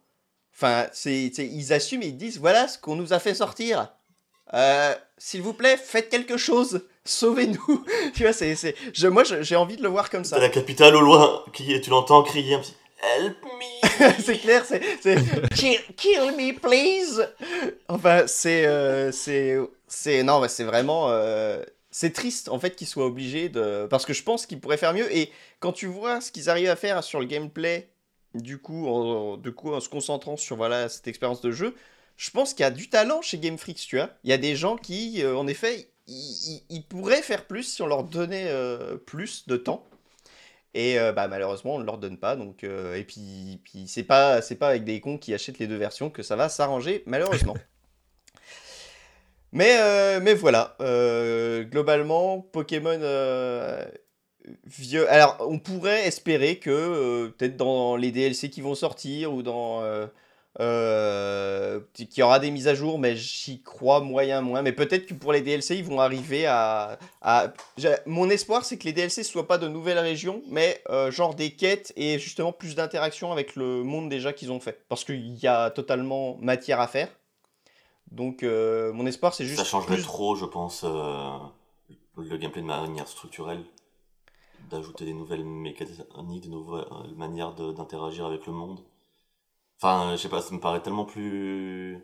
enfin, 0.55 0.88
c'est, 0.93 1.32
c'est- 1.36 1.45
ils 1.47 1.74
assument 1.74 2.03
et 2.03 2.07
ils 2.07 2.18
disent, 2.18 2.39
voilà 2.39 2.68
ce 2.70 2.78
qu'on 2.78 2.95
nous 2.95 3.11
a 3.11 3.20
fait 3.20 3.34
sortir. 3.36 3.91
Euh, 4.53 4.95
s'il 5.18 5.41
vous 5.41 5.53
plaît, 5.53 5.76
faites 5.76 6.07
quelque 6.09 6.38
chose. 6.38 6.88
Sauvez-nous. 7.06 7.86
tu 8.16 8.24
vois, 8.24 8.34
c'est, 8.34 8.56
c'est, 8.56 8.76
je, 8.93 9.08
moi, 9.08 9.24
j'ai 9.24 9.56
envie 9.56 9.78
de 9.78 9.84
le 9.84 9.89
voir 9.89 10.10
comme 10.10 10.26
ça. 10.26 10.36
T'as 10.38 10.41
la 10.41 10.49
capitale 10.49 10.95
au 10.95 11.01
loin, 11.01 11.43
qui, 11.53 11.80
tu 11.80 11.89
l'entends 11.89 12.24
crier 12.24 12.56
un 12.56 12.60
petit 12.60 12.76
Help 13.18 13.38
me 13.43 13.76
c'est 14.22 14.38
clair, 14.38 14.66
c'est 14.66 14.82
c'est 15.01 15.18
kill, 15.53 15.80
kill 15.95 16.32
me 16.36 16.58
please. 16.58 17.28
Enfin, 17.88 18.24
c'est 18.26 18.66
euh, 18.66 19.12
c'est 19.12 19.58
c'est 19.88 20.24
non, 20.24 20.39
mais 20.39 20.47
c'est 20.47 20.64
vraiment 20.64 21.10
euh, 21.10 21.62
c'est 21.91 22.14
triste 22.14 22.49
en 22.49 22.60
fait 22.60 22.76
qu'ils 22.76 22.88
soient 22.88 23.06
obligés 23.06 23.49
de 23.49 23.88
parce 23.89 24.06
que 24.06 24.14
je 24.14 24.24
pense 24.24 24.45
qu'ils 24.45 24.60
pourraient 24.60 24.78
faire 24.78 24.93
mieux 24.93 25.14
et 25.16 25.32
quand 25.60 25.72
tu 25.72 25.86
vois 25.88 26.20
ce 26.20 26.32
qu'ils 26.32 26.49
arrivent 26.49 26.70
à 26.70 26.76
faire 26.76 27.03
sur 27.03 27.20
le 27.20 27.26
gameplay 27.26 27.89
du 28.34 28.58
coup 28.58 28.88
en, 28.88 29.38
du 29.38 29.53
coup 29.53 29.74
en 29.74 29.80
se 29.80 29.89
concentrant 29.89 30.36
sur 30.36 30.56
voilà 30.56 30.89
cette 30.89 31.08
expérience 31.08 31.41
de 31.41 31.51
jeu, 31.51 31.76
je 32.18 32.32
pense 32.32 32.53
qu'il 32.53 32.64
y 32.64 32.68
a 32.68 32.72
du 32.72 32.89
talent 32.89 33.22
chez 33.22 33.38
Game 33.38 33.58
Freak, 33.58 33.78
tu 33.78 33.97
vois. 33.97 34.10
Il 34.24 34.30
y 34.30 34.34
a 34.34 34.38
des 34.38 34.56
gens 34.56 34.78
qui 34.78 35.24
euh, 35.24 35.38
en 35.38 35.47
effet 35.47 35.89
ils, 36.08 36.84
pourraient 36.88 37.22
faire 37.22 37.45
plus 37.45 37.64
si 37.64 37.82
on 37.82 37.88
leur 37.88 38.03
donnait 38.03 38.47
euh, 38.47 38.97
plus 38.97 39.47
de 39.47 39.58
temps. 39.58 39.88
Et 40.74 40.99
euh, 40.99 41.14
bah, 41.14 41.28
malheureusement, 41.28 41.76
on 41.76 41.80
ne 41.80 41.86
leur 41.86 41.97
donne 41.97 42.18
pas. 42.18 42.36
Donc, 42.36 42.64
euh, 42.64 42.95
et 42.95 43.03
puis, 43.03 43.62
puis 43.64 43.88
c'est 43.88 44.03
pas, 44.03 44.41
pas 44.60 44.68
avec 44.68 44.84
des 44.84 44.99
cons 44.99 45.18
qui 45.18 45.34
achètent 45.34 45.60
les 45.60 45.68
deux 45.68 45.78
versions 45.78 46.10
que 46.10 46.22
ça 46.22 46.36
va 46.36 46.49
s'arranger, 46.49 47.03
malheureusement. 47.06 47.56
mais, 49.51 50.20
mais 50.20 50.34
voilà. 50.34 50.76
globalement, 51.70 52.41
Pokémon 52.41 52.99
vieux. 54.66 55.10
Alors, 55.10 55.38
on 55.39 55.58
pourrait 55.58 56.06
espérer 56.06 56.60
que 56.60 57.30
peut-être 57.30 57.58
dans 57.58 57.95
les 57.95 58.12
DLC 58.12 58.49
qui 58.49 58.62
vont 58.62 58.76
sortir 58.76 59.34
ou 59.34 59.43
dans. 59.43 59.82
Euh, 60.62 61.82
qu'il 61.93 62.08
y 62.18 62.24
aura 62.24 62.39
des 62.39 62.49
mises 62.49 62.68
à 62.68 62.76
jour, 62.76 62.97
mais 62.97 63.16
j'y 63.16 63.62
crois 63.62 63.99
moyen 63.99 64.41
moins. 64.41 64.62
Mais 64.62 64.72
peut-être 64.72 65.06
que 65.06 65.14
pour 65.14 65.34
les 65.34 65.41
DLC, 65.41 65.76
ils 65.76 65.84
vont 65.84 65.99
arriver 65.99 66.45
à, 66.45 66.97
Mon 68.06 68.30
espoir, 68.30 68.64
c'est 68.64 68.78
que 68.78 68.86
les 68.86 68.93
DLC 68.93 69.22
ne 69.22 69.26
soient 69.26 69.47
pas 69.47 69.58
de 69.58 69.68
nouvelles 69.68 69.99
régions, 69.99 70.41
mais 70.47 70.82
euh, 70.89 71.12
genre 71.12 71.36
des 71.36 71.51
quêtes 71.51 71.91
et 71.97 72.20
justement 72.20 72.53
plus 72.53 72.76
d'interaction 72.76 73.32
avec 73.32 73.56
le 73.56 73.84
monde 73.84 74.10
déjà 74.10 74.32
qu'ils 74.32 74.51
ont 74.51 74.60
fait. 74.60 74.86
Parce 74.88 75.03
qu'il 75.03 75.36
y 75.38 75.47
a 75.47 75.72
totalement 75.72 76.38
matière 76.38 76.80
à 76.80 76.88
faire. 76.88 77.10
Donc, 78.12 78.43
euh, 78.43 78.93
mon 78.93 79.06
espoir, 79.06 79.34
c'est 79.34 79.45
juste. 79.45 79.60
Ça 79.60 79.66
changerait 79.66 79.95
plus- 79.95 80.03
trop, 80.03 80.36
je 80.36 80.45
pense, 80.45 80.84
euh, 80.86 81.38
le 82.18 82.38
gameplay 82.38 82.62
de 82.62 82.68
manière 82.68 83.08
structurelle. 83.08 83.64
D'ajouter 84.70 85.06
des 85.06 85.14
nouvelles 85.14 85.43
mécaniques, 85.43 86.43
des 86.43 86.49
nouvelles 86.49 86.86
manières 87.16 87.53
d'interagir 87.53 88.26
avec 88.26 88.45
le 88.47 88.53
monde. 88.53 88.80
Enfin, 89.82 90.11
je 90.15 90.21
sais 90.21 90.30
pas, 90.30 90.41
ça 90.41 90.53
me 90.53 90.59
paraît 90.59 90.82
tellement 90.82 91.05
plus. 91.05 91.97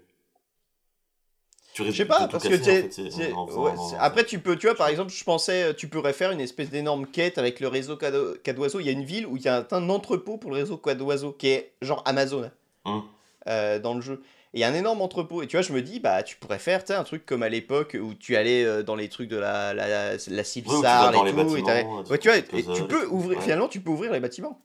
Tu 1.73 1.85
Je 1.85 1.91
sais 1.91 2.05
pas, 2.05 2.27
parce 2.27 2.43
que 2.43 2.49
casser, 2.49 2.61
t'es- 2.61 2.71
en 2.71 2.81
fait, 2.81 2.91
c'est- 2.91 3.17
t'es- 3.27 3.31
en 3.33 3.47
faisant- 3.47 3.63
ouais, 3.63 3.71
en- 3.71 3.89
c'est- 3.89 3.95
après 3.97 4.25
tu 4.25 4.39
peux, 4.39 4.57
tu 4.57 4.67
vois, 4.67 4.75
par 4.75 4.89
exemple, 4.89 5.09
je 5.11 5.23
pensais, 5.23 5.73
tu 5.73 5.87
pourrais 5.87 6.11
faire 6.11 6.31
une 6.31 6.41
espèce 6.41 6.69
d'énorme 6.69 7.07
quête 7.07 7.37
avec 7.37 7.61
le 7.61 7.69
réseau 7.69 7.95
Cado- 7.95 8.35
Cadoiseau. 8.43 8.81
Il 8.81 8.87
y 8.87 8.89
a 8.89 8.91
une 8.91 9.05
ville 9.05 9.25
où 9.25 9.37
il 9.37 9.43
y 9.43 9.47
a 9.47 9.65
un 9.71 9.89
entrepôt 9.89 10.37
pour 10.37 10.51
le 10.51 10.57
réseau 10.57 10.75
Cadoiseau 10.75 11.31
qui 11.31 11.47
est 11.47 11.71
genre 11.81 12.01
Amazon 12.05 12.51
Hum. 12.83 13.03
euh, 13.47 13.79
dans 13.79 13.93
le 13.93 14.01
jeu. 14.01 14.21
Et 14.53 14.57
il 14.57 14.59
y 14.59 14.63
a 14.65 14.67
un 14.67 14.73
énorme 14.73 15.01
entrepôt. 15.01 15.41
Et 15.43 15.47
tu 15.47 15.55
vois, 15.55 15.61
je 15.61 15.71
me 15.71 15.81
dis, 15.81 16.01
bah, 16.01 16.23
tu 16.23 16.35
pourrais 16.35 16.59
faire 16.59 16.83
un 16.89 17.03
truc 17.05 17.25
comme 17.25 17.41
à 17.41 17.47
l'époque 17.47 17.95
où 17.99 18.13
tu 18.15 18.35
allais 18.35 18.65
euh, 18.65 18.83
dans 18.83 18.95
les 18.95 19.07
trucs 19.07 19.29
de 19.29 19.37
la, 19.37 19.73
la, 19.73 20.17
Civsar 20.43 21.13
et 21.15 21.23
les 21.23 21.31
tout. 21.31 21.37
et 21.55 21.63
ouais, 22.11 22.17
tu 22.17 22.27
vois, 22.27 22.37
et, 22.37 22.43
tu 22.43 22.83
peux 22.83 23.05
ouvrir, 23.07 23.37
Ouais. 23.37 23.43
finalement, 23.43 23.69
tu 23.69 23.79
peux 23.79 23.91
ouvrir 23.91 24.11
les 24.11 24.19
bâtiments. 24.19 24.59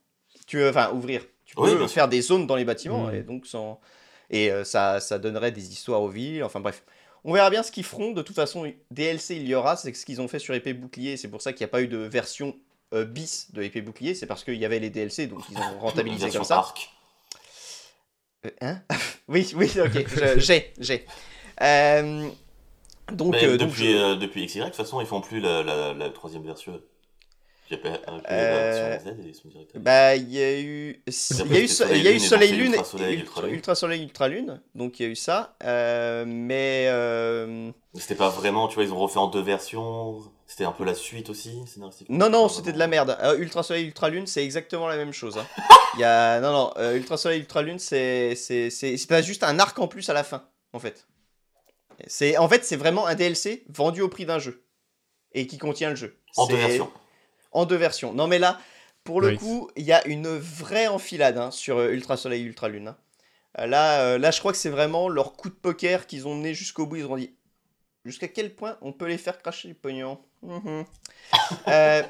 Tu, 0.49 0.59
euh, 0.61 0.71
enfin, 0.71 0.91
ouvrir. 0.93 1.23
Tu 1.57 1.63
peux 1.63 1.83
Oui, 1.83 1.89
faire 1.89 2.09
des 2.09 2.21
zones 2.23 2.47
dans 2.47 2.57
les 2.57 2.65
bâtiments. 2.65 3.07
Mm. 3.07 3.15
Et 3.15 3.23
donc, 3.23 3.47
sans. 3.47 3.81
Et 4.31 4.51
euh, 4.51 4.65
ça, 4.65 5.01
ça 5.01 5.19
donnerait 5.19 5.53
des 5.53 5.71
histoires 5.73 6.03
aux 6.03 6.09
villes. 6.09 6.45
Enfin, 6.45 6.61
bref. 6.61 6.85
On 7.25 7.33
verra 7.33 7.51
bien 7.51 7.63
ce 7.65 7.73
qu'ils 7.73 7.85
feront. 7.85 8.13
De 8.13 8.23
toute 8.23 8.37
façon, 8.37 8.73
DLC, 8.91 9.37
il 9.37 9.49
y 9.49 9.55
aura. 9.55 9.77
C'est 9.77 9.93
ce 9.95 10.07
qu'ils 10.07 10.21
ont 10.21 10.29
fait 10.29 10.39
sur 10.39 10.55
Épée 10.55 10.75
Bouclier. 10.75 11.17
C'est 11.17 11.29
pour 11.29 11.43
ça 11.43 11.53
qu'il 11.53 11.65
n'y 11.65 11.71
a 11.71 11.73
pas 11.73 11.83
eu 11.83 11.89
de 11.89 11.99
version 11.99 12.55
euh, 12.95 13.05
bis 13.05 13.53
de 13.53 13.63
Épée 13.63 13.81
Bouclier. 13.81 14.15
C'est 14.15 14.27
parce 14.27 14.45
qu'il 14.45 14.55
y 14.55 14.65
avait 14.65 14.79
les 14.79 14.91
DLC, 14.91 15.27
donc 15.27 15.41
ils 15.51 15.57
ont 15.59 15.79
rentabilisé 15.81 16.31
comme 16.31 16.45
ça. 16.45 16.59
arc. 16.59 16.91
Euh, 18.47 18.51
Hein? 18.61 18.81
Oui, 19.29 19.53
oui, 19.57 19.69
ok. 19.81 20.07
J'ai, 20.39 20.73
j'ai. 20.79 21.05
Euh, 21.61 22.29
donc, 23.13 23.35
euh, 23.35 23.57
depuis, 23.57 23.93
je- 23.93 23.97
euh, 23.97 24.15
depuis 24.17 24.47
XY, 24.47 24.61
de 24.61 24.65
toute 24.67 24.77
façon, 24.77 25.01
ils 25.01 25.07
font 25.07 25.21
plus 25.21 25.41
la, 25.41 25.63
la, 25.65 25.95
la 25.95 26.11
troisième 26.11 26.45
version. 26.45 26.81
J'ai 27.69 27.77
pas 27.79 27.99
Euh, 28.31 28.99
Z 29.01 29.07
et. 29.75 29.79
Bah, 29.79 30.15
il 30.15 30.33
y 30.33 30.41
a 30.43 30.61
eu, 30.61 31.03
il 31.07 31.47
y 31.49 31.57
a 31.57 31.61
eu, 31.61 31.67
c'était 31.67 31.67
so- 31.67 31.85
il 31.93 32.03
y 32.03 32.09
a 32.09 32.13
eu 32.13 32.21
Soleil 32.21 32.53
Lune, 32.53 32.67
Ultra 32.73 32.85
Soleil, 32.85 33.19
Ultra, 33.19 33.43
Lune. 33.43 33.55
Ultra 33.55 33.75
Soleil 33.75 34.03
Ultra 34.03 34.29
Lune, 34.29 34.61
donc 34.75 35.01
il 35.01 35.03
y 35.03 35.07
a 35.07 35.09
eu 35.13 35.17
ça, 35.17 35.57
euh, 35.65 36.25
mais 36.27 36.87
euh, 36.89 37.71
C'était 37.95 38.15
pas 38.15 38.29
vraiment, 38.29 38.69
tu 38.69 38.77
vois, 38.77 38.85
ils 38.85 38.93
ont 38.93 38.99
refait 38.99 39.19
en 39.19 39.27
deux 39.29 39.43
versions. 39.43 40.23
C'était 40.49 40.65
un 40.65 40.71
peu 40.71 40.85
la 40.85 40.95
suite 40.95 41.29
aussi, 41.29 41.59
non 42.09 42.31
non 42.31 42.49
c'était 42.49 42.73
de 42.73 42.79
la 42.79 42.87
merde. 42.87 43.19
Euh, 43.21 43.37
Ultra 43.37 43.65
Soleil 43.65 43.85
Ultra 43.87 44.11
Lune 44.11 44.29
c'est 44.29 44.45
exactement 44.45 44.87
la 44.87 44.97
même 44.97 45.13
chose. 45.13 45.37
hein. 45.37 45.47
Y 45.99 46.05
a 46.05 46.39
non 46.41 46.53
non 46.53 46.73
euh, 46.77 46.97
Ultra 46.97 47.17
Soleil 47.17 47.41
Ultra 47.41 47.63
Lune 47.63 47.81
c'est 47.81 48.37
c'est 48.37 48.71
c'est 48.71 48.97
c'est 48.97 49.09
pas 49.09 49.23
juste 49.23 49.43
un 49.43 49.59
arc 49.59 49.77
en 49.81 49.89
plus 49.89 50.09
à 50.09 50.13
la 50.13 50.23
fin 50.23 50.45
en 50.73 50.79
fait. 50.79 51.09
C'est 52.07 52.37
en 52.37 52.49
fait 52.49 52.65
c'est 52.65 52.77
vraiment 52.77 53.07
un 53.07 53.17
DLC 53.17 53.65
vendu 53.69 54.03
au 54.03 54.09
prix 54.09 54.25
d'un 54.25 54.39
jeu 54.39 54.63
et 55.33 55.49
qui 55.49 55.59
contient 55.59 55.91
le 55.91 55.97
jeu. 55.97 56.17
En 56.37 56.47
deux 56.47 56.55
versions. 56.57 56.91
En 57.57 57.65
deux 57.65 57.77
versions. 57.77 58.13
Non 58.13 58.27
mais 58.27 58.39
là, 58.39 58.61
pour 59.03 59.21
le 59.21 59.29
Oui. 59.29 59.37
coup, 59.39 59.71
il 59.77 59.85
y 59.85 59.93
a 59.93 60.07
une 60.07 60.29
vraie 60.29 60.89
enfilade 60.89 61.39
hein, 61.39 61.51
sur 61.51 61.79
euh, 61.79 61.91
Ultra 61.91 62.17
Soleil 62.17 62.43
Ultra 62.45 62.69
Lune. 62.69 62.89
hein. 62.89 62.97
Euh, 63.59 63.67
Là, 63.67 64.03
euh, 64.03 64.19
là, 64.19 64.31
je 64.31 64.41
crois 64.41 64.53
que 64.53 64.59
c'est 64.59 64.69
vraiment 64.69 65.09
leur 65.09 65.33
coup 65.33 65.49
de 65.49 65.55
poker 65.55 66.07
qu'ils 66.07 66.27
ont 66.29 66.35
mené 66.35 66.53
jusqu'au 66.55 66.85
bout. 66.87 66.97
Ils 66.97 67.07
ont 67.07 67.17
dit 67.17 67.35
jusqu'à 68.05 68.29
quel 68.29 68.55
point 68.55 68.77
on 68.83 68.93
peut 68.93 69.07
les 69.07 69.17
faire 69.19 69.39
cracher 69.41 69.69
du 69.69 69.75
pognon? 69.75 70.19
Mhm. 70.43 70.85
Euh, 71.69 72.03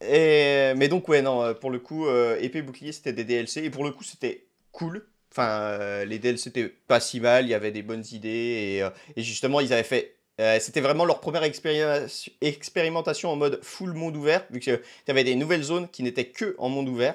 et, 0.00 0.74
mais 0.76 0.88
donc, 0.88 1.08
ouais, 1.08 1.22
non, 1.22 1.54
pour 1.54 1.70
le 1.70 1.78
coup, 1.78 2.06
euh, 2.06 2.36
épée 2.40 2.62
bouclier, 2.62 2.92
c'était 2.92 3.12
des 3.12 3.24
DLC. 3.24 3.62
Et 3.62 3.70
pour 3.70 3.84
le 3.84 3.92
coup, 3.92 4.02
c'était 4.04 4.46
cool. 4.72 5.06
Enfin, 5.30 6.04
les 6.04 6.18
DLC 6.18 6.48
étaient 6.50 6.68
pas 6.88 7.00
si 7.00 7.20
mal. 7.20 7.44
Il 7.46 7.50
y 7.50 7.54
avait 7.54 7.70
des 7.70 7.82
bonnes 7.82 8.04
idées. 8.10 8.82
Et, 8.82 9.20
et 9.20 9.22
justement, 9.22 9.60
ils 9.60 9.72
avaient 9.72 9.82
fait. 9.84 10.16
Euh, 10.42 10.58
c'était 10.58 10.80
vraiment 10.80 11.04
leur 11.04 11.20
première 11.20 11.44
expérimentation 11.44 13.30
en 13.30 13.36
mode 13.36 13.62
full 13.62 13.92
monde 13.92 14.16
ouvert, 14.16 14.44
vu 14.50 14.58
y 14.60 15.10
avait 15.10 15.22
des 15.22 15.36
nouvelles 15.36 15.62
zones 15.62 15.88
qui 15.88 16.02
n'étaient 16.02 16.26
que 16.26 16.56
en 16.58 16.68
monde 16.68 16.88
ouvert. 16.88 17.14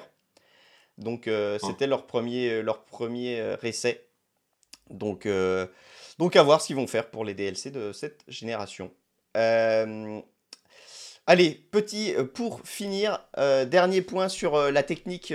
Donc 0.96 1.28
euh, 1.28 1.58
c'était 1.58 1.86
leur 1.86 2.06
premier, 2.06 2.62
leur 2.62 2.84
premier 2.84 3.38
euh, 3.38 3.56
essai. 3.62 4.06
Donc, 4.88 5.28
donc 6.18 6.36
à 6.36 6.42
voir 6.42 6.62
ce 6.62 6.68
qu'ils 6.68 6.76
vont 6.76 6.86
faire 6.86 7.10
pour 7.10 7.22
les 7.22 7.34
DLC 7.34 7.70
de 7.70 7.92
cette 7.92 8.22
génération. 8.28 8.90
Allez, 9.34 10.24
petit, 11.70 12.14
pour 12.32 12.62
finir, 12.66 13.22
dernier 13.36 14.00
point 14.00 14.30
sur 14.30 14.58
la 14.70 14.82
technique 14.82 15.34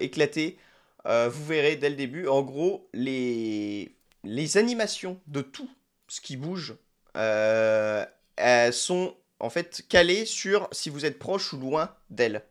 éclatée. 0.00 0.56
Vous 1.04 1.44
verrez 1.44 1.76
dès 1.76 1.90
le 1.90 1.96
début, 1.96 2.28
en 2.28 2.40
gros, 2.40 2.88
les, 2.94 3.94
les 4.22 4.56
animations 4.56 5.20
de 5.26 5.42
tout 5.42 5.68
ce 6.08 6.22
qui 6.22 6.38
bouge 6.38 6.74
elles 7.14 8.72
sont 8.72 9.14
en 9.40 9.50
fait 9.50 9.84
calées 9.88 10.24
sur 10.26 10.68
si 10.72 10.90
vous 10.90 11.04
êtes 11.04 11.18
proche 11.18 11.52
ou 11.52 11.58
loin 11.58 11.90
d'elles. 12.10 12.42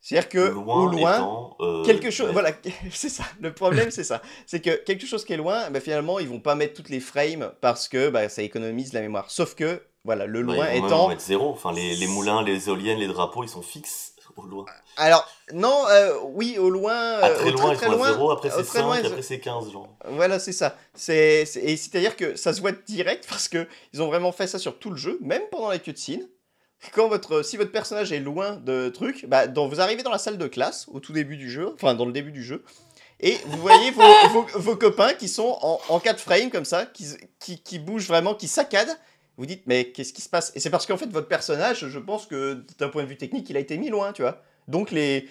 C'est-à-dire 0.00 0.28
que 0.28 0.52
au 0.52 0.86
loin, 0.86 1.16
étant, 1.16 1.56
euh, 1.58 1.84
quelque 1.84 2.12
chose 2.12 2.26
ouais. 2.26 2.32
voilà 2.32 2.52
c'est 2.92 3.08
ça 3.08 3.24
le 3.40 3.52
problème 3.52 3.90
c'est 3.90 4.04
ça 4.04 4.22
c'est 4.46 4.60
que 4.60 4.70
quelque 4.84 5.04
chose 5.04 5.24
qui 5.24 5.32
est 5.32 5.36
loin 5.36 5.68
bah, 5.70 5.80
finalement 5.80 6.20
ils 6.20 6.28
vont 6.28 6.38
pas 6.38 6.54
mettre 6.54 6.74
toutes 6.74 6.90
les 6.90 7.00
frames 7.00 7.52
parce 7.60 7.88
que 7.88 8.08
bah, 8.08 8.28
ça 8.28 8.42
économise 8.42 8.92
la 8.92 9.00
mémoire 9.00 9.32
sauf 9.32 9.56
que 9.56 9.82
voilà 10.04 10.26
le 10.26 10.44
Bah, 10.44 10.54
loin 10.54 10.70
ils 10.70 10.80
vont 10.80 11.08
même 11.08 11.18
étant 11.18 11.18
zéro. 11.18 11.50
Enfin, 11.50 11.72
les, 11.72 11.96
les 11.96 12.06
moulins, 12.06 12.42
les 12.42 12.68
éoliennes, 12.68 12.98
les 12.98 13.08
drapeaux, 13.08 13.42
ils 13.42 13.48
sont 13.48 13.62
fixes 13.62 14.15
au 14.36 14.42
loin. 14.46 14.64
alors 14.96 15.26
non 15.52 15.84
euh, 15.88 16.14
oui 16.34 16.58
au 16.58 16.70
loin 16.70 16.92
À 16.94 17.28
euh, 17.30 17.34
très 17.36 17.48
au 17.48 17.52
loin, 17.52 17.74
très, 17.74 17.86
très 17.86 17.96
loin 17.96 18.12
zéro, 18.12 18.30
après 18.30 18.48
au 18.48 18.56
c'est 18.58 18.64
très 18.64 18.78
5, 18.80 18.84
loin, 18.84 18.96
après 19.04 19.22
c'est 19.22 19.40
15, 19.40 19.72
genre. 19.72 19.88
voilà 20.10 20.38
c'est 20.38 20.52
ça 20.52 20.76
c'est 20.94 21.44
c'est- 21.46 21.60
et 21.62 21.76
c'est 21.76 21.94
à 21.96 22.00
dire 22.00 22.16
que 22.16 22.36
ça 22.36 22.52
se 22.52 22.60
voit 22.60 22.72
direct 22.72 23.26
parce 23.30 23.48
que 23.48 23.66
ils 23.92 24.02
ont 24.02 24.06
vraiment 24.08 24.32
fait 24.32 24.46
ça 24.46 24.58
sur 24.58 24.78
tout 24.78 24.90
le 24.90 24.96
jeu 24.96 25.18
même 25.22 25.42
pendant 25.50 25.70
les 25.70 25.78
cutscenes 25.80 26.28
quand 26.92 27.08
votre 27.08 27.42
si 27.42 27.56
votre 27.56 27.72
personnage 27.72 28.12
est 28.12 28.20
loin 28.20 28.52
de 28.56 28.88
trucs 28.90 29.26
bah 29.26 29.46
dans, 29.46 29.66
vous 29.68 29.80
arrivez 29.80 30.02
dans 30.02 30.10
la 30.10 30.18
salle 30.18 30.38
de 30.38 30.46
classe 30.46 30.86
au 30.92 31.00
tout 31.00 31.12
début 31.12 31.36
du 31.36 31.50
jeu 31.50 31.70
enfin 31.74 31.94
dans 31.94 32.04
le 32.04 32.12
début 32.12 32.32
du 32.32 32.44
jeu 32.44 32.62
et 33.18 33.38
vous 33.46 33.58
voyez 33.62 33.90
vos, 33.92 34.02
vos, 34.32 34.46
vos 34.58 34.76
copains 34.76 35.14
qui 35.14 35.28
sont 35.28 35.56
en, 35.62 35.80
en 35.88 35.98
4 36.00 36.20
frames 36.20 36.50
comme 36.50 36.66
ça, 36.66 36.84
qui, 36.84 37.06
qui, 37.38 37.62
qui 37.62 37.78
bougent 37.78 38.08
vraiment, 38.08 38.34
qui 38.34 38.46
saccadent. 38.46 38.94
Vous 39.38 39.46
dites, 39.46 39.62
mais 39.66 39.90
qu'est-ce 39.92 40.12
qui 40.12 40.22
se 40.22 40.28
passe? 40.28 40.52
Et 40.54 40.60
c'est 40.60 40.70
parce 40.70 40.86
qu'en 40.86 40.96
fait, 40.96 41.10
votre 41.10 41.28
personnage, 41.28 41.88
je 41.88 41.98
pense 41.98 42.26
que 42.26 42.64
d'un 42.78 42.88
point 42.88 43.02
de 43.02 43.08
vue 43.08 43.16
technique, 43.18 43.48
il 43.50 43.56
a 43.56 43.60
été 43.60 43.76
mis 43.76 43.88
loin, 43.90 44.12
tu 44.12 44.22
vois. 44.22 44.40
Donc, 44.66 44.90
les, 44.90 45.28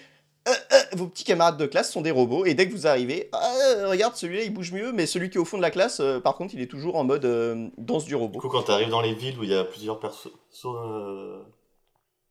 euh, 0.48 0.52
euh, 0.72 0.76
vos 0.96 1.08
petits 1.08 1.24
camarades 1.24 1.56
de 1.58 1.66
classe 1.66 1.90
sont 1.92 2.02
des 2.02 2.12
robots, 2.12 2.44
et 2.46 2.54
dès 2.54 2.68
que 2.68 2.72
vous 2.72 2.86
arrivez, 2.86 3.28
euh, 3.34 3.88
regarde, 3.88 4.14
celui-là, 4.14 4.44
il 4.44 4.52
bouge 4.54 4.70
mieux, 4.70 4.92
mais 4.92 5.06
celui 5.06 5.28
qui 5.28 5.38
est 5.38 5.40
au 5.40 5.44
fond 5.44 5.56
de 5.56 5.62
la 5.62 5.72
classe, 5.72 5.98
euh, 6.00 6.20
par 6.20 6.36
contre, 6.36 6.54
il 6.54 6.60
est 6.60 6.68
toujours 6.68 6.94
en 6.96 7.02
mode 7.04 7.24
euh, 7.24 7.68
danse 7.78 8.04
du 8.04 8.10
Du 8.10 8.14
robot. 8.14 8.38
coup, 8.38 8.48
quand 8.48 8.62
t'arrives 8.62 8.90
dans 8.90 9.00
les 9.02 9.14
villes 9.14 9.36
où 9.38 9.42
il 9.42 9.50
y 9.50 9.54
a 9.54 9.64
plusieurs 9.64 9.98
personnes 9.98 10.30
euh, 10.66 11.42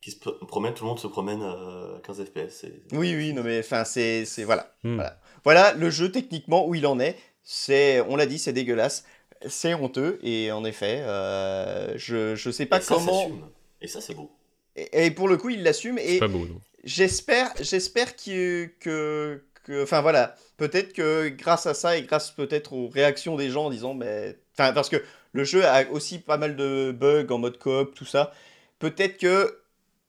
qui 0.01 0.11
se 0.11 0.17
pr- 0.19 0.45
promènent, 0.47 0.73
tout 0.73 0.83
le 0.85 0.89
monde 0.89 0.99
se 0.99 1.07
promène 1.07 1.41
à 1.41 1.99
15 2.03 2.23
FPS. 2.23 2.65
Oui, 2.93 3.13
oui, 3.15 3.33
non, 3.33 3.43
mais 3.43 3.59
enfin, 3.59 3.83
c'est 3.83 4.23
c'est- 4.23 4.43
voilà. 4.45 4.73
Hmm. 4.83 4.95
Voilà. 4.95 5.19
Voilà 5.43 5.73
le 5.73 5.89
jeu 5.89 6.11
techniquement 6.11 6.65
où 6.67 6.73
il 6.75 6.87
en 6.87 6.99
est. 6.99 7.17
C'est, 7.47 8.01
on 8.01 8.15
l'a 8.15 8.25
dit, 8.25 8.39
c'est 8.39 8.53
dégueulasse, 8.53 9.03
c'est 9.47 9.73
honteux 9.73 10.19
et 10.23 10.51
en 10.51 10.63
effet, 10.65 11.01
euh, 11.03 11.93
je 11.97 12.35
je 12.35 12.49
sais 12.51 12.65
pas 12.65 12.77
Et 12.77 12.81
ça, 12.81 12.95
comment. 12.95 13.21
s'assume. 13.21 13.41
Et 13.81 13.87
ça, 13.87 14.01
c'est 14.01 14.13
beau. 14.13 14.31
Et, 14.75 15.05
et 15.05 15.11
pour 15.11 15.27
le 15.27 15.37
coup, 15.37 15.49
il 15.49 15.63
l'assume 15.63 15.97
et 15.99 16.07
C'est 16.13 16.19
pas 16.19 16.27
beau, 16.27 16.45
non 16.45 16.59
j'espère, 16.83 17.51
j'espère 17.59 18.15
que, 18.15 18.65
que, 18.79 19.43
que- 19.63 19.83
enfin 19.83 20.01
voilà, 20.01 20.35
peut-être 20.57 20.93
que 20.93 21.29
grâce 21.29 21.65
à 21.65 21.73
ça 21.73 21.97
et 21.97 22.03
grâce 22.03 22.31
peut-être 22.31 22.73
aux 22.73 22.87
réactions 22.87 23.35
des 23.35 23.49
gens 23.49 23.65
en 23.65 23.69
disant, 23.69 23.93
mais, 23.93 24.37
enfin 24.57 24.71
parce 24.73 24.89
que 24.89 25.03
le 25.33 25.43
jeu 25.43 25.65
a 25.65 25.89
aussi 25.91 26.19
pas 26.19 26.37
mal 26.37 26.55
de 26.55 26.91
bugs 26.97 27.27
en 27.31 27.37
mode 27.39 27.57
coop, 27.57 27.93
tout 27.95 28.05
ça. 28.05 28.31
Peut-être 28.79 29.17
que 29.17 29.61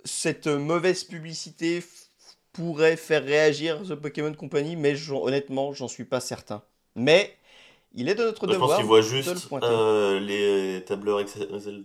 cette 0.05 0.47
mauvaise 0.47 1.05
publicité 1.05 1.81
f- 1.81 1.85
pourrait 2.53 2.97
faire 2.97 3.25
réagir 3.25 3.83
The 3.83 3.95
Pokémon 3.95 4.33
Company, 4.35 4.77
mais 4.77 4.97
j'en- 4.97 5.23
honnêtement, 5.23 5.73
j'en 5.73 5.89
suis 5.89 6.05
pas 6.05 6.21
certain. 6.21 6.63
Mais 6.95 7.35
il 7.97 8.09
est 8.09 8.15
de 8.15 8.23
notre 8.25 8.47
Moi, 8.47 8.55
je 8.55 8.59
pense 8.59 8.69
devoir 8.79 8.99
de 9.01 9.03
le 9.03 9.03
juste 9.03 9.49
euh, 9.63 10.21
les 10.21 10.85
tableurs 10.85 11.21
Excel, 11.21 11.49
euh, 11.53 11.83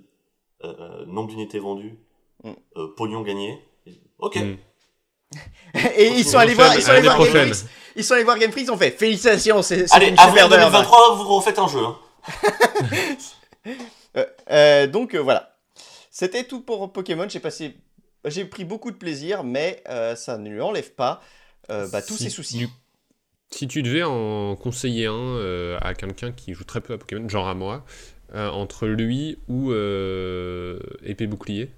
euh, 0.64 1.06
nombre 1.08 1.30
d'unités 1.30 1.58
vendues, 1.60 1.98
Mm. 2.44 2.52
euh, 2.78 2.88
pognon 2.98 3.22
gagné. 3.22 3.60
Et- 3.86 4.00
Ok. 4.20 4.36
Mm. 4.36 4.56
Et 5.98 6.08
ils 6.10 6.26
sont 6.26 6.38
allés 6.38 6.54
voir, 6.54 6.76
ils 6.76 6.82
sont 6.82 6.90
allés 6.92 7.02
L'année 7.04 7.16
voir 7.18 7.32
Game. 7.34 7.54
Freak, 7.54 7.70
ils 7.96 8.04
sont 8.04 8.14
allés 8.16 8.24
voir 8.24 8.38
Game 8.38 8.52
Freak, 8.52 8.66
ils 8.66 8.72
ont 8.72 8.78
fait 8.78 8.92
félicitations, 8.92 9.62
c'est 9.62 9.92
Allez, 9.94 10.08
une 10.10 10.20
avril 10.20 10.42
super 10.44 10.46
œuvre. 10.46 10.72
2023, 10.72 11.16
vous 11.16 11.36
refaites 11.36 11.58
un 11.60 11.68
jeu. 11.68 11.80
hein. 11.86 11.98
Euh, 14.18 14.26
euh, 14.50 14.88
donc 14.88 15.14
euh, 15.16 15.20
voilà, 15.20 15.56
c'était 16.10 16.44
tout 16.44 16.60
pour 16.62 16.92
Pokémon. 16.92 17.28
J'ai 17.30 17.40
passé, 17.40 17.78
j'ai 18.26 18.44
pris 18.44 18.66
beaucoup 18.66 18.92
de 18.92 18.98
plaisir, 18.98 19.44
mais 19.46 19.82
euh, 19.88 20.16
ça 20.18 20.38
ne 20.38 20.50
lui 20.50 20.60
enlève 20.60 20.92
pas 20.96 21.22
euh, 21.70 21.88
bah, 21.88 22.02
tous 22.02 22.18
Si 22.18 22.24
ses 22.26 22.30
soucis. 22.30 22.68
Si 23.54 23.68
tu 23.68 23.84
devais 23.84 24.04
en 24.04 24.56
conseiller 24.56 25.08
un 25.08 25.14
euh, 25.14 25.78
à 25.82 25.94
quelqu'un 25.94 26.32
qui 26.32 26.54
joue 26.54 26.64
très 26.64 26.82
peu 26.82 26.94
à 26.94 26.98
Pokémon, 26.98 27.28
genre 27.28 27.48
à 27.48 27.54
moi, 27.54 27.84
euh, 28.34 28.50
entre 28.50 28.88
lui 28.88 29.38
ou 29.50 29.72
euh, 29.72 30.80
épée 31.04 31.28
bouclier, 31.28 31.70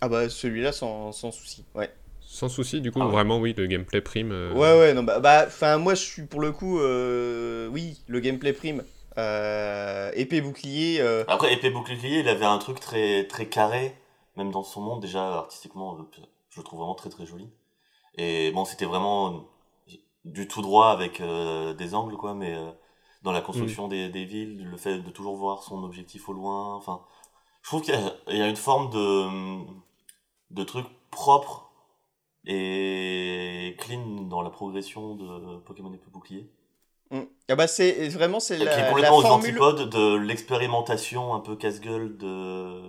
Ah 0.00 0.08
bah 0.08 0.28
celui-là 0.28 0.72
sans, 0.72 1.12
sans 1.12 1.30
souci. 1.30 1.64
Ouais. 1.74 1.90
sans 2.20 2.48
souci, 2.48 2.80
du 2.80 2.90
coup, 2.90 2.98
Ah 3.00 3.06
ouais. 3.06 3.12
vraiment, 3.12 3.38
oui, 3.38 3.54
le 3.56 3.66
gameplay 3.66 4.00
prime. 4.00 4.32
euh, 4.32 4.52
Ouais 4.52 4.78
ouais 4.78 4.92
non 4.92 5.04
bah 5.04 5.20
bah 5.20 5.44
enfin 5.46 5.78
moi 5.78 5.94
je 5.94 6.02
suis 6.02 6.22
pour 6.22 6.40
le 6.40 6.50
coup 6.50 6.80
euh, 6.80 7.68
oui 7.68 8.00
le 8.08 8.18
gameplay 8.20 8.52
prime 8.52 8.82
euh, 9.16 10.10
épée 10.14 10.40
bouclier 10.40 10.96
euh, 11.00 11.22
Après, 11.28 11.52
épée 11.54 11.70
bouclier, 11.70 12.18
il 12.20 12.28
avait 12.28 12.44
un 12.44 12.58
truc 12.58 12.80
très, 12.80 13.24
très 13.28 13.46
carré, 13.46 13.94
même 14.36 14.50
dans 14.50 14.64
son 14.64 14.80
monde, 14.80 15.00
déjà 15.00 15.22
artistiquement, 15.34 15.96
je 16.50 16.58
le 16.58 16.64
trouve 16.64 16.80
vraiment 16.80 16.96
très 16.96 17.10
très 17.10 17.24
joli. 17.24 17.48
Et 18.18 18.50
bon, 18.50 18.64
c'était 18.64 18.84
vraiment 18.84 19.48
du 20.24 20.48
tout 20.48 20.62
droit 20.62 20.88
avec 20.90 21.20
euh, 21.20 21.74
des 21.74 21.94
angles, 21.94 22.16
quoi, 22.16 22.34
mais 22.34 22.54
euh, 22.54 22.70
dans 23.22 23.32
la 23.32 23.40
construction 23.40 23.88
des, 23.88 24.08
des 24.08 24.24
villes, 24.24 24.64
le 24.64 24.76
fait 24.76 24.98
de 25.00 25.10
toujours 25.10 25.36
voir 25.36 25.62
son 25.62 25.82
objectif 25.84 26.28
au 26.28 26.32
loin, 26.32 26.74
enfin, 26.76 27.02
je 27.62 27.68
trouve 27.70 27.82
qu'il 27.82 27.94
y, 27.94 27.96
a- 27.98 28.16
il 28.28 28.38
y 28.38 28.42
a 28.42 28.48
une 28.48 28.56
forme 28.56 28.90
de, 28.90 29.64
de 30.50 30.64
truc 30.64 30.86
propre 31.10 31.70
et 32.46 33.76
clean 33.78 34.22
dans 34.28 34.42
la 34.42 34.50
progression 34.50 35.16
de 35.16 35.58
Pokémon 35.60 35.92
épée 35.94 36.10
bouclier. 36.12 36.50
mm. 37.10 37.20
ah 37.48 37.54
bah 37.56 37.66
c'est 37.66 38.08
vraiment 38.08 38.40
c'est 38.40 38.56
Et 38.56 38.58
qui 38.58 38.64
est 38.64 38.66
la, 38.66 38.86
la 38.88 38.90
complètement 38.90 39.16
aux 39.18 39.24
antipodes 39.26 39.90
de 39.90 40.16
l'expérimentation 40.16 41.34
un 41.34 41.40
peu 41.40 41.56
casse-gueule 41.56 42.16
de, 42.16 42.82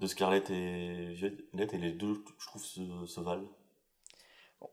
de 0.00 0.06
Scarlett 0.06 0.50
et 0.50 1.12
Violette, 1.14 1.74
et 1.74 1.78
les 1.78 1.92
deux, 1.92 2.22
je 2.38 2.46
trouve, 2.46 2.62
se, 2.64 2.80
se 3.06 3.20
valent. 3.20 3.48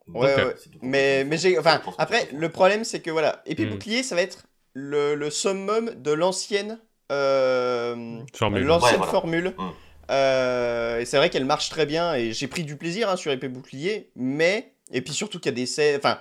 Ouais, 0.07 0.35
du 0.67 0.77
Mais, 0.81 1.23
mais 1.23 1.37
j'ai. 1.37 1.57
Enfin, 1.57 1.81
après, 1.97 2.27
le 2.33 2.49
problème, 2.49 2.83
c'est 2.83 2.99
que 3.01 3.11
voilà, 3.11 3.41
épée 3.45 3.65
Hmm. 3.65 3.71
bouclier, 3.71 4.03
ça 4.03 4.15
va 4.15 4.21
être 4.21 4.43
le, 4.73 5.15
le 5.15 5.29
summum 5.29 5.89
de 5.95 6.11
l'ancienne. 6.11 6.79
euh, 7.11 8.19
Formule. 8.33 8.63
L'ancienne 8.63 8.97
voilà. 8.97 9.11
formule. 9.11 9.53
Hmm. 9.57 9.69
Euh, 10.11 10.99
et 10.99 11.05
c'est 11.05 11.17
vrai 11.17 11.29
qu'elle 11.29 11.45
marche 11.45 11.69
très 11.69 11.85
bien 11.85 12.13
et 12.15 12.33
j'ai 12.33 12.47
pris 12.47 12.63
du 12.63 12.75
plaisir 12.75 13.09
hein, 13.09 13.15
sur 13.15 13.31
épée 13.31 13.47
bouclier, 13.49 14.11
mais. 14.15 14.73
Et 14.91 15.01
puis 15.01 15.13
surtout 15.13 15.39
qu'il 15.39 15.51
y 15.57 15.61
a 15.61 15.65
des. 15.65 15.97
Enfin. 15.97 16.19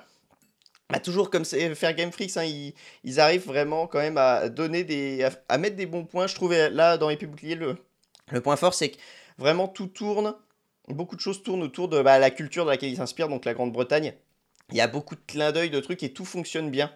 bah, 0.91 1.01
toujours 1.01 1.31
comme 1.31 1.45
c'est 1.45 1.75
faire 1.75 1.95
Game 1.95 2.13
Freaks, 2.13 2.37
hein, 2.37 2.45
ils, 2.45 2.75
ils 3.05 3.19
arrivent 3.21 3.47
vraiment 3.47 3.87
quand 3.87 3.99
même 3.99 4.19
à 4.19 4.49
donner 4.49 4.85
des. 4.85 5.25
à, 5.25 5.31
à 5.49 5.59
mettre 5.59 5.77
des 5.77 5.87
bons 5.87 6.05
points. 6.05 6.27
Je 6.29 6.35
trouvais 6.35 6.71
là, 6.71 6.97
dans 6.99 7.11
épée 7.11 7.27
bouclier, 7.27 7.55
le, 7.57 7.77
le 8.31 8.41
point 8.41 8.57
fort, 8.57 8.75
c'est 8.75 8.91
que 8.91 8.97
vraiment 9.39 9.67
tout 9.69 9.87
tourne. 9.89 10.35
Beaucoup 10.93 11.17
de 11.17 11.21
choses 11.21 11.43
tournent 11.43 11.63
autour 11.63 11.89
de 11.89 12.03
bah, 12.03 12.19
la 12.19 12.31
culture 12.31 12.65
de 12.65 12.71
laquelle 12.71 12.91
ils 12.91 12.97
s'inspirent, 12.97 13.29
donc 13.29 13.45
la 13.45 13.55
Grande-Bretagne. 13.55 14.15
Il 14.71 14.77
y 14.77 14.81
a 14.81 14.87
beaucoup 14.87 15.15
de 15.15 15.21
clins 15.27 15.53
d'œil, 15.53 15.71
de 15.71 15.81
trucs 15.81 16.03
et 16.03 16.13
tout 16.13 16.25
fonctionne 16.25 16.71
bien 16.71 16.93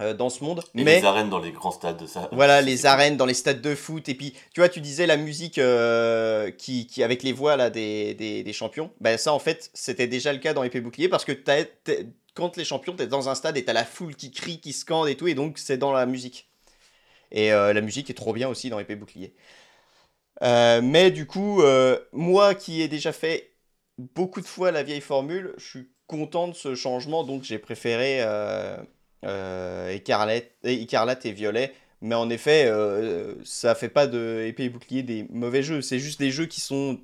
euh, 0.00 0.12
dans 0.12 0.28
ce 0.28 0.44
monde. 0.44 0.62
Et 0.74 0.84
mais 0.84 1.00
les 1.00 1.06
arènes 1.06 1.30
dans 1.30 1.38
les 1.38 1.52
grands 1.52 1.70
stades 1.70 1.96
de 1.96 2.06
ça. 2.06 2.28
voilà, 2.32 2.60
les 2.60 2.84
arènes 2.84 3.16
dans 3.16 3.24
les 3.24 3.34
stades 3.34 3.62
de 3.62 3.74
foot. 3.74 4.08
Et 4.08 4.14
puis, 4.14 4.34
tu 4.52 4.60
vois, 4.60 4.68
tu 4.68 4.80
disais 4.80 5.06
la 5.06 5.16
musique 5.16 5.58
euh, 5.58 6.50
qui, 6.50 6.86
qui, 6.86 7.02
avec 7.02 7.22
les 7.22 7.32
voix 7.32 7.56
là, 7.56 7.70
des, 7.70 8.14
des, 8.14 8.42
des 8.42 8.52
champions. 8.52 8.90
Ben, 9.00 9.16
ça, 9.16 9.32
en 9.32 9.38
fait, 9.38 9.70
c'était 9.72 10.06
déjà 10.06 10.32
le 10.32 10.38
cas 10.38 10.52
dans 10.52 10.62
Épée 10.62 10.80
Bouclier 10.80 11.08
parce 11.08 11.24
que 11.24 11.32
quand 12.34 12.56
les 12.58 12.64
champions, 12.64 12.94
t'es 12.94 13.06
dans 13.06 13.30
un 13.30 13.34
stade 13.34 13.56
et 13.56 13.64
t'as 13.64 13.72
la 13.72 13.84
foule 13.84 14.14
qui 14.14 14.30
crie, 14.30 14.60
qui 14.60 14.74
scande 14.74 15.08
et 15.08 15.16
tout. 15.16 15.28
Et 15.28 15.34
donc, 15.34 15.58
c'est 15.58 15.78
dans 15.78 15.92
la 15.92 16.04
musique. 16.04 16.50
Et 17.32 17.52
euh, 17.52 17.72
la 17.72 17.80
musique 17.80 18.10
est 18.10 18.14
trop 18.14 18.32
bien 18.32 18.48
aussi 18.48 18.68
dans 18.70 18.78
Épée 18.78 18.96
Bouclier. 18.96 19.34
Euh, 20.42 20.80
mais 20.82 21.10
du 21.10 21.26
coup, 21.26 21.62
euh, 21.62 21.98
moi 22.12 22.54
qui 22.54 22.82
ai 22.82 22.88
déjà 22.88 23.12
fait 23.12 23.52
beaucoup 23.98 24.40
de 24.40 24.46
fois 24.46 24.70
la 24.70 24.82
vieille 24.82 25.00
formule, 25.00 25.54
je 25.58 25.64
suis 25.64 25.88
content 26.06 26.48
de 26.48 26.54
ce 26.54 26.74
changement, 26.74 27.24
donc 27.24 27.42
j'ai 27.42 27.58
préféré 27.58 28.18
euh, 28.22 28.76
euh, 29.24 29.90
Écarlate, 29.90 30.50
Écarlate 30.64 31.24
et 31.26 31.32
Violet. 31.32 31.74
Mais 32.02 32.14
en 32.14 32.28
effet, 32.28 32.70
ça 33.44 33.74
fait 33.74 33.88
pas 33.88 34.06
de 34.06 34.44
épée 34.46 34.64
et 34.64 34.68
bouclier 34.68 35.02
des 35.02 35.26
mauvais 35.30 35.62
jeux. 35.62 35.80
C'est 35.80 35.98
juste 35.98 36.18
des 36.20 36.30
jeux 36.30 36.44
qui 36.46 36.60
sont 36.60 37.00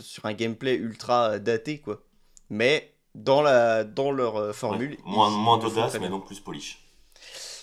sur 0.00 0.24
un 0.26 0.32
gameplay 0.32 0.74
ultra 0.76 1.38
daté, 1.38 1.78
quoi. 1.78 2.02
Mais 2.50 2.92
dans, 3.14 3.42
la, 3.42 3.84
dans 3.84 4.10
leur 4.10 4.36
euh, 4.36 4.48
Ouais, 4.48 4.52
formule. 4.52 4.96
moins 5.04 5.30
moins 5.30 5.58
d'audace, 5.58 5.96
mais 6.00 6.08
donc 6.08 6.26
plus 6.26 6.40
polish. 6.40 6.78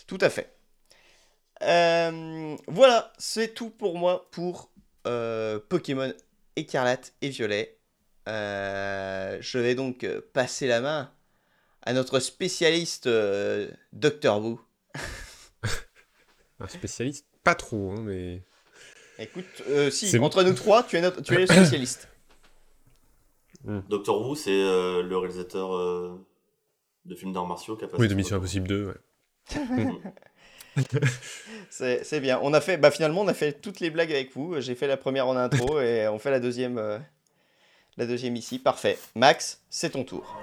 Tout 0.07 0.17
à 0.21 0.29
fait. 0.29 0.58
Euh, 1.63 2.55
voilà, 2.67 3.11
c'est 3.17 3.53
tout 3.53 3.69
pour 3.69 3.97
moi 3.97 4.27
pour 4.31 4.71
euh, 5.07 5.59
Pokémon 5.69 6.13
écarlate 6.55 7.13
et 7.21 7.29
violet. 7.29 7.77
Euh, 8.27 9.37
je 9.41 9.57
vais 9.57 9.75
donc 9.75 10.07
passer 10.33 10.67
la 10.67 10.81
main 10.81 11.11
à 11.81 11.93
notre 11.93 12.19
spécialiste 12.19 13.07
euh, 13.07 13.69
Dr. 13.93 14.39
Wu. 14.39 14.57
Un 16.59 16.67
spécialiste, 16.67 17.25
pas 17.43 17.55
trop, 17.55 17.91
hein, 17.91 18.01
mais. 18.03 18.41
Écoute, 19.17 19.45
euh, 19.67 19.89
si, 19.89 20.07
C'est 20.07 20.19
bon. 20.19 20.25
entre 20.25 20.43
nous 20.43 20.53
trois, 20.53 20.83
tu 20.83 20.95
es, 20.97 21.01
notre, 21.01 21.21
tu 21.21 21.33
es 21.33 21.39
le 21.39 21.47
spécialiste. 21.47 22.07
Doctor 23.65 24.21
Who, 24.25 24.35
c'est 24.35 24.51
euh, 24.51 25.03
le 25.03 25.17
réalisateur 25.17 25.75
euh, 25.75 26.25
de 27.05 27.15
films 27.15 27.33
d'arts 27.33 27.45
martiaux 27.47 27.75
qui 27.75 27.83
a 27.83 27.87
passé 27.87 28.01
Oui, 28.01 28.07
de 28.07 28.13
Mission 28.13 28.37
Impossible 28.37 28.67
2, 28.67 28.85
ouais. 28.87 28.93
C'est 31.69 32.19
bien. 32.19 32.39
On 32.41 32.53
a 32.53 32.61
fait, 32.61 32.77
bah 32.77 32.91
finalement, 32.91 33.21
on 33.21 33.27
a 33.27 33.33
fait 33.33 33.53
toutes 33.53 33.79
les 33.79 33.89
blagues 33.89 34.11
avec 34.11 34.33
vous. 34.35 34.59
J'ai 34.59 34.75
fait 34.75 34.87
la 34.87 34.97
première 34.97 35.27
en 35.27 35.35
intro 35.37 35.79
et 35.81 36.07
on 36.07 36.19
fait 36.19 36.31
la 36.31 36.39
deuxième, 36.39 36.77
euh, 36.77 36.97
la 37.97 38.05
deuxième 38.05 38.35
ici. 38.35 38.59
Parfait. 38.59 38.97
Max, 39.15 39.61
c'est 39.69 39.91
ton 39.91 40.03
tour. 40.03 40.35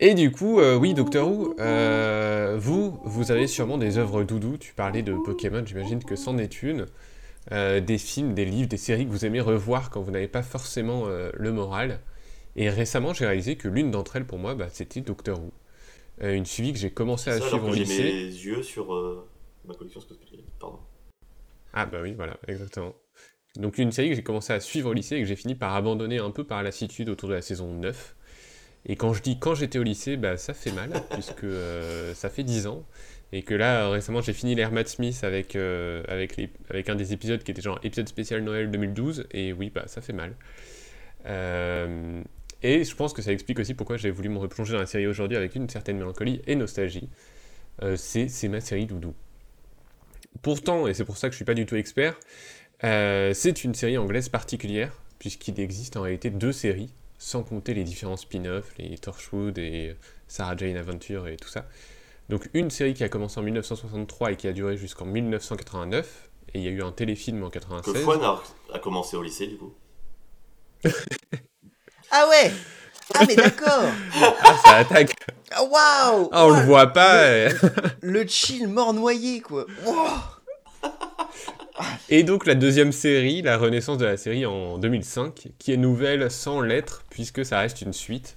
Et 0.00 0.14
du 0.14 0.30
coup, 0.30 0.60
euh, 0.60 0.76
oui, 0.76 0.94
Doctor 0.94 1.28
Who, 1.28 1.56
euh, 1.58 2.56
vous, 2.58 3.00
vous 3.02 3.32
avez 3.32 3.48
sûrement 3.48 3.78
des 3.78 3.98
œuvres 3.98 4.22
doudou. 4.22 4.56
Tu 4.56 4.72
parlais 4.72 5.02
de 5.02 5.12
Pokémon, 5.12 5.64
j'imagine 5.66 6.04
que 6.04 6.14
c'en 6.14 6.38
est 6.38 6.62
une. 6.62 6.86
Euh, 7.50 7.80
des 7.80 7.98
films, 7.98 8.34
des 8.34 8.44
livres, 8.44 8.68
des 8.68 8.76
séries 8.76 9.06
que 9.06 9.10
vous 9.10 9.24
aimez 9.24 9.40
revoir 9.40 9.90
quand 9.90 10.00
vous 10.00 10.12
n'avez 10.12 10.28
pas 10.28 10.42
forcément 10.42 11.06
le 11.08 11.52
moral. 11.52 12.00
Et 12.54 12.70
récemment, 12.70 13.12
j'ai 13.12 13.26
réalisé 13.26 13.56
que 13.56 13.66
l'une 13.66 13.90
d'entre 13.90 14.16
elles, 14.16 14.26
pour 14.26 14.38
moi, 14.38 14.54
bah, 14.54 14.68
c'était 14.70 15.00
Doctor 15.00 15.40
Who. 15.40 15.52
Une 16.20 16.46
suivi 16.46 16.72
que 16.72 16.78
j'ai 16.78 16.90
commencé 16.90 17.30
à. 17.30 17.38
Ça, 17.38 17.48
suivre 17.48 17.68
au 17.68 17.70
que 17.70 17.76
j'ai 17.76 17.84
lycée. 17.84 18.02
mes 18.02 18.24
yeux 18.24 18.62
sur 18.62 18.88
ma 19.64 19.74
collection 19.74 20.00
Pardon. 20.60 20.78
Ah 21.72 21.86
bah 21.86 21.98
oui, 22.02 22.14
voilà, 22.14 22.36
exactement. 22.48 22.94
Donc 23.56 23.78
une 23.78 23.92
série 23.92 24.10
que 24.10 24.14
j'ai 24.14 24.22
commencé 24.22 24.52
à 24.52 24.60
suivre 24.60 24.90
au 24.90 24.92
lycée 24.92 25.16
et 25.16 25.20
que 25.20 25.26
j'ai 25.26 25.36
fini 25.36 25.54
par 25.54 25.74
abandonner 25.74 26.18
un 26.18 26.30
peu 26.30 26.44
par 26.44 26.62
lassitude 26.62 27.08
autour 27.08 27.28
de 27.28 27.34
la 27.34 27.42
saison 27.42 27.72
9. 27.72 28.16
Et 28.86 28.96
quand 28.96 29.12
je 29.12 29.22
dis 29.22 29.38
quand 29.38 29.54
j'étais 29.54 29.78
au 29.78 29.82
lycée, 29.82 30.16
bah 30.16 30.36
ça 30.36 30.54
fait 30.54 30.72
mal, 30.72 30.90
puisque 31.10 31.44
euh, 31.44 32.14
ça 32.14 32.28
fait 32.28 32.42
10 32.42 32.66
ans. 32.66 32.84
Et 33.32 33.42
que 33.42 33.54
là, 33.54 33.90
récemment, 33.90 34.22
j'ai 34.22 34.32
fini 34.32 34.54
l'ère 34.54 34.72
Matt 34.72 34.88
Smith 34.88 35.20
avec, 35.22 35.54
euh, 35.54 36.02
avec, 36.08 36.36
les, 36.36 36.50
avec 36.70 36.88
un 36.88 36.94
des 36.94 37.12
épisodes 37.12 37.42
qui 37.42 37.50
était 37.50 37.60
genre 37.60 37.78
épisode 37.82 38.08
spécial 38.08 38.42
Noël 38.42 38.70
2012. 38.70 39.26
Et 39.32 39.52
oui, 39.52 39.70
bah, 39.70 39.84
ça 39.86 40.00
fait 40.00 40.14
mal. 40.14 40.34
Euh, 41.26 42.22
et 42.62 42.84
je 42.84 42.96
pense 42.96 43.12
que 43.12 43.20
ça 43.20 43.30
explique 43.30 43.58
aussi 43.58 43.74
pourquoi 43.74 43.98
j'ai 43.98 44.10
voulu 44.10 44.30
me 44.30 44.38
replonger 44.38 44.72
dans 44.72 44.80
la 44.80 44.86
série 44.86 45.06
aujourd'hui 45.06 45.36
avec 45.36 45.54
une 45.54 45.68
certaine 45.68 45.98
mélancolie 45.98 46.40
et 46.46 46.56
nostalgie. 46.56 47.10
C'est 47.96 48.48
ma 48.48 48.60
série 48.60 48.86
doudou. 48.86 49.14
Pourtant, 50.42 50.88
et 50.88 50.94
c'est 50.94 51.04
pour 51.04 51.18
ça 51.18 51.28
que 51.28 51.32
je 51.32 51.36
suis 51.36 51.44
pas 51.44 51.54
du 51.54 51.66
tout 51.66 51.76
expert, 51.76 52.18
c'est 52.82 53.62
une 53.62 53.74
série 53.74 53.98
anglaise 53.98 54.28
particulière, 54.28 54.92
puisqu'il 55.20 55.60
existe 55.60 55.96
en 55.96 56.00
réalité 56.00 56.30
deux 56.30 56.50
séries, 56.50 56.92
sans 57.18 57.42
compter 57.42 57.74
les 57.74 57.84
différents 57.84 58.16
spin-offs, 58.16 58.72
les 58.78 58.96
Torchwood 58.98 59.58
et 59.58 59.96
Sarah 60.28 60.56
Jane 60.56 60.76
Adventure 60.76 61.28
et 61.28 61.36
tout 61.36 61.48
ça. 61.48 61.66
Donc 62.28 62.48
une 62.54 62.70
série 62.70 62.94
qui 62.94 63.04
a 63.04 63.08
commencé 63.08 63.40
en 63.40 63.42
1963 63.42 64.32
et 64.32 64.36
qui 64.36 64.48
a 64.48 64.52
duré 64.52 64.76
jusqu'en 64.76 65.06
1989, 65.06 66.30
et 66.54 66.58
il 66.58 66.64
y 66.64 66.68
a 66.68 66.70
eu 66.70 66.82
un 66.82 66.92
téléfilm 66.92 67.42
en 67.42 67.48
Que 67.50 67.58
96. 67.58 68.02
Fouane 68.04 68.22
a, 68.22 68.40
a 68.72 68.78
commencé 68.78 69.16
au 69.16 69.22
lycée, 69.22 69.46
du 69.46 69.56
coup. 69.58 69.74
Ah 72.10 72.26
ouais 72.30 72.50
Ah 73.14 73.24
mais 73.28 73.36
d'accord 73.36 73.84
Ah, 74.14 74.56
ça 74.64 74.76
attaque 74.76 75.14
Ah 75.50 75.62
waouh 75.62 76.28
Ah, 76.32 76.46
on 76.46 76.56
le 76.56 76.62
voit 76.64 76.86
pas. 76.86 77.48
Le 78.00 78.26
chill 78.26 78.66
mort 78.66 78.94
noyé 78.94 79.40
quoi 79.42 79.66
Wow. 79.84 80.06
Et 82.08 82.22
donc 82.22 82.46
la 82.46 82.54
deuxième 82.54 82.92
série, 82.92 83.42
la 83.42 83.56
renaissance 83.56 83.98
de 83.98 84.04
la 84.04 84.16
série 84.16 84.46
en 84.46 84.78
2005, 84.78 85.48
qui 85.58 85.72
est 85.72 85.76
nouvelle 85.76 86.30
sans 86.30 86.60
lettres, 86.60 87.04
puisque 87.10 87.44
ça 87.44 87.60
reste 87.60 87.82
une 87.82 87.92
suite. 87.92 88.36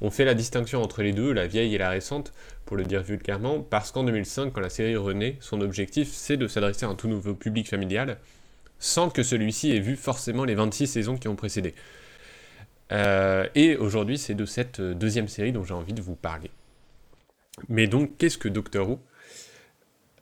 On 0.00 0.10
fait 0.10 0.24
la 0.24 0.34
distinction 0.34 0.82
entre 0.82 1.02
les 1.02 1.12
deux, 1.12 1.32
la 1.32 1.46
vieille 1.46 1.74
et 1.74 1.78
la 1.78 1.90
récente, 1.90 2.32
pour 2.66 2.76
le 2.76 2.84
dire 2.84 3.02
vulgairement, 3.02 3.60
parce 3.60 3.92
qu'en 3.92 4.04
2005, 4.04 4.52
quand 4.52 4.60
la 4.60 4.70
série 4.70 4.96
renaît, 4.96 5.36
son 5.40 5.60
objectif 5.60 6.08
c'est 6.12 6.36
de 6.36 6.48
s'adresser 6.48 6.84
à 6.84 6.88
un 6.88 6.94
tout 6.94 7.08
nouveau 7.08 7.34
public 7.34 7.68
familial, 7.68 8.18
sans 8.78 9.10
que 9.10 9.22
celui-ci 9.22 9.70
ait 9.70 9.80
vu 9.80 9.96
forcément 9.96 10.44
les 10.44 10.54
26 10.54 10.86
saisons 10.88 11.16
qui 11.16 11.28
ont 11.28 11.36
précédé. 11.36 11.74
Euh, 12.90 13.46
et 13.54 13.76
aujourd'hui, 13.76 14.18
c'est 14.18 14.34
de 14.34 14.44
cette 14.44 14.80
deuxième 14.80 15.28
série 15.28 15.52
dont 15.52 15.64
j'ai 15.64 15.74
envie 15.74 15.94
de 15.94 16.02
vous 16.02 16.16
parler. 16.16 16.50
Mais 17.68 17.86
donc, 17.86 18.16
qu'est-ce 18.18 18.38
que 18.38 18.48
Doctor 18.48 18.88
Who? 18.88 19.00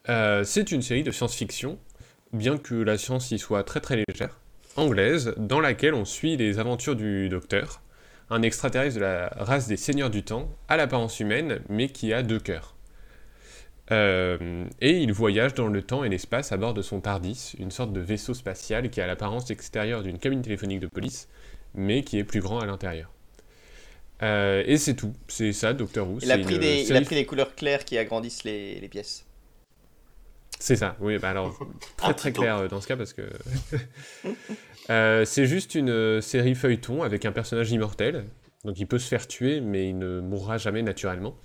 Euh, 0.09 0.45
C'est 0.45 0.73
une 0.73 0.83
série 0.83 1.03
de 1.03 1.11
science-fiction, 1.11 1.79
bien 2.33 2.59
que 2.59 2.75
la 2.75 2.99
science 2.99 3.31
y 3.31 3.39
soit 3.39 3.65
très 3.65 3.81
très 3.81 4.03
légère, 4.09 4.39
anglaise, 4.77 5.35
dans 5.37 5.61
laquelle 5.61 5.95
on 5.95 6.05
suit 6.05 6.37
les 6.37 6.59
aventures 6.59 6.97
du 6.97 7.29
Docteur, 7.29 7.83
un 8.31 8.43
extraterrestre 8.43 8.97
de 8.97 9.01
la 9.01 9.29
race 9.37 9.67
des 9.67 9.77
Seigneurs 9.77 10.11
du 10.11 10.23
Temps, 10.23 10.49
à 10.69 10.77
l'apparence 10.77 11.19
humaine, 11.21 11.61
mais 11.69 11.89
qui 11.89 12.13
a 12.13 12.23
deux 12.23 12.39
cœurs. 12.41 12.77
Euh, 13.91 14.65
et 14.81 14.99
il 14.99 15.13
voyage 15.13 15.55
dans 15.55 15.67
le 15.67 15.83
temps 15.83 16.05
et 16.05 16.09
l'espace 16.09 16.53
à 16.53 16.57
bord 16.57 16.75
de 16.75 16.83
son 16.83 17.01
TARDIS, 17.01 17.55
une 17.59 17.73
sorte 17.73 17.93
de 17.93 17.99
vaisseau 18.01 18.35
spatial 18.35 18.89
qui 18.89 19.01
a 19.01 19.07
l'apparence 19.09 19.51
extérieure 19.51 20.05
d'une 20.05 20.19
cabine 20.19 20.43
téléphonique 20.43 20.79
de 20.79 20.87
police, 20.87 21.29
mais 21.75 22.03
qui 22.05 22.19
est 22.19 22.25
plus 22.25 22.41
grand 22.41 22.61
à 22.61 22.67
l'intérieur. 22.67 23.11
Euh, 24.23 24.63
et 24.67 24.77
c'est 24.77 24.95
tout, 24.95 25.13
c'est 25.27 25.53
ça, 25.53 25.73
Doctor 25.73 26.09
Who. 26.09 26.19
il 26.23 26.31
a, 26.31 26.39
pris 26.39 26.55
une 26.55 26.61
des, 26.61 26.77
il 26.83 26.83
a 26.83 26.87
série- 26.87 27.05
pris 27.05 27.15
des 27.17 27.27
couleurs 27.27 27.55
claires 27.57 27.85
qui 27.85 27.99
agrandissent 27.99 28.45
les, 28.45 28.79
les 28.79 28.89
pièces. 28.89 29.27
C'est 30.61 30.77
ça, 30.77 30.97
oui, 31.01 31.19
bah 31.19 31.31
alors 31.31 31.59
très 31.97 32.15
très 32.15 32.33
clair 32.33 32.59
euh, 32.59 32.69
dans 32.69 32.81
ce 32.81 32.87
cas 32.87 32.97
parce 32.97 33.13
que 33.13 33.23
Euh, 34.91 35.25
c'est 35.25 35.47
juste 35.47 35.77
une 35.77 35.91
euh, 35.91 36.21
série 36.21 36.57
feuilleton 36.57 37.03
avec 37.05 37.25
un 37.25 37.31
personnage 37.31 37.71
immortel, 37.71 38.25
donc 38.65 38.79
il 38.81 38.87
peut 38.87 38.99
se 38.99 39.07
faire 39.07 39.29
tuer 39.29 39.61
mais 39.61 39.89
il 39.89 39.99
ne 39.99 40.21
mourra 40.21 40.59
jamais 40.59 40.83
naturellement, 40.83 41.37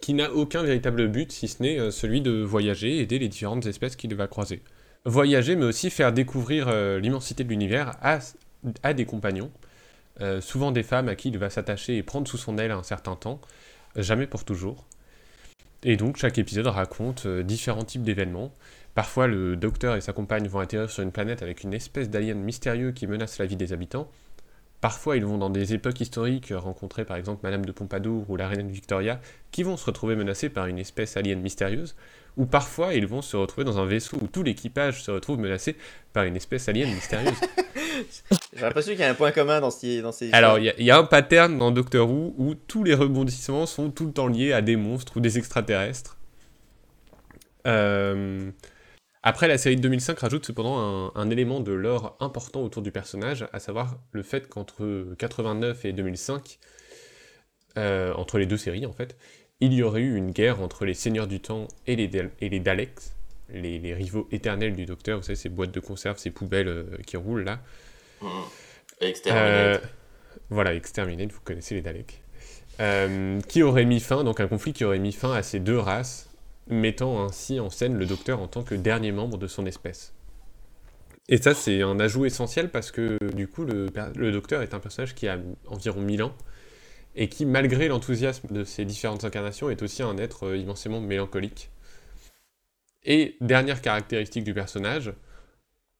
qui 0.00 0.14
n'a 0.14 0.32
aucun 0.32 0.62
véritable 0.64 1.06
but 1.08 1.30
si 1.30 1.46
ce 1.46 1.62
n'est 1.62 1.90
celui 1.92 2.20
de 2.20 2.42
voyager 2.42 2.96
et 2.96 3.00
aider 3.02 3.20
les 3.20 3.28
différentes 3.28 3.66
espèces 3.66 3.94
qu'il 3.94 4.14
va 4.16 4.26
croiser. 4.26 4.62
Voyager 5.04 5.54
mais 5.54 5.66
aussi 5.66 5.90
faire 5.90 6.12
découvrir 6.12 6.66
euh, 6.68 6.98
l'immensité 6.98 7.44
de 7.44 7.48
l'univers 7.50 7.92
à, 8.02 8.18
à 8.82 8.94
des 8.94 9.04
compagnons, 9.04 9.52
euh, 10.20 10.40
souvent 10.40 10.72
des 10.72 10.82
femmes 10.82 11.08
à 11.08 11.14
qui 11.14 11.28
il 11.28 11.38
va 11.38 11.50
s'attacher 11.50 11.96
et 11.96 12.02
prendre 12.02 12.26
sous 12.26 12.38
son 12.38 12.58
aile 12.58 12.72
un 12.72 12.82
certain 12.82 13.14
temps, 13.14 13.40
jamais 13.94 14.26
pour 14.26 14.44
toujours. 14.44 14.86
Et 15.84 15.96
donc 15.96 16.16
chaque 16.16 16.38
épisode 16.38 16.66
raconte 16.66 17.26
euh, 17.26 17.42
différents 17.42 17.84
types 17.84 18.02
d'événements. 18.02 18.52
Parfois 18.94 19.28
le 19.28 19.56
docteur 19.56 19.94
et 19.94 20.00
sa 20.00 20.12
compagne 20.12 20.48
vont 20.48 20.58
atterrir 20.58 20.90
sur 20.90 21.04
une 21.04 21.12
planète 21.12 21.42
avec 21.42 21.62
une 21.62 21.72
espèce 21.72 22.10
d'alien 22.10 22.40
mystérieux 22.40 22.90
qui 22.90 23.06
menace 23.06 23.38
la 23.38 23.46
vie 23.46 23.54
des 23.54 23.72
habitants. 23.72 24.10
Parfois 24.80 25.16
ils 25.16 25.24
vont 25.24 25.38
dans 25.38 25.50
des 25.50 25.74
époques 25.74 26.00
historiques 26.00 26.52
rencontrer 26.56 27.04
par 27.04 27.16
exemple 27.16 27.40
Madame 27.44 27.64
de 27.64 27.70
Pompadour 27.70 28.28
ou 28.28 28.36
la 28.36 28.48
reine 28.48 28.70
Victoria 28.70 29.20
qui 29.52 29.62
vont 29.62 29.76
se 29.76 29.86
retrouver 29.86 30.16
menacés 30.16 30.48
par 30.48 30.66
une 30.66 30.78
espèce 30.78 31.16
alien 31.16 31.40
mystérieuse. 31.40 31.94
Ou 32.38 32.46
parfois 32.46 32.94
ils 32.94 33.06
vont 33.06 33.20
se 33.20 33.36
retrouver 33.36 33.64
dans 33.66 33.78
un 33.78 33.84
vaisseau 33.84 34.16
où 34.22 34.26
tout 34.28 34.42
l'équipage 34.42 35.02
se 35.02 35.10
retrouve 35.10 35.38
menacé 35.38 35.76
par 36.14 36.24
une 36.24 36.36
espèce 36.36 36.68
alien 36.68 36.88
mystérieuse. 36.94 37.34
J'ai 38.54 38.62
l'impression 38.62 38.92
qu'il 38.92 39.00
y 39.00 39.04
a 39.04 39.10
un 39.10 39.14
point 39.14 39.32
commun 39.32 39.60
dans, 39.60 39.70
ces- 39.72 40.00
dans 40.02 40.12
ces 40.12 40.32
Alors, 40.32 40.58
il 40.58 40.64
y, 40.66 40.68
a- 40.70 40.74
il 40.78 40.84
y 40.86 40.90
a 40.90 40.96
un 40.98 41.04
pattern 41.04 41.58
dans 41.58 41.70
Doctor 41.72 42.08
Who 42.08 42.34
où 42.38 42.54
tous 42.54 42.84
les 42.84 42.94
rebondissements 42.94 43.66
sont 43.66 43.90
tout 43.90 44.06
le 44.06 44.12
temps 44.12 44.28
liés 44.28 44.52
à 44.52 44.62
des 44.62 44.76
monstres 44.76 45.16
ou 45.16 45.20
des 45.20 45.36
extraterrestres. 45.36 46.16
Euh, 47.66 48.50
Après, 49.24 49.48
la 49.48 49.58
série 49.58 49.74
de 49.76 49.80
2005 49.82 50.18
rajoute 50.20 50.46
cependant 50.46 50.78
un, 50.78 51.12
un 51.20 51.28
élément 51.30 51.58
de 51.60 51.72
lore 51.72 52.16
important 52.20 52.62
autour 52.62 52.82
du 52.82 52.92
personnage, 52.92 53.46
à 53.52 53.58
savoir 53.58 53.96
le 54.12 54.22
fait 54.22 54.48
qu'entre 54.48 55.06
89 55.18 55.84
et 55.84 55.92
2005, 55.92 56.58
euh, 57.76 58.14
entre 58.14 58.38
les 58.38 58.46
deux 58.46 58.56
séries 58.56 58.86
en 58.86 58.92
fait, 58.92 59.16
il 59.60 59.72
y 59.72 59.82
aurait 59.82 60.02
eu 60.02 60.16
une 60.16 60.30
guerre 60.30 60.60
entre 60.62 60.84
les 60.84 60.94
Seigneurs 60.94 61.26
du 61.26 61.40
Temps 61.40 61.68
et 61.86 61.96
les, 61.96 62.08
Dal- 62.08 62.30
et 62.40 62.48
les 62.48 62.60
Daleks, 62.60 63.00
les, 63.50 63.78
les 63.78 63.94
rivaux 63.94 64.28
éternels 64.30 64.76
du 64.76 64.84
Docteur, 64.86 65.18
vous 65.18 65.24
savez, 65.24 65.36
ces 65.36 65.48
boîtes 65.48 65.72
de 65.72 65.80
conserve, 65.80 66.18
ces 66.18 66.30
poubelles 66.30 66.68
euh, 66.68 66.84
qui 67.06 67.16
roulent 67.16 67.44
là. 67.44 67.60
Exterminate. 69.00 69.82
Euh, 69.82 69.86
voilà, 70.50 70.74
Exterminate, 70.74 71.32
vous 71.32 71.40
connaissez 71.40 71.74
les 71.74 71.82
Daleks. 71.82 72.22
Euh, 72.80 73.40
qui 73.48 73.62
aurait 73.62 73.84
mis 73.84 74.00
fin, 74.00 74.22
donc 74.22 74.38
un 74.40 74.46
conflit 74.46 74.72
qui 74.72 74.84
aurait 74.84 75.00
mis 75.00 75.12
fin 75.12 75.32
à 75.32 75.42
ces 75.42 75.58
deux 75.58 75.78
races, 75.78 76.30
mettant 76.68 77.24
ainsi 77.24 77.58
en 77.58 77.70
scène 77.70 77.98
le 77.98 78.06
Docteur 78.06 78.40
en 78.40 78.46
tant 78.46 78.62
que 78.62 78.74
dernier 78.76 79.10
membre 79.10 79.38
de 79.38 79.46
son 79.48 79.66
espèce. 79.66 80.12
Et 81.28 81.36
ça, 81.38 81.54
c'est 81.54 81.82
un 81.82 81.98
ajout 82.00 82.24
essentiel 82.24 82.70
parce 82.70 82.90
que 82.90 83.18
du 83.34 83.48
coup, 83.48 83.64
le, 83.64 83.88
le 84.14 84.32
Docteur 84.32 84.62
est 84.62 84.74
un 84.74 84.78
personnage 84.80 85.14
qui 85.14 85.28
a 85.28 85.38
environ 85.66 86.00
1000 86.00 86.22
ans 86.22 86.34
et 87.18 87.28
qui, 87.28 87.44
malgré 87.44 87.88
l'enthousiasme 87.88 88.46
de 88.52 88.62
ses 88.62 88.84
différentes 88.84 89.24
incarnations, 89.24 89.68
est 89.70 89.82
aussi 89.82 90.04
un 90.04 90.16
être 90.18 90.46
euh, 90.46 90.56
immensément 90.56 91.00
mélancolique. 91.00 91.68
Et 93.04 93.36
dernière 93.40 93.82
caractéristique 93.82 94.44
du 94.44 94.54
personnage, 94.54 95.12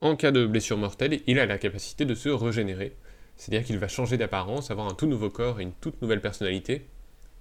en 0.01 0.15
cas 0.15 0.31
de 0.31 0.47
blessure 0.47 0.79
mortelle, 0.79 1.21
il 1.27 1.41
a 1.41 1.47
la 1.47 1.59
capacité 1.59 2.05
de 2.05 2.15
se 2.15 2.29
régénérer. 2.29 2.97
C'est-à-dire 3.37 3.67
qu'il 3.67 3.79
va 3.79 3.89
changer 3.89 4.17
d'apparence, 4.17 4.71
avoir 4.71 4.87
un 4.87 4.95
tout 4.95 5.07
nouveau 5.07 5.29
corps 5.29 5.59
et 5.59 5.65
une 5.65 5.73
toute 5.73 6.01
nouvelle 6.03 6.21
personnalité, 6.21 6.87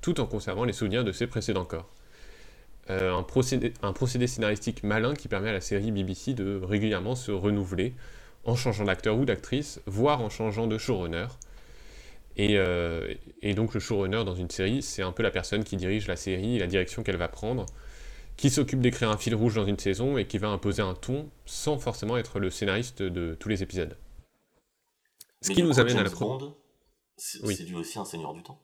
tout 0.02 0.20
en 0.20 0.26
conservant 0.26 0.64
les 0.64 0.74
souvenirs 0.74 1.04
de 1.04 1.12
ses 1.12 1.28
précédents 1.28 1.66
corps. 1.66 1.94
Euh, 2.90 3.14
un, 3.14 3.22
procédé, 3.22 3.74
un 3.84 3.94
procédé 3.94 4.26
scénaristique 4.26 4.82
malin 4.82 5.14
qui 5.14 5.28
permet 5.28 5.50
à 5.50 5.54
la 5.54 5.62
série 5.62 5.92
BBC 5.92 6.34
de 6.34 6.60
régulièrement 6.64 7.14
se 7.14 7.32
renouveler 7.32 7.94
en 8.44 8.56
changeant 8.56 8.86
d'acteur 8.86 9.18
ou 9.20 9.26
d'actrice, 9.26 9.82
voire 9.86 10.22
en 10.22 10.30
changeant 10.30 10.66
de 10.66 10.80
showrunner. 10.80 11.28
Et, 12.38 12.58
euh, 12.58 13.14
et 13.42 13.54
donc 13.56 13.74
le 13.74 13.80
showrunner 13.82 14.24
dans 14.26 14.36
une 14.36 14.50
série, 14.50 14.82
c'est 14.82 15.02
un 15.04 15.12
peu 15.12 15.24
la 15.24 15.32
personne 15.32 15.64
qui 15.66 15.76
dirige 15.78 16.08
la 16.08 16.16
série, 16.16 16.60
la 16.60 16.68
direction 16.68 17.04
qu'elle 17.04 17.18
va 17.18 17.28
prendre, 17.28 17.66
qui 18.38 18.50
s'occupe 18.52 18.82
d'écrire 18.82 19.10
un 19.12 19.18
fil 19.18 19.36
rouge 19.36 19.56
dans 19.56 19.66
une 19.66 19.80
saison 19.80 20.18
et 20.18 20.28
qui 20.28 20.38
va 20.40 20.50
imposer 20.50 20.82
un 20.84 20.96
ton 20.96 21.30
sans 21.46 21.80
forcément 21.80 22.18
être 22.18 22.40
le 22.40 22.50
scénariste 22.52 23.04
de 23.04 23.36
tous 23.40 23.50
les 23.50 23.64
épisodes. 23.64 23.98
Ce 25.42 25.50
Mais 25.50 25.56
qui 25.56 25.64
nous 25.64 25.74
coup, 25.74 25.80
amène 25.80 25.98
à 25.98 26.04
la 26.04 26.10
Bond, 26.10 26.56
c'est 27.18 27.44
Oui. 27.44 27.56
lui 27.66 27.76
aussi 27.76 27.98
un 28.00 28.06
seigneur 28.06 28.34
du 28.34 28.44
temps. 28.44 28.62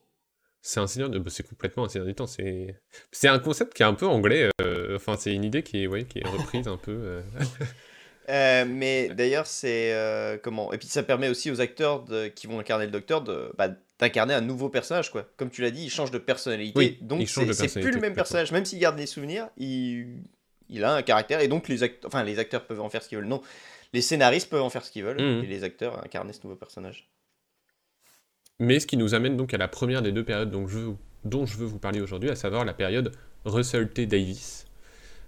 C'est 0.61 0.79
un 0.79 0.87
seigneur 0.87 1.09
de... 1.09 1.19
bah, 1.19 1.29
c'est 1.29 1.47
complètement 1.47 1.85
un 1.85 1.89
seigneur 1.89 2.07
du 2.07 2.15
temps. 2.15 2.27
C'est, 2.27 2.79
c'est 3.11 3.27
un 3.27 3.39
concept 3.39 3.73
qui 3.73 3.83
est 3.83 3.85
un 3.85 3.93
peu 3.93 4.07
anglais. 4.07 4.49
euh, 4.61 4.95
Enfin, 4.95 5.17
c'est 5.17 5.33
une 5.33 5.43
idée 5.43 5.63
qui 5.63 5.83
est, 5.83 5.87
ouais, 5.87 6.05
qui 6.05 6.19
est 6.19 6.27
reprise 6.27 6.67
un 6.67 6.77
peu. 6.77 6.91
euh. 6.91 7.21
Euh, 8.29 8.65
mais 8.67 9.09
d'ailleurs, 9.09 9.47
c'est 9.47 9.93
euh, 9.93 10.37
comment 10.41 10.71
Et 10.73 10.77
puis 10.77 10.87
ça 10.87 11.03
permet 11.03 11.27
aussi 11.29 11.51
aux 11.51 11.59
acteurs 11.59 12.03
de- 12.03 12.27
qui 12.27 12.47
vont 12.47 12.59
incarner 12.59 12.85
le 12.85 12.91
docteur 12.91 13.21
de 13.21 13.51
bah, 13.57 13.67
d'incarner 13.99 14.33
un 14.33 14.41
nouveau 14.41 14.69
personnage, 14.69 15.11
quoi. 15.11 15.27
Comme 15.37 15.49
tu 15.49 15.61
l'as 15.61 15.71
dit, 15.71 15.83
il 15.85 15.89
change 15.89 16.11
de 16.11 16.17
personnalité, 16.17 16.73
Oui, 16.77 16.97
donc 17.01 17.27
c'est 17.27 17.45
plus 17.81 17.91
le 17.91 17.99
même 18.01 18.13
personnage. 18.15 18.51
Même 18.51 18.65
s'il 18.65 18.79
garde 18.79 18.97
les 18.97 19.05
souvenirs, 19.05 19.49
il, 19.57 20.23
il 20.69 20.83
a 20.83 20.93
un 20.95 21.01
caractère 21.01 21.39
et 21.41 21.47
donc 21.47 21.67
les 21.67 21.83
acteurs, 21.83 22.07
enfin 22.11 22.23
les 22.23 22.39
acteurs 22.39 22.65
peuvent 22.65 22.81
en 22.81 22.89
faire 22.89 23.03
ce 23.03 23.09
qu'ils 23.09 23.17
veulent. 23.17 23.27
Non, 23.27 23.41
les 23.93 24.01
scénaristes 24.01 24.49
peuvent 24.49 24.61
en 24.63 24.69
faire 24.69 24.83
ce 24.85 24.91
qu'ils 24.91 25.03
veulent 25.03 25.21
Mhm. 25.21 25.43
et 25.43 25.47
les 25.47 25.63
acteurs 25.63 26.03
incarner 26.03 26.33
ce 26.33 26.39
nouveau 26.43 26.55
personnage. 26.55 27.09
Mais 28.59 28.79
ce 28.79 28.87
qui 28.87 28.97
nous 28.97 29.13
amène 29.13 29.35
donc 29.37 29.53
à 29.53 29.57
la 29.57 29.67
première 29.67 30.01
des 30.01 30.11
deux 30.11 30.23
périodes 30.23 30.51
dont 30.51 30.67
je 30.67 30.77
veux, 30.79 30.95
dont 31.25 31.45
je 31.45 31.57
veux 31.57 31.65
vous 31.65 31.79
parler 31.79 32.01
aujourd'hui, 32.01 32.29
à 32.29 32.35
savoir 32.35 32.65
la 32.65 32.73
période 32.73 33.11
Russell 33.45 33.89
T. 33.89 34.05
Davis. 34.05 34.65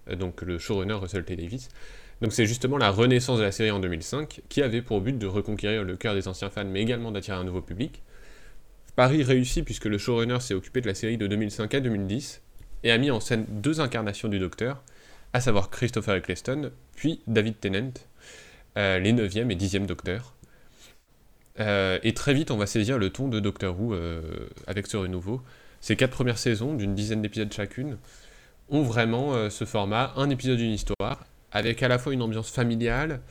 Euh, 0.09 0.15
donc 0.15 0.41
le 0.41 0.57
showrunner 0.59 0.93
Russell 0.93 1.25
T. 1.25 1.35
Davis. 1.35 1.69
Donc 2.22 2.32
c'est 2.32 2.45
justement 2.45 2.78
la 2.78 2.91
renaissance 2.91 3.39
de 3.39 3.43
la 3.43 3.51
série 3.51 3.72
en 3.72 3.80
2005, 3.80 4.41
qui 4.47 4.61
avait 4.61 4.82
pour 4.82 5.01
but 5.01 5.18
de 5.18 5.28
reconquérir 5.28 5.84
le 5.84 5.97
cœur 5.97 6.13
des 6.13 6.28
anciens 6.28 6.49
fans, 6.49 6.66
mais 6.66 6.82
également 6.82 7.11
d'attirer 7.11 7.38
un 7.38 7.43
nouveau 7.43 7.61
public. 7.61 8.01
Paris 8.95 9.24
réussi 9.24 9.63
puisque 9.63 9.86
le 9.86 9.97
showrunner 9.97 10.39
s'est 10.39 10.53
occupé 10.53 10.80
de 10.80 10.88
la 10.88 10.95
série 10.95 11.18
de 11.18 11.28
2005 11.28 11.74
à 11.74 11.80
2010, 11.82 12.41
et 12.84 12.91
a 12.91 12.97
mis 12.97 13.11
en 13.11 13.20
scène 13.20 13.45
deux 13.49 13.82
incarnations 13.82 14.30
du 14.30 14.39
Docteur, 14.39 14.84
à 15.34 15.41
savoir 15.41 15.70
Christopher 15.70 16.16
Eccleston, 16.16 16.72
puis 16.95 17.22
David 17.28 17.59
Tennant, 17.59 17.93
euh, 18.78 18.99
les 18.99 19.11
9e 19.11 19.51
et 19.51 19.55
10e 19.55 19.86
Docteurs. 19.86 20.34
Euh, 21.59 21.99
et 22.03 22.13
très 22.13 22.34
vite, 22.34 22.51
on 22.51 22.57
va 22.57 22.68
saisir 22.68 22.97
le 22.97 23.09
ton 23.09 23.28
de 23.28 23.39
Doctor 23.39 23.78
Who 23.80 23.93
euh, 23.93 24.22
avec 24.68 24.88
ce 24.88 24.97
renouveau. 24.97 25.41
Ces 25.82 25.95
quatre 25.95 26.11
premières 26.11 26.38
saisons, 26.38 26.74
d'une 26.74 26.95
dizaine 26.95 27.22
d'épisodes 27.22 27.51
chacune, 27.51 27.97
ont 28.70 28.82
vraiment 28.82 29.49
ce 29.51 29.63
format, 29.66 30.13
un 30.16 30.32
épisode 30.32 30.57
d'une 30.57 30.72
histoire, 30.72 31.26
avec 31.56 31.82
à 31.82 31.88
la 31.88 31.97
fois 31.97 32.14
une 32.14 32.22
ambiance 32.22 32.51
familiale, 32.51 33.22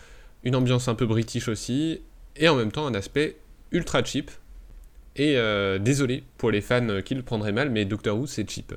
une 0.42 0.56
ambiance 0.56 0.88
un 0.88 0.94
peu 0.94 1.06
british 1.06 1.46
aussi, 1.48 2.00
et 2.36 2.48
en 2.48 2.56
même 2.56 2.72
temps 2.72 2.86
un 2.86 2.94
aspect 2.94 3.36
ultra 3.70 4.02
cheap. 4.02 4.30
Et 5.16 5.36
euh, 5.36 5.78
désolé 5.78 6.24
pour 6.38 6.50
les 6.50 6.60
fans 6.60 7.00
qui 7.04 7.14
le 7.14 7.22
prendraient 7.22 7.52
mal, 7.52 7.70
mais 7.70 7.84
Doctor 7.84 8.18
Who 8.18 8.26
c'est 8.26 8.50
cheap. 8.50 8.74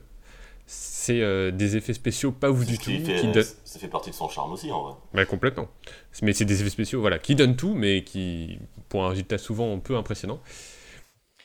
C'est 0.69 1.21
euh, 1.21 1.49
des 1.49 1.77
effets 1.77 1.93
spéciaux 1.93 2.33
pas 2.33 2.51
ouf 2.51 2.65
du 2.65 2.77
tout, 2.77 2.83
qui 2.91 2.99
fait- 2.99 3.15
qui 3.21 3.27
donnent- 3.31 3.45
Ça 3.63 3.79
fait 3.79 3.87
partie 3.87 4.09
de 4.09 4.15
son 4.15 4.27
charme 4.27 4.51
aussi, 4.51 4.69
en 4.71 4.83
vrai. 4.83 4.93
Ouais, 5.13 5.25
complètement. 5.25 5.69
Mais 6.21 6.33
c'est 6.33 6.43
des 6.45 6.59
effets 6.61 6.69
spéciaux 6.69 6.99
voilà, 6.99 7.17
qui 7.19 7.35
donnent 7.35 7.55
tout, 7.55 7.73
mais 7.73 8.03
qui, 8.03 8.59
pour 8.89 9.05
un 9.05 9.09
résultat 9.09 9.37
souvent 9.37 9.79
peu 9.79 9.95
impressionnant. 9.95 10.41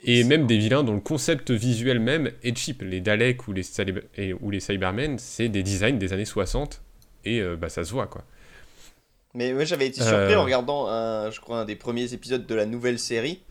Et 0.05 0.25
même 0.25 0.49
des 0.49 0.59
vilains 0.59 0.83
dont 0.83 0.95
le 0.95 1.01
concept 1.01 1.53
visuel 1.53 2.01
même 2.01 2.33
est 2.43 2.59
cheap. 2.59 2.83
Les 2.83 3.01
Daleks 3.01 3.47
ou 3.47 3.53
les, 3.53 3.63
Cyber- 3.63 4.03
ou 4.41 4.51
les 4.51 4.59
Cybermen, 4.59 5.17
c'est 5.21 5.49
des 5.49 5.63
designs 5.63 5.97
des 5.99 6.13
années 6.13 6.25
60, 6.25 6.83
et 7.25 7.41
euh, 7.41 7.57
bah, 7.57 7.69
ça 7.69 7.85
se 7.85 7.93
voit, 7.93 8.07
quoi. 8.07 8.25
Mais 9.35 9.53
moi 9.55 9.65
j'avais 9.65 9.87
été 9.87 10.03
surpris 10.03 10.35
Euh. 10.35 10.39
en 10.39 10.45
regardant, 10.45 10.89
un, 10.89 11.31
je 11.31 11.41
crois, 11.41 11.59
un 11.61 11.65
des 11.65 11.77
premiers 11.77 12.13
épisodes 12.13 12.47
de 12.47 12.55
la 12.55 12.67
nouvelle 12.67 12.99
série 12.99 13.43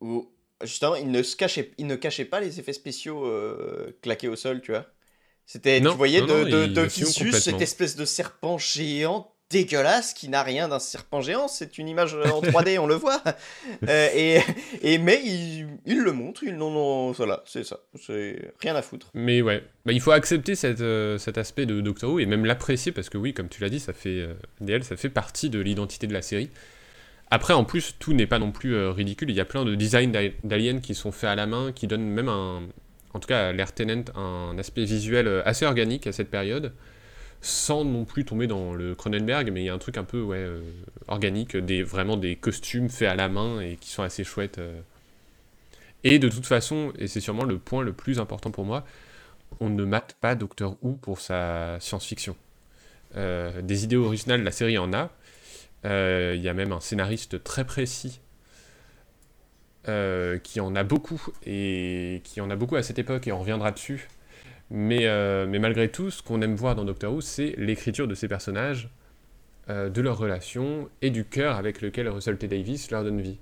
où 0.00 0.30
justement 0.62 0.94
il 0.94 1.10
ne, 1.10 1.22
se 1.22 1.36
cachait, 1.36 1.72
il 1.78 1.86
ne 1.86 1.96
cachait 1.96 2.24
pas 2.24 2.40
les 2.40 2.60
effets 2.60 2.72
spéciaux 2.72 3.26
euh, 3.26 3.96
claqués 4.00 4.28
au 4.28 4.36
sol, 4.36 4.62
tu 4.62 4.72
vois. 4.72 4.86
C'était, 5.44 5.80
tu 5.80 5.88
voyais 5.88 6.20
non, 6.20 6.26
de, 6.26 6.66
non, 6.66 6.82
de, 6.84 6.88
cette 6.88 7.60
espèce 7.60 7.96
de 7.96 8.04
serpent 8.04 8.58
géant 8.58 9.31
dégueulasse 9.52 10.14
qui 10.14 10.28
n'a 10.28 10.42
rien 10.42 10.66
d'un 10.68 10.78
serpent 10.80 11.20
géant, 11.20 11.46
c'est 11.46 11.78
une 11.78 11.86
image 11.88 12.14
en 12.14 12.40
3D, 12.40 12.78
on 12.80 12.86
le 12.86 12.94
voit. 12.94 13.22
Euh, 13.88 14.40
et, 14.82 14.98
mais 14.98 15.20
il, 15.24 15.68
il 15.86 16.00
le 16.00 16.12
montre, 16.12 16.42
il 16.42 16.56
non 16.56 16.70
non 16.70 17.12
voilà, 17.12 17.42
c'est 17.46 17.62
ça, 17.64 17.80
c'est 18.00 18.52
rien 18.60 18.74
à 18.74 18.82
foutre. 18.82 19.10
Mais 19.14 19.42
ouais, 19.42 19.62
bah, 19.86 19.92
il 19.92 20.00
faut 20.00 20.10
accepter 20.12 20.54
euh, 20.64 21.18
cet 21.18 21.38
aspect 21.38 21.66
de 21.66 21.80
Doctor 21.80 22.10
Who 22.10 22.18
et 22.18 22.26
même 22.26 22.44
l'apprécier 22.44 22.90
parce 22.90 23.08
que 23.08 23.18
oui, 23.18 23.34
comme 23.34 23.48
tu 23.48 23.60
l'as 23.62 23.68
dit, 23.70 23.78
ça 23.80 23.92
fait 23.92 24.20
euh, 24.20 24.34
DL, 24.60 24.82
ça 24.82 24.96
fait 24.96 25.10
partie 25.10 25.50
de 25.50 25.60
l'identité 25.60 26.06
de 26.06 26.12
la 26.14 26.22
série. 26.22 26.50
Après, 27.30 27.54
en 27.54 27.64
plus, 27.64 27.94
tout 27.98 28.12
n'est 28.12 28.26
pas 28.26 28.38
non 28.38 28.52
plus 28.52 28.74
euh, 28.74 28.90
ridicule. 28.90 29.30
Il 29.30 29.36
y 29.36 29.40
a 29.40 29.44
plein 29.44 29.64
de 29.64 29.74
designs 29.74 30.10
d'a- 30.10 30.28
d'aliens 30.44 30.80
qui 30.80 30.94
sont 30.94 31.12
faits 31.12 31.30
à 31.30 31.34
la 31.34 31.46
main, 31.46 31.72
qui 31.72 31.86
donnent 31.86 32.02
même 32.08 32.28
en 33.14 33.20
tout 33.20 33.28
cas 33.28 33.52
l'Air 33.52 33.74
Tenant, 33.74 34.04
un 34.14 34.56
aspect 34.58 34.84
visuel 34.84 35.26
euh, 35.28 35.42
assez 35.44 35.64
organique 35.66 36.06
à 36.06 36.12
cette 36.12 36.30
période, 36.30 36.72
sans 37.42 37.84
non 37.84 38.04
plus 38.04 38.24
tomber 38.24 38.46
dans 38.46 38.72
le 38.72 38.94
Cronenberg, 38.94 39.50
mais 39.50 39.62
il 39.62 39.66
y 39.66 39.68
a 39.68 39.74
un 39.74 39.78
truc 39.78 39.98
un 39.98 40.04
peu 40.04 40.22
ouais, 40.22 40.38
euh, 40.38 40.62
organique, 41.08 41.56
vraiment 41.56 42.16
des 42.16 42.36
costumes 42.36 42.88
faits 42.88 43.08
à 43.08 43.16
la 43.16 43.28
main 43.28 43.60
et 43.60 43.76
qui 43.76 43.90
sont 43.90 44.04
assez 44.04 44.22
chouettes. 44.22 44.58
euh. 44.58 44.80
Et 46.04 46.20
de 46.20 46.28
toute 46.28 46.46
façon, 46.46 46.92
et 46.98 47.08
c'est 47.08 47.20
sûrement 47.20 47.44
le 47.44 47.58
point 47.58 47.82
le 47.82 47.92
plus 47.92 48.20
important 48.20 48.52
pour 48.52 48.64
moi, 48.64 48.84
on 49.60 49.70
ne 49.70 49.84
mate 49.84 50.16
pas 50.20 50.36
Doctor 50.36 50.76
Who 50.82 50.92
pour 50.94 51.20
sa 51.20 51.78
science-fiction. 51.80 52.36
Euh, 53.16 53.60
des 53.60 53.84
idées 53.84 53.96
originales, 53.96 54.42
la 54.44 54.52
série 54.52 54.78
en 54.78 54.92
a. 54.92 55.10
Il 55.84 56.40
y 56.40 56.48
a 56.48 56.54
même 56.54 56.70
un 56.70 56.80
scénariste 56.80 57.42
très 57.42 57.64
précis 57.64 58.20
qui 59.84 60.60
en 60.60 60.76
a 60.76 60.84
beaucoup 60.84 61.20
et 61.44 62.20
qui 62.22 62.40
en 62.40 62.50
a 62.50 62.56
beaucoup 62.56 62.76
à 62.76 62.84
cette 62.84 63.00
époque 63.00 63.26
et 63.26 63.32
on 63.32 63.40
reviendra 63.40 63.72
dessus. 63.72 64.08
Mais, 64.74 65.06
euh, 65.06 65.46
mais 65.46 65.58
malgré 65.58 65.90
tout, 65.90 66.10
ce 66.10 66.22
qu'on 66.22 66.40
aime 66.40 66.54
voir 66.54 66.74
dans 66.74 66.86
Doctor 66.86 67.12
Who, 67.12 67.20
c'est 67.20 67.54
l'écriture 67.58 68.08
de 68.08 68.14
ces 68.14 68.26
personnages, 68.26 68.88
euh, 69.68 69.90
de 69.90 70.00
leurs 70.00 70.16
relations 70.16 70.88
et 71.02 71.10
du 71.10 71.26
cœur 71.26 71.56
avec 71.56 71.82
lequel 71.82 72.08
Russell 72.08 72.38
T 72.38 72.48
Davis 72.48 72.90
leur 72.90 73.04
donne 73.04 73.20
vie. 73.20 73.38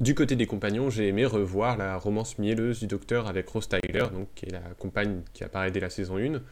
Du 0.00 0.16
côté 0.16 0.34
des 0.34 0.46
compagnons, 0.46 0.90
j'ai 0.90 1.06
aimé 1.06 1.24
revoir 1.24 1.76
la 1.76 1.96
romance 1.96 2.36
mielleuse 2.38 2.80
du 2.80 2.88
Docteur 2.88 3.28
avec 3.28 3.48
Rose 3.48 3.68
Tyler, 3.68 4.06
donc, 4.12 4.26
qui 4.34 4.46
est 4.46 4.50
la 4.50 4.62
compagne 4.76 5.22
qui 5.34 5.44
apparaît 5.44 5.70
dès 5.70 5.78
la 5.78 5.88
saison 5.88 6.18
1, 6.18 6.42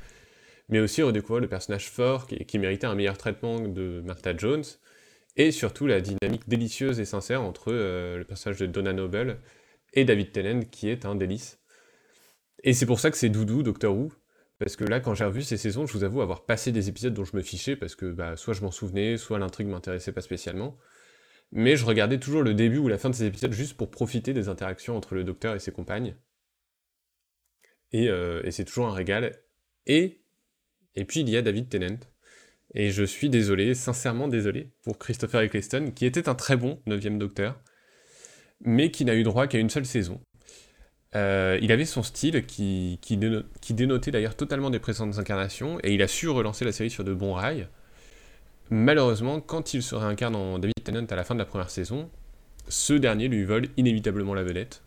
mais 0.68 0.78
aussi 0.78 1.02
redécouvrir 1.02 1.40
le 1.40 1.48
personnage 1.48 1.90
fort 1.90 2.28
qui, 2.28 2.36
qui 2.44 2.60
méritait 2.60 2.86
un 2.86 2.94
meilleur 2.94 3.18
traitement 3.18 3.58
de 3.58 4.00
Martha 4.06 4.36
Jones, 4.36 4.62
et 5.36 5.50
surtout 5.50 5.88
la 5.88 6.00
dynamique 6.00 6.48
délicieuse 6.48 7.00
et 7.00 7.04
sincère 7.04 7.42
entre 7.42 7.72
euh, 7.72 8.18
le 8.18 8.24
personnage 8.24 8.60
de 8.60 8.66
Donna 8.66 8.92
Noble 8.92 9.38
et 9.92 10.04
David 10.04 10.30
Tennant, 10.30 10.60
qui 10.70 10.88
est 10.88 11.04
un 11.04 11.16
délice. 11.16 11.59
Et 12.62 12.74
c'est 12.74 12.86
pour 12.86 13.00
ça 13.00 13.10
que 13.10 13.16
c'est 13.16 13.28
doudou 13.28 13.62
Doctor 13.62 13.96
Who, 13.96 14.12
parce 14.58 14.76
que 14.76 14.84
là, 14.84 15.00
quand 15.00 15.14
j'ai 15.14 15.24
revu 15.24 15.42
ces 15.42 15.56
saisons, 15.56 15.86
je 15.86 15.92
vous 15.94 16.04
avoue 16.04 16.20
avoir 16.20 16.44
passé 16.44 16.72
des 16.72 16.88
épisodes 16.88 17.14
dont 17.14 17.24
je 17.24 17.34
me 17.34 17.42
fichais, 17.42 17.76
parce 17.76 17.94
que 17.94 18.10
bah, 18.12 18.36
soit 18.36 18.54
je 18.54 18.60
m'en 18.60 18.70
souvenais, 18.70 19.16
soit 19.16 19.38
l'intrigue 19.38 19.68
m'intéressait 19.68 20.12
pas 20.12 20.20
spécialement. 20.20 20.76
Mais 21.52 21.76
je 21.76 21.84
regardais 21.84 22.18
toujours 22.20 22.42
le 22.42 22.54
début 22.54 22.78
ou 22.78 22.88
la 22.88 22.98
fin 22.98 23.10
de 23.10 23.14
ces 23.14 23.24
épisodes 23.24 23.52
juste 23.52 23.76
pour 23.76 23.90
profiter 23.90 24.32
des 24.34 24.48
interactions 24.48 24.96
entre 24.96 25.14
le 25.14 25.24
docteur 25.24 25.54
et 25.54 25.58
ses 25.58 25.72
compagnes. 25.72 26.14
Et, 27.92 28.08
euh, 28.08 28.48
c'est 28.50 28.64
toujours 28.66 28.86
un 28.86 28.92
régal. 28.92 29.40
Et, 29.86 30.22
et 30.94 31.04
puis 31.04 31.20
il 31.20 31.30
y 31.30 31.36
a 31.36 31.42
David 31.42 31.68
Tennant. 31.68 31.98
Et 32.74 32.90
je 32.90 33.02
suis 33.02 33.30
désolé, 33.30 33.74
sincèrement 33.74 34.28
désolé, 34.28 34.72
pour 34.84 34.98
Christopher 34.98 35.40
Eccleston, 35.40 35.90
qui 35.90 36.06
était 36.06 36.28
un 36.28 36.36
très 36.36 36.56
bon 36.56 36.80
9 36.86 37.18
docteur, 37.18 37.60
mais 38.60 38.92
qui 38.92 39.04
n'a 39.04 39.16
eu 39.16 39.24
droit 39.24 39.48
qu'à 39.48 39.58
une 39.58 39.70
seule 39.70 39.86
saison. 39.86 40.20
Euh, 41.16 41.58
il 41.60 41.72
avait 41.72 41.86
son 41.86 42.02
style 42.02 42.46
qui, 42.46 42.98
qui, 43.02 43.16
déno- 43.16 43.44
qui 43.60 43.74
dénotait 43.74 44.12
d'ailleurs 44.12 44.36
totalement 44.36 44.70
des 44.70 44.78
précédentes 44.78 45.18
incarnations, 45.18 45.78
et 45.82 45.92
il 45.92 46.02
a 46.02 46.08
su 46.08 46.28
relancer 46.28 46.64
la 46.64 46.72
série 46.72 46.90
sur 46.90 47.04
de 47.04 47.12
bons 47.12 47.32
rails. 47.32 47.66
Malheureusement, 48.70 49.40
quand 49.40 49.74
il 49.74 49.82
se 49.82 49.96
réincarne 49.96 50.36
en 50.36 50.58
David 50.58 50.74
Tennant 50.84 51.06
à 51.10 51.16
la 51.16 51.24
fin 51.24 51.34
de 51.34 51.40
la 51.40 51.44
première 51.44 51.70
saison, 51.70 52.08
ce 52.68 52.92
dernier 52.92 53.26
lui 53.26 53.44
vole 53.44 53.66
inévitablement 53.76 54.34
la 54.34 54.44
vedette. 54.44 54.82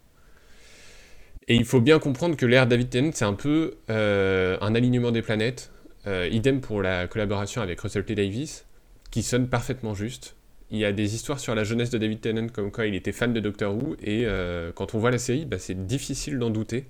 Et 1.50 1.56
il 1.56 1.66
faut 1.66 1.82
bien 1.82 2.00
comprendre 2.00 2.38
que 2.38 2.46
l'ère 2.46 2.68
David 2.68 2.90
Tennant, 2.90 3.12
c'est 3.14 3.26
un 3.26 3.34
peu 3.34 3.76
euh, 3.90 4.58
un 4.62 4.76
alignement 4.76 5.12
des 5.12 5.22
planètes. 5.22 5.72
Euh, 6.08 6.30
idem 6.32 6.62
pour 6.62 6.82
la 6.82 7.08
collaboration 7.08 7.62
avec 7.62 7.82
Russell 7.82 8.06
T. 8.06 8.16
Davis, 8.16 8.66
qui 9.12 9.24
sonne 9.24 9.50
parfaitement 9.50 9.94
juste. 9.94 10.36
Il 10.74 10.80
y 10.80 10.86
a 10.86 10.92
des 10.92 11.14
histoires 11.14 11.40
sur 11.40 11.54
la 11.54 11.64
jeunesse 11.64 11.92
de 11.92 12.00
David 12.00 12.20
Tennant, 12.20 12.48
comme 12.48 12.72
quoi 12.72 12.88
il 12.88 12.96
était 12.96 13.12
fan 13.12 13.32
de 13.32 13.40
Doctor 13.40 13.76
Who, 13.76 13.96
et 14.02 14.26
euh, 14.26 14.72
quand 14.72 14.96
on 14.96 14.98
voit 14.98 15.12
la 15.12 15.20
série, 15.20 15.46
bah, 15.46 15.60
c'est 15.60 15.86
difficile 15.86 16.40
d'en 16.40 16.50
douter. 16.50 16.90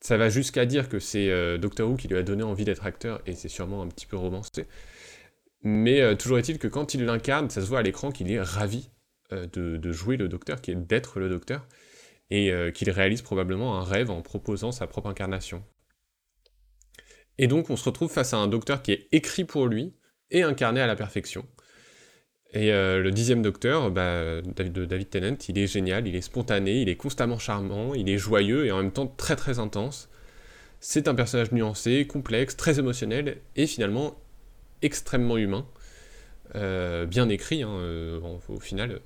Ça 0.00 0.16
va 0.16 0.28
jusqu'à 0.28 0.66
dire 0.66 0.88
que 0.88 1.00
c'est 1.00 1.30
euh, 1.30 1.58
Doctor 1.58 1.90
Who 1.90 1.96
qui 1.96 2.06
lui 2.06 2.16
a 2.16 2.22
donné 2.22 2.44
envie 2.44 2.64
d'être 2.64 2.86
acteur, 2.86 3.22
et 3.26 3.32
c'est 3.32 3.48
sûrement 3.48 3.82
un 3.82 3.88
petit 3.88 4.06
peu 4.06 4.16
romancé. 4.16 4.66
Mais 5.64 6.00
euh, 6.00 6.14
toujours 6.14 6.38
est-il 6.38 6.60
que 6.60 6.68
quand 6.68 6.94
il 6.94 7.04
l'incarne, 7.04 7.50
ça 7.50 7.60
se 7.60 7.66
voit 7.66 7.80
à 7.80 7.82
l'écran 7.82 8.12
qu'il 8.12 8.30
est 8.30 8.40
ravi 8.40 8.88
de, 9.32 9.92
jouer 9.92 10.16
le 10.16 10.28
Docteur, 10.28 10.60
qui 10.60 10.70
est 10.70 10.76
d'être 10.76 11.18
le 11.18 11.28
Docteur, 11.28 11.66
et 12.30 12.52
qu'il 12.72 12.90
réalise 12.90 13.22
probablement 13.22 13.78
un 13.78 13.84
rêve 13.84 14.10
en 14.10 14.22
proposant 14.22 14.70
sa 14.70 14.86
propre 14.86 15.08
incarnation. 15.08 15.64
Et 17.38 17.48
donc 17.48 17.68
on 17.70 17.76
se 17.76 17.84
retrouve 17.84 18.12
face 18.12 18.32
à 18.32 18.36
un 18.36 18.46
Docteur 18.46 18.82
qui 18.82 18.92
est 18.92 19.08
écrit 19.10 19.44
pour 19.44 19.66
lui 19.66 19.92
et 20.30 20.42
incarné 20.42 20.80
à 20.80 20.86
la 20.86 20.94
perfection. 20.94 21.44
Et 22.52 22.72
euh, 22.72 23.00
le 23.00 23.10
dixième 23.12 23.42
Docteur, 23.42 23.90
bah, 23.90 24.40
David- 24.42 25.08
Tennant, 25.08 25.36
il 25.48 25.58
est 25.58 25.66
génial, 25.68 26.08
il 26.08 26.16
est 26.16 26.20
spontané, 26.20 26.82
il 26.82 26.88
est 26.88 26.96
constamment 26.96 27.38
charmant, 27.38 27.94
il 27.94 28.08
est 28.08 28.18
joyeux 28.18 28.66
et 28.66 28.72
en 28.72 28.78
même 28.78 28.90
temps 28.90 29.06
très 29.06 29.36
très 29.36 29.60
intense. 29.60 30.08
C'est 30.80 31.06
un 31.06 31.14
personnage 31.14 31.52
nuancé, 31.52 32.06
complexe, 32.06 32.56
très 32.56 32.78
émotionnel 32.78 33.38
et 33.54 33.66
finalement 33.66 34.18
extrêmement 34.82 35.36
humain. 35.36 35.66
Euh, 36.56 37.06
bien 37.06 37.28
écrit, 37.28 37.62
hein, 37.62 37.70
euh, 37.70 38.18
au 38.48 38.60
final. 38.60 39.00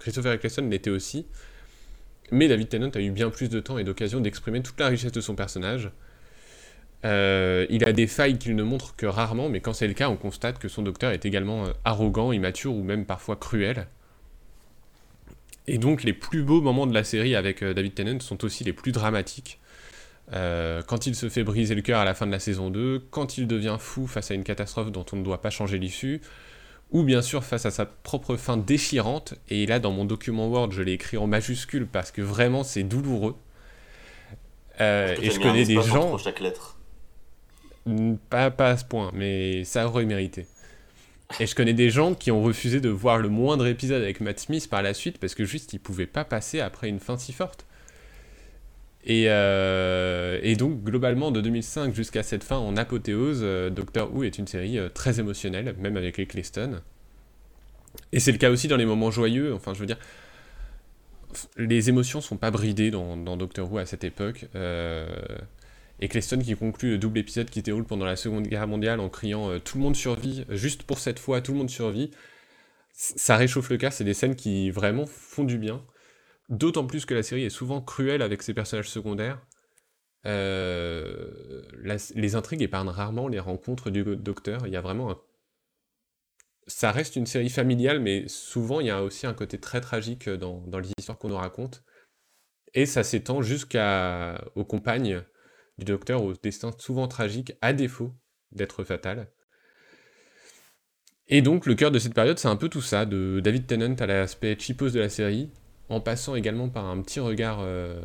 Christopher 0.00 0.32
Eccleston 0.32 0.66
l'était 0.70 0.88
aussi. 0.88 1.26
Mais 2.30 2.48
David 2.48 2.70
Tennant 2.70 2.88
a 2.88 3.00
eu 3.00 3.10
bien 3.10 3.28
plus 3.28 3.50
de 3.50 3.60
temps 3.60 3.76
et 3.76 3.84
d'occasion 3.84 4.18
d'exprimer 4.18 4.62
toute 4.62 4.80
la 4.80 4.88
richesse 4.88 5.12
de 5.12 5.20
son 5.20 5.34
personnage. 5.34 5.90
Euh, 7.04 7.66
il 7.70 7.84
a 7.84 7.92
des 7.92 8.06
failles 8.06 8.38
qu'il 8.38 8.56
ne 8.56 8.62
montre 8.62 8.96
que 8.96 9.06
rarement, 9.06 9.48
mais 9.48 9.60
quand 9.60 9.72
c'est 9.72 9.86
le 9.86 9.94
cas, 9.94 10.08
on 10.08 10.16
constate 10.16 10.58
que 10.58 10.68
son 10.68 10.82
docteur 10.82 11.12
est 11.12 11.24
également 11.24 11.66
euh, 11.66 11.72
arrogant, 11.84 12.32
immature 12.32 12.74
ou 12.74 12.82
même 12.82 13.04
parfois 13.06 13.36
cruel. 13.36 13.86
Et 15.68 15.76
donc 15.76 16.02
les 16.02 16.14
plus 16.14 16.42
beaux 16.42 16.62
moments 16.62 16.86
de 16.86 16.94
la 16.94 17.04
série 17.04 17.36
avec 17.36 17.62
euh, 17.62 17.74
David 17.74 17.94
Tennant 17.94 18.20
sont 18.20 18.42
aussi 18.44 18.64
les 18.64 18.72
plus 18.72 18.90
dramatiques. 18.90 19.60
Euh, 20.32 20.82
quand 20.82 21.06
il 21.06 21.14
se 21.14 21.28
fait 21.28 21.44
briser 21.44 21.74
le 21.74 21.82
cœur 21.82 22.00
à 22.00 22.04
la 22.04 22.14
fin 22.14 22.26
de 22.26 22.32
la 22.32 22.38
saison 22.38 22.70
2, 22.70 23.06
quand 23.10 23.36
il 23.36 23.46
devient 23.46 23.76
fou 23.78 24.06
face 24.06 24.30
à 24.30 24.34
une 24.34 24.44
catastrophe 24.44 24.90
dont 24.90 25.04
on 25.12 25.16
ne 25.16 25.22
doit 25.22 25.42
pas 25.42 25.50
changer 25.50 25.78
l'issue, 25.78 26.22
ou 26.90 27.02
bien 27.02 27.20
sûr 27.20 27.44
face 27.44 27.66
à 27.66 27.70
sa 27.70 27.84
propre 27.84 28.36
fin 28.36 28.56
déchirante, 28.56 29.34
et 29.50 29.66
là 29.66 29.78
dans 29.78 29.92
mon 29.92 30.06
document 30.06 30.48
Word 30.48 30.72
je 30.72 30.82
l'ai 30.82 30.92
écrit 30.92 31.18
en 31.18 31.26
majuscule 31.26 31.86
parce 31.86 32.12
que 32.12 32.22
vraiment 32.22 32.64
c'est 32.64 32.82
douloureux. 32.82 33.36
Euh, 34.80 35.16
et 35.20 35.30
je 35.30 35.38
connais 35.38 35.64
des 35.64 35.74
gens... 35.82 36.12
entre 36.12 36.24
chaque 36.24 36.40
lettre. 36.40 36.77
Mm, 37.88 38.16
Pas, 38.28 38.52
à 38.58 38.76
ce 38.76 38.84
point, 38.84 39.10
mais 39.14 39.64
ça 39.64 39.86
aurait 39.86 40.04
mérité. 40.04 40.46
Et 41.40 41.46
je 41.46 41.54
connais 41.54 41.72
des 41.74 41.90
gens 41.90 42.14
qui 42.14 42.30
ont 42.30 42.42
refusé 42.42 42.80
de 42.80 42.88
voir 42.88 43.18
le 43.18 43.28
moindre 43.28 43.66
épisode 43.66 44.02
avec 44.02 44.20
Matt 44.20 44.40
Smith 44.40 44.68
par 44.68 44.82
la 44.82 44.94
suite 44.94 45.18
parce 45.18 45.34
que 45.34 45.44
juste 45.44 45.72
ils 45.74 45.78
pouvaient 45.80 46.06
pas 46.06 46.24
passer 46.24 46.60
après 46.60 46.88
une 46.88 47.00
fin 47.00 47.18
si 47.18 47.32
forte. 47.32 47.66
Et, 49.04 49.24
euh, 49.28 50.54
donc, 50.56 50.82
globalement, 50.82 51.30
de 51.30 51.40
2005 51.40 51.94
jusqu'à 51.94 52.22
cette 52.22 52.44
fin 52.44 52.56
en 52.58 52.76
apothéose, 52.76 53.40
euh, 53.42 53.70
Doctor 53.70 54.14
Who 54.14 54.24
est 54.24 54.38
une 54.38 54.46
série 54.46 54.78
euh, 54.78 54.88
très 54.90 55.20
émotionnelle, 55.20 55.74
même 55.78 55.96
avec 55.96 56.18
les 56.18 56.26
Cleaston. 56.26 56.80
Et 58.12 58.20
c'est 58.20 58.32
le 58.32 58.38
cas 58.38 58.50
aussi 58.50 58.68
dans 58.68 58.76
les 58.76 58.84
moments 58.86 59.10
joyeux. 59.10 59.54
Enfin, 59.54 59.72
je 59.72 59.80
veux 59.80 59.86
dire, 59.86 59.98
les 61.56 61.88
émotions 61.88 62.20
sont 62.20 62.36
pas 62.36 62.50
bridées 62.50 62.90
dans, 62.90 63.16
Doctor 63.36 63.70
Who 63.70 63.78
à 63.78 63.86
cette 63.86 64.04
époque. 64.04 64.46
Et 66.00 66.08
Cleaston 66.08 66.38
qui 66.38 66.54
conclut 66.54 66.90
le 66.90 66.98
double 66.98 67.18
épisode 67.18 67.50
qui 67.50 67.62
déroule 67.62 67.84
pendant 67.84 68.04
la 68.04 68.16
Seconde 68.16 68.46
Guerre 68.46 68.68
mondiale 68.68 69.00
en 69.00 69.08
criant 69.08 69.50
euh, 69.50 69.58
Tout 69.58 69.78
le 69.78 69.84
monde 69.84 69.96
survit, 69.96 70.44
juste 70.48 70.84
pour 70.84 70.98
cette 70.98 71.18
fois, 71.18 71.40
tout 71.40 71.52
le 71.52 71.58
monde 71.58 71.70
survit. 71.70 72.10
Ça 72.92 73.36
réchauffe 73.36 73.70
le 73.70 73.76
cœur, 73.76 73.92
c'est 73.92 74.04
des 74.04 74.14
scènes 74.14 74.36
qui 74.36 74.70
vraiment 74.70 75.06
font 75.06 75.44
du 75.44 75.58
bien. 75.58 75.84
D'autant 76.48 76.86
plus 76.86 77.04
que 77.04 77.14
la 77.14 77.22
série 77.22 77.44
est 77.44 77.50
souvent 77.50 77.80
cruelle 77.80 78.22
avec 78.22 78.42
ses 78.42 78.54
personnages 78.54 78.88
secondaires. 78.88 79.40
Euh, 80.26 81.62
les 82.14 82.34
intrigues 82.34 82.62
épargnent 82.62 82.88
rarement 82.88 83.28
les 83.28 83.38
rencontres 83.38 83.90
du 83.90 84.04
docteur. 84.16 84.66
Il 84.66 84.72
y 84.72 84.76
a 84.76 84.80
vraiment 84.80 85.10
un... 85.10 85.20
Ça 86.66 86.90
reste 86.92 87.16
une 87.16 87.26
série 87.26 87.50
familiale, 87.50 88.00
mais 88.00 88.26
souvent 88.28 88.80
il 88.80 88.88
y 88.88 88.90
a 88.90 89.02
aussi 89.02 89.26
un 89.26 89.34
côté 89.34 89.58
très 89.58 89.80
tragique 89.80 90.28
dans, 90.28 90.60
dans 90.66 90.78
les 90.78 90.90
histoires 90.98 91.18
qu'on 91.18 91.28
nous 91.28 91.36
raconte. 91.36 91.84
Et 92.74 92.84
ça 92.84 93.04
s'étend 93.04 93.42
jusqu'à 93.42 94.44
aux 94.54 94.64
compagnes 94.64 95.22
du 95.78 95.84
docteur, 95.84 96.22
au 96.22 96.34
destin 96.34 96.70
souvent 96.78 97.08
tragique, 97.08 97.52
à 97.60 97.72
défaut 97.72 98.12
d'être 98.52 98.84
fatal. 98.84 99.28
Et 101.28 101.42
donc 101.42 101.66
le 101.66 101.74
cœur 101.74 101.90
de 101.90 101.98
cette 101.98 102.14
période, 102.14 102.38
c'est 102.38 102.48
un 102.48 102.56
peu 102.56 102.68
tout 102.68 102.80
ça, 102.80 103.04
de 103.04 103.40
David 103.40 103.66
Tennant 103.66 103.94
à 103.98 104.06
l'aspect 104.06 104.56
cheapos 104.58 104.90
de 104.90 105.00
la 105.00 105.08
série, 105.08 105.50
en 105.88 106.00
passant 106.00 106.34
également 106.34 106.68
par 106.68 106.86
un 106.86 107.00
petit 107.02 107.20
regard, 107.20 107.58
euh, 107.60 108.00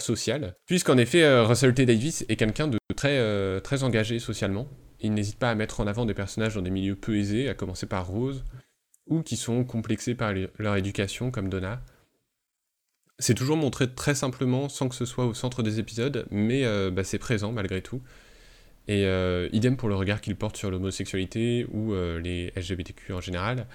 social, 0.00 0.54
puisqu'en 0.66 0.96
effet 0.96 1.22
euh, 1.22 1.44
Russell 1.44 1.74
T 1.74 1.84
Davis 1.84 2.24
est 2.28 2.36
quelqu'un 2.36 2.68
de 2.68 2.78
très, 2.96 3.18
euh, 3.18 3.60
très 3.60 3.82
engagé 3.82 4.18
socialement. 4.18 4.68
Il 5.00 5.12
n'hésite 5.14 5.38
pas 5.38 5.50
à 5.50 5.54
mettre 5.54 5.80
en 5.80 5.86
avant 5.86 6.06
des 6.06 6.14
personnages 6.14 6.54
dans 6.54 6.62
des 6.62 6.70
milieux 6.70 6.96
peu 6.96 7.16
aisés, 7.16 7.48
à 7.48 7.54
commencer 7.54 7.86
par 7.86 8.06
Rose, 8.06 8.44
ou 9.06 9.22
qui 9.22 9.36
sont 9.36 9.64
complexés 9.64 10.14
par 10.14 10.32
leur 10.58 10.76
éducation, 10.76 11.30
comme 11.30 11.48
Donna. 11.48 11.82
C'est 13.20 13.34
toujours 13.34 13.56
montré 13.56 13.92
très 13.92 14.14
simplement, 14.14 14.68
sans 14.68 14.88
que 14.88 14.94
ce 14.94 15.04
soit 15.04 15.26
au 15.26 15.34
centre 15.34 15.64
des 15.64 15.80
épisodes, 15.80 16.26
mais 16.30 16.64
euh, 16.64 16.90
bah, 16.90 17.02
c'est 17.02 17.18
présent 17.18 17.50
malgré 17.50 17.82
tout. 17.82 18.00
Et 18.86 19.04
euh, 19.06 19.48
idem 19.52 19.76
pour 19.76 19.88
le 19.88 19.96
regard 19.96 20.20
qu'il 20.20 20.36
porte 20.36 20.56
sur 20.56 20.70
l'homosexualité 20.70 21.66
ou 21.72 21.92
euh, 21.94 22.20
les 22.20 22.52
LGBTQ 22.56 23.12
en 23.12 23.20
général. 23.20 23.66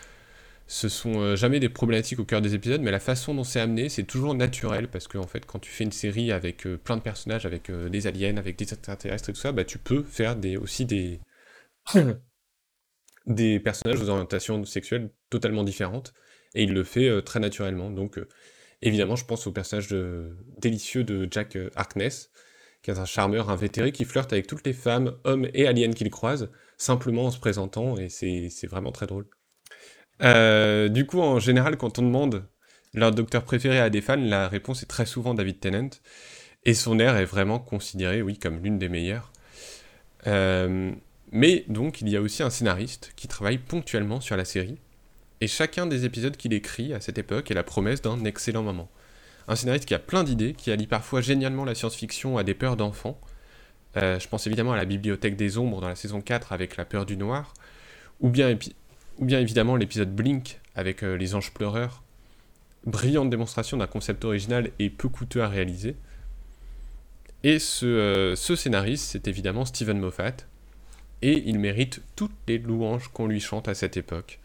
Ce 0.67 0.87
sont 0.87 1.35
jamais 1.35 1.59
des 1.59 1.67
problématiques 1.67 2.19
au 2.19 2.25
cœur 2.25 2.41
des 2.41 2.55
épisodes, 2.55 2.81
mais 2.81 2.91
la 2.91 3.01
façon 3.01 3.35
dont 3.35 3.43
c'est 3.43 3.59
amené, 3.59 3.89
c'est 3.89 4.05
toujours 4.05 4.33
naturel, 4.33 4.87
parce 4.87 5.09
que 5.09 5.17
en 5.17 5.27
fait, 5.27 5.45
quand 5.45 5.59
tu 5.59 5.69
fais 5.69 5.83
une 5.83 5.91
série 5.91 6.31
avec 6.31 6.65
plein 6.85 6.95
de 6.95 7.01
personnages, 7.01 7.45
avec 7.45 7.69
des 7.69 8.07
aliens, 8.07 8.37
avec 8.37 8.57
des 8.57 8.63
extraterrestres 8.63 9.29
et 9.29 9.33
tout 9.33 9.39
ça, 9.39 9.51
bah, 9.51 9.65
tu 9.65 9.77
peux 9.77 10.03
faire 10.03 10.37
des, 10.37 10.55
aussi 10.55 10.85
des, 10.85 11.19
des 13.25 13.59
personnages 13.59 14.01
aux 14.01 14.09
orientations 14.09 14.63
sexuelles 14.63 15.11
totalement 15.29 15.65
différentes, 15.65 16.13
et 16.55 16.63
il 16.63 16.73
le 16.73 16.85
fait 16.85 17.21
très 17.23 17.41
naturellement. 17.41 17.91
Donc, 17.91 18.17
évidemment, 18.84 19.15
je 19.15 19.25
pense 19.25 19.47
au 19.47 19.51
personnage 19.51 19.89
délicieux 20.59 21.03
de 21.03 21.27
Jack 21.31 21.55
euh, 21.55 21.69
Harkness, 21.75 22.29
qui 22.81 22.91
est 22.91 22.99
un 22.99 23.05
charmeur 23.05 23.49
invétéré 23.49 23.91
qui 23.91 24.05
flirte 24.05 24.34
avec 24.34 24.47
toutes 24.47 24.65
les 24.65 24.73
femmes, 24.73 25.15
hommes 25.23 25.47
et 25.53 25.67
aliens 25.67 25.91
qu'il 25.93 26.09
croise, 26.11 26.49
simplement 26.77 27.25
en 27.25 27.31
se 27.31 27.39
présentant, 27.39 27.97
et 27.97 28.09
c'est 28.09 28.49
c'est 28.49 28.67
vraiment 28.67 28.91
très 28.91 29.07
drôle. 29.07 29.25
Euh, 30.21 30.89
du 30.89 31.05
coup, 31.05 31.21
en 31.21 31.39
général, 31.39 31.77
quand 31.77 31.99
on 31.99 32.03
demande 32.03 32.45
leur 32.93 33.11
docteur 33.11 33.43
préféré 33.43 33.79
à 33.79 33.89
des 33.89 34.01
fans, 34.01 34.17
la 34.17 34.47
réponse 34.47 34.84
est 34.84 34.88
très 34.88 35.05
souvent 35.05 35.34
David 35.34 35.59
Tennant, 35.59 35.89
et 36.65 36.73
son 36.73 36.99
air 36.99 37.17
est 37.17 37.25
vraiment 37.25 37.59
considéré, 37.59 38.21
oui, 38.21 38.38
comme 38.38 38.61
l'une 38.63 38.77
des 38.79 38.89
meilleures. 38.89 39.31
Euh, 40.27 40.91
mais 41.31 41.65
donc, 41.67 42.01
il 42.01 42.09
y 42.09 42.15
a 42.17 42.21
aussi 42.21 42.43
un 42.43 42.49
scénariste 42.49 43.13
qui 43.15 43.27
travaille 43.27 43.57
ponctuellement 43.57 44.21
sur 44.21 44.38
la 44.38 44.45
série, 44.45 44.77
et 45.43 45.47
chacun 45.47 45.85
des 45.85 46.05
épisodes 46.05 46.37
qu'il 46.37 46.53
écrit 46.53 46.93
à 46.93 47.01
cette 47.01 47.17
époque 47.17 47.51
est 47.51 47.53
la 47.53 47.63
promesse 47.63 48.01
d'un 48.01 48.23
excellent 48.23 48.63
moment. 48.63 48.89
Un 49.49 49.57
scénariste 49.57 49.85
qui 49.85 49.93
a 49.93 49.99
plein 49.99 50.23
d'idées, 50.23 50.53
qui 50.53 50.71
allie 50.71 50.87
parfois 50.87 51.19
génialement 51.19 51.65
la 51.65 51.75
science-fiction 51.75 52.37
à 52.37 52.45
des 52.45 52.53
peurs 52.53 52.77
d'enfants. 52.77 53.19
Euh, 53.97 54.17
je 54.21 54.29
pense 54.29 54.47
évidemment 54.47 54.71
à 54.71 54.77
la 54.77 54.85
Bibliothèque 54.85 55.35
des 55.35 55.57
Ombres 55.57 55.81
dans 55.81 55.89
la 55.89 55.97
saison 55.97 56.21
4 56.21 56.53
avec 56.53 56.77
la 56.77 56.85
peur 56.85 57.05
du 57.05 57.17
noir, 57.17 57.53
ou 58.21 58.29
bien, 58.29 58.57
évidemment 59.19 59.75
l'épisode 59.75 60.15
Blink 60.15 60.61
avec 60.75 61.03
euh, 61.03 61.17
les 61.17 61.35
anges 61.35 61.53
pleureurs. 61.53 62.03
Brillante 62.85 63.29
démonstration 63.29 63.75
d'un 63.75 63.87
concept 63.87 64.23
original 64.23 64.71
et 64.79 64.89
peu 64.89 65.09
coûteux 65.09 65.43
à 65.43 65.49
réaliser. 65.49 65.97
Et 67.43 67.59
ce, 67.59 67.85
euh, 67.85 68.35
ce 68.37 68.55
scénariste, 68.55 69.09
c'est 69.11 69.27
évidemment 69.27 69.65
Steven 69.65 69.99
Moffat, 69.99 70.37
et 71.21 71.43
il 71.45 71.59
mérite 71.59 72.01
toutes 72.15 72.31
les 72.47 72.59
louanges 72.59 73.09
qu'on 73.09 73.27
lui 73.27 73.41
chante 73.41 73.67
à 73.67 73.73
cette 73.73 73.97
époque. 73.97 74.39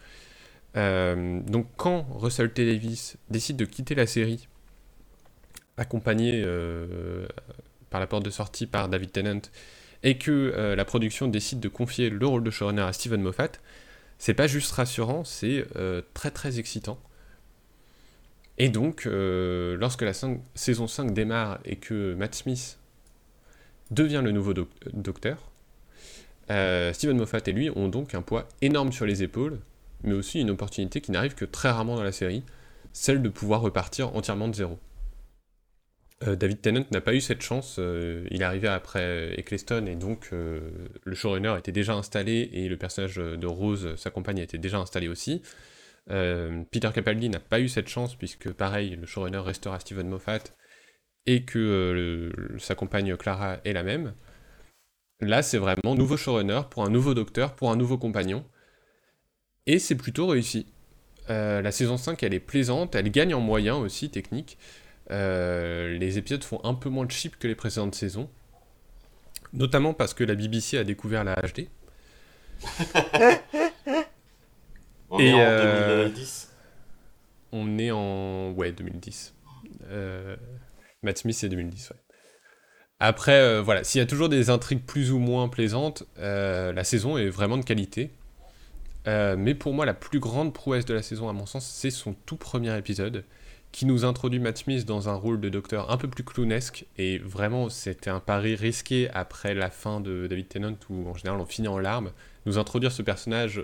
Euh, 0.76 1.40
donc 1.42 1.66
quand 1.76 2.06
Russell 2.14 2.52
T. 2.52 2.66
Davis 2.66 3.16
décide 3.30 3.56
de 3.56 3.64
quitter 3.64 3.94
la 3.94 4.06
série, 4.06 4.48
accompagné 5.76 6.42
euh, 6.44 7.26
par 7.90 8.00
la 8.00 8.06
porte 8.06 8.24
de 8.24 8.30
sortie 8.30 8.66
par 8.66 8.88
David 8.88 9.12
Tennant, 9.12 9.40
et 10.02 10.18
que 10.18 10.30
euh, 10.30 10.76
la 10.76 10.84
production 10.84 11.26
décide 11.28 11.60
de 11.60 11.68
confier 11.68 12.10
le 12.10 12.26
rôle 12.26 12.44
de 12.44 12.50
showrunner 12.50 12.82
à 12.82 12.92
Steven 12.92 13.20
Moffat, 13.20 13.52
c'est 14.18 14.34
pas 14.34 14.46
juste 14.46 14.72
rassurant, 14.72 15.24
c'est 15.24 15.64
très 16.12 16.32
très 16.32 16.58
excitant. 16.58 16.98
Et 18.58 18.68
donc, 18.68 19.04
lorsque 19.04 20.02
la 20.02 20.12
saison 20.12 20.88
5 20.88 21.14
démarre 21.14 21.60
et 21.64 21.76
que 21.76 22.14
Matt 22.14 22.34
Smith 22.34 22.80
devient 23.92 24.20
le 24.24 24.32
nouveau 24.32 24.54
doc- 24.54 24.68
docteur, 24.92 25.52
Steven 26.48 27.16
Moffat 27.16 27.42
et 27.46 27.52
lui 27.52 27.70
ont 27.70 27.86
donc 27.86 28.16
un 28.16 28.22
poids 28.22 28.48
énorme 28.60 28.90
sur 28.90 29.06
les 29.06 29.22
épaules, 29.22 29.60
mais 30.02 30.14
aussi 30.14 30.40
une 30.40 30.50
opportunité 30.50 31.00
qui 31.00 31.10
n'arrive 31.10 31.34
que 31.34 31.44
très 31.44 31.70
rarement 31.70 31.96
dans 31.96 32.02
la 32.02 32.12
série, 32.12 32.44
celle 32.92 33.22
de 33.22 33.28
pouvoir 33.28 33.60
repartir 33.60 34.14
entièrement 34.16 34.48
de 34.48 34.54
zéro. 34.54 34.78
Euh, 36.26 36.34
David 36.34 36.60
Tennant 36.60 36.84
n'a 36.90 37.00
pas 37.00 37.14
eu 37.14 37.20
cette 37.20 37.42
chance, 37.42 37.76
euh, 37.78 38.26
il 38.30 38.42
est 38.42 38.44
arrivé 38.44 38.66
après 38.66 39.38
Eccleston 39.38 39.86
et 39.86 39.94
donc 39.94 40.30
euh, 40.32 40.88
le 41.04 41.14
showrunner 41.14 41.54
était 41.58 41.70
déjà 41.70 41.94
installé 41.94 42.50
et 42.52 42.68
le 42.68 42.76
personnage 42.76 43.16
de 43.16 43.46
Rose, 43.46 43.94
sa 43.96 44.10
compagne, 44.10 44.38
était 44.38 44.58
déjà 44.58 44.78
installé 44.78 45.08
aussi. 45.08 45.42
Peter 46.70 46.88
Capaldi 46.94 47.28
n'a 47.28 47.38
pas 47.38 47.60
eu 47.60 47.68
cette 47.68 47.88
chance 47.88 48.14
puisque 48.14 48.50
pareil, 48.50 48.96
le 48.96 49.04
showrunner 49.04 49.40
restera 49.40 49.78
Steven 49.78 50.08
Moffat 50.08 50.40
et 51.26 51.44
que 51.44 52.32
sa 52.58 52.74
compagne 52.74 53.14
Clara 53.18 53.58
est 53.66 53.74
la 53.74 53.82
même. 53.82 54.14
Là, 55.20 55.42
c'est 55.42 55.58
vraiment 55.58 55.94
nouveau 55.94 56.16
showrunner 56.16 56.62
pour 56.70 56.86
un 56.86 56.88
nouveau 56.88 57.12
docteur, 57.12 57.54
pour 57.54 57.70
un 57.70 57.76
nouveau 57.76 57.98
compagnon. 57.98 58.42
Et 59.68 59.78
c'est 59.78 59.94
plutôt 59.94 60.26
réussi. 60.26 60.66
Euh, 61.30 61.62
la 61.62 61.70
saison 61.70 61.96
5, 61.96 62.22
elle 62.22 62.34
est 62.34 62.40
plaisante, 62.40 62.96
elle 62.96 63.10
gagne 63.10 63.34
en 63.34 63.40
moyens 63.40 63.78
aussi, 63.78 64.10
technique. 64.10 64.58
Euh, 65.10 65.96
les 65.98 66.18
épisodes 66.18 66.42
font 66.42 66.60
un 66.64 66.74
peu 66.74 66.88
moins 66.88 67.04
de 67.06 67.12
cheap 67.12 67.38
que 67.38 67.46
les 67.46 67.54
précédentes 67.54 67.94
saisons. 67.94 68.28
Notamment 69.52 69.94
parce 69.94 70.14
que 70.14 70.24
la 70.24 70.34
BBC 70.34 70.78
a 70.78 70.84
découvert 70.84 71.22
la 71.22 71.36
HD. 71.36 71.68
On 75.10 75.20
Et, 75.20 75.28
est 75.28 75.34
en 75.34 75.38
euh, 75.38 76.04
2010. 76.08 76.50
On 77.52 77.78
est 77.78 77.90
en... 77.90 78.50
Ouais, 78.52 78.72
2010. 78.72 79.34
Euh... 79.90 80.36
Matt 81.02 81.18
Smith, 81.18 81.36
c'est 81.36 81.48
2010, 81.48 81.90
ouais. 81.90 81.96
Après, 83.00 83.40
euh, 83.40 83.62
voilà, 83.62 83.84
s'il 83.84 84.00
y 84.00 84.02
a 84.02 84.06
toujours 84.06 84.28
des 84.28 84.50
intrigues 84.50 84.84
plus 84.84 85.12
ou 85.12 85.18
moins 85.18 85.48
plaisantes, 85.48 86.02
euh, 86.18 86.72
la 86.72 86.82
saison 86.82 87.16
est 87.16 87.28
vraiment 87.28 87.56
de 87.56 87.64
qualité. 87.64 88.10
Euh, 89.08 89.34
mais 89.36 89.54
pour 89.54 89.72
moi, 89.72 89.86
la 89.86 89.94
plus 89.94 90.20
grande 90.20 90.52
prouesse 90.52 90.84
de 90.84 90.94
la 90.94 91.02
saison, 91.02 91.28
à 91.28 91.32
mon 91.32 91.46
sens, 91.46 91.66
c'est 91.66 91.90
son 91.90 92.14
tout 92.26 92.36
premier 92.36 92.76
épisode, 92.78 93.24
qui 93.72 93.84
nous 93.86 94.04
introduit 94.04 94.38
Matt 94.38 94.58
Smith 94.58 94.84
dans 94.86 95.08
un 95.08 95.14
rôle 95.14 95.40
de 95.40 95.48
docteur 95.48 95.90
un 95.90 95.96
peu 95.96 96.08
plus 96.08 96.24
clownesque, 96.24 96.84
et 96.98 97.18
vraiment, 97.18 97.68
c'était 97.70 98.10
un 98.10 98.20
pari 98.20 98.54
risqué 98.54 99.08
après 99.14 99.54
la 99.54 99.70
fin 99.70 100.00
de 100.00 100.26
David 100.26 100.48
Tennant, 100.48 100.76
où 100.90 101.08
en 101.08 101.14
général 101.14 101.40
on 101.40 101.46
finit 101.46 101.68
en 101.68 101.78
larmes. 101.78 102.12
Nous 102.46 102.58
introduire 102.58 102.92
ce 102.92 103.02
personnage 103.02 103.62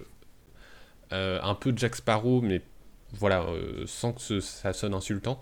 euh, 1.12 1.38
un 1.42 1.54
peu 1.54 1.72
Jack 1.76 1.96
Sparrow, 1.96 2.40
mais 2.40 2.60
voilà, 3.12 3.42
euh, 3.42 3.84
sans 3.86 4.12
que 4.12 4.20
ce- 4.20 4.40
ça 4.40 4.72
sonne 4.72 4.94
insultant. 4.94 5.40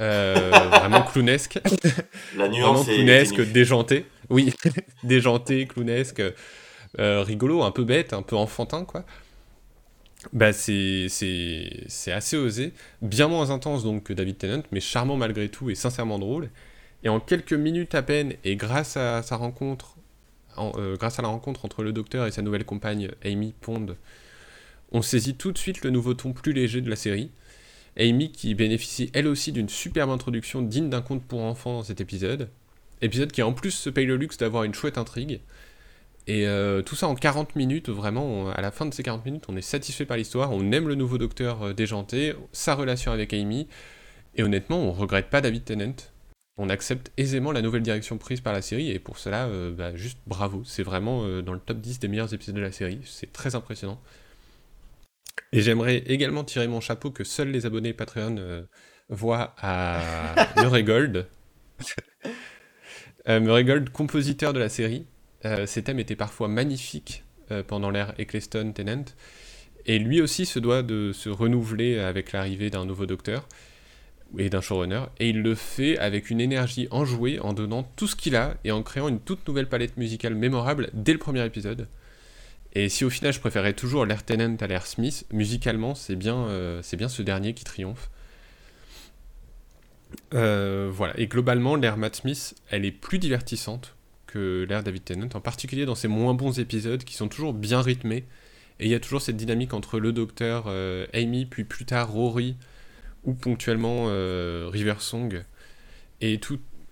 Euh, 0.00 0.50
vraiment 0.70 1.02
clownesque. 1.02 1.60
La 2.36 2.48
Vraiment 2.48 2.74
nuance 2.74 2.88
est 2.88 2.94
clownesque, 2.96 3.36
ténue. 3.36 3.52
déjanté. 3.52 4.06
Oui, 4.30 4.52
déjanté, 5.04 5.66
clownesque, 5.66 6.22
rigolo, 6.98 7.62
un 7.62 7.70
peu 7.70 7.84
bête, 7.84 8.12
un 8.12 8.22
peu 8.22 8.36
enfantin, 8.36 8.84
quoi. 8.84 9.04
Bah, 10.32 10.52
c'est 10.52 11.08
assez 12.08 12.36
osé. 12.36 12.72
Bien 13.02 13.28
moins 13.28 13.50
intense 13.50 13.82
donc 13.84 14.04
que 14.04 14.12
David 14.12 14.38
Tennant, 14.38 14.62
mais 14.70 14.80
charmant 14.80 15.16
malgré 15.16 15.48
tout 15.48 15.70
et 15.70 15.74
sincèrement 15.74 16.18
drôle. 16.18 16.50
Et 17.04 17.08
en 17.08 17.18
quelques 17.18 17.52
minutes 17.52 17.94
à 17.94 18.02
peine, 18.02 18.34
et 18.44 18.54
grâce 18.56 18.96
à 18.96 19.22
sa 19.22 19.36
rencontre, 19.36 19.96
en- 20.56 20.72
euh, 20.76 20.96
grâce 20.96 21.18
à 21.18 21.22
la 21.22 21.28
rencontre 21.28 21.64
entre 21.64 21.82
le 21.82 21.92
docteur 21.92 22.26
et 22.26 22.30
sa 22.30 22.42
nouvelle 22.42 22.64
compagne 22.64 23.10
Amy 23.24 23.54
Pond, 23.60 23.96
on 24.92 25.02
saisit 25.02 25.34
tout 25.34 25.50
de 25.52 25.58
suite 25.58 25.82
le 25.82 25.90
nouveau 25.90 26.14
ton 26.14 26.32
plus 26.32 26.52
léger 26.52 26.80
de 26.80 26.90
la 26.90 26.96
série. 26.96 27.30
Amy 27.98 28.30
qui 28.30 28.54
bénéficie 28.54 29.10
elle 29.14 29.26
aussi 29.26 29.50
d'une 29.52 29.68
superbe 29.68 30.10
introduction 30.10 30.62
digne 30.62 30.88
d'un 30.88 31.02
conte 31.02 31.24
pour 31.24 31.40
enfants 31.40 31.78
dans 31.78 31.82
cet 31.82 32.00
épisode. 32.00 32.48
Épisode 33.00 33.32
qui 33.32 33.42
en 33.42 33.52
plus 33.52 33.72
se 33.72 33.90
paye 33.90 34.06
le 34.06 34.16
luxe 34.16 34.36
d'avoir 34.38 34.62
une 34.64 34.74
chouette 34.74 34.96
intrigue. 34.98 35.40
Et 36.28 36.46
euh, 36.46 36.82
tout 36.82 36.94
ça 36.94 37.08
en 37.08 37.14
40 37.16 37.56
minutes, 37.56 37.88
vraiment, 37.88 38.24
on- 38.24 38.48
à 38.50 38.60
la 38.60 38.70
fin 38.70 38.86
de 38.86 38.94
ces 38.94 39.02
40 39.02 39.24
minutes, 39.24 39.44
on 39.48 39.56
est 39.56 39.62
satisfait 39.62 40.06
par 40.06 40.16
l'histoire, 40.16 40.52
on 40.52 40.70
aime 40.72 40.86
le 40.88 40.94
nouveau 40.94 41.18
docteur 41.18 41.62
euh, 41.62 41.72
déjanté, 41.72 42.34
sa 42.52 42.74
relation 42.74 43.10
avec 43.12 43.32
Amy, 43.32 43.66
et 44.36 44.42
honnêtement, 44.44 44.78
on 44.80 44.92
regrette 44.92 45.30
pas 45.30 45.40
David 45.40 45.64
Tennant. 45.64 45.94
On 46.58 46.68
accepte 46.70 47.12
aisément 47.18 47.52
la 47.52 47.62
nouvelle 47.62 47.82
direction 47.82 48.18
prise 48.18 48.40
par 48.40 48.52
la 48.52 48.62
série, 48.62 48.90
et 48.90 48.98
pour 49.00 49.18
cela, 49.18 49.46
euh, 49.46 49.72
bah, 49.72 49.96
juste 49.96 50.18
bravo. 50.26 50.62
C'est 50.64 50.82
vraiment 50.84 51.24
euh, 51.24 51.42
dans 51.42 51.54
le 51.54 51.60
top 51.60 51.78
10 51.80 51.98
des 52.00 52.08
meilleurs 52.08 52.34
épisodes 52.34 52.56
de 52.56 52.60
la 52.60 52.72
série, 52.72 53.00
c'est 53.04 53.32
très 53.32 53.54
impressionnant. 53.56 54.00
Et 55.52 55.60
j'aimerais 55.62 55.98
également 56.06 56.44
tirer 56.44 56.66
mon 56.68 56.80
chapeau 56.80 57.10
que 57.10 57.24
seuls 57.24 57.50
les 57.50 57.64
abonnés 57.66 57.92
Patreon 57.92 58.66
voient 59.08 59.54
à 59.58 60.00
Murray 60.56 60.82
Gold. 60.84 61.26
Murray 63.28 63.64
Gold, 63.64 63.90
compositeur 63.90 64.52
de 64.52 64.58
la 64.58 64.68
série, 64.68 65.06
euh, 65.44 65.66
ses 65.66 65.82
thèmes 65.82 65.98
étaient 65.98 66.16
parfois 66.16 66.48
magnifiques 66.48 67.24
euh, 67.50 67.62
pendant 67.62 67.90
l'ère 67.90 68.14
Eccleston-Tennant, 68.18 69.04
et 69.86 69.98
lui 69.98 70.20
aussi 70.20 70.46
se 70.46 70.58
doit 70.58 70.82
de 70.82 71.12
se 71.12 71.28
renouveler 71.28 71.98
avec 71.98 72.32
l'arrivée 72.32 72.70
d'un 72.70 72.84
nouveau 72.84 73.06
docteur 73.06 73.48
et 74.38 74.48
d'un 74.48 74.60
showrunner, 74.60 75.02
et 75.18 75.28
il 75.30 75.42
le 75.42 75.54
fait 75.54 75.98
avec 75.98 76.30
une 76.30 76.40
énergie 76.40 76.88
enjouée 76.90 77.40
en 77.40 77.52
donnant 77.52 77.82
tout 77.96 78.06
ce 78.06 78.16
qu'il 78.16 78.36
a 78.36 78.54
et 78.64 78.70
en 78.70 78.82
créant 78.82 79.08
une 79.08 79.20
toute 79.20 79.46
nouvelle 79.46 79.68
palette 79.68 79.96
musicale 79.96 80.34
mémorable 80.34 80.88
dès 80.94 81.12
le 81.12 81.18
premier 81.18 81.44
épisode. 81.44 81.88
Et 82.74 82.88
si 82.88 83.04
au 83.04 83.10
final 83.10 83.34
je 83.34 83.40
préférais 83.40 83.74
toujours 83.74 84.06
l'air 84.06 84.24
Tennant 84.24 84.56
à 84.60 84.66
l'air 84.66 84.86
Smith, 84.86 85.26
musicalement 85.32 85.94
c'est 85.94 86.16
bien, 86.16 86.36
euh, 86.36 86.80
c'est 86.82 86.96
bien 86.96 87.08
ce 87.08 87.20
dernier 87.20 87.52
qui 87.52 87.64
triomphe. 87.64 88.10
Voilà, 90.30 91.12
et 91.18 91.26
globalement 91.26 91.76
l'air 91.76 91.98
Matt 91.98 92.16
Smith, 92.16 92.54
elle 92.70 92.86
est 92.86 92.92
plus 92.92 93.18
divertissante 93.18 93.94
que 94.32 94.66
l'air 94.68 94.82
David 94.82 95.04
Tennant, 95.04 95.28
en 95.34 95.40
particulier 95.40 95.84
dans 95.84 95.94
ses 95.94 96.08
moins 96.08 96.34
bons 96.34 96.58
épisodes 96.58 97.04
qui 97.04 97.14
sont 97.14 97.28
toujours 97.28 97.52
bien 97.52 97.82
rythmés. 97.82 98.24
Et 98.80 98.86
il 98.86 98.90
y 98.90 98.94
a 98.94 99.00
toujours 99.00 99.20
cette 99.20 99.36
dynamique 99.36 99.74
entre 99.74 99.98
le 99.98 100.12
docteur, 100.12 100.64
euh, 100.66 101.06
Amy, 101.12 101.46
puis 101.46 101.64
plus 101.64 101.84
tard 101.84 102.10
Rory, 102.10 102.56
ou 103.24 103.34
ponctuellement 103.34 104.06
euh, 104.08 104.68
River 104.72 104.96
Song. 104.98 105.44
Et 106.20 106.40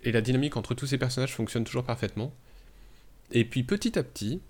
la 0.05 0.21
dynamique 0.21 0.57
entre 0.57 0.73
tous 0.73 0.87
ces 0.87 0.97
personnages 0.97 1.33
fonctionne 1.33 1.63
toujours 1.63 1.83
parfaitement. 1.83 2.33
Et 3.31 3.45
puis 3.45 3.63
petit 3.63 3.97
à 3.97 4.03
petit, 4.03 4.41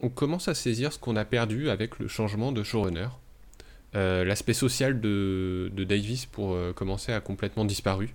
on 0.00 0.08
commence 0.08 0.48
à 0.48 0.54
saisir 0.54 0.92
ce 0.92 0.98
qu'on 0.98 1.16
a 1.16 1.24
perdu 1.24 1.70
avec 1.70 1.98
le 1.98 2.08
changement 2.08 2.52
de 2.52 2.62
showrunner. 2.62 3.08
Euh, 3.94 4.24
L'aspect 4.24 4.54
social 4.54 5.00
de, 5.00 5.70
de 5.72 5.84
Davis 5.84 6.26
pour 6.26 6.54
euh, 6.54 6.72
commencer 6.72 7.12
a 7.12 7.20
complètement 7.20 7.64
disparu. 7.64 8.14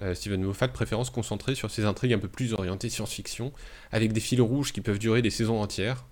Euh, 0.00 0.14
Steven 0.14 0.42
Moffat 0.42 0.68
préférant 0.68 1.04
se 1.04 1.10
concentrer 1.10 1.54
sur 1.54 1.70
ses 1.70 1.84
intrigues 1.84 2.14
un 2.14 2.18
peu 2.18 2.28
plus 2.28 2.54
orientées 2.54 2.88
science-fiction, 2.88 3.52
avec 3.90 4.12
des 4.12 4.20
fils 4.20 4.40
rouges 4.40 4.72
qui 4.72 4.80
peuvent 4.80 4.98
durer 4.98 5.22
des 5.22 5.30
saisons 5.30 5.60
entières. 5.60 6.06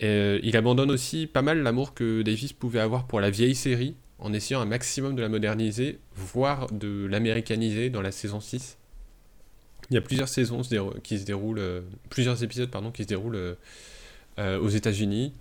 Et, 0.00 0.06
euh, 0.06 0.40
il 0.42 0.56
abandonne 0.56 0.90
aussi 0.90 1.26
pas 1.26 1.42
mal 1.42 1.62
l'amour 1.62 1.94
que 1.94 2.22
Davis 2.22 2.52
pouvait 2.52 2.80
avoir 2.80 3.06
pour 3.06 3.20
la 3.20 3.30
vieille 3.30 3.54
série, 3.54 3.94
en 4.18 4.32
essayant 4.32 4.60
un 4.60 4.66
maximum 4.66 5.14
de 5.14 5.22
la 5.22 5.28
moderniser, 5.28 6.00
voire 6.14 6.66
de 6.72 7.06
l'américaniser 7.06 7.90
dans 7.90 8.02
la 8.02 8.10
saison 8.10 8.40
6. 8.40 8.78
Il 9.90 9.94
y 9.94 9.98
a 9.98 10.00
plusieurs 10.00 10.28
saisons 10.28 10.62
qui 11.02 11.18
se 11.18 11.24
déroulent, 11.24 11.60
euh, 11.60 11.82
plusieurs 12.10 12.42
épisodes 12.42 12.70
pardon, 12.70 12.90
qui 12.90 13.04
se 13.04 13.08
déroulent 13.08 13.56
aux 14.38 14.68
États-Unis, 14.68 15.32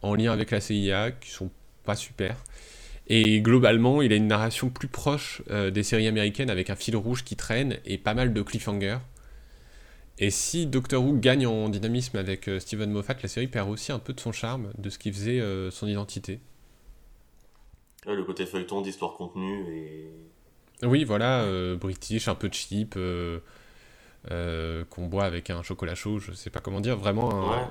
en 0.00 0.14
lien 0.14 0.32
avec 0.32 0.52
la 0.52 0.60
CIA, 0.62 1.10
qui 1.10 1.28
sont 1.28 1.50
pas 1.84 1.96
super. 1.96 2.34
Et 3.10 3.40
globalement, 3.40 4.02
il 4.02 4.12
a 4.12 4.16
une 4.16 4.26
narration 4.26 4.68
plus 4.68 4.88
proche 4.88 5.40
euh, 5.50 5.70
des 5.70 5.82
séries 5.82 6.06
américaines 6.06 6.50
avec 6.50 6.68
un 6.68 6.76
fil 6.76 6.94
rouge 6.94 7.24
qui 7.24 7.36
traîne 7.36 7.78
et 7.86 7.96
pas 7.96 8.12
mal 8.14 8.34
de 8.34 8.42
cliffhangers. 8.42 8.98
Et 10.18 10.30
si 10.30 10.66
Doctor 10.66 11.02
Who 11.02 11.14
gagne 11.18 11.46
en 11.46 11.68
dynamisme 11.70 12.18
avec 12.18 12.48
euh, 12.48 12.60
Steven 12.60 12.90
Moffat, 12.90 13.14
la 13.22 13.28
série 13.28 13.46
perd 13.46 13.70
aussi 13.70 13.92
un 13.92 13.98
peu 13.98 14.12
de 14.12 14.20
son 14.20 14.32
charme, 14.32 14.72
de 14.76 14.90
ce 14.90 14.98
qui 14.98 15.10
faisait 15.10 15.40
euh, 15.40 15.70
son 15.70 15.86
identité. 15.86 16.40
Ouais, 18.06 18.14
le 18.14 18.24
côté 18.24 18.44
feuilleton 18.44 18.82
d'histoire 18.82 19.14
contenue 19.14 19.64
et. 19.74 20.10
Oui, 20.84 21.02
voilà, 21.04 21.44
british, 21.74 22.28
un 22.28 22.36
peu 22.36 22.48
cheap, 22.52 22.96
qu'on 24.24 25.06
boit 25.06 25.24
avec 25.24 25.50
un 25.50 25.62
chocolat 25.64 25.96
chaud, 25.96 26.20
je 26.20 26.32
sais 26.32 26.50
pas 26.50 26.60
comment 26.60 26.80
dire, 26.80 26.96
vraiment 26.96 27.32
un- 27.34 27.62
Ouais. 27.62 27.66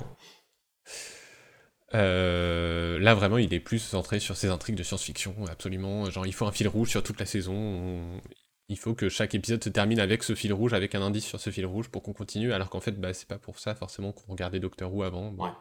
Euh, 1.94 3.00
là, 3.00 3.14
vraiment, 3.16 3.38
il 3.38 3.54
est 3.54 3.60
plus 3.60 3.80
centré 3.80 4.20
sur 4.20 4.36
ses 4.36 4.50
intrigues 4.50 4.76
de 4.76 4.84
science-fiction, 4.84 5.36
absolument. 5.50 6.10
Genre, 6.10 6.26
il 6.26 6.34
faut 6.34 6.46
un 6.46 6.52
fil 6.52 6.68
rouge 6.68 6.90
sur 6.90 7.04
toute 7.04 7.20
la 7.20 7.26
saison. 7.26 7.54
on- 7.56 8.22
Il 8.70 8.78
faut 8.78 8.94
que 8.94 9.08
chaque 9.08 9.34
épisode 9.34 9.64
se 9.64 9.70
termine 9.70 9.98
avec 10.02 10.24
ce 10.24 10.36
fil 10.36 10.52
rouge, 10.52 10.74
avec 10.74 10.94
un 10.94 11.02
indice 11.02 11.26
sur 11.26 11.40
ce 11.40 11.50
fil 11.52 11.66
rouge 11.66 11.88
pour 11.88 12.04
qu'on 12.04 12.12
continue, 12.12 12.52
alors 12.52 12.70
qu'en 12.70 12.82
fait, 12.82 13.00
bah, 13.00 13.14
c'est 13.14 13.28
pas 13.28 13.38
pour 13.38 13.60
ça 13.60 13.74
forcément 13.76 14.12
qu'on 14.12 14.30
regardait 14.34 14.60
Doctor 14.60 14.94
Who 14.94 15.04
avant. 15.04 15.32
Bon. 15.32 15.46
Ouais. 15.46 15.52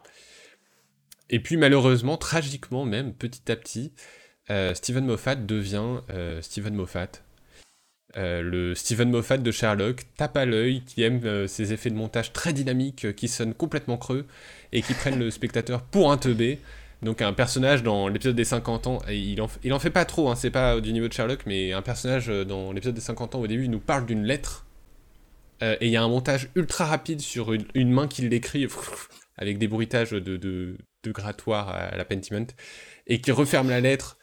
Et 1.29 1.39
puis, 1.39 1.55
malheureusement, 1.55 2.17
tragiquement 2.17 2.83
même, 2.83 3.13
petit 3.13 3.49
à 3.49 3.55
petit, 3.55 3.93
euh, 4.49 4.73
Steven 4.73 5.05
Moffat 5.05 5.35
devient 5.35 6.01
euh, 6.09 6.41
Steven 6.41 6.73
Moffat. 6.75 7.07
Euh, 8.17 8.41
le 8.41 8.73
Steven 8.73 9.11
Moffat 9.11 9.37
de 9.37 9.51
Sherlock 9.51 10.05
tape 10.15 10.37
à 10.37 10.45
l'œil, 10.45 10.81
qui 10.81 11.03
aime 11.03 11.21
euh, 11.23 11.47
ses 11.47 11.71
effets 11.71 11.91
de 11.91 11.95
montage 11.95 12.33
très 12.33 12.51
dynamiques, 12.51 13.05
euh, 13.05 13.11
qui 13.11 13.27
sonnent 13.27 13.53
complètement 13.53 13.97
creux, 13.97 14.25
et 14.71 14.81
qui 14.81 14.93
prennent 14.93 15.19
le 15.19 15.29
spectateur 15.29 15.83
pour 15.83 16.11
un 16.11 16.17
teubé. 16.17 16.59
Donc 17.03 17.21
un 17.21 17.33
personnage 17.33 17.83
dans 17.83 18.07
l'épisode 18.07 18.35
des 18.35 18.43
50 18.43 18.87
ans, 18.87 18.99
et 19.07 19.17
il 19.17 19.39
en, 19.41 19.79
fait 19.79 19.91
pas 19.91 20.05
trop, 20.05 20.29
hein, 20.29 20.35
c'est 20.35 20.49
pas 20.49 20.81
du 20.81 20.93
niveau 20.93 21.07
de 21.07 21.13
Sherlock, 21.13 21.45
mais 21.45 21.73
un 21.73 21.83
personnage 21.83 22.27
euh, 22.29 22.43
dans 22.43 22.71
l'épisode 22.71 22.95
des 22.95 23.01
50 23.01 23.35
ans 23.35 23.41
au 23.41 23.47
début 23.47 23.65
il 23.65 23.71
nous 23.71 23.79
parle 23.79 24.07
d'une 24.07 24.23
lettre, 24.23 24.65
et 25.61 25.87
il 25.87 25.89
y 25.89 25.97
a 25.97 26.03
un 26.03 26.07
montage 26.07 26.49
ultra 26.53 26.85
rapide 26.85 27.19
sur 27.19 27.51
une, 27.51 27.91
main 27.91 28.07
qui 28.07 28.21
l'écrit, 28.21 28.67
avec 29.37 29.57
des 29.57 29.67
bruitages 29.67 30.11
de, 30.11 30.19
de, 30.19 30.77
de 31.03 31.11
grattoir 31.11 31.69
à 31.69 31.97
la 31.97 32.05
Pentiment, 32.05 32.45
et 33.07 33.21
qui 33.21 33.31
referme 33.31 33.69
la 33.69 33.81
lettre. 33.81 34.16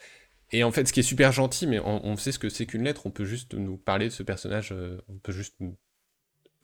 Et 0.55 0.63
en 0.63 0.71
fait, 0.71 0.87
ce 0.87 0.93
qui 0.93 1.01
est 1.01 1.03
super 1.03 1.33
gentil, 1.33 1.67
mais 1.67 1.81
on, 1.81 2.17
sait 2.17 2.31
ce 2.31 2.39
que 2.39 2.49
c'est 2.49 2.65
qu'une 2.65 2.85
lettre, 2.85 3.07
on 3.07 3.11
peut 3.11 3.25
juste 3.25 3.55
nous 3.55 3.77
parler 3.77 4.05
de 4.07 4.13
ce 4.13 4.23
personnage, 4.23 4.71
euh, 4.71 5.01
on 5.09 5.17
peut 5.17 5.33
juste 5.33 5.57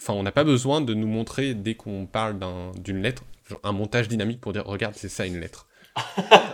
Enfin, 0.00 0.12
on 0.14 0.22
n'a 0.22 0.30
pas 0.30 0.44
besoin 0.44 0.80
de 0.80 0.94
nous 0.94 1.08
montrer, 1.08 1.54
dès 1.54 1.74
qu'on 1.74 2.06
parle 2.06 2.38
d'un- 2.38 2.70
d'une 2.78 3.02
lettre, 3.02 3.24
un 3.64 3.72
montage 3.72 4.06
dynamique 4.06 4.40
pour 4.40 4.52
dire, 4.52 4.64
regarde, 4.64 4.94
c'est 4.94 5.08
ça 5.08 5.26
une 5.26 5.40
lettre. 5.40 5.66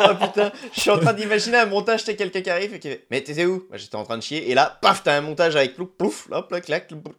Oh 0.00 0.14
putain, 0.20 0.52
je 0.74 0.80
suis 0.80 0.90
en 0.90 0.98
train 0.98 1.12
d'imaginer 1.12 1.56
un 1.58 1.66
montage, 1.66 2.04
t'as 2.04 2.14
quelqu'un 2.14 2.40
qui 2.42 2.50
arrive 2.50 2.74
et 2.74 2.78
qui 2.78 2.88
fait 2.88 3.06
Mais 3.10 3.20
t'étais 3.22 3.44
où? 3.46 3.66
J'étais 3.74 3.96
en 3.96 4.04
train 4.04 4.18
de 4.18 4.22
chier, 4.22 4.50
et 4.50 4.54
là, 4.54 4.78
paf, 4.82 5.02
t'as 5.02 5.16
un 5.16 5.20
montage 5.20 5.56
avec 5.56 5.74
plouf, 5.74 5.88
plouf, 5.98 6.28
hop, 6.30 6.50
là, 6.50 6.60
clac, 6.60 6.90
hop. 6.92 7.14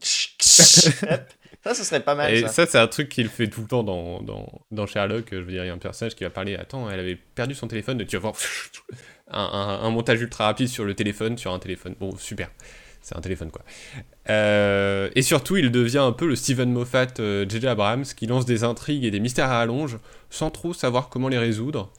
Ça, 1.64 1.74
ce 1.74 1.84
serait 1.84 2.00
pas 2.00 2.16
mal. 2.16 2.34
Et 2.34 2.42
ça. 2.44 2.48
ça, 2.50 2.66
c'est 2.66 2.78
un 2.78 2.88
truc 2.88 3.10
qu'il 3.10 3.28
fait 3.30 3.48
tout 3.48 3.62
le 3.62 3.68
temps 3.68 3.84
dans, 3.84 4.22
dans, 4.22 4.48
dans 4.72 4.86
Sherlock. 4.86 5.26
Je 5.32 5.38
veux 5.38 5.52
dire, 5.52 5.64
il 5.66 5.68
y 5.68 5.70
a 5.70 5.74
un 5.74 5.78
personnage 5.78 6.16
qui 6.16 6.24
va 6.24 6.30
parler, 6.30 6.56
attends, 6.56 6.90
elle 6.90 7.00
avait 7.00 7.16
perdu 7.36 7.56
son 7.56 7.68
téléphone, 7.68 8.06
tu 8.06 8.16
vas 8.16 8.22
voir 8.22 8.34
un, 9.32 9.42
un- 9.42 9.80
un 9.86 9.90
montage 9.90 10.22
ultra 10.22 10.46
rapide 10.46 10.70
sur 10.70 10.86
le 10.86 10.94
téléphone, 10.94 11.38
sur 11.38 11.54
un 11.54 11.60
téléphone. 11.60 11.96
Bon, 12.00 12.16
super. 12.18 12.50
C'est 13.02 13.18
un 13.18 13.22
téléphone, 13.22 13.52
quoi. 13.52 13.64
Euh, 14.30 15.10
et 15.16 15.22
surtout, 15.22 15.56
il 15.58 15.72
devient 15.72 16.00
un 16.00 16.12
peu 16.12 16.28
le 16.28 16.36
Steven 16.36 16.72
Moffat 16.72 17.08
euh, 17.20 17.46
J.J. 17.48 17.68
Abrams, 17.68 18.04
qui 18.04 18.28
lance 18.28 18.46
des 18.46 18.64
intrigues 18.64 19.04
et 19.06 19.12
des 19.12 19.20
mystères 19.20 19.50
à 19.50 19.60
allonge, 19.62 19.98
sans 20.30 20.50
trop 20.52 20.74
savoir 20.74 21.10
comment 21.10 21.28
les 21.30 21.38
résoudre. 21.38 21.92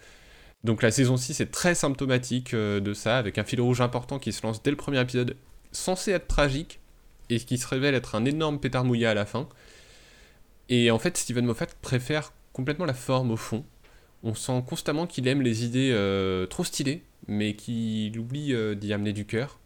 Donc 0.69 0.83
la 0.83 0.91
saison 0.91 1.17
6 1.17 1.41
est 1.41 1.51
très 1.51 1.75
symptomatique 1.75 2.53
euh, 2.53 2.79
de 2.79 2.93
ça, 2.93 3.17
avec 3.17 3.39
un 3.39 3.45
fil 3.45 3.59
rouge 3.59 3.81
important 3.81 4.19
qui 4.19 4.35
se 4.35 4.43
lance 4.43 4.63
dès 4.63 4.71
le 4.71 4.77
premier 4.77 5.01
épisode, 5.01 5.35
censé 5.73 6.11
être 6.11 6.29
tragique, 6.29 6.79
et 7.31 7.41
qui 7.41 7.57
se 7.57 7.67
révèle 7.67 7.95
être 7.95 8.15
un 8.15 8.27
énorme 8.27 8.61
pétard 8.61 8.85
mouillé 8.85 9.07
à 9.07 9.15
la 9.15 9.25
fin. 9.25 9.49
Et 10.69 10.91
en 10.91 10.99
fait, 10.99 11.17
Steven 11.17 11.47
Moffat 11.47 11.69
préfère 11.81 12.35
complètement 12.53 12.85
la 12.85 12.93
forme 12.93 13.31
au 13.31 13.39
fond. 13.39 13.65
On 14.23 14.35
sent 14.35 14.63
constamment 14.69 15.07
qu'il 15.07 15.27
aime 15.27 15.41
les 15.41 15.65
idées 15.65 15.91
euh, 15.95 16.45
trop 16.45 16.65
stylées, 16.65 17.03
mais 17.29 17.55
qu'il 17.55 18.19
oublie 18.19 18.53
euh, 18.53 18.75
d'y 18.75 18.93
amener 18.93 19.15
du 19.15 19.25
cœur. 19.25 19.59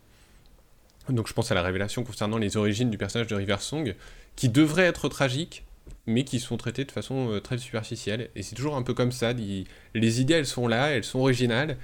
Donc 1.08 1.26
je 1.26 1.32
pense 1.32 1.50
à 1.50 1.56
la 1.56 1.62
révélation 1.62 2.04
concernant 2.04 2.38
les 2.38 2.56
origines 2.56 2.90
du 2.90 2.96
personnage 2.96 3.26
de 3.26 3.34
River 3.34 3.56
Song, 3.58 3.96
qui 4.36 4.48
devrait 4.48 4.84
être 4.84 5.08
tragique, 5.08 5.64
mais 6.06 6.24
qui 6.24 6.40
sont 6.40 6.56
traitées 6.56 6.84
de 6.84 6.90
façon 6.90 7.30
euh, 7.30 7.40
très 7.40 7.58
superficielle. 7.58 8.30
Et 8.34 8.42
c'est 8.42 8.54
toujours 8.54 8.76
un 8.76 8.82
peu 8.82 8.94
comme 8.94 9.12
ça. 9.12 9.32
Les 9.32 10.20
idées, 10.20 10.34
elles 10.34 10.46
sont 10.46 10.66
là, 10.66 10.90
elles 10.90 11.04
sont 11.04 11.20
originales. 11.20 11.76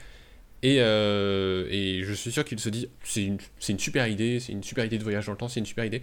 Et, 0.62 0.80
euh, 0.80 2.04
je 2.04 2.12
suis 2.14 2.32
sûr 2.32 2.44
qu'il 2.44 2.58
se 2.58 2.68
dit, 2.68 2.88
c'est 3.04 3.22
une, 3.22 3.78
super 3.78 4.08
idée, 4.08 4.40
c'est 4.40 4.52
une 4.52 4.64
super 4.64 4.84
idée 4.84 4.98
de 4.98 5.04
voyage 5.04 5.26
dans 5.26 5.32
le 5.32 5.38
temps, 5.38 5.48
c'est 5.48 5.60
une 5.60 5.66
super 5.66 5.84
idée. 5.84 6.02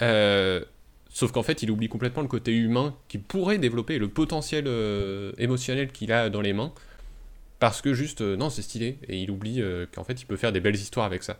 Euh, 0.00 0.64
sauf 1.10 1.30
qu'en 1.32 1.42
fait, 1.42 1.62
il 1.62 1.70
oublie 1.70 1.88
complètement 1.88 2.22
le 2.22 2.28
côté 2.28 2.52
humain 2.52 2.96
qui 3.08 3.18
pourrait 3.18 3.58
développer, 3.58 3.98
le 3.98 4.08
potentiel 4.08 4.66
émotionnel 5.36 5.92
qu'il 5.92 6.10
a 6.12 6.30
dans 6.30 6.40
les 6.40 6.54
mains, 6.54 6.72
parce 7.58 7.82
que 7.82 7.92
juste, 7.92 8.22
non, 8.22 8.48
c'est 8.48 8.62
stylé, 8.62 8.98
et 9.08 9.18
il 9.18 9.30
oublie 9.30 9.62
qu'en 9.94 10.04
fait, 10.04 10.20
il 10.22 10.24
peut 10.24 10.36
faire 10.36 10.52
des 10.52 10.60
belles 10.60 10.74
histoires 10.74 11.04
avec 11.04 11.22
ça. 11.22 11.38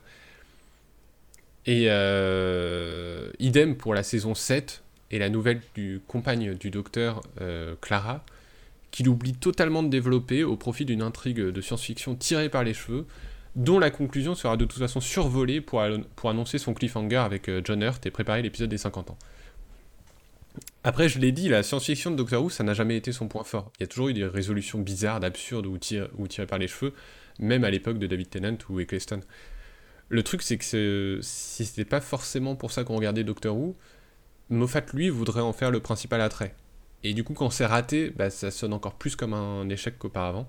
Et 1.65 1.87
idem 3.39 3.77
pour 3.77 3.95
la 3.95 4.03
saison 4.03 4.35
7 4.35 4.82
et 5.13 5.19
la 5.19 5.29
nouvelle 5.29 5.61
du 5.75 6.01
compagne 6.09 6.55
du 6.55 6.71
docteur 6.71 7.21
euh, 7.41 7.75
Clara, 7.81 8.25
qu'il 8.91 9.09
oublie 9.09 9.35
totalement 9.35 9.83
de 9.83 9.89
développer 9.89 10.43
au 10.43 10.57
profit 10.57 10.85
d'une 10.85 11.03
intrigue 11.03 11.41
de 11.41 11.61
science-fiction 11.61 12.15
tirée 12.15 12.49
par 12.49 12.65
les 12.65 12.75
cheveux, 12.75 13.07
dont 13.55 13.79
la 13.79 13.91
conclusion 13.91 14.35
sera 14.35 14.57
de 14.57 14.65
toute 14.65 14.79
façon 14.79 15.01
survolée 15.01 15.61
pour, 15.61 15.83
annoncer 15.83 16.59
son 16.59 16.73
cliffhanger 16.73 17.17
avec 17.17 17.49
euh, 17.49 17.61
John 17.63 17.83
Hurt 17.83 18.05
et 18.07 18.11
préparer 18.11 18.43
l'épisode 18.43 18.71
des 18.71 18.79
50 18.79 19.11
ans. 19.11 19.19
Après, 20.85 21.09
je 21.09 21.19
l'ai 21.19 21.33
dit, 21.33 21.49
la 21.49 21.63
science-fiction 21.63 22.11
de 22.11 22.17
Doctor 22.17 22.43
Who, 22.43 22.51
ça 22.51 22.65
n'a 22.65 22.75
jamais 22.75 22.97
été 22.97 23.13
son 23.13 23.29
point 23.29 23.45
fort. 23.45 23.71
Il 23.79 23.83
y 23.83 23.85
a 23.85 23.87
toujours 23.87 24.09
eu 24.09 24.15
des 24.15 24.25
résolutions 24.25 24.79
bizarres, 24.79 25.23
absurdes 25.23 25.67
ou, 25.67 25.79
ou 26.19 26.29
tirées 26.29 26.47
par 26.47 26.59
les 26.59 26.69
cheveux, 26.69 26.93
même 27.39 27.65
à 27.65 27.71
l'époque 27.71 27.99
de 27.99 28.07
David 28.07 28.31
Tennant 28.31 28.59
ou 28.69 28.81
Eccleston. 28.81 29.21
Le 30.09 30.23
truc, 30.23 30.43
c'est 30.43 30.59
que 30.59 31.21
si 31.23 31.65
c'était 31.65 31.85
pas 31.85 32.01
forcément 32.01 32.57
pour 32.57 32.73
ça 32.73 32.85
qu'on 32.85 32.97
regardait 32.97 33.25
Doctor 33.25 33.57
Who, 33.57 33.77
Moffat, 34.51 34.83
lui, 34.93 35.09
voudrait 35.09 35.41
en 35.41 35.53
faire 35.53 35.71
le 35.71 35.81
principal 35.81 36.21
attrait. 36.21 36.55
Et 37.05 37.15
du 37.15 37.25
coup, 37.25 37.35
quand 37.35 37.51
c'est 37.51 37.67
raté, 37.67 38.11
bah, 38.11 38.31
ça 38.31 38.51
sonne 38.51 38.73
encore 38.73 38.95
plus 38.95 39.17
comme 39.17 39.35
un 39.35 39.69
échec 39.69 39.99
qu'auparavant. 39.99 40.49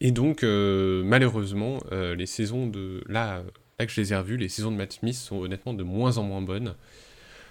Et 0.00 0.12
donc, 0.12 0.44
euh, 0.44 1.02
malheureusement, 1.04 1.78
euh, 1.92 2.14
les 2.14 2.26
saisons 2.26 2.66
de. 2.66 3.04
Là, 3.06 3.42
là 3.78 3.86
que 3.86 3.92
je 3.92 4.00
les 4.00 4.12
ai 4.12 4.16
revues, 4.16 4.36
les 4.36 4.48
saisons 4.48 4.70
de 4.70 4.76
Matt 4.76 4.94
Smith 4.94 5.14
sont 5.14 5.36
honnêtement 5.36 5.74
de 5.74 5.82
moins 5.82 6.18
en 6.18 6.22
moins 6.22 6.40
bonnes. 6.40 6.74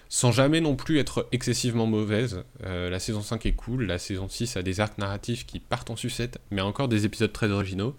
Sans 0.08 0.32
jamais 0.32 0.60
non 0.60 0.74
plus 0.74 0.98
être 0.98 1.28
excessivement 1.30 1.86
mauvaises. 1.86 2.42
Euh, 2.64 2.90
la 2.90 2.98
saison 2.98 3.22
5 3.22 3.46
est 3.46 3.52
cool, 3.52 3.84
la 3.84 3.98
saison 3.98 4.28
6 4.28 4.56
a 4.56 4.62
des 4.62 4.80
arcs 4.80 4.98
narratifs 4.98 5.46
qui 5.46 5.60
partent 5.60 5.90
en 5.90 5.96
sucette, 5.96 6.40
mais 6.50 6.60
encore 6.60 6.88
des 6.88 7.04
épisodes 7.04 7.32
très 7.32 7.50
originaux. 7.50 7.94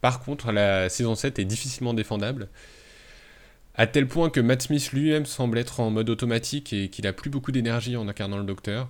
Par 0.00 0.20
contre, 0.20 0.52
la 0.52 0.88
saison 0.88 1.14
7 1.14 1.38
est 1.38 1.44
difficilement 1.44 1.92
défendable. 1.92 2.48
À 3.78 3.86
tel 3.86 4.08
point 4.08 4.28
que 4.28 4.40
Matt 4.40 4.62
Smith 4.62 4.90
lui-même 4.90 5.24
semble 5.24 5.56
être 5.56 5.78
en 5.78 5.90
mode 5.90 6.10
automatique 6.10 6.72
et 6.72 6.88
qu'il 6.88 7.06
a 7.06 7.12
plus 7.12 7.30
beaucoup 7.30 7.52
d'énergie 7.52 7.96
en 7.96 8.08
incarnant 8.08 8.38
le 8.38 8.44
docteur. 8.44 8.88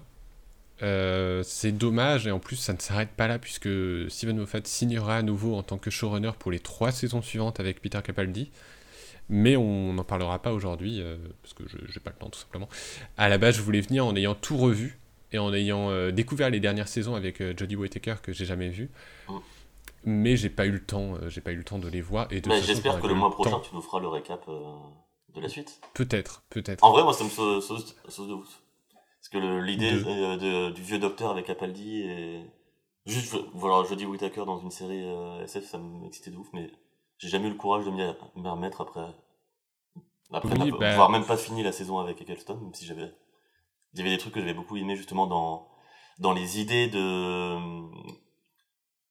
Euh, 0.82 1.42
c'est 1.44 1.72
dommage 1.72 2.26
et 2.26 2.30
en 2.30 2.38
plus 2.38 2.56
ça 2.56 2.72
ne 2.72 2.78
s'arrête 2.78 3.10
pas 3.10 3.28
là 3.28 3.38
puisque 3.38 3.68
Steven 4.08 4.38
Moffat 4.38 4.60
signera 4.64 5.16
à 5.18 5.22
nouveau 5.22 5.56
en 5.56 5.62
tant 5.62 5.76
que 5.76 5.90
showrunner 5.90 6.30
pour 6.38 6.50
les 6.50 6.58
trois 6.58 6.90
saisons 6.90 7.20
suivantes 7.20 7.60
avec 7.60 7.82
Peter 7.82 7.98
Capaldi. 8.02 8.50
Mais 9.28 9.56
on 9.56 9.92
n'en 9.92 10.04
parlera 10.04 10.40
pas 10.40 10.54
aujourd'hui 10.54 11.02
euh, 11.02 11.18
parce 11.42 11.52
que 11.52 11.64
je 11.68 11.76
j'ai 11.92 12.00
pas 12.00 12.08
le 12.08 12.16
temps 12.16 12.30
tout 12.30 12.40
simplement. 12.40 12.70
À 13.18 13.28
la 13.28 13.36
base, 13.36 13.56
je 13.56 13.60
voulais 13.60 13.82
venir 13.82 14.06
en 14.06 14.16
ayant 14.16 14.34
tout 14.34 14.56
revu 14.56 14.98
et 15.32 15.38
en 15.38 15.52
ayant 15.52 15.90
euh, 15.90 16.12
découvert 16.12 16.48
les 16.48 16.60
dernières 16.60 16.88
saisons 16.88 17.14
avec 17.14 17.42
Jodie 17.58 17.76
Whittaker 17.76 18.14
que 18.22 18.32
j'ai 18.32 18.46
jamais 18.46 18.70
vu. 18.70 18.88
Mais 20.04 20.36
j'ai 20.36 20.50
pas 20.50 20.66
eu 20.66 20.70
le 20.70 20.84
temps, 20.84 21.14
euh, 21.14 21.28
j'ai 21.28 21.40
pas 21.40 21.52
eu 21.52 21.56
le 21.56 21.64
temps 21.64 21.78
de 21.78 21.88
les 21.88 22.00
voir 22.00 22.26
et 22.32 22.40
de 22.40 22.48
façon, 22.50 22.64
J'espère 22.66 23.00
que 23.00 23.06
le 23.06 23.14
mois 23.14 23.30
prochain, 23.30 23.50
temps. 23.52 23.60
tu 23.60 23.74
nous 23.74 23.82
feras 23.82 24.00
le 24.00 24.08
récap 24.08 24.44
euh, 24.48 24.74
de 25.34 25.40
la 25.40 25.48
suite. 25.48 25.80
Peut-être, 25.94 26.44
peut-être. 26.50 26.82
En 26.84 26.92
vrai, 26.92 27.02
moi, 27.02 27.12
ça 27.12 27.24
me 27.24 27.28
sauce, 27.30 27.66
sauce, 27.66 27.96
sauce 28.08 28.28
de 28.28 28.34
ouf. 28.34 28.62
Parce 29.20 29.28
que 29.30 29.60
l'idée 29.60 29.90
De- 29.92 30.70
du 30.70 30.82
vieux 30.82 30.98
docteur 30.98 31.30
avec 31.30 31.46
Capaldi 31.46 32.02
et. 32.02 32.44
Juste, 33.06 33.32
je- 33.32 33.38
voilà, 33.54 33.88
je 33.88 33.94
dis 33.94 34.04
Whittaker 34.06 34.44
dans 34.44 34.58
une 34.60 34.70
série 34.70 35.02
euh, 35.04 35.42
SF, 35.44 35.64
ça 35.64 35.78
m'excitait 35.78 36.30
de 36.30 36.36
ouf, 36.36 36.48
mais 36.52 36.70
j'ai 37.16 37.28
jamais 37.28 37.46
eu 37.48 37.50
le 37.52 37.56
courage 37.56 37.84
de 37.86 37.90
m'y 37.90 38.48
remettre 38.48 38.82
après. 38.82 39.06
Après 40.30 40.58
Oui, 40.60 40.70
bah- 40.78 40.94
voire 40.94 41.08
même 41.10 41.24
pas 41.24 41.38
fini 41.38 41.62
la 41.62 41.72
saison 41.72 41.98
avec 41.98 42.20
Eccleston, 42.20 42.56
même 42.60 42.74
si 42.74 42.84
j'avais. 42.84 43.10
Il 43.94 43.98
y 43.98 44.02
avait 44.02 44.10
des 44.10 44.18
trucs 44.18 44.34
que 44.34 44.40
j'avais 44.40 44.52
beaucoup 44.54 44.76
aimé 44.76 44.94
justement 44.94 45.26
dans, 45.26 45.68
dans 46.18 46.32
les 46.34 46.60
idées 46.60 46.88
de. 46.88 47.56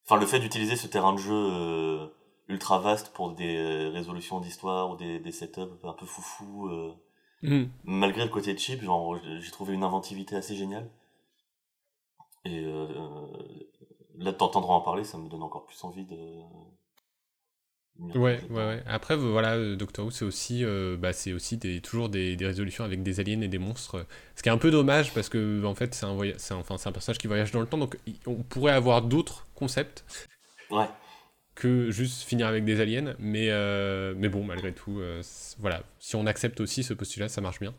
Enfin, 0.07 0.19
le 0.19 0.25
fait 0.25 0.39
d'utiliser 0.39 0.75
ce 0.75 0.87
terrain 0.87 1.13
de 1.13 1.19
jeu 1.19 1.33
euh, 1.33 2.07
ultra 2.47 2.79
vaste 2.79 3.13
pour 3.13 3.33
des 3.33 3.57
euh, 3.57 3.89
résolutions 3.91 4.39
d'histoire 4.39 4.89
ou 4.91 4.95
des, 4.95 5.19
des 5.19 5.31
setups 5.31 5.61
un 5.83 5.93
peu 5.93 6.05
foufou. 6.07 6.67
euh, 6.69 6.93
Mm. 7.43 7.71
malgré 7.85 8.23
le 8.25 8.29
côté 8.31 8.57
cheap, 8.57 8.83
genre, 8.83 9.17
j'ai 9.41 9.51
trouvé 9.51 9.73
une 9.75 9.83
inventivité 9.83 10.35
assez 10.37 10.55
géniale. 10.55 10.89
Et 12.45 12.63
euh, 12.65 12.87
là, 14.15 14.31
de 14.31 14.37
t'entendre 14.37 14.69
en 14.71 14.81
parler, 14.81 15.03
ça 15.03 15.17
me 15.17 15.29
donne 15.29 15.43
encore 15.43 15.65
plus 15.65 15.83
envie 15.83 16.05
de. 16.05 16.15
Ouais, 18.15 18.39
ouais, 18.49 18.55
ouais. 18.55 18.83
Après, 18.85 19.15
voilà, 19.15 19.75
Doctor 19.75 20.05
Who, 20.05 20.11
c'est 20.11 20.23
aussi, 20.25 20.63
euh, 20.63 20.97
bah, 20.97 21.13
c'est 21.13 21.33
aussi 21.33 21.57
des, 21.57 21.81
toujours 21.81 22.09
des, 22.09 22.35
des 22.35 22.45
résolutions 22.45 22.83
avec 22.83 23.03
des 23.03 23.19
aliens 23.19 23.41
et 23.41 23.47
des 23.47 23.57
monstres. 23.57 24.05
Ce 24.35 24.43
qui 24.43 24.49
est 24.49 24.51
un 24.51 24.57
peu 24.57 24.71
dommage 24.71 25.13
parce 25.13 25.29
que, 25.29 25.63
en 25.65 25.75
fait, 25.75 25.93
c'est 25.95 26.05
un, 26.05 26.15
voya- 26.15 26.35
c'est 26.37 26.53
un, 26.53 26.57
enfin, 26.57 26.77
c'est 26.77 26.87
un 26.89 26.91
personnage 26.91 27.17
qui 27.17 27.27
voyage 27.27 27.51
dans 27.51 27.59
le 27.59 27.65
temps, 27.67 27.77
donc 27.77 27.97
on 28.27 28.35
pourrait 28.43 28.71
avoir 28.73 29.01
d'autres 29.01 29.46
concepts 29.57 30.05
Ouais. 30.71 30.87
que 31.55 31.89
juste 31.91 32.23
finir 32.23 32.47
avec 32.47 32.63
des 32.65 32.79
aliens. 32.81 33.15
Mais, 33.19 33.49
euh, 33.49 34.13
mais 34.17 34.29
bon, 34.29 34.43
malgré 34.43 34.73
tout, 34.73 34.99
euh, 34.99 35.21
voilà, 35.59 35.81
si 35.99 36.15
on 36.15 36.25
accepte 36.25 36.59
aussi 36.61 36.83
ce 36.83 36.93
postulat, 36.93 37.29
ça 37.29 37.41
marche 37.41 37.59
bien. 37.59 37.73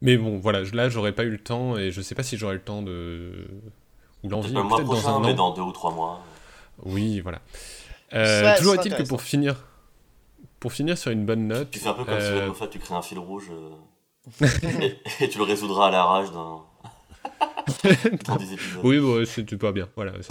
Mais 0.00 0.16
bon, 0.16 0.38
voilà, 0.38 0.62
là, 0.72 0.88
j'aurais 0.88 1.12
pas 1.12 1.24
eu 1.24 1.30
le 1.30 1.38
temps 1.38 1.76
et 1.76 1.90
je 1.90 2.00
sais 2.02 2.14
pas 2.14 2.22
si 2.22 2.36
j'aurai 2.36 2.54
le 2.54 2.60
temps 2.62 2.82
de. 2.82 3.46
Ou 4.22 4.28
l'envie, 4.28 4.52
peut-être 4.52 4.68
dans 4.68 4.84
prochain, 4.84 5.14
un 5.16 5.20
mais 5.20 5.32
an. 5.32 5.34
dans 5.34 5.50
deux 5.52 5.62
ou 5.62 5.72
trois 5.72 5.92
mois. 5.92 6.22
Oui, 6.84 7.20
voilà. 7.20 7.40
Euh, 8.14 8.42
Ça, 8.42 8.56
toujours 8.58 8.74
est-il 8.74 8.94
que 8.94 9.02
pour 9.02 9.22
finir, 9.22 9.66
pour 10.60 10.72
finir 10.72 10.96
sur 10.96 11.10
une 11.10 11.24
bonne 11.26 11.46
note, 11.48 11.70
Tu 11.70 11.78
fais 11.78 11.88
un 11.88 11.94
peu 11.94 12.04
comme 12.04 12.14
euh, 12.14 12.20
Steven 12.30 12.46
Moffat, 12.48 12.68
tu 12.68 12.78
crées 12.78 12.94
un 12.94 13.02
fil 13.02 13.18
rouge 13.18 13.50
euh, 13.50 14.46
et, 14.80 14.98
et 15.24 15.28
tu 15.28 15.38
le 15.38 15.44
résoudras 15.44 15.88
à 15.88 15.90
la 15.90 16.04
rage 16.04 16.30
dans, 16.32 16.40
dans 16.44 16.60
des 16.60 16.62
épisodes. 16.62 17.33
Oui, 18.82 18.98
bon, 18.98 19.24
c'est 19.24 19.56
pas 19.56 19.72
bien. 19.72 19.88
Voilà. 19.96 20.12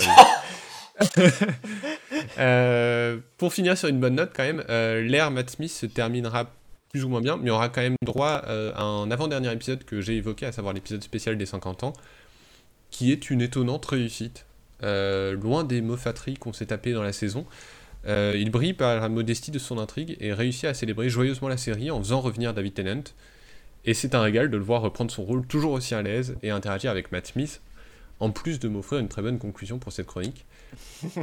Euh, 2.38 3.18
pour 3.38 3.54
finir 3.54 3.78
sur 3.78 3.90
une 3.90 4.00
bonne 4.00 4.16
note, 4.16 4.32
quand 4.36 4.44
même, 4.44 4.64
euh, 4.70 5.02
l'ère 5.02 5.32
Matt 5.32 5.50
Smith 5.50 5.72
se 5.72 5.86
terminera 5.86 6.50
plus 6.90 7.04
ou 7.04 7.10
moins 7.10 7.22
bien, 7.22 7.38
mais 7.38 7.52
on 7.52 7.56
aura 7.56 7.70
quand 7.70 7.82
même 7.82 7.96
droit 8.04 8.44
euh, 8.48 8.72
à 8.76 8.84
un 8.84 9.12
avant-dernier 9.12 9.52
épisode 9.52 9.84
que 9.84 10.02
j'ai 10.02 10.18
évoqué, 10.18 10.46
à 10.46 10.52
savoir 10.52 10.74
l'épisode 10.74 11.04
spécial 11.04 11.38
des 11.38 11.46
50 11.46 11.84
ans, 11.84 11.94
qui 12.92 13.12
est 13.12 13.30
une 13.30 13.42
étonnante 13.42 13.86
réussite. 13.86 14.46
Loin 14.82 15.64
des 15.64 15.82
moffateries 15.82 16.36
qu'on 16.36 16.54
s'est 16.54 16.68
tapées 16.68 16.94
dans 16.94 17.04
la 17.04 17.14
saison, 17.14 17.46
il 18.08 18.50
brille 18.52 18.74
par 18.74 19.00
la 19.00 19.10
modestie 19.10 19.52
de 19.52 19.60
son 19.60 19.80
intrigue 19.80 20.18
et 20.20 20.34
réussit 20.34 20.66
à 20.66 20.74
célébrer 20.74 21.10
joyeusement 21.10 21.48
la 21.48 21.58
série 21.58 21.90
en 21.90 22.00
faisant 22.00 22.22
revenir 22.22 22.54
David 22.54 22.74
Tennant. 22.74 23.04
Et 23.86 23.94
c'est 23.94 24.16
un 24.16 24.22
régal 24.22 24.50
de 24.50 24.58
le 24.58 24.64
voir 24.64 24.82
reprendre 24.82 25.12
son 25.12 25.24
rôle 25.24 25.46
toujours 25.46 25.74
aussi 25.74 25.94
à 25.94 26.02
l'aise 26.02 26.38
et 26.42 26.50
interagir 26.52 26.90
avec 26.90 27.12
Matt 27.12 27.28
Smith, 27.28 27.62
en 28.20 28.32
plus 28.32 28.60
de 28.60 28.68
m'offrir 28.70 29.00
une 29.00 29.10
très 29.10 29.22
bonne 29.22 29.40
conclusion 29.40 29.80
pour 29.80 29.92
cette 29.92 30.08
chronique. 30.08 30.46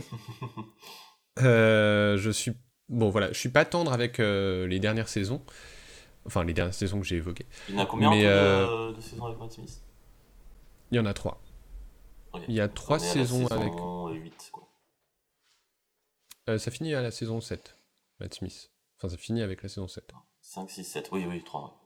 Euh, 1.39 2.19
je 2.19 2.29
suis 2.31 2.53
bon 2.89 3.09
voilà, 3.09 3.29
je 3.33 3.39
suis 3.39 3.49
pas 3.49 3.65
tendre 3.65 3.93
avec 3.93 4.19
euh, 4.19 4.67
les 4.67 4.81
dernières 4.81 5.09
saisons, 5.09 5.41
enfin 6.27 6.43
les 6.45 6.53
dernières 6.53 6.75
saisons 6.75 6.99
que 7.01 7.07
j'ai 7.07 7.17
évoquées. 7.17 7.47
Il 7.69 7.77
y 7.77 7.79
en 7.79 7.83
a 7.83 7.87
combien 7.87 8.11
Mais, 8.11 8.25
de- 8.25 8.29
euh, 8.29 8.93
de, 8.93 9.01
saisons 9.01 9.25
avec 9.27 9.39
Matt 9.39 9.53
Smith? 9.53 9.81
Il 10.91 10.97
y 10.97 10.99
en 10.99 11.07
a 11.07 11.15
trois. 11.15 11.41
Il 12.49 12.55
y 12.55 12.61
a 12.61 12.69
trois 12.69 12.99
la 12.99 13.05
saisons 13.05 13.47
saison 13.47 13.57
avec. 13.57 13.73
8, 14.25 14.51
quoi. 14.53 14.69
Euh, 16.49 16.59
ça 16.59 16.71
finit 16.73 16.95
à 16.95 17.01
la 17.01 17.13
saison 17.13 17.41
7, 17.41 17.77
Matt 18.19 18.35
Smith. 18.35 18.73
Enfin, 18.99 19.09
ça 19.09 19.17
finit 19.17 19.43
avec 19.43 19.63
la 19.63 19.69
saison 19.69 19.87
7. 19.87 20.13
5, 20.41 20.69
6, 20.69 20.85
7. 20.85 21.09
Oui, 21.13 21.25
oui, 21.29 21.43
3. 21.45 21.80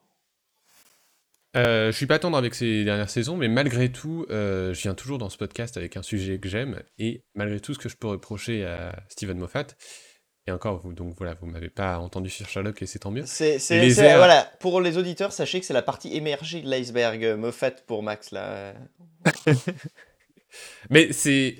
Euh, 1.56 1.92
je 1.92 1.96
suis 1.96 2.06
pas 2.06 2.18
tendre 2.18 2.36
avec 2.36 2.54
ces 2.54 2.84
dernières 2.84 3.10
saisons, 3.10 3.36
mais 3.36 3.48
malgré 3.48 3.90
tout, 3.92 4.26
euh, 4.30 4.74
je 4.74 4.80
viens 4.82 4.94
toujours 4.94 5.18
dans 5.18 5.30
ce 5.30 5.36
podcast 5.36 5.76
avec 5.76 5.96
un 5.96 6.02
sujet 6.02 6.38
que 6.38 6.48
j'aime, 6.48 6.82
et 6.98 7.22
malgré 7.34 7.60
tout 7.60 7.74
ce 7.74 7.78
que 7.78 7.88
je 7.88 7.96
peux 7.96 8.08
reprocher 8.08 8.64
à 8.64 9.04
Steven 9.08 9.38
Moffat, 9.38 9.66
et 10.46 10.50
encore, 10.52 10.78
vous, 10.78 10.92
donc 10.92 11.14
voilà, 11.16 11.34
vous 11.40 11.46
m'avez 11.46 11.70
pas 11.70 11.98
entendu 11.98 12.28
sur 12.28 12.46
Sherlock 12.48 12.82
et 12.82 12.86
c'est 12.86 12.98
tant 12.98 13.10
mieux. 13.10 13.24
C'est, 13.24 13.58
airs- 14.10 14.18
voilà, 14.18 14.42
pour 14.60 14.80
les 14.82 14.98
auditeurs, 14.98 15.32
sachez 15.32 15.58
que 15.60 15.64
c'est 15.64 15.72
la 15.72 15.80
partie 15.80 16.14
émergée 16.16 16.60
de 16.60 16.68
l'iceberg 16.68 17.24
euh, 17.24 17.36
Moffat 17.36 17.70
pour 17.86 18.02
Max 18.02 18.30
là. 18.30 18.74
Mais 20.90 21.12
c'est 21.12 21.56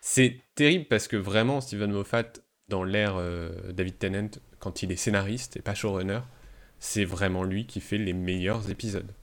c'est 0.00 0.40
terrible 0.54 0.86
parce 0.86 1.06
que 1.06 1.16
vraiment 1.16 1.60
Steven 1.60 1.92
Moffat 1.92 2.32
dans 2.68 2.82
l'ère 2.82 3.16
euh, 3.16 3.50
David 3.72 3.98
Tennant 3.98 4.30
quand 4.58 4.82
il 4.82 4.90
est 4.90 4.96
scénariste 4.96 5.56
et 5.58 5.60
pas 5.62 5.74
showrunner, 5.74 6.20
c'est 6.84 7.04
vraiment 7.04 7.44
lui 7.44 7.64
qui 7.64 7.80
fait 7.80 7.96
les 7.96 8.12
meilleurs 8.12 8.68
épisodes. 8.68 9.14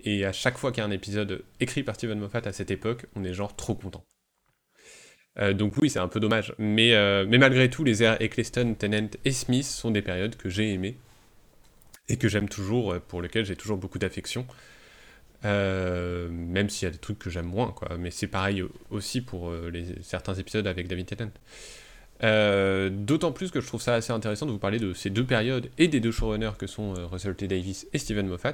Et 0.00 0.24
à 0.24 0.32
chaque 0.32 0.58
fois 0.58 0.72
qu'il 0.72 0.80
y 0.80 0.84
a 0.84 0.88
un 0.88 0.90
épisode 0.90 1.44
écrit 1.60 1.84
par 1.84 1.94
Steven 1.94 2.18
Moffat 2.18 2.42
à 2.46 2.52
cette 2.52 2.72
époque, 2.72 3.06
on 3.14 3.22
est 3.22 3.32
genre 3.32 3.54
trop 3.54 3.76
content. 3.76 4.04
Euh, 5.38 5.52
donc 5.52 5.76
oui, 5.76 5.88
c'est 5.88 6.00
un 6.00 6.08
peu 6.08 6.18
dommage. 6.18 6.52
Mais, 6.58 6.92
euh, 6.94 7.26
mais 7.28 7.38
malgré 7.38 7.70
tout, 7.70 7.84
les 7.84 8.02
airs 8.02 8.20
Eccleston, 8.20 8.74
Tennant 8.74 9.08
et 9.24 9.30
Smith 9.30 9.64
sont 9.64 9.92
des 9.92 10.02
périodes 10.02 10.34
que 10.34 10.48
j'ai 10.48 10.72
aimées 10.72 10.96
et 12.08 12.16
que 12.16 12.26
j'aime 12.26 12.48
toujours, 12.48 12.94
euh, 12.94 12.98
pour 12.98 13.22
lesquelles 13.22 13.46
j'ai 13.46 13.56
toujours 13.56 13.78
beaucoup 13.78 14.00
d'affection. 14.00 14.44
Même 15.44 16.68
s'il 16.70 16.86
y 16.86 16.88
a 16.88 16.92
des 16.92 16.98
trucs 16.98 17.20
que 17.20 17.30
j'aime 17.30 17.46
moins, 17.46 17.70
quoi. 17.70 17.96
Mais 17.98 18.10
c'est 18.10 18.26
pareil 18.26 18.62
au- 18.62 18.72
aussi 18.90 19.20
pour 19.20 19.52
les, 19.52 20.02
certains 20.02 20.34
épisodes 20.34 20.66
avec 20.66 20.88
David 20.88 21.06
Tennant. 21.06 21.30
Euh, 22.22 22.90
D'autant 22.90 23.32
plus 23.32 23.50
que 23.50 23.60
je 23.60 23.66
trouve 23.66 23.82
ça 23.82 23.94
assez 23.94 24.12
intéressant 24.12 24.46
de 24.46 24.52
vous 24.52 24.58
parler 24.58 24.78
de 24.78 24.94
ces 24.94 25.10
deux 25.10 25.24
périodes 25.24 25.68
et 25.78 25.88
des 25.88 26.00
deux 26.00 26.12
showrunners 26.12 26.52
que 26.58 26.66
sont 26.66 26.94
euh, 26.96 27.06
Russell 27.06 27.34
T. 27.34 27.48
Davis 27.48 27.86
et 27.92 27.98
Steven 27.98 28.26
Moffat, 28.26 28.52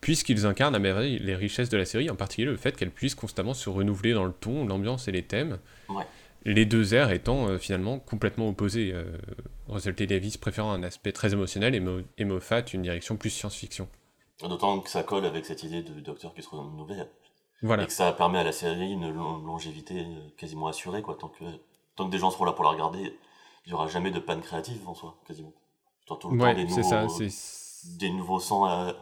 puisqu'ils 0.00 0.46
incarnent 0.46 0.74
à 0.74 0.78
merveille 0.78 1.18
les 1.18 1.34
richesses 1.34 1.68
de 1.70 1.76
la 1.76 1.84
série, 1.84 2.10
en 2.10 2.16
particulier 2.16 2.46
le 2.50 2.56
fait 2.56 2.76
qu'elle 2.76 2.90
puisse 2.90 3.14
constamment 3.14 3.54
se 3.54 3.68
renouveler 3.70 4.12
dans 4.12 4.24
le 4.24 4.32
ton, 4.32 4.66
l'ambiance 4.66 5.08
et 5.08 5.12
les 5.12 5.22
thèmes. 5.22 5.58
Ouais. 5.88 6.04
Les 6.44 6.64
deux 6.64 6.94
airs 6.94 7.10
étant 7.10 7.48
euh, 7.48 7.58
finalement 7.58 7.98
complètement 7.98 8.48
opposés. 8.48 8.92
Euh, 8.94 9.04
Russell 9.68 9.94
T. 9.94 10.06
Davis 10.06 10.36
préférant 10.36 10.72
un 10.72 10.82
aspect 10.82 11.12
très 11.12 11.32
émotionnel 11.32 11.74
et, 11.74 11.80
Mo- 11.80 12.00
et 12.18 12.24
Moffat 12.24 12.62
une 12.72 12.82
direction 12.82 13.16
plus 13.16 13.30
science-fiction. 13.30 13.88
D'autant 14.42 14.80
que 14.80 14.88
ça 14.88 15.02
colle 15.02 15.26
avec 15.26 15.44
cette 15.44 15.62
idée 15.64 15.82
de 15.82 16.00
docteur 16.00 16.32
qui 16.32 16.42
se 16.42 16.48
renouvelle. 16.48 17.08
Voilà. 17.62 17.82
Et 17.82 17.86
que 17.86 17.92
ça 17.92 18.10
permet 18.12 18.38
à 18.38 18.44
la 18.44 18.52
série 18.52 18.90
une 18.90 19.10
long- 19.12 19.36
longévité 19.44 20.02
quasiment 20.38 20.68
assurée, 20.68 21.02
quoi. 21.02 21.14
Tant 21.20 21.28
que, 21.28 21.44
tant 22.00 22.06
que 22.06 22.12
des 22.12 22.18
gens 22.18 22.30
seront 22.30 22.44
là 22.44 22.52
pour 22.52 22.64
la 22.64 22.70
regarder, 22.70 23.14
il 23.66 23.68
n'y 23.68 23.74
aura 23.74 23.86
jamais 23.88 24.10
de 24.10 24.18
panne 24.18 24.40
créative 24.40 24.80
en 24.88 24.94
soi, 24.94 25.16
quasiment. 25.26 25.52
Tu 26.06 26.12
auras 26.12 26.20
tout 26.20 26.30
le 26.30 26.38
temps 26.38 26.44
Ouais, 26.44 26.54
des 26.54 26.68
c'est 26.68 26.82
ça. 26.82 27.02
nouveaux, 27.02 27.18
C'est 27.28 27.96
des 27.98 28.10
nouveaux 28.10 28.40
sangs 28.40 28.64
à, 28.64 28.94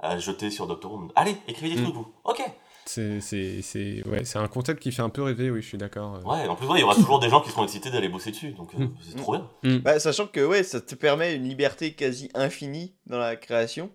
à 0.00 0.18
jeter 0.18 0.50
sur 0.50 0.66
Doctor 0.66 0.92
Who. 0.92 1.08
Allez, 1.14 1.36
écrivez 1.48 1.74
des 1.74 1.80
Mm. 1.80 1.84
trucs, 1.84 1.94
vous. 1.94 2.12
Ok. 2.24 2.42
c'est 2.84 3.20
c'est 3.20 3.62
c'est 3.62 4.06
ouais, 4.08 4.24
c'est 4.24 4.38
un 4.38 4.48
concept 4.48 4.82
qui 4.82 4.90
fait 4.92 5.02
un 5.02 5.08
peu 5.08 5.22
rêver. 5.22 5.50
Oui, 5.50 5.62
je 5.62 5.68
suis 5.68 5.78
d'accord. 5.78 6.16
euh. 6.16 6.20
Ouais, 6.22 6.48
en 6.48 6.56
plus, 6.56 6.66
ouais, 6.66 6.78
il 6.78 6.80
y 6.80 6.84
aura 6.84 6.94
toujours 6.96 7.20
des 7.20 7.28
gens 7.28 7.40
qui 7.40 7.50
seront 7.50 7.62
excités 7.64 7.90
d'aller 7.90 8.08
bosser 8.08 8.32
dessus, 8.32 8.50
donc 8.52 8.74
euh, 8.74 8.78
Mm. 8.84 8.94
c'est 9.02 9.16
trop 9.16 9.36
bien. 9.36 9.78
Bah, 9.80 9.98
sachant 10.00 10.26
que 10.26 10.44
ouais, 10.44 10.62
ça 10.64 10.80
te 10.80 10.94
permet 10.96 11.34
une 11.36 11.44
liberté 11.44 11.94
quasi 11.94 12.28
infinie 12.34 12.94
dans 13.06 13.18
la 13.18 13.36
création. 13.36 13.90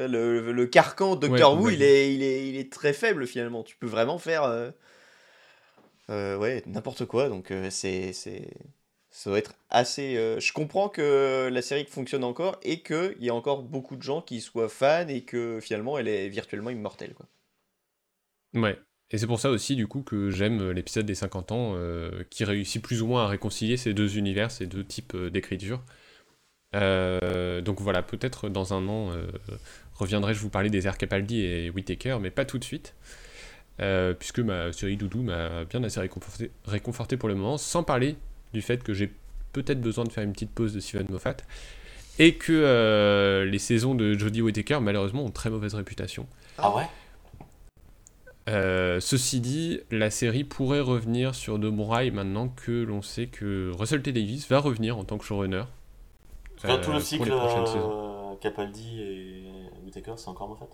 Le, 0.00 0.52
le 0.52 0.66
carcan 0.66 1.16
Doctor 1.16 1.54
Ouais, 1.54 1.58
Who, 1.58 1.64
ouais. 1.66 1.74
il, 1.74 1.82
est, 1.82 2.14
il, 2.14 2.22
est, 2.22 2.48
il 2.48 2.56
est 2.56 2.72
très 2.72 2.92
faible 2.92 3.26
finalement. 3.26 3.64
Tu 3.64 3.76
peux 3.76 3.88
vraiment 3.88 4.18
faire 4.18 4.44
euh, 4.44 4.70
ouais, 6.08 6.62
n'importe 6.66 7.04
quoi. 7.06 7.28
Donc 7.28 7.50
euh, 7.50 7.70
c'est, 7.70 8.12
c'est, 8.12 8.50
ça 9.10 9.30
doit 9.30 9.38
être 9.38 9.54
assez... 9.70 10.16
euh, 10.16 10.40
Je 10.40 10.52
comprends 10.52 10.88
que 10.88 11.48
la 11.52 11.62
série 11.62 11.84
fonctionne 11.86 12.24
encore 12.24 12.58
et 12.62 12.82
qu'il 12.82 13.16
y 13.20 13.30
a 13.30 13.34
encore 13.34 13.62
beaucoup 13.62 13.96
de 13.96 14.02
gens 14.02 14.22
qui 14.22 14.40
soient 14.40 14.68
fans 14.68 15.08
et 15.08 15.22
que 15.22 15.60
finalement 15.60 15.98
elle 15.98 16.08
est 16.08 16.28
virtuellement 16.28 16.70
immortelle. 16.70 17.14
Quoi. 17.14 17.26
Ouais. 18.54 18.78
Et 19.10 19.16
c'est 19.18 19.26
pour 19.26 19.40
ça 19.40 19.50
aussi, 19.50 19.74
du 19.76 19.86
coup, 19.86 20.02
que 20.02 20.30
j'aime 20.30 20.60
euh, 20.60 20.72
l'épisode 20.72 21.06
des 21.06 21.14
50 21.14 21.52
ans, 21.52 21.72
euh, 21.76 22.24
qui 22.30 22.44
réussit 22.44 22.82
plus 22.82 23.00
ou 23.02 23.06
moins 23.06 23.24
à 23.24 23.28
réconcilier 23.28 23.76
ces 23.78 23.94
deux 23.94 24.18
univers, 24.18 24.50
ces 24.50 24.66
deux 24.66 24.84
types 24.84 25.14
euh, 25.14 25.30
d'écriture. 25.30 25.82
Euh, 26.74 27.60
donc 27.62 27.80
voilà, 27.80 28.02
peut-être 28.02 28.48
dans 28.50 28.74
un 28.74 28.88
an, 28.88 29.10
euh, 29.12 29.26
reviendrai-je 29.94 30.40
vous 30.40 30.50
parler 30.50 30.70
des 30.70 30.86
airs 30.86 30.98
Capaldi 30.98 31.40
et 31.42 31.70
Whittaker, 31.70 32.18
mais 32.20 32.30
pas 32.30 32.44
tout 32.44 32.58
de 32.58 32.64
suite. 32.64 32.94
Euh, 33.80 34.12
puisque 34.12 34.40
ma 34.40 34.72
série 34.72 34.96
Doudou 34.96 35.22
m'a 35.22 35.64
bien 35.64 35.84
assez 35.84 36.00
réconforté, 36.00 36.50
réconforté 36.66 37.16
pour 37.16 37.28
le 37.28 37.36
moment, 37.36 37.58
sans 37.58 37.84
parler 37.84 38.16
du 38.52 38.60
fait 38.60 38.82
que 38.82 38.92
j'ai 38.92 39.12
peut-être 39.52 39.80
besoin 39.80 40.02
de 40.04 40.10
faire 40.10 40.24
une 40.24 40.32
petite 40.32 40.50
pause 40.50 40.74
de 40.74 40.80
Steven 40.80 41.06
Moffat, 41.10 41.36
et 42.18 42.34
que 42.34 42.52
euh, 42.52 43.44
les 43.44 43.60
saisons 43.60 43.94
de 43.94 44.14
Jodie 44.14 44.42
Whittaker, 44.42 44.80
malheureusement, 44.80 45.24
ont 45.24 45.30
très 45.30 45.48
mauvaise 45.48 45.74
réputation. 45.74 46.26
Ah 46.58 46.74
ouais? 46.74 46.86
Euh, 48.48 48.98
ceci 48.98 49.40
dit, 49.40 49.80
la 49.92 50.10
série 50.10 50.42
pourrait 50.42 50.80
revenir 50.80 51.36
sur 51.36 51.60
de 51.60 51.68
bons 51.70 51.86
rails 51.86 52.10
maintenant 52.10 52.48
que 52.48 52.82
l'on 52.82 53.02
sait 53.02 53.26
que 53.26 53.70
Russell 53.78 54.02
T. 54.02 54.10
Davis 54.10 54.48
va 54.48 54.58
revenir 54.58 54.98
en 54.98 55.04
tant 55.04 55.18
que 55.18 55.24
showrunner. 55.24 55.64
Tout 56.82 56.92
le 56.92 57.00
cycle 57.00 57.32
Capaldi 58.40 59.02
et 59.02 59.42
Whittaker, 59.84 60.14
c'est 60.16 60.28
encore 60.28 60.48
Moffat? 60.48 60.66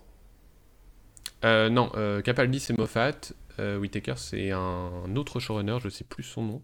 Euh, 1.43 1.69
non, 1.69 1.91
euh, 1.95 2.21
Capaldi 2.21 2.59
c'est 2.59 2.77
Moffat, 2.77 3.11
euh, 3.59 3.77
Whittaker 3.77 4.15
c'est 4.17 4.51
un 4.51 5.15
autre 5.15 5.39
showrunner, 5.39 5.77
je 5.81 5.89
sais 5.89 6.03
plus 6.03 6.23
son 6.23 6.43
nom. 6.43 6.63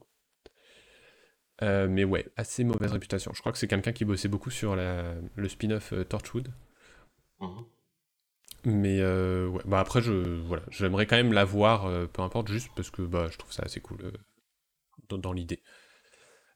Mais 1.61 2.03
ouais, 2.03 2.25
assez 2.37 2.63
mauvaise 2.63 2.91
réputation. 2.91 3.31
Je 3.35 3.39
crois 3.39 3.51
que 3.51 3.57
c'est 3.57 3.67
quelqu'un 3.67 3.91
qui 3.91 4.03
bossait 4.03 4.27
beaucoup 4.27 4.49
sur 4.49 4.75
la- 4.75 5.13
le 5.35 5.47
spin-off 5.49 5.93
Torchwood. 6.09 6.47
Mhm. 7.39 7.65
Mais 8.65 9.01
ouais, 9.03 9.61
bah 9.65 9.79
après, 9.79 10.01
je, 10.01 10.11
voilà, 10.11 10.63
j'aimerais 10.69 11.05
quand 11.07 11.15
même 11.15 11.33
la 11.33 11.45
voir, 11.45 11.89
peu 12.13 12.21
importe, 12.21 12.47
juste 12.49 12.69
parce 12.75 12.89
que 12.91 13.01
bah, 13.01 13.27
je 13.31 13.37
trouve 13.37 13.51
ça 13.51 13.63
assez 13.63 13.79
cool 13.81 13.97
dans, 15.09 15.17
dans 15.17 15.33
l'idée. 15.33 15.61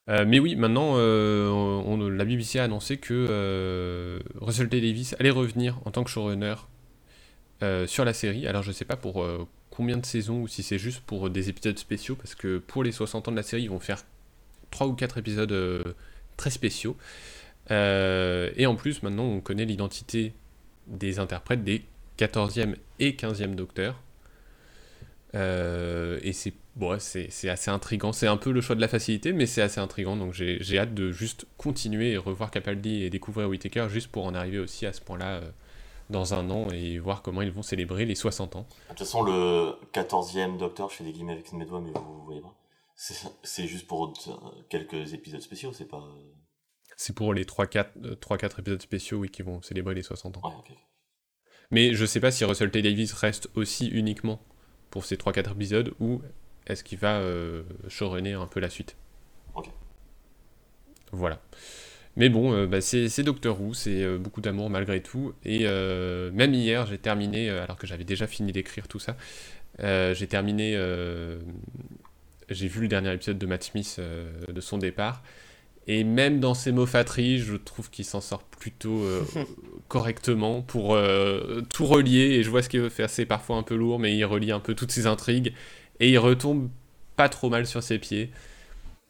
Euh, 0.07 0.23
mais 0.27 0.39
oui, 0.39 0.55
maintenant, 0.55 0.93
euh, 0.97 1.49
on- 1.49 1.93
on- 1.93 2.09
la 2.09 2.25
BBC 2.25 2.59
a 2.59 2.63
annoncé 2.65 2.97
que 2.97 3.25
euh, 3.29 4.19
Russell 4.35 4.69
T. 4.69 4.79
Davis 4.79 5.15
allait 5.19 5.31
revenir 5.31 5.79
en 5.85 5.91
tant 5.91 6.03
que 6.03 6.11
showrunner 6.11 6.55
euh, 7.64 7.88
sur 7.88 8.03
la 8.03 8.14
série. 8.14 8.48
Alors, 8.48 8.64
je 8.64 8.72
sais 8.73 8.84
pas 8.84 8.98
pour 8.98 9.23
euh, 9.23 9.48
combien 9.69 9.98
de 9.98 10.06
saisons 10.06 10.41
ou 10.41 10.48
si 10.48 10.61
c'est 10.61 10.77
juste 10.77 11.02
pour 11.02 11.30
des 11.30 11.48
épisodes 11.48 11.80
spéciaux, 11.80 12.15
parce 12.15 12.36
que 12.36 12.57
pour 12.57 12.84
les 12.84 12.91
60 12.91 13.30
ans 13.30 13.32
de 13.32 13.38
la 13.38 13.44
série, 13.44 13.64
ils 13.64 13.69
vont 13.69 13.80
faire 13.80 14.03
3 14.72 14.88
ou 14.88 14.94
4 14.94 15.18
épisodes 15.19 15.52
euh, 15.53 15.84
très 16.36 16.49
spéciaux. 16.49 16.98
Et 17.69 18.65
en 18.65 18.76
plus, 18.76 19.03
maintenant, 19.03 19.23
on 19.23 19.40
connaît 19.40 19.65
l'identité 19.65 20.34
des 20.88 21.18
interprètes 21.18 21.64
des 21.64 21.84
14e 22.19 22.76
et 22.99 23.14
15e 23.14 23.56
docteurs. 23.56 24.02
Et 25.34 26.34
c'est 26.34 27.49
assez 27.49 27.72
intriguant. 27.72 28.11
C'est 28.11 28.27
un 28.27 28.38
peu 28.38 28.52
le 28.52 28.61
choix 28.61 28.76
de 28.76 28.82
la 28.82 28.88
facilité, 28.88 29.34
mais 29.34 29.45
c'est 29.45 29.61
assez 29.61 29.80
intriguant. 29.80 30.15
Donc 30.15 30.34
j'ai 30.34 30.77
hâte 30.77 30.94
de 30.94 31.11
juste 31.11 31.48
continuer 31.57 32.11
et 32.11 32.18
revoir 32.18 32.52
Capaldi 32.52 33.03
et 33.03 33.10
découvrir 33.10 33.49
Whittaker 33.49 33.88
juste 33.90 34.10
pour 34.10 34.26
en 34.26 34.36
arriver 34.36 34.60
aussi 34.60 34.86
à 34.86 34.94
ce 34.94 35.02
point-là 35.02 35.41
dans 36.10 36.34
un 36.34 36.49
an 36.49 36.69
et 36.69 36.99
voir 36.99 37.22
comment 37.22 37.41
ils 37.41 37.52
vont 37.52 37.61
célébrer 37.64 38.06
les 38.06 38.15
60 38.15 38.56
ans. 38.56 38.68
De 38.84 38.90
toute 38.90 38.99
façon, 38.99 39.23
le 39.23 39.73
14e 39.94 40.57
Docteur, 40.57 40.90
je 40.90 40.95
fais 40.98 41.03
des 41.03 41.11
guillemets 41.14 41.34
avec 41.34 41.52
mes 41.53 41.65
doigts, 41.65 41.82
mais 41.82 41.91
vous, 41.91 42.03
vous 42.19 42.26
voyez 42.26 42.41
pas. 42.41 42.56
C'est 42.95 43.68
juste 43.68 43.88
pour 43.88 44.06
euh, 44.27 44.41
quelques 44.69 45.14
épisodes 45.14 45.41
spéciaux, 45.41 45.73
c'est 45.73 45.88
pas. 45.88 45.98
euh, 45.98 46.32
C'est 46.95 47.14
pour 47.14 47.34
les 47.34 47.44
3-4 47.44 47.88
euh, 48.06 48.15
3-4 48.15 48.60
épisodes 48.60 48.82
spéciaux 48.82 49.18
oui, 49.19 49.30
qui 49.30 49.41
vont 49.41 49.61
célébrer 49.61 49.95
les 49.95 50.03
60 50.03 50.38
ans. 50.38 50.41
Ouais. 50.69 50.76
Mais 51.72 51.94
je 51.94 52.06
sais 52.06 52.19
pas 52.19 52.32
si 52.32 52.45
Russell 52.45 52.72
T. 52.72 52.82
Davis 52.82 53.11
reste 53.14 53.49
aussi 53.56 53.88
uniquement 53.88 54.40
pour 54.91 55.03
ces 55.03 55.18
3-4 55.18 55.52
épisodes 55.53 55.94
ou 55.99 56.22
est-ce 56.68 56.84
qu'il 56.84 56.99
va 56.99 57.18
euh, 57.19 57.64
showrunner 57.90 58.34
un 58.34 58.48
peu 58.48 58.60
la 58.60 58.69
suite. 58.69 58.95
Ok. 59.56 59.69
Voilà. 61.11 61.41
Mais 62.17 62.29
bon, 62.29 62.53
euh, 62.53 62.65
bah, 62.65 62.81
c'est 62.81 63.23
Doctor 63.23 63.59
Who, 63.59 63.73
c'est 63.73 64.01
euh, 64.01 64.17
beaucoup 64.17 64.41
d'amour 64.41 64.69
malgré 64.69 65.01
tout. 65.01 65.33
Et 65.43 65.61
euh, 65.63 66.31
même 66.31 66.53
hier, 66.53 66.85
j'ai 66.85 66.97
terminé, 66.97 67.49
alors 67.49 67.77
que 67.77 67.87
j'avais 67.87 68.05
déjà 68.05 68.27
fini 68.27 68.51
d'écrire 68.51 68.87
tout 68.87 68.99
ça, 68.99 69.17
j'ai 69.79 70.27
terminé, 70.27 70.77
j'ai 72.49 72.67
vu 72.67 72.81
le 72.81 72.87
dernier 72.87 73.13
épisode 73.13 73.37
de 73.37 73.45
Matt 73.45 73.63
Smith 73.63 73.99
de 74.47 74.61
son 74.61 74.77
départ. 74.77 75.21
Et 75.87 76.03
même 76.03 76.39
dans 76.39 76.55
ses 76.55 76.71
moffateries, 76.71 77.39
je 77.39 77.55
trouve 77.55 77.89
qu'il 77.91 78.05
s'en 78.05 78.21
sort 78.21 78.43
plutôt 78.43 79.03
euh, 79.03 79.23
correctement 79.87 80.61
pour 80.61 80.95
euh, 80.95 81.61
tout 81.69 81.85
relier. 81.85 82.19
Et 82.19 82.43
je 82.43 82.49
vois 82.49 82.63
ce 82.63 82.69
qu'il 82.69 82.81
veut 82.81 82.89
faire, 82.89 83.09
c'est 83.09 83.25
parfois 83.25 83.57
un 83.57 83.63
peu 83.63 83.75
lourd, 83.75 83.99
mais 83.99 84.15
il 84.15 84.25
relie 84.25 84.51
un 84.51 84.59
peu 84.59 84.73
toutes 84.73 84.91
ses 84.91 85.05
intrigues. 85.05 85.53
Et 85.99 86.09
il 86.09 86.17
retombe 86.17 86.69
pas 87.15 87.29
trop 87.29 87.49
mal 87.49 87.67
sur 87.67 87.83
ses 87.83 87.99
pieds. 87.99 88.31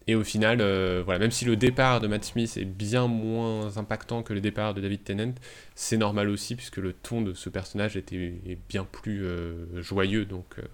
Et 0.08 0.14
au 0.16 0.24
final, 0.24 0.62
euh, 0.62 1.02
voilà, 1.04 1.20
même 1.20 1.32
si 1.32 1.46
le 1.46 1.56
départ 1.56 2.00
de 2.00 2.08
Matt 2.08 2.24
Smith 2.26 2.58
est 2.58 2.66
bien 2.66 3.08
moins 3.08 3.78
impactant 3.78 4.22
que 4.22 4.34
le 4.34 4.42
départ 4.42 4.76
de 4.76 4.82
David 4.82 5.04
Tennant, 5.04 5.34
c'est 5.74 5.98
normal 5.98 6.30
aussi, 6.30 6.56
puisque 6.56 6.78
le 6.78 6.94
ton 6.94 7.22
de 7.22 7.34
ce 7.34 7.50
personnage 7.50 7.98
était 7.98 8.40
est 8.46 8.60
bien 8.70 8.86
plus 8.86 9.26
euh, 9.26 9.82
joyeux. 9.82 10.26
Donc 10.26 10.60
euh, 10.60 10.68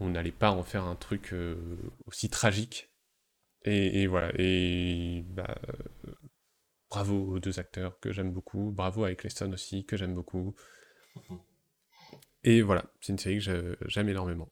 on 0.00 0.10
n'allait 0.10 0.32
pas 0.32 0.50
en 0.50 0.64
faire 0.64 0.84
un 0.84 0.96
truc 0.96 1.32
aussi 2.06 2.28
tragique. 2.28 2.90
Et, 3.64 4.02
et 4.02 4.06
voilà, 4.06 4.32
et 4.36 5.24
bah, 5.28 5.56
bravo 6.90 7.34
aux 7.34 7.38
deux 7.40 7.58
acteurs 7.58 7.98
que 8.00 8.12
j'aime 8.12 8.32
beaucoup, 8.32 8.72
bravo 8.72 9.04
à 9.04 9.12
Eccleston 9.12 9.52
aussi 9.52 9.84
que 9.84 9.96
j'aime 9.96 10.14
beaucoup. 10.14 10.54
Et 12.44 12.62
voilà, 12.62 12.84
c'est 13.00 13.12
une 13.12 13.18
série 13.18 13.38
que 13.44 13.76
j'aime 13.86 14.08
énormément. 14.08 14.48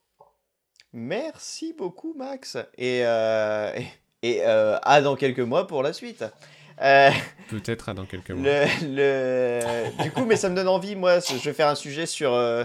Merci 0.92 1.74
beaucoup, 1.76 2.14
Max. 2.16 2.56
Et, 2.78 3.00
euh, 3.04 3.72
et, 3.76 3.86
et, 4.22 4.40
euh, 4.46 4.78
à 4.82 5.00
dans 5.02 5.16
quelques 5.16 5.40
mois 5.40 5.66
pour 5.66 5.82
la 5.82 5.92
suite. 5.92 6.24
Euh, 6.82 7.10
Peut-être 7.48 7.88
à 7.88 7.94
dans 7.94 8.04
quelques 8.06 8.30
mois. 8.30 8.42
le, 8.48 8.66
le- 8.94 10.02
Du 10.02 10.10
coup, 10.12 10.24
mais 10.24 10.36
ça 10.36 10.48
me 10.48 10.54
donne 10.56 10.68
envie, 10.68 10.94
moi, 10.96 11.20
je 11.20 11.34
vais 11.36 11.52
faire 11.54 11.68
un 11.68 11.74
sujet 11.74 12.04
sur, 12.06 12.32
euh, 12.34 12.64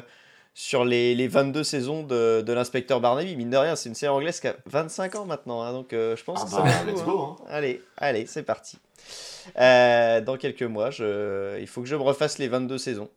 sur 0.53 0.83
les, 0.85 1.15
les 1.15 1.27
22 1.27 1.63
saisons 1.63 2.03
de, 2.03 2.41
de 2.41 2.53
l'inspecteur 2.53 2.99
Barnaby. 2.99 3.35
Mine 3.37 3.49
de 3.49 3.57
rien, 3.57 3.75
c'est 3.75 3.89
une 3.89 3.95
série 3.95 4.11
anglaise 4.13 4.39
qui 4.39 4.47
a 4.47 4.55
25 4.65 5.15
ans 5.15 5.25
maintenant, 5.25 5.61
hein, 5.61 5.71
donc 5.71 5.93
euh, 5.93 6.15
je 6.17 6.23
pense 6.23 6.41
Ah 6.41 6.45
que 6.45 6.51
bah, 6.63 6.71
ça 6.71 6.83
le 6.83 6.91
let's 6.91 7.03
go, 7.03 7.19
hein. 7.21 7.35
hein. 7.41 7.45
Allez, 7.49 7.81
allez, 7.97 8.25
c'est 8.25 8.43
parti. 8.43 8.77
Euh, 9.57 10.19
dans 10.21 10.37
quelques 10.37 10.63
mois, 10.63 10.91
je... 10.91 11.57
il 11.59 11.67
faut 11.67 11.81
que 11.81 11.87
je 11.87 11.95
me 11.95 12.01
refasse 12.01 12.37
les 12.37 12.47
22 12.47 12.77
saisons. 12.77 13.09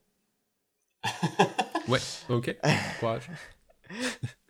Ouais, 1.86 1.98
ok, 2.31 2.56
courage. 2.98 3.28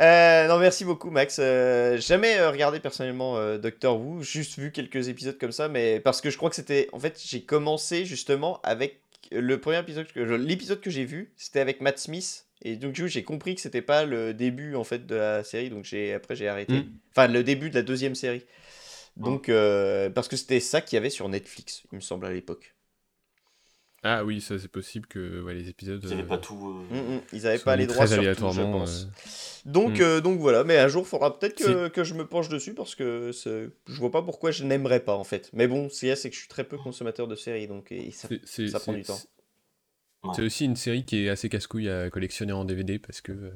Euh, 0.00 0.48
non, 0.48 0.58
merci 0.58 0.84
beaucoup, 0.84 1.10
Max. 1.10 1.38
Euh, 1.38 1.98
jamais 1.98 2.38
euh, 2.38 2.50
regardé 2.50 2.80
personnellement 2.80 3.58
Doctor 3.58 4.00
Who, 4.00 4.22
juste 4.22 4.58
vu 4.58 4.72
quelques 4.72 5.08
épisodes 5.08 5.38
comme 5.38 5.52
ça, 5.52 5.68
mais 5.68 6.00
parce 6.00 6.20
que 6.20 6.30
je 6.30 6.36
crois 6.36 6.50
que 6.50 6.56
c'était. 6.56 6.88
En 6.92 6.98
fait, 6.98 7.20
j'ai 7.24 7.42
commencé 7.42 8.04
justement 8.04 8.60
avec 8.62 9.00
le 9.30 9.60
premier 9.60 9.78
épisode, 9.78 10.06
que 10.12 10.20
l'épisode 10.20 10.80
que 10.80 10.90
j'ai 10.90 11.04
vu, 11.04 11.32
c'était 11.36 11.60
avec 11.60 11.80
Matt 11.80 11.98
Smith, 11.98 12.46
et 12.62 12.76
donc 12.76 12.92
du 12.92 13.02
coup, 13.02 13.08
j'ai 13.08 13.22
compris 13.22 13.54
que 13.54 13.60
c'était 13.60 13.82
pas 13.82 14.04
le 14.04 14.34
début 14.34 14.74
en 14.74 14.84
fait 14.84 15.06
de 15.06 15.14
la 15.14 15.44
série, 15.44 15.70
donc 15.70 15.84
j'ai 15.84 16.14
après 16.14 16.34
j'ai 16.34 16.48
arrêté. 16.48 16.74
Mm. 16.74 16.92
Enfin, 17.10 17.28
le 17.28 17.44
début 17.44 17.70
de 17.70 17.74
la 17.74 17.82
deuxième 17.82 18.14
série. 18.14 18.44
Donc, 19.16 19.48
euh, 19.48 20.08
parce 20.08 20.28
que 20.28 20.36
c'était 20.36 20.60
ça 20.60 20.80
qu'il 20.80 20.96
y 20.96 20.98
avait 20.98 21.10
sur 21.10 21.28
Netflix, 21.28 21.82
il 21.92 21.96
me 21.96 22.00
semble 22.00 22.26
à 22.26 22.30
l'époque. 22.30 22.74
Ah 24.02 24.24
oui, 24.24 24.40
ça 24.40 24.58
c'est 24.58 24.68
possible 24.70 25.06
que 25.06 25.42
ouais, 25.42 25.52
les 25.52 25.68
épisodes. 25.68 26.02
Vous 26.02 26.08
n'avez 26.10 26.22
euh, 26.22 26.26
pas 26.26 26.38
tout. 26.38 26.56
euh, 26.90 26.94
Mm, 26.94 27.16
mm, 27.16 27.20
Ils 27.34 27.46
avaient 27.46 27.58
sont 27.58 27.64
pas 27.64 27.76
les 27.76 27.86
droits 27.86 28.06
très 28.06 28.14
sur 28.14 28.16
tout, 28.16 28.22
je 28.22 28.28
aléatoirement. 28.30 28.78
pense. 28.80 29.02
euh, 29.02 29.70
Donc, 29.70 29.98
Mm. 29.98 30.02
euh, 30.02 30.20
donc 30.22 30.38
voilà, 30.40 30.64
mais 30.64 30.78
un 30.78 30.88
jour, 30.88 31.02
il 31.04 31.08
faudra 31.08 31.38
peut-être 31.38 31.56
que, 31.56 31.88
que 31.88 32.02
je 32.02 32.14
me 32.14 32.26
penche 32.26 32.48
dessus 32.48 32.72
parce 32.72 32.94
que 32.94 33.30
c'est- 33.32 33.68
je 33.86 33.94
vois 33.94 34.10
pas 34.10 34.22
pourquoi 34.22 34.52
je 34.52 34.64
n'aimerais 34.64 35.00
pas 35.00 35.14
en 35.16 35.24
fait. 35.24 35.50
Mais 35.52 35.68
bon, 35.68 35.90
ce 35.90 36.00
qu'il 36.00 36.08
y 36.08 36.12
a, 36.12 36.16
c'est 36.16 36.30
que 36.30 36.34
je 36.34 36.40
suis 36.40 36.48
très 36.48 36.64
peu 36.64 36.78
consommateur 36.78 37.28
de 37.28 37.34
séries, 37.34 37.66
donc 37.68 37.92
et 37.92 38.10
ça, 38.10 38.28
c'est- 38.28 38.40
c'est- 38.44 38.68
ça 38.68 38.80
prend 38.80 38.92
c'est- 38.92 38.98
du 38.98 39.04
temps. 39.04 39.16
c'est- 39.16 39.28
Ouais. 40.22 40.30
C'est 40.34 40.42
aussi 40.42 40.64
une 40.66 40.76
série 40.76 41.04
qui 41.06 41.24
est 41.24 41.28
assez 41.30 41.48
casse-couille 41.48 41.88
à 41.88 42.10
collectionner 42.10 42.52
en 42.52 42.66
DVD 42.66 42.98
parce 42.98 43.22
que, 43.22 43.32
euh, 43.32 43.50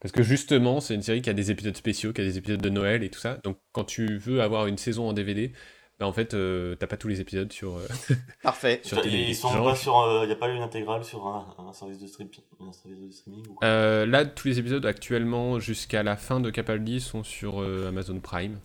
parce 0.00 0.10
que 0.10 0.24
justement, 0.24 0.80
c'est 0.80 0.94
une 0.94 1.02
série 1.02 1.22
qui 1.22 1.30
a 1.30 1.34
des 1.34 1.52
épisodes 1.52 1.76
spéciaux, 1.76 2.12
qui 2.12 2.20
a 2.20 2.24
des 2.24 2.36
épisodes 2.36 2.60
de 2.60 2.68
Noël 2.68 3.04
et 3.04 3.10
tout 3.10 3.20
ça. 3.20 3.38
Donc, 3.44 3.58
quand 3.72 3.84
tu 3.84 4.18
veux 4.18 4.40
avoir 4.42 4.66
une 4.66 4.76
saison 4.78 5.08
en 5.08 5.12
DVD, 5.12 5.52
bah, 6.00 6.06
en 6.06 6.12
fait, 6.14 6.32
euh, 6.34 6.74
t'as 6.76 6.86
pas 6.86 6.96
tous 6.96 7.08
les 7.08 7.20
épisodes 7.20 7.52
sur, 7.52 7.76
euh, 7.76 7.86
Parfait. 8.42 8.80
sur 8.82 9.00
télé. 9.02 9.18
Ils 9.28 9.36
sont 9.36 9.50
Genre, 9.52 9.64
pas 9.66 9.76
sur. 9.76 9.94
Il 10.22 10.26
n'y 10.26 10.32
a 10.32 10.36
pas 10.36 10.48
eu 10.48 10.56
une 10.56 10.62
intégrale 10.62 11.04
sur 11.04 11.26
un, 11.26 11.54
un 11.58 11.72
service 11.74 11.98
de 11.98 12.06
stream, 12.06 12.28
un 12.60 12.72
service 12.72 12.98
de 13.00 13.10
streaming 13.10 13.46
ou 13.48 13.54
quoi 13.54 13.68
euh, 13.68 14.06
là, 14.06 14.24
tous 14.24 14.48
les 14.48 14.58
épisodes 14.58 14.84
actuellement 14.86 15.58
jusqu'à 15.60 16.02
la 16.02 16.16
fin 16.16 16.40
de 16.40 16.48
Capaldi 16.50 17.00
sont 17.00 17.22
sur 17.22 17.60
euh, 17.60 17.88
Amazon 17.88 18.18
Prime. 18.18 18.58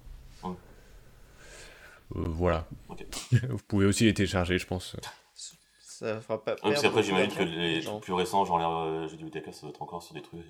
Ouais. 0.44 0.52
Euh, 2.16 2.24
voilà. 2.26 2.66
Vous 3.50 3.60
pouvez 3.68 3.86
aussi 3.86 4.06
les 4.06 4.14
télécharger, 4.14 4.58
je 4.58 4.68
pense. 4.68 4.96
Ça 5.80 6.20
fera 6.22 6.44
pas. 6.44 6.52
Ouais, 6.54 6.72
parce 6.72 6.84
beaucoup 6.84 7.02
j'imagine 7.02 7.32
que 7.34 7.44
les 7.44 7.82
gens. 7.82 7.92
trucs 7.92 8.04
plus 8.04 8.14
récents, 8.14 8.44
genre 8.46 8.60
les 8.60 8.66
euh, 8.66 9.08
jeux 9.08 9.18
du 9.18 9.24
Whittaker, 9.26 9.52
ça 9.52 9.62
doit 9.62 9.70
être 9.72 9.82
encore 9.82 10.04
sur 10.04 10.14
des 10.14 10.22
trucs. 10.22 10.42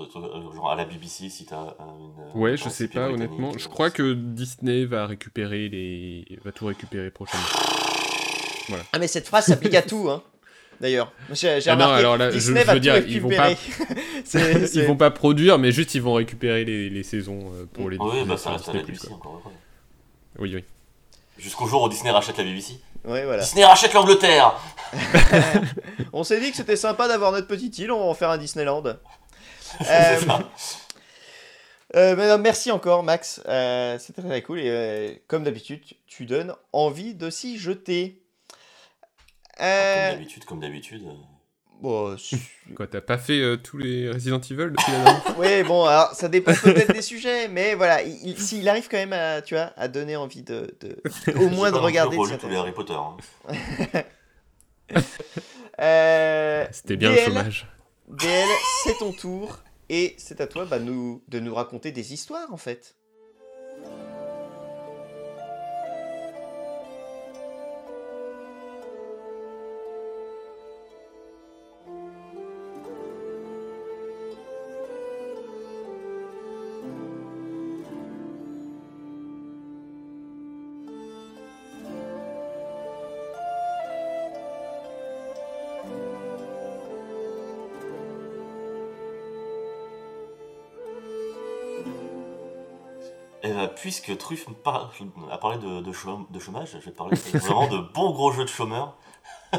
Euh, 0.00 0.52
genre 0.54 0.70
à 0.70 0.76
la 0.76 0.84
BBC 0.84 1.28
si 1.28 1.44
t'as 1.44 1.56
euh, 1.56 1.66
une. 1.98 2.12
euh, 2.20 2.38
Ouais, 2.38 2.50
une 2.52 2.56
je 2.56 2.68
sais 2.68 2.88
pas 2.88 3.08
honnêtement. 3.10 3.50
euh, 3.50 3.58
Je 3.58 3.68
crois 3.68 3.90
que 3.90 4.12
Disney 4.14 4.84
va 4.84 5.06
récupérer 5.06 5.68
les, 5.68 6.24
va 6.44 6.52
tout 6.52 6.66
récupérer 6.66 7.10
prochainement. 7.10 7.46
Ah, 8.92 8.98
mais 8.98 9.08
cette 9.08 9.26
phrase 9.26 9.46
s'applique 9.46 9.74
à 9.74 9.82
tout, 9.82 10.08
hein. 10.10 10.22
D'ailleurs, 10.80 11.10
j'ai 11.32 11.60
Ah 11.66 11.74
non, 11.74 11.86
alors 11.86 12.16
là, 12.16 12.30
je- 12.30 12.36
Disney 12.36 12.60
je 12.60 12.66
va 12.66 12.74
veux 12.74 12.78
tout 12.78 12.82
dire, 12.82 12.96
ils 13.08 13.20
vont 13.20 13.30
pas- 13.30 13.46
récupérer. 13.48 14.66
Ils 14.74 14.84
vont 14.84 14.96
pas 14.96 15.10
produire, 15.10 15.58
mais 15.58 15.72
juste 15.72 15.94
ils 15.94 16.02
vont 16.02 16.12
récupérer 16.14 16.64
les, 16.64 16.88
les 16.90 17.02
saisons 17.02 17.50
euh, 17.54 17.64
pour 17.72 17.88
les 17.90 17.96
Oui, 17.98 18.04
diffuser 18.10 18.24
bah 18.28 18.36
ça 18.36 18.50
reste 18.50 18.68
à 18.68 18.74
la 18.74 18.82
BBC 18.82 19.10
encore. 19.10 19.42
Oui, 20.38 20.54
oui. 20.54 20.62
Jusqu'au 21.38 21.66
jour 21.66 21.82
où 21.82 21.88
Disney 21.88 22.10
rachète 22.10 22.36
la 22.38 22.44
BBC. 22.44 22.74
Ouais, 23.04 23.24
voilà. 23.24 23.42
Disney 23.42 23.64
rachète 23.64 23.92
l'Angleterre 23.94 24.52
On 26.12 26.22
s'est 26.24 26.40
dit 26.40 26.50
que 26.50 26.56
c'était 26.56 26.76
sympa 26.76 27.08
d'avoir 27.08 27.32
notre 27.32 27.46
petite 27.46 27.76
île, 27.78 27.90
on 27.90 27.98
va 28.00 28.04
en 28.04 28.14
faire 28.14 28.30
un 28.30 28.38
Disneyland. 28.38 28.82
C'est 29.84 30.28
Euh, 30.28 30.38
euh, 31.96 32.16
mais 32.16 32.28
non, 32.28 32.38
merci 32.38 32.70
encore, 32.70 33.02
Max. 33.02 33.40
Euh, 33.48 33.98
C'était 33.98 34.22
très 34.22 34.42
cool. 34.42 34.60
Et 34.60 34.68
euh, 34.70 35.14
comme 35.26 35.44
d'habitude, 35.44 35.80
tu- 36.06 36.26
donnes 36.26 36.54
envie 36.72 37.14
de 37.14 37.30
s'y 37.30 37.58
jeter. 37.58 38.20
Comme 39.56 39.66
Euh, 39.66 40.12
d'habitude, 40.12 40.44
comme 40.44 40.60
d'habitude. 40.60 41.02
bon, 41.80 42.14
Quoi, 42.76 42.86
t'as 42.86 43.00
pas 43.00 43.16
fait 43.18 43.40
euh, 43.40 43.56
tous 43.56 43.78
les 43.78 44.10
Resident 44.10 44.38
Evil 44.40 44.70
depuis 44.70 44.92
la 44.92 45.04
dernière 45.04 45.22
fois? 45.22 45.34
Oui, 45.38 45.62
bon, 45.62 45.84
alors 45.86 46.12
ça 46.12 46.28
dépend 46.28 46.52
peut-être 46.54 46.92
des 46.92 47.00
sujets, 47.02 47.48
mais 47.48 47.74
voilà, 47.74 48.02
il, 48.02 48.18
il- 48.28 48.38
s'il 48.38 48.68
arrive 48.68 48.88
quand 48.90 48.98
même 48.98 49.14
à, 49.14 49.40
tu 49.40 49.54
vois, 49.54 49.72
à 49.76 49.88
donner 49.88 50.16
envie 50.16 50.42
de, 50.42 50.76
de- 50.80 51.00
au 51.38 51.48
moins 51.48 51.70
de 51.72 51.78
regarder. 51.78 52.16
de 52.16 52.20
relu 52.20 52.36
tous 52.36 52.48
les 52.48 52.56
Harry 52.56 52.72
Potter. 52.72 52.92
hein. 52.94 53.16
Euh, 55.80 56.66
C'était 56.72 56.96
bien 56.96 57.12
le 57.12 57.16
chômage. 57.18 57.66
DL, 58.10 58.48
c'est 58.84 58.98
ton 58.98 59.12
tour 59.12 59.58
et 59.90 60.14
c'est 60.18 60.40
à 60.40 60.46
toi 60.46 60.64
bah, 60.64 60.78
nous, 60.78 61.22
de 61.28 61.40
nous 61.40 61.54
raconter 61.54 61.92
des 61.92 62.14
histoires 62.14 62.52
en 62.52 62.56
fait. 62.56 62.97
Puisque 93.80 94.16
Truff 94.18 94.46
a 95.30 95.38
parlé 95.38 95.58
de, 95.58 95.80
de, 95.80 95.92
chôm- 95.92 96.26
de 96.30 96.38
chômage, 96.38 96.70
je 96.72 96.78
vais 96.84 96.90
parler 96.90 97.16
vraiment 97.34 97.66
de 97.68 97.78
bons 97.78 98.10
gros 98.12 98.32
jeux 98.32 98.44
de 98.44 98.48
chômeurs. 98.48 98.94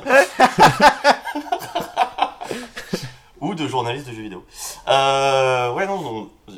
Ou 3.41 3.55
de 3.55 3.67
journalistes 3.67 4.07
de 4.07 4.11
jeux 4.13 4.23
vidéo. 4.23 4.43
Euh, 4.87 5.71
ouais, 5.73 5.87
non, 5.87 6.29
on, 6.47 6.53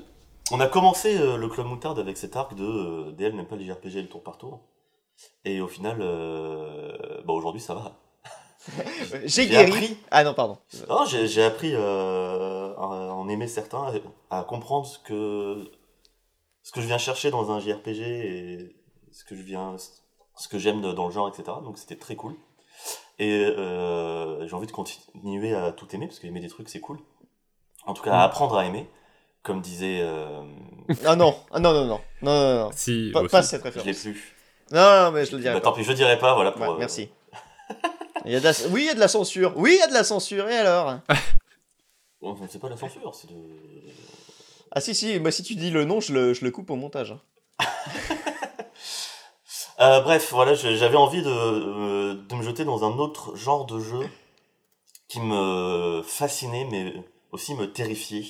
on 0.52 0.60
a 0.60 0.68
commencé 0.68 1.16
euh, 1.18 1.38
le 1.38 1.48
Club 1.48 1.68
Moutarde 1.68 2.00
avec 2.00 2.18
cet 2.18 2.36
arc 2.36 2.56
de 2.56 2.64
euh, 2.66 3.12
DL 3.12 3.36
n'aime 3.36 3.46
pas 3.46 3.56
les 3.56 3.66
JRPG 3.66 3.98
et 3.98 4.02
le 4.02 4.10
tour 4.10 4.24
par 4.24 4.38
tour. 4.38 4.62
Et 5.46 5.62
au 5.62 5.68
final, 5.68 6.00
bah, 6.00 7.34
aujourd'hui 7.34 7.62
ça 7.62 7.76
va. 7.76 7.92
J'ai 9.26 9.48
guéri. 9.48 9.72
appris. 9.72 9.98
Ah 10.10 10.24
non, 10.24 10.34
pardon. 10.34 10.58
Non, 10.90 11.06
j'ai 11.06 11.44
appris 11.44 11.76
à 11.76 11.80
en 12.80 13.28
aimer 13.30 13.48
certains, 13.48 13.92
à 14.32 14.44
comprendre 14.44 14.88
ce 14.88 14.98
que, 15.00 15.70
ce 16.64 16.72
que 16.72 16.82
je 16.82 16.88
viens 16.88 16.98
chercher 16.98 17.32
dans 17.32 17.52
un 17.52 17.60
JRPG 17.60 18.00
et 18.02 18.76
ce 19.12 19.24
que 19.26 19.36
je 19.36 19.42
viens, 19.42 19.76
ce 20.38 20.48
que 20.48 20.58
j'aime 20.60 20.82
dans 20.82 21.06
le 21.08 21.12
genre, 21.14 21.28
etc. 21.28 21.44
Donc 21.64 21.78
c'était 21.78 21.96
très 21.98 22.16
cool. 22.16 22.36
Et 23.20 23.46
euh, 23.46 24.48
j'ai 24.48 24.54
envie 24.56 24.68
de 24.68 24.72
continuer 24.72 25.54
à 25.54 25.72
tout 25.72 25.88
aimer 25.96 26.08
parce 26.08 26.20
qu'aimer 26.20 26.40
des 26.40 26.48
trucs 26.50 26.70
c'est 26.70 26.80
cool. 26.80 27.00
En 27.86 27.94
tout 27.94 28.04
cas, 28.04 28.14
à 28.14 28.24
apprendre 28.24 28.58
à 28.58 28.66
aimer, 28.66 28.90
comme 29.44 29.62
disait. 29.62 30.00
euh, 30.02 30.44
Ah 31.06 31.16
non, 31.16 31.36
ah 31.52 31.60
non, 31.60 31.74
non, 31.74 31.86
non, 31.86 32.00
non, 32.22 32.32
non, 32.42 32.60
non. 32.66 32.72
Si, 32.74 33.10
Pas, 33.14 33.22
aussi. 33.22 33.32
pas 33.32 33.44
cette 33.44 33.62
je 33.62 33.70
l'ai 33.70 33.76
référence. 33.76 34.02
plus. 34.04 34.36
Non, 34.72 35.04
non, 35.06 35.12
mais 35.12 35.26
je 35.26 35.36
le 35.36 35.42
dirai 35.42 35.54
Bah, 35.56 35.60
pas. 35.62 35.64
tant 35.70 35.74
pis, 35.74 35.84
je 35.84 35.90
le 35.90 35.96
dirai 35.96 36.18
pas. 36.18 36.34
Voilà. 36.36 36.52
Pour, 36.52 36.62
Ouais, 36.62 36.70
euh, 36.70 36.78
merci. 36.78 37.10
Il 38.26 38.32
y 38.32 38.36
a 38.36 38.40
de 38.40 38.46
la... 38.46 38.52
Oui, 38.70 38.82
il 38.84 38.86
y 38.86 38.90
a 38.90 38.94
de 38.94 39.00
la 39.00 39.08
censure. 39.08 39.54
Oui, 39.56 39.72
il 39.74 39.80
y 39.80 39.82
a 39.82 39.88
de 39.88 39.94
la 39.94 40.04
censure. 40.04 40.48
Et 40.48 40.56
alors? 40.58 41.00
Bon, 42.22 42.38
c'est 42.48 42.60
pas 42.62 42.70
la 42.70 42.78
censure, 42.78 43.16
c'est 43.16 43.28
de. 43.32 43.34
Ah 44.74 44.80
si, 44.80 44.96
si, 44.96 45.20
moi 45.20 45.32
si 45.32 45.44
tu 45.44 45.56
dis 45.56 45.70
le 45.70 45.84
nom, 45.84 46.00
je 46.00 46.14
le, 46.14 46.34
je 46.34 46.46
le 46.46 46.52
coupe 46.52 46.70
au 46.70 46.76
montage. 46.76 47.12
hein. 47.12 47.22
Euh, 49.80 50.00
bref, 50.02 50.32
voilà, 50.32 50.54
j'avais 50.54 50.96
envie 50.96 51.24
de, 51.24 51.30
euh, 51.30 52.14
de 52.14 52.36
me 52.36 52.44
jeter 52.44 52.66
dans 52.66 52.86
un 52.86 53.00
autre 53.00 53.36
genre 53.36 53.66
de 53.66 53.80
jeu 53.80 54.08
qui 55.08 55.20
me 55.20 56.04
fascinait, 56.04 56.68
mais 56.70 56.94
aussi 57.32 57.56
me 57.56 57.66
terrifiait. 57.72 58.26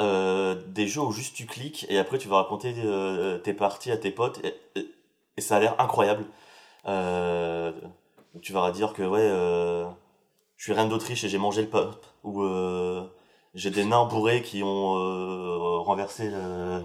Euh, 0.00 0.56
des 0.66 0.88
jeux 0.88 1.02
où 1.02 1.12
juste 1.12 1.36
tu 1.36 1.46
cliques 1.46 1.86
et 1.88 1.98
après 1.98 2.18
tu 2.18 2.26
vas 2.26 2.38
raconter 2.38 2.74
tes 3.44 3.54
parties 3.54 3.92
à 3.92 3.96
tes 3.96 4.10
potes 4.10 4.40
et, 4.44 5.40
ça 5.40 5.58
a 5.58 5.60
l'air 5.60 5.80
incroyable. 5.80 6.24
Tu 8.42 8.52
vas 8.52 8.72
dire 8.72 8.94
que 8.94 9.02
ouais, 9.04 9.28
je 10.56 10.64
suis 10.64 10.72
reine 10.72 10.88
d'Autriche 10.88 11.22
et 11.22 11.28
j'ai 11.28 11.38
mangé 11.38 11.62
le 11.62 11.68
peuple 11.68 11.98
ou 12.24 12.42
j'ai 13.54 13.70
des 13.70 13.84
nains 13.84 14.06
bourrés 14.06 14.42
qui 14.42 14.62
ont 14.62 14.96
euh, 14.96 15.78
renversé 15.78 16.28
euh, 16.32 16.80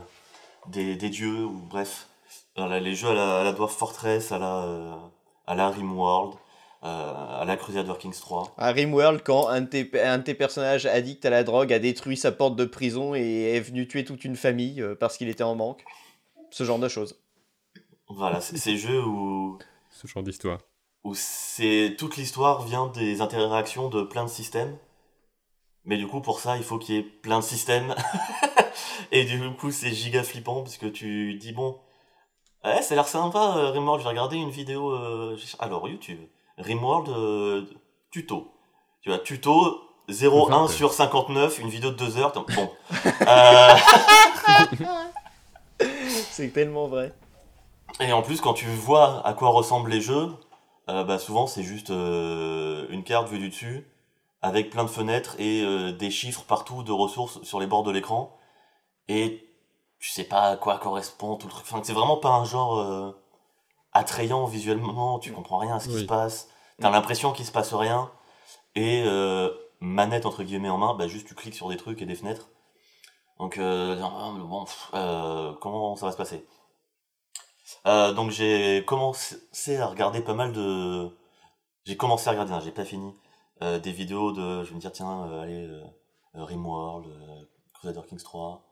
des, 0.68 0.96
des 0.96 1.10
dieux 1.10 1.46
ou 1.46 1.60
bref. 1.70 2.08
Voilà, 2.56 2.80
les 2.80 2.94
jeux 2.96 3.10
à 3.10 3.14
la, 3.14 3.40
à 3.40 3.44
la 3.44 3.54
Dwarf 3.54 3.74
Fortress, 3.76 4.32
à 4.32 4.38
la, 4.40 4.64
euh, 4.64 4.96
à 5.48 5.56
la 5.56 5.70
Rimworld, 5.70 6.34
euh, 6.84 7.14
à 7.42 7.44
la 7.46 7.56
Crusader 7.58 7.94
Kings 8.00 8.20
3. 8.20 8.54
À 8.58 8.72
Rimworld, 8.72 9.22
quand 9.24 9.48
un 9.48 9.62
de, 9.62 9.68
tes, 9.68 10.02
un 10.02 10.18
de 10.18 10.24
tes 10.24 10.34
personnages 10.34 10.86
addicts 10.86 11.26
à 11.26 11.30
la 11.30 11.44
drogue 11.44 11.72
a 11.74 11.80
détruit 11.80 12.18
sa 12.18 12.32
porte 12.32 12.56
de 12.56 12.66
prison 12.66 13.16
et 13.16 13.56
est 13.56 13.60
venu 13.62 13.88
tuer 13.88 14.04
toute 14.04 14.24
une 14.26 14.36
famille 14.36 14.82
euh, 14.82 14.96
parce 14.96 15.18
qu'il 15.18 15.30
était 15.30 15.44
en 15.44 15.56
manque. 15.56 15.84
Ce 16.52 16.64
genre 16.64 16.80
de 16.80 16.88
choses. 16.90 17.20
Voilà, 18.10 18.42
c'est 18.42 18.58
ces 18.58 18.78
jeux 18.78 19.04
où, 19.04 19.58
Ce 19.92 20.08
genre 20.08 20.24
d'histoire. 20.24 20.60
où 21.04 21.14
c'est 21.16 21.96
toute 21.98 22.18
l'histoire 22.18 22.64
vient 22.66 22.88
des 22.88 23.22
interactions 23.22 23.88
de 23.90 24.02
plein 24.04 24.24
de 24.26 24.30
systèmes. 24.30 24.76
Mais 25.90 25.98
du 25.98 26.06
coup, 26.06 26.22
pour 26.22 26.40
ça, 26.40 26.56
il 26.56 26.62
faut 26.62 26.78
qu'il 26.78 26.94
y 26.94 26.98
ait 27.00 27.02
plein 27.02 27.40
de 27.40 27.44
systèmes. 27.44 27.96
Et 29.12 29.24
du 29.26 29.42
coup, 29.56 29.72
c'est 29.72 29.90
giga 29.92 30.22
flippant 30.22 30.62
parce 30.62 30.78
que 30.78 30.86
tu 30.86 31.34
dis, 31.34 31.52
bon, 31.52 31.80
ouais, 32.64 32.84
ça 32.84 32.94
a 32.94 32.96
l'air 32.96 33.08
sympa, 33.08 33.56
euh, 33.58 33.72
Rimworld, 33.72 34.00
je 34.00 34.04
vais 34.04 34.12
regarder 34.12 34.38
une 34.38 34.52
vidéo. 34.52 34.92
euh, 34.92 35.36
alors, 35.58 35.90
YouTube, 35.90 36.20
Rimworld 36.60 37.10
euh, 37.10 37.66
tuto. 38.12 38.54
Tu 39.02 39.10
vois, 39.10 39.18
tuto 39.18 39.82
01 40.10 40.50
Vingt. 40.50 40.68
sur 40.68 40.94
59, 40.94 41.58
une 41.58 41.70
vidéo 41.70 41.90
de 41.90 41.96
2 41.96 42.18
heures. 42.20 42.34
Bon. 42.34 42.72
Euh, 43.28 43.76
C'est 46.30 46.54
tellement 46.54 46.88
vrai. 46.88 47.16
Et 48.00 48.14
en 48.14 48.22
plus, 48.22 48.42
quand 48.42 48.54
tu 48.54 48.68
vois 48.68 49.26
à 49.26 49.34
quoi 49.34 49.50
ressemblent 49.50 49.90
les 49.90 50.02
jeux, 50.02 50.36
euh, 50.88 51.04
bah 51.04 51.18
souvent 51.18 51.48
c'est 51.48 51.64
juste 51.64 51.90
euh, 51.90 52.86
une 52.92 53.04
carte 53.04 53.28
vue 53.28 53.40
du 53.40 53.50
dessus, 53.50 53.88
avec 54.42 54.70
plein 54.70 54.84
de 54.84 54.90
fenêtres 54.90 55.36
et 55.40 55.62
euh, 55.64 55.92
des 55.92 56.12
chiffres 56.12 56.44
partout 56.44 56.84
de 56.84 56.92
ressources 56.92 57.42
sur 57.44 57.60
les 57.60 57.68
bords 57.68 57.84
de 57.84 57.92
l'écran. 57.92 58.38
Et 59.08 59.50
tu 60.00 60.10
sais 60.10 60.24
pas 60.24 60.44
à 60.44 60.58
quoi 60.58 60.78
correspond 60.78 61.36
tout 61.36 61.48
le 61.48 61.52
truc. 61.52 61.66
Enfin, 61.70 61.82
c'est 61.84 61.94
vraiment 61.94 62.18
pas 62.18 62.30
un 62.30 62.46
genre 62.46 62.78
euh, 62.80 63.12
attrayant 63.92 64.46
visuellement, 64.46 65.20
tu 65.20 65.34
comprends 65.34 65.58
rien 65.58 65.76
à 65.76 65.80
ce 65.80 65.90
qui 65.90 65.96
Oui. 65.96 66.02
se 66.02 66.06
passe. 66.06 66.50
T'as 66.80 66.90
l'impression 66.90 67.34
qu'il 67.34 67.46
se 67.46 67.52
passe 67.52 67.74
rien. 67.74 68.10
Et 68.76 69.04
euh, 69.06 69.50
manette 69.82 70.26
entre 70.26 70.44
guillemets 70.44 70.70
en 70.70 70.78
main, 70.78 70.94
bah 70.94 71.08
juste 71.08 71.28
tu 71.28 71.36
cliques 71.36 71.56
sur 71.56 71.68
des 71.68 71.78
trucs 71.78 72.02
et 72.02 72.06
des 72.06 72.16
fenêtres. 72.16 72.48
Donc 73.40 73.58
bon, 73.58 74.66
comment 75.60 75.96
ça 75.96 76.06
va 76.06 76.12
se 76.12 76.18
passer? 76.18 76.46
Donc 77.86 78.32
j'ai 78.32 78.84
commencé 78.86 79.78
à 79.78 79.88
regarder 79.88 80.22
pas 80.22 80.34
mal 80.34 80.54
de. 80.54 81.10
J'ai 81.86 81.98
commencé 81.98 82.28
à 82.28 82.32
regarder, 82.32 82.52
non, 82.52 82.60
j'ai 82.60 82.72
pas 82.72 82.86
fini. 82.86 83.14
Euh, 83.62 83.80
des 83.80 83.92
vidéos 83.92 84.32
de, 84.32 84.64
je 84.64 84.70
vais 84.70 84.76
me 84.76 84.80
dire, 84.80 84.92
tiens, 84.92 85.28
euh, 85.32 85.42
allez, 85.42 85.68
euh, 85.68 85.82
Rimworld, 86.44 87.06
euh, 87.08 87.44
Crusader 87.74 88.02
Kings 88.08 88.22
3, 88.24 88.64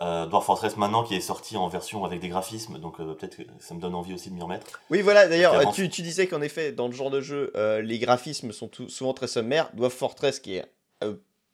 euh, 0.00 0.26
Dwarf 0.26 0.44
Fortress 0.46 0.76
maintenant 0.76 1.04
qui 1.04 1.14
est 1.14 1.20
sorti 1.20 1.56
en 1.56 1.68
version 1.68 2.04
avec 2.04 2.20
des 2.20 2.28
graphismes, 2.28 2.78
donc 2.78 2.96
peut-être 2.98 3.36
que 3.36 3.42
ça 3.60 3.74
me 3.74 3.80
donne 3.80 3.94
envie 3.94 4.14
aussi 4.14 4.28
de 4.30 4.34
m'y 4.34 4.42
remettre. 4.42 4.66
Oui, 4.90 5.02
voilà, 5.02 5.28
d'ailleurs, 5.28 5.72
tu, 5.72 5.88
tu 5.88 6.02
disais 6.02 6.26
qu'en 6.26 6.42
effet, 6.42 6.72
dans 6.72 6.86
le 6.88 6.92
genre 6.92 7.10
de 7.10 7.20
jeu, 7.20 7.52
les 7.82 7.98
graphismes 7.98 8.52
sont 8.52 8.68
tout- 8.68 8.88
souvent 8.88 9.12
très 9.14 9.28
sommaires. 9.28 9.70
Dwarf 9.74 9.94
Fortress, 9.94 10.40
qui 10.40 10.56
est 10.56 10.64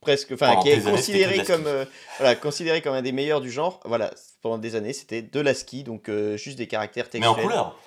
presque, 0.01 0.33
enfin, 0.33 0.57
qui 0.57 0.69
est 0.69 0.75
années, 0.87 0.91
considéré 0.91 1.45
comme, 1.45 1.67
euh, 1.67 1.85
voilà, 2.19 2.37
considéré 2.37 2.83
comme 2.83 2.95
un 2.95 3.03
des 3.03 3.13
meilleurs 3.13 3.41
du 3.41 3.51
genre. 3.51 3.81
Voilà, 3.85 4.11
pendant 4.43 4.59
des 4.59 4.75
années, 4.77 4.93
c'était 4.93 5.23
de 5.23 5.41
l'ASCII, 5.41 5.83
donc 5.83 6.09
euh, 6.09 6.37
juste 6.37 6.59
des 6.59 6.67
caractères 6.67 7.07
Mais 7.15 7.21
textuels. 7.21 7.31
en 7.45 7.49
couleur 7.49 7.79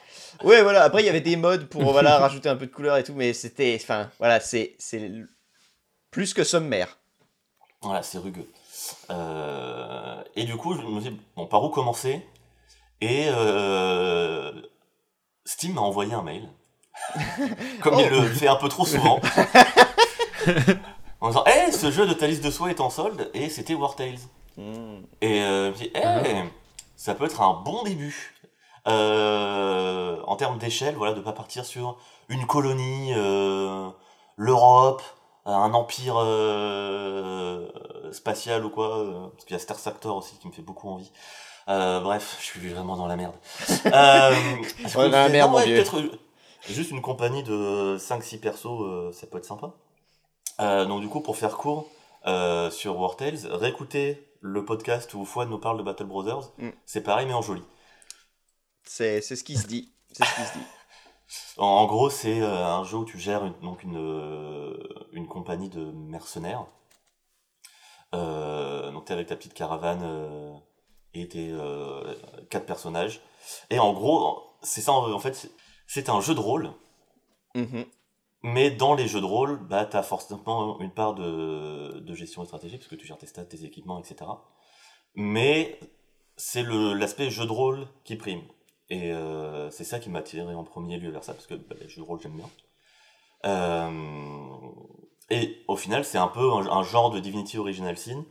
Ouais, 0.43 0.61
voilà. 0.61 0.84
Après, 0.84 1.01
il 1.01 1.05
y 1.05 1.09
avait 1.09 1.22
des 1.22 1.35
modes 1.35 1.68
pour 1.68 1.84
voilà 1.91 2.18
rajouter 2.18 2.49
un 2.49 2.55
peu 2.55 2.68
de 2.68 2.72
couleur 2.72 2.97
et 2.97 3.03
tout, 3.03 3.14
mais 3.14 3.34
c'était, 3.34 3.77
enfin, 3.81 4.09
voilà, 4.19 4.39
c'est, 4.39 4.77
plus 6.11 6.34
que 6.34 6.43
sommaire. 6.43 6.97
Voilà, 7.81 8.01
c'est 8.03 8.18
rugueux. 8.18 8.49
Euh, 9.09 10.22
et 10.35 10.43
du 10.45 10.55
coup, 10.55 10.76
je 10.76 10.81
me 10.81 10.99
dis, 11.01 11.19
bon, 11.35 11.45
par 11.47 11.64
où 11.64 11.69
commencer? 11.69 12.26
Et 13.01 13.27
euh, 13.30 14.51
Steam 15.45 15.73
m'a 15.73 15.81
envoyé 15.81 16.14
un 16.14 16.23
mail, 16.23 16.49
comme 17.81 17.99
il 17.99 18.07
Oh. 18.11 18.22
le 18.22 18.27
fait 18.30 18.47
un 18.47 18.55
peu 18.55 18.69
trop 18.69 18.85
souvent, 18.85 19.19
en 21.22 21.27
disant 21.27 21.43
Hé, 21.45 21.72
ce 21.72 21.91
jeu 21.91 22.07
de 22.07 22.14
ta 22.14 22.26
liste 22.26 22.43
de 22.43 22.49
souhaits 22.49 22.77
est 22.77 22.81
en 22.81 22.89
solde, 22.89 23.30
et 23.35 23.49
c'était 23.49 23.76
War 23.76 23.95
Tales. 23.95 24.18
Hmm. 24.57 25.01
Et 25.22 25.41
euh, 25.41 25.72
je 25.76 25.80
me 25.80 25.84
dis, 25.84 25.91
Hé, 25.93 26.43
ça 26.95 27.14
peut 27.14 27.26
être 27.26 27.41
un 27.41 27.61
bon 27.64 27.84
début. 27.84 28.34
Euh, 28.88 30.18
en 30.26 30.35
termes 30.35 30.57
d'échelle, 30.57 30.95
voilà, 30.95 31.14
de 31.14 31.22
pas 31.22 31.34
partir 31.34 31.65
sur 31.65 31.97
une 32.30 32.45
colonie, 32.45 33.14
euh, 33.15 33.89
l'Europe, 34.38 35.01
un 35.45 35.73
empire 35.73 36.15
euh, 36.18 37.68
spatial 38.11 38.65
ou 38.65 38.69
quoi, 38.69 38.97
euh, 38.99 39.27
parce 39.34 39.45
qu'il 39.45 39.53
y 39.53 39.57
a 39.57 39.59
Star 39.59 39.80
Sector 39.80 40.15
aussi 40.15 40.38
qui 40.38 40.47
me 40.47 40.53
fait 40.53 40.61
beaucoup 40.61 40.89
envie. 40.89 41.11
Euh, 41.69 41.99
bref, 41.99 42.38
je 42.39 42.45
suis 42.45 42.69
vraiment 42.69 42.95
dans 42.95 43.07
la 43.07 43.15
merde. 43.15 43.35
Euh, 43.85 44.34
coup, 44.34 44.99
Ouais, 44.99 45.09
la 45.09 45.30
merde, 45.30 45.51
non, 45.51 45.57
ouais, 45.57 45.65
peut-être 45.65 45.99
euh, 45.99 46.11
juste 46.69 46.91
une 46.91 47.01
compagnie 47.01 47.43
de 47.43 47.97
5-6 47.97 48.39
persos, 48.39 48.65
euh, 48.65 49.11
ça 49.14 49.27
peut 49.27 49.38
être 49.38 49.45
sympa. 49.45 49.72
Euh, 50.59 50.85
donc 50.85 51.01
du 51.01 51.07
coup, 51.07 51.22
pour 51.22 51.38
faire 51.38 51.57
court 51.57 51.88
euh, 52.26 52.69
sur 52.72 52.99
War 52.99 53.15
Tales, 53.15 53.39
réécoutez 53.51 54.27
le 54.41 54.65
podcast 54.65 55.14
où 55.14 55.26
Fouad 55.26 55.49
nous 55.49 55.59
parle 55.59 55.77
de 55.77 55.84
Battle 55.84 56.05
Brothers. 56.05 56.51
Mm. 56.57 56.69
C'est 56.85 57.01
pareil 57.01 57.26
mais 57.27 57.34
en 57.34 57.41
joli. 57.41 57.64
C'est, 58.88 59.22
ce 59.22 59.43
qui 59.43 59.55
se 59.57 59.68
dit. 59.68 59.93
C'est 60.11 60.26
ce 60.26 60.35
qui 60.35 60.41
se 60.41 60.53
dit. 60.57 60.65
En, 61.57 61.65
en 61.65 61.85
gros, 61.88 62.09
c'est 62.09 62.39
euh, 62.39 62.65
un 62.65 62.85
jeu 62.85 62.97
où 62.99 63.03
tu 63.03 63.19
gères 63.19 63.43
une, 63.43 63.59
donc 63.59 63.84
une, 63.84 63.97
euh, 63.97 64.77
une 65.11 65.27
compagnie 65.27 65.68
de 65.68 65.91
mercenaires. 65.91 66.65
Euh, 68.15 68.91
donc 68.91 69.03
tu 69.05 69.11
es 69.11 69.15
avec 69.15 69.27
ta 69.27 69.35
petite 69.35 69.53
caravane 69.53 70.61
et 71.14 71.27
tes 71.27 71.53
quatre 72.49 72.65
personnages. 72.65 73.19
Et 73.69 73.77
en 73.80 73.91
gros, 73.91 74.41
c'est 74.61 74.80
ça 74.80 74.93
en 74.93 75.11
en 75.11 75.19
fait, 75.19 75.49
c'est- 75.85 76.09
un 76.09 76.22
jeu 76.22 76.34
de 76.34 76.39
rôle. 76.39 76.72
Mhm. 77.55 77.85
Mais 78.43 78.72
dans 78.72 78.93
les 78.95 79.07
jeux 79.09 79.19
de 79.19 79.26
rôle, 79.26 79.57
bah, 79.68 79.85
tu 79.85 79.97
as 79.97 80.03
forcément 80.03 80.80
une 80.80 80.91
part 80.93 81.14
de, 81.14 81.99
de 81.99 82.14
gestion 82.15 82.41
et 82.43 82.45
stratégie, 82.45 82.77
parce 82.77 82.88
que 82.88 82.95
tu 82.95 83.05
gères 83.05 83.18
tes 83.18 83.27
stats, 83.27 83.43
tes 83.45 83.65
équipements, 83.65 83.99
etc. 83.99 84.31
Mais 85.15 85.77
c'est 86.38 86.64
l'aspect 86.64 87.30
jeu 87.31 87.45
de 87.45 87.51
rôle 87.51 87.88
qui 88.05 88.15
prime. 88.15 88.43
Et 88.89 89.11
euh, 89.14 89.69
c'est 89.72 89.84
ça 89.84 89.99
qui 89.99 90.09
m'a 90.09 90.19
attiré 90.19 90.53
en 90.55 90.64
premier 90.64 90.97
lieu 90.97 91.11
vers 91.11 91.23
ça, 91.23 91.34
parce 91.34 91.47
que 91.47 91.55
bah, 91.55 91.76
les 91.81 91.89
jeux 91.89 92.01
de 92.01 92.07
rôle, 92.07 92.19
j'aime 92.22 92.38
bien. 92.38 92.49
Euh, 93.45 94.72
et 95.30 95.64
au 95.68 95.76
final, 95.76 96.05
c'est 96.05 96.18
un 96.18 96.27
peu 96.27 96.51
un, 96.53 96.68
un 96.69 96.84
genre 96.84 97.09
de 97.11 97.19
Divinity 97.19 97.57
Original 97.57 97.97
Sin, 97.97 98.26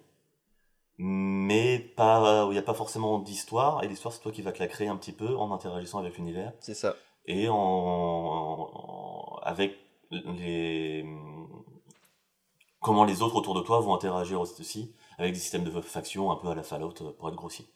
mais 0.98 1.78
pas, 1.78 2.46
où 2.46 2.50
il 2.50 2.54
n'y 2.54 2.58
a 2.58 2.62
pas 2.62 2.74
forcément 2.74 3.18
d'histoire, 3.18 3.84
et 3.84 3.88
l'histoire, 3.88 4.14
c'est 4.14 4.20
toi 4.22 4.32
qui 4.32 4.42
vas 4.42 4.52
te 4.52 4.58
la 4.60 4.66
créer 4.68 4.88
un 4.88 4.96
petit 4.96 5.12
peu 5.12 5.36
en 5.36 5.52
interagissant 5.52 5.98
avec 5.98 6.16
l'univers 6.16 6.52
C'est 6.60 6.74
ça. 6.74 6.96
et 7.26 7.48
en, 7.48 7.56
en- 7.56 9.38
avec 9.42 9.76
les 10.10 11.04
comment 12.80 13.04
les 13.04 13.20
autres 13.20 13.36
autour 13.36 13.52
de 13.52 13.60
toi 13.60 13.80
vont 13.80 13.94
interagir 13.94 14.40
aussi 14.40 14.94
avec 15.18 15.34
des 15.34 15.38
systèmes 15.38 15.64
de 15.64 15.80
factions 15.82 16.30
un 16.30 16.36
peu 16.36 16.48
à 16.48 16.54
la 16.54 16.62
Fallout 16.62 16.94
euh, 17.02 17.12
pour 17.12 17.28
être 17.28 17.34
grossier. 17.34 17.66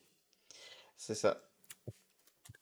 C'est 0.96 1.14
ça. 1.14 1.40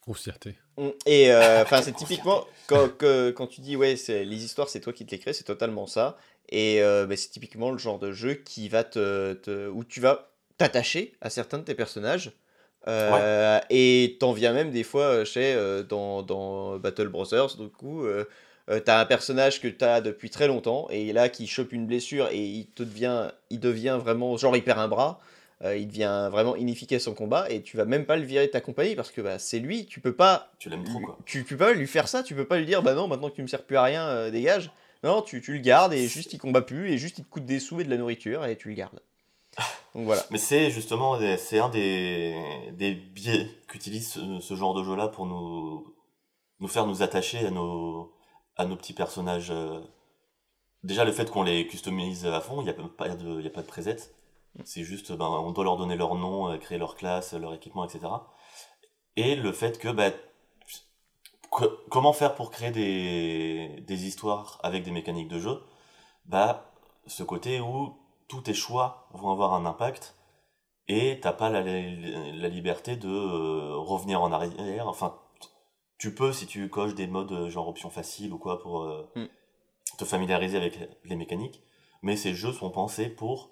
Grossièreté. 0.09 0.57
Mm. 0.79 0.89
Et 1.07 1.31
euh, 1.31 1.63
enfin, 1.65 1.83
c'est 1.83 1.93
typiquement 1.93 2.47
quand, 2.67 2.89
que- 2.97 3.31
quand 3.31 3.47
tu 3.47 3.61
dis 3.61 3.77
ouais, 3.77 3.97
c'est 3.97 4.25
les 4.25 4.43
histoires, 4.45 4.69
c'est 4.69 4.81
toi 4.81 4.93
qui 4.93 5.05
te 5.05 5.11
les 5.11 5.19
crées, 5.19 5.35
c'est 5.35 5.45
totalement 5.45 5.87
ça. 5.87 6.17
Et 6.49 6.83
euh, 6.83 7.07
bah, 7.07 7.15
c'est 7.17 7.29
typiquement 7.29 7.71
le 7.71 7.79
genre 7.79 7.99
de 7.99 8.11
jeu 8.13 8.35
qui 8.35 8.71
va 8.71 8.85
te, 8.85 9.35
te- 9.35 9.69
où 9.69 9.85
tu 9.85 10.01
vas 10.01 10.31
t'attacher 10.57 11.13
à 11.21 11.29
certains 11.29 11.59
de 11.59 11.65
tes 11.65 11.75
personnages. 11.75 12.33
Euh, 12.87 13.61
Et 13.69 14.17
t'en 14.19 14.33
viens 14.33 14.55
même 14.55 14.71
des 14.71 14.83
fois 14.85 15.25
chez 15.27 15.53
euh, 15.53 15.83
dans, 15.83 16.23
dans 16.23 16.79
Battle 16.79 17.09
Brothers, 17.09 17.57
du 17.57 17.69
coup, 17.69 18.07
euh, 18.07 18.25
euh, 18.71 18.81
t'as 18.81 19.01
un 19.01 19.05
personnage 19.05 19.61
que 19.61 19.69
t'as 19.69 20.01
depuis 20.01 20.31
très 20.31 20.47
longtemps 20.47 20.89
et 20.91 21.13
là 21.13 21.29
qui 21.29 21.47
chope 21.47 21.73
une 21.73 21.87
blessure 21.87 22.29
et 22.31 22.39
il 22.43 22.67
te 22.69 22.83
devient, 22.83 23.31
il 23.51 23.61
devient 23.61 23.99
vraiment 24.01 24.37
genre 24.39 24.57
il 24.57 24.65
perd 24.65 24.79
un 24.79 24.89
bras. 24.89 25.21
Euh, 25.65 25.77
il 25.77 25.89
devient 25.89 26.29
vraiment 26.31 26.55
inefficace 26.57 27.07
en 27.09 27.15
combat 27.15 27.51
et 27.51 27.63
tu 27.63 27.77
vas 27.77 27.85
même 27.85 28.07
pas 28.07 28.17
le 28.17 28.23
virer 28.25 28.47
de 28.47 28.53
ta 28.53 28.61
compagnie 28.61 28.95
parce 28.95 29.11
que 29.11 29.21
bah, 29.21 29.39
c'est 29.39 29.59
lui, 29.59 29.87
tu 29.87 30.01
peux 30.01 30.15
pas 30.15 30.53
Tu 30.59 30.69
l'aimes 30.71 30.85
trop 30.85 31.01
quoi. 31.01 31.19
tu, 31.27 31.45
tu 31.45 31.57
peux 31.57 31.65
pas 31.65 31.73
lui 31.73 31.87
faire 31.87 32.09
ça, 32.09 32.23
tu 32.23 32.35
peux 32.35 32.47
pas 32.47 32.59
lui 32.59 32.67
dire 32.67 32.83
bah 32.83 32.95
non, 32.95 33.09
maintenant 33.09 33.29
que 33.31 33.35
tu 33.37 33.43
me 33.43 33.49
sers 33.49 33.65
plus 33.65 33.77
à 33.77 33.83
rien, 33.83 34.07
euh, 34.09 34.31
dégage. 34.31 34.71
Non, 35.05 35.23
tu, 35.23 35.41
tu 35.41 35.53
le 35.53 35.59
gardes 35.61 35.93
et 35.93 36.07
juste 36.09 36.33
il 36.33 36.39
combat 36.39 36.63
plus 36.63 36.91
et 36.91 36.99
juste 36.99 37.19
il 37.19 37.25
te 37.25 37.31
coûte 37.31 37.45
des 37.45 37.61
sous 37.61 37.81
et 37.81 37.85
de 37.85 37.91
la 37.91 37.97
nourriture 37.97 38.45
et 38.47 38.57
tu 38.57 38.69
le 38.69 38.75
gardes. 38.75 39.01
Donc 39.95 40.05
voilà. 40.05 40.25
Mais 40.31 40.39
c'est 40.39 40.71
justement 40.71 41.19
c'est 41.39 41.59
un 41.59 41.69
des, 41.69 42.37
des 42.73 42.95
biais 42.95 43.49
qu'utilise 43.69 44.13
ce, 44.13 44.41
ce 44.41 44.55
genre 44.55 44.75
de 44.75 44.85
jeu-là 44.85 45.09
pour 45.09 45.27
nous, 45.27 45.95
nous 46.61 46.69
faire 46.69 46.87
nous 46.87 47.03
attacher 47.03 47.47
à 47.47 47.51
nos, 47.51 48.13
à 48.57 48.65
nos 48.67 48.77
petits 48.77 48.93
personnages. 48.93 49.51
euh. 49.51 49.81
Déjà, 50.85 51.05
le 51.05 51.11
fait 51.13 51.29
qu'on 51.31 51.43
les 51.43 51.67
customise 51.67 52.25
à 52.27 52.41
fond, 52.41 52.61
il 52.61 52.65
n'y 52.65 52.71
a 52.71 52.73
de, 52.73 53.47
a 53.47 53.51
pas 53.51 53.63
de 53.63 53.67
preset. 53.67 53.97
C'est 54.65 54.85
juste, 54.85 55.13
ben, 55.13 55.27
on 55.27 55.53
doit 55.53 55.65
leur 55.65 55.77
donner 55.77 55.97
leur 55.97 56.15
nom, 56.15 56.49
euh, 56.53 56.59
créer 56.59 56.79
leur 56.79 56.97
classe, 56.97 57.33
leur 57.35 57.55
équipement, 57.55 57.85
etc. 57.87 58.33
Et 59.17 59.37
le 59.37 59.53
fait 59.53 59.79
que, 59.79 59.89
co- 61.51 61.71
comment 61.91 62.13
faire 62.13 62.35
pour 62.35 62.51
créer 62.51 62.71
des, 62.71 63.81
des 63.87 64.07
histoires 64.07 64.59
avec 64.63 64.85
des 64.85 64.91
mécaniques 64.91 65.29
de 65.29 65.39
jeu? 65.39 65.61
Bah, 66.27 66.73
ce 67.07 67.23
côté 67.25 67.61
où 67.61 67.97
tous 68.29 68.43
tes 68.43 68.55
choix 68.55 69.09
vont 69.13 69.33
avoir 69.33 69.55
un 69.55 69.67
impact 69.67 70.17
et 70.89 71.21
t'as 71.23 71.33
pas 71.33 71.51
la, 71.51 71.63
la, 71.63 72.49
liberté 72.49 72.97
de 72.97 73.09
euh, 73.09 73.77
revenir 73.77 74.23
en 74.23 74.33
arrière. 74.33 74.89
Enfin, 74.89 75.17
tu 75.99 76.15
peux 76.15 76.33
si 76.33 76.47
tu 76.47 76.69
coches 76.71 76.95
des 76.95 77.07
modes 77.09 77.33
euh, 77.33 77.51
genre 77.51 77.69
option 77.69 77.91
facile 77.91 78.33
ou 78.33 78.39
quoi 78.39 78.61
pour 78.61 78.83
euh, 78.85 79.09
Mm. 79.17 79.29
te 79.99 80.05
familiariser 80.05 80.57
avec 80.57 80.79
les 81.05 81.17
mécaniques, 81.17 81.63
mais 82.03 82.17
ces 82.17 82.35
jeux 82.35 82.53
sont 82.53 82.71
pensés 82.71 83.09
pour 83.09 83.51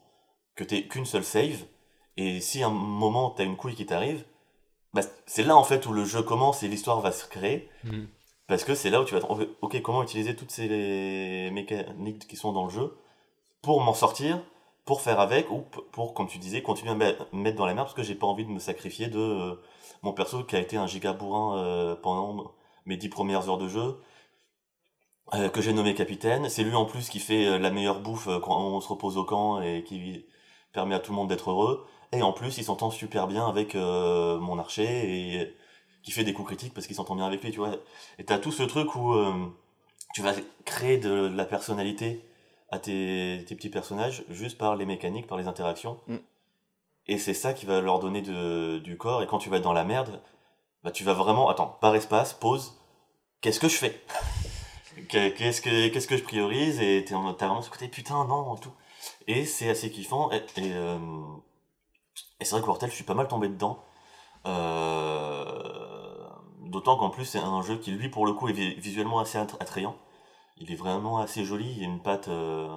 que 0.57 0.65
t'aies 0.65 0.89
qu'une 0.89 1.07
seule 1.07 1.25
save 1.25 1.65
et 2.17 2.41
si 2.41 2.63
à 2.63 2.67
un 2.67 2.71
moment 2.71 3.31
t'as 3.31 3.45
une 3.45 3.57
couille 3.57 3.75
qui 3.75 3.87
t'arrive, 3.87 4.25
bah, 4.95 5.03
c'est 5.27 5.43
là 5.43 5.57
en 5.57 5.65
fait 5.65 5.87
où 5.87 5.93
le 5.93 6.05
jeu 6.05 6.23
commence 6.23 6.63
et 6.63 6.69
l'histoire 6.69 7.01
va 7.01 7.13
se 7.13 7.27
créer. 7.27 7.69
Mhm. 7.85 8.09
Parce 8.47 8.65
que 8.65 8.75
c'est 8.75 8.91
là 8.91 9.01
où 9.01 9.05
tu 9.05 9.15
vas 9.15 9.21
trouver, 9.21 9.49
ok, 9.61 9.81
comment 9.83 10.03
utiliser 10.03 10.37
toutes 10.37 10.53
ces 10.53 11.51
mécaniques 11.53 12.27
qui 12.29 12.37
sont 12.37 12.53
dans 12.53 12.65
le 12.65 12.71
jeu 12.71 12.97
pour 13.61 13.81
m'en 13.81 13.93
sortir, 13.93 14.41
pour 14.85 15.01
faire 15.01 15.19
avec, 15.19 15.51
ou 15.51 15.65
pour, 15.93 16.15
comme 16.15 16.29
tu 16.29 16.39
disais, 16.39 16.63
continuer 16.63 16.93
à 16.93 16.95
me 16.95 17.05
me 17.33 17.43
mettre 17.43 17.57
dans 17.57 17.67
la 17.67 17.75
merde, 17.75 17.87
parce 17.87 17.97
que 17.97 18.05
j'ai 18.05 18.15
pas 18.15 18.27
envie 18.29 18.45
de 18.45 18.51
me 18.51 18.61
sacrifier 18.61 19.09
de 19.09 19.19
euh, 19.19 19.55
mon 20.03 20.13
perso 20.13 20.45
qui 20.45 20.55
a 20.55 20.61
été 20.61 20.77
un 20.77 20.87
giga 20.87 21.13
bourrin 21.13 21.59
euh, 21.59 21.97
pendant 21.97 22.53
mes 22.87 22.97
dix 22.97 23.09
premières 23.09 23.49
heures 23.49 23.59
de 23.59 23.69
jeu, 23.69 24.01
euh, 25.35 25.49
que 25.49 25.61
j'ai 25.61 25.73
nommé 25.73 25.95
capitaine. 25.95 26.49
C'est 26.49 26.63
lui 26.63 26.77
en 26.77 26.85
plus 26.85 27.09
qui 27.09 27.19
fait 27.19 27.59
la 27.59 27.71
meilleure 27.71 28.01
bouffe 28.01 28.29
quand 28.43 28.57
on 28.61 28.81
se 28.81 28.89
repose 28.89 29.19
au 29.19 29.25
camp 29.25 29.61
et 29.61 29.83
qui 29.83 30.25
permet 30.77 30.95
à 30.95 31.01
tout 31.01 31.11
le 31.11 31.17
monde 31.17 31.29
d'être 31.29 31.51
heureux. 31.51 31.85
Et 32.13 32.23
en 32.23 32.33
plus, 32.33 32.59
il 32.59 32.65
s'entend 32.65 32.91
super 32.91 33.27
bien 33.27 33.49
avec 33.49 33.75
euh, 33.75 34.39
mon 34.39 34.59
archer 34.61 34.85
et 34.85 35.57
qui 36.05 36.13
fait 36.13 36.23
des 36.23 36.33
coups 36.33 36.47
critiques 36.49 36.73
parce 36.75 36.87
qu'il 36.87 36.95
s'entend 36.95 37.17
bien 37.17 37.27
avec 37.27 37.43
lui, 37.43 37.51
tu 37.51 37.59
vois. 37.59 37.73
Et 38.19 38.25
t'as 38.25 38.39
tout 38.39 38.53
ce 38.53 38.63
truc 38.63 38.95
où 38.95 39.15
euh, 39.15 39.33
tu 40.15 40.23
vas 40.23 40.33
créer 40.65 40.99
de 40.99 41.33
la 41.35 41.45
personnalité 41.45 42.25
à 42.71 42.79
tes, 42.79 43.45
tes 43.49 43.55
petits 43.57 43.71
personnages 43.71 44.25
juste 44.31 44.59
par 44.59 44.77
les 44.77 44.87
mécaniques, 44.87 45.27
par 45.27 45.39
les 45.39 45.49
interactions. 45.49 45.99
Mm. 46.07 46.17
Et 47.09 47.19
c'est 47.19 47.35
ça 47.35 47.53
qui 47.55 47.67
va 47.67 47.81
leur 47.81 47.99
donner 47.99 48.23
de, 48.23 48.79
du 48.79 48.97
corps. 48.97 49.23
Et 49.23 49.27
quand 49.27 49.39
tu 49.39 49.49
vas 49.51 49.57
être 49.57 49.63
dans 49.65 49.73
la 49.73 49.85
merde, 49.85 50.21
bah 50.85 50.91
tu 50.93 51.03
vas 51.03 51.15
vraiment, 51.15 51.49
attends, 51.49 51.77
par 51.81 51.95
espace, 51.97 52.35
pause, 52.35 52.79
qu'est-ce 53.41 53.59
que 53.61 53.69
je 53.69 53.77
fais? 53.77 54.01
Que- 55.09 55.29
Qu'est-ce 55.37 55.61
que 55.61 55.89
qu'est-ce 55.89 56.07
que 56.07 56.17
je 56.17 56.23
priorise? 56.23 56.81
Et 56.81 57.05
t'as 57.07 57.17
vraiment 57.17 57.63
ce 57.63 57.71
côté 57.71 57.89
putain 57.89 58.25
non 58.27 58.55
tout. 58.57 58.73
Et 59.27 59.45
c'est 59.45 59.69
assez 59.69 59.91
kiffant. 59.91 60.31
Et, 60.33 60.37
et, 60.57 60.73
euh, 60.75 60.99
et 62.41 62.45
c'est 62.45 62.53
vrai 62.53 62.63
que 62.63 62.67
Wartel, 62.67 62.91
je 62.91 62.95
suis 62.95 63.05
pas 63.05 63.15
mal 63.15 63.29
tombé 63.29 63.49
dedans. 63.49 63.83
Euh, 64.47 65.45
D'autant 66.67 66.97
qu'en 66.97 67.11
plus 67.11 67.25
c'est 67.25 67.39
un 67.39 67.63
jeu 67.63 67.79
qui 67.79 67.93
lui 67.93 68.09
pour 68.09 68.27
le 68.27 68.33
coup 68.33 68.49
est 68.49 68.53
vi- 68.53 68.75
visuellement 68.81 69.21
assez 69.21 69.39
attra- 69.39 69.57
attrayant. 69.61 69.97
il 70.59 70.71
est 70.73 70.77
vraiment 70.77 71.19
assez 71.19 71.45
joli. 71.45 71.71
Il 71.73 71.79
y 71.79 71.85
a 71.85 71.89
une 71.89 72.03
patte. 72.03 72.29
euh, 72.29 72.69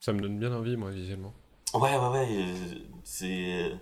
Ça 0.00 0.12
me 0.12 0.20
donne 0.20 0.38
bien 0.38 0.52
envie, 0.52 0.76
moi, 0.76 0.90
visuellement. 0.90 1.32
Ouais, 1.74 1.96
ouais, 1.98 2.08
ouais. 2.08 2.46
C'est 3.04 3.72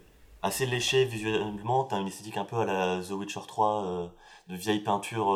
assez 0.43 0.67
léché 0.67 1.05
visuellement. 1.05 1.85
T'as 1.85 2.01
une 2.01 2.07
esthétique 2.09 2.37
un 2.39 2.45
peu 2.45 2.57
à 2.57 2.65
la 2.65 3.03
The 3.03 3.11
Witcher 3.13 3.41
3, 3.47 3.85
euh, 3.85 4.09
de 4.49 4.57
vieille 4.57 4.81
peinture 4.81 5.29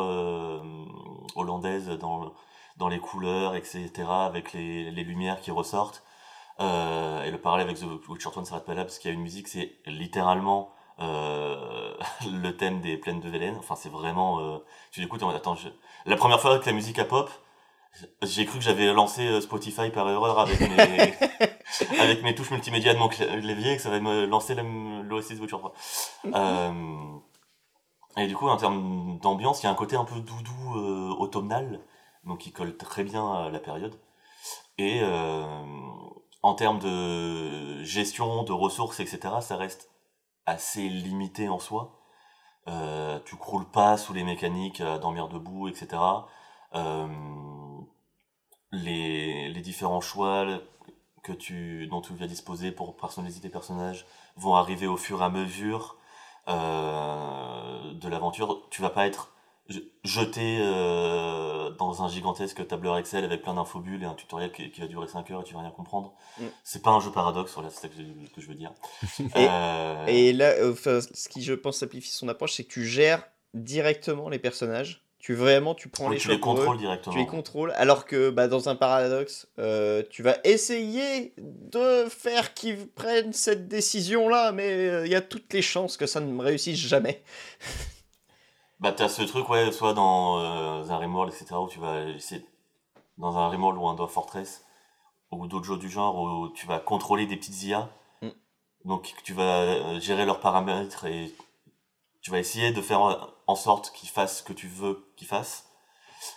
hollandaise 1.35 1.89
dans, 1.99 2.33
dans 2.77 2.87
les 2.87 2.99
couleurs, 2.99 3.55
etc., 3.55 4.25
avec 4.25 4.53
les, 4.53 4.91
les 4.91 5.03
lumières 5.03 5.41
qui 5.41 5.51
ressortent. 5.51 6.03
Euh, 6.59 7.23
et 7.23 7.31
le 7.31 7.37
parallèle 7.39 7.67
avec 7.67 7.79
The 7.79 8.07
Witcher 8.09 8.29
3 8.31 8.41
ne 8.41 8.47
s'arrête 8.47 8.65
pas 8.65 8.73
là, 8.73 8.83
parce 8.83 8.99
qu'il 8.99 9.09
y 9.09 9.13
a 9.13 9.15
une 9.15 9.21
musique, 9.23 9.47
c'est 9.47 9.75
littéralement 9.85 10.71
euh, 10.99 11.95
le 12.31 12.51
thème 12.57 12.81
des 12.81 12.97
plaines 12.97 13.19
de 13.19 13.29
Vélène. 13.29 13.55
Enfin, 13.59 13.75
c'est 13.75 13.89
vraiment. 13.89 14.39
Euh, 14.39 14.57
tu 14.91 15.01
l'écoutes, 15.01 15.23
en 15.23 15.29
attends, 15.29 15.55
je- 15.55 15.69
la 16.05 16.15
première 16.15 16.39
fois 16.41 16.59
que 16.59 16.65
la 16.65 16.71
musique 16.73 16.99
a 16.99 17.05
pop, 17.05 17.29
j'ai 18.23 18.45
cru 18.45 18.59
que 18.59 18.63
j'avais 18.63 18.91
lancé 18.93 19.27
euh, 19.27 19.41
Spotify 19.41 19.89
par 19.89 20.09
erreur 20.09 20.39
avec 20.39 20.59
mes, 20.61 20.69
avec 21.99 22.23
mes 22.23 22.35
touches 22.35 22.51
multimédia 22.51 22.93
de 22.93 22.99
mon 22.99 23.07
clavier, 23.09 23.75
que 23.75 23.81
ça 23.81 23.89
va 23.89 23.99
me 23.99 24.25
lancer 24.25 24.55
l'OSC 24.55 25.35
de 25.35 25.41
Witcher 25.41 25.57
3. 25.57 25.73
Euh, 26.35 27.17
et 28.17 28.27
du 28.27 28.35
coup, 28.35 28.47
en 28.49 28.57
termes 28.57 29.19
d'ambiance, 29.19 29.61
il 29.61 29.65
y 29.65 29.67
a 29.67 29.71
un 29.71 29.75
côté 29.75 29.95
un 29.95 30.05
peu 30.05 30.19
doudou 30.19 30.73
automnal, 31.19 31.79
donc 32.23 32.39
qui 32.39 32.51
colle 32.51 32.75
très 32.77 33.03
bien 33.03 33.31
à 33.31 33.49
la 33.49 33.59
période. 33.59 33.99
Et 34.77 34.99
euh, 35.03 35.45
en 36.47 36.53
termes 36.53 36.79
de 36.79 37.83
gestion, 37.83 38.43
de 38.43 38.53
ressources, 38.53 39.01
etc., 39.01 39.19
ça 39.41 39.57
reste 39.57 39.91
assez 40.45 40.87
limité 40.87 41.49
en 41.49 41.59
soi. 41.59 41.99
Euh, 42.69 43.19
tu 43.25 43.35
croules 43.35 43.69
pas 43.69 43.97
sous 43.97 44.13
les 44.13 44.23
mécaniques 44.23 44.79
à 44.79 44.97
dormir 44.97 45.27
debout, 45.27 45.67
etc. 45.67 46.01
Euh, 46.73 47.07
les, 48.71 49.61
différents 49.61 49.99
choix 49.99 50.45
dont 51.27 51.35
tu 52.01 52.13
vas 52.13 52.27
disposer 52.27 52.71
pour 52.71 52.95
personnaliser 52.95 53.41
tes 53.41 53.49
personnages 53.49 54.05
vont 54.37 54.55
arriver 54.55 54.87
au 54.87 54.95
fur 54.95 55.21
et 55.21 55.25
à 55.25 55.29
mesure 55.29 55.97
euh, 56.47 57.93
de 57.93 58.07
l'aventure. 58.07 58.69
Tu 58.69 58.81
vas 58.81 58.89
pas 58.89 59.05
être 59.05 59.33
jeté 60.03 60.59
euh, 60.61 61.69
dans 61.71 62.03
un 62.03 62.09
gigantesque 62.09 62.65
tableur 62.67 62.97
Excel 62.97 63.23
avec 63.25 63.41
plein 63.41 63.53
d'infobules 63.55 64.01
et 64.03 64.05
un 64.05 64.13
tutoriel 64.13 64.51
qui, 64.51 64.71
qui 64.71 64.81
va 64.81 64.87
durer 64.87 65.07
5 65.07 65.29
heures 65.31 65.41
et 65.41 65.43
tu 65.43 65.53
vas 65.53 65.61
rien 65.61 65.71
comprendre. 65.71 66.13
Mm. 66.39 66.45
C'est 66.63 66.81
pas 66.81 66.91
un 66.91 66.99
jeu 67.01 67.11
paradoxe, 67.11 67.53
voilà, 67.53 67.69
c'est 67.69 67.81
ça 67.81 67.87
que 67.89 67.95
je, 67.95 68.01
que 68.35 68.41
je 68.41 68.47
veux 68.47 68.55
dire. 68.55 68.71
Et- 69.19 69.47
Euh, 69.49 70.05
Et 70.07 70.33
là, 70.33 70.53
enfin, 70.69 70.99
ce 71.01 71.27
qui, 71.29 71.41
je 71.43 71.53
pense, 71.53 71.77
simplifie 71.77 72.09
son 72.11 72.27
approche, 72.29 72.53
c'est 72.53 72.63
que 72.63 72.71
tu 72.73 72.85
gères 72.85 73.23
directement 73.53 74.29
les 74.29 74.39
personnages. 74.39 75.03
Tu 75.19 75.33
vraiment, 75.33 75.73
tu 75.75 75.89
prends 75.89 76.07
oui, 76.07 76.15
les 76.15 76.21
tu 76.21 76.29
les 76.29 76.35
eux, 76.35 76.39
contrôles 76.39 76.77
directement. 76.77 77.11
tu 77.13 77.19
les 77.19 77.25
contrôles, 77.25 77.71
alors 77.75 78.05
que 78.05 78.29
bah, 78.29 78.47
dans 78.47 78.69
un 78.69 78.75
paradoxe, 78.75 79.47
euh, 79.59 80.01
tu 80.09 80.21
vas 80.23 80.37
essayer 80.45 81.33
de 81.37 82.05
faire 82.07 82.53
qu'ils 82.53 82.87
prennent 82.87 83.33
cette 83.33 83.67
décision-là, 83.67 84.53
mais 84.53 85.01
il 85.05 85.11
y 85.11 85.15
a 85.15 85.21
toutes 85.21 85.51
les 85.53 85.61
chances 85.63 85.97
que 85.97 86.05
ça 86.05 86.21
ne 86.21 86.41
réussisse 86.41 86.77
jamais. 86.79 87.23
Bah, 88.79 88.91
t'as 88.91 89.09
ce 89.09 89.23
truc, 89.23 89.49
ouais, 89.49 89.71
soit 89.71 89.93
dans 89.93 90.39
euh, 90.39 90.89
un 90.89 90.97
Rimworld, 90.97 91.33
etc., 91.33 91.55
où 91.55 91.67
tu 91.67 91.79
vas 91.79 92.03
essayer, 92.09 92.45
dans 93.17 93.37
un 93.37 93.49
Rimworld 93.49 93.79
ou 93.79 93.87
un 93.87 93.95
Dwarf 93.95 94.11
Fortress, 94.11 94.65
ou 95.31 95.47
d'autres 95.47 95.65
jeux 95.65 95.77
du 95.77 95.89
genre, 95.89 96.15
où 96.21 96.49
tu 96.49 96.67
vas 96.67 96.79
contrôler 96.79 97.25
des 97.25 97.37
petites 97.37 97.63
IA. 97.63 97.89
Mm. 98.21 98.29
Donc, 98.85 99.15
tu 99.23 99.33
vas 99.33 99.61
euh, 99.61 99.99
gérer 99.99 100.25
leurs 100.25 100.39
paramètres 100.39 101.05
et 101.05 101.33
tu 102.21 102.31
vas 102.31 102.39
essayer 102.39 102.71
de 102.71 102.81
faire 102.81 103.33
en 103.47 103.55
sorte 103.55 103.91
qu'ils 103.91 104.09
fassent 104.09 104.39
ce 104.39 104.43
que 104.43 104.53
tu 104.53 104.67
veux 104.67 105.11
qu'ils 105.15 105.27
fassent. 105.27 105.67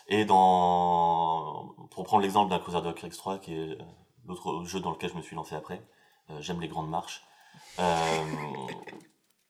Et 0.08 0.24
dans, 0.24 1.74
pour 1.90 2.04
prendre 2.04 2.22
l'exemple 2.22 2.50
d'un 2.50 2.58
Crusader 2.58 2.88
Dock 2.88 3.02
X3, 3.02 3.40
qui 3.40 3.54
est 3.54 3.78
l'autre 4.26 4.64
jeu 4.64 4.80
dans 4.80 4.90
lequel 4.90 5.10
je 5.10 5.16
me 5.16 5.22
suis 5.22 5.36
lancé 5.36 5.54
après, 5.54 5.82
euh, 6.30 6.40
j'aime 6.40 6.60
les 6.60 6.68
grandes 6.68 6.90
marches. 6.90 7.22
Euh, 7.78 8.24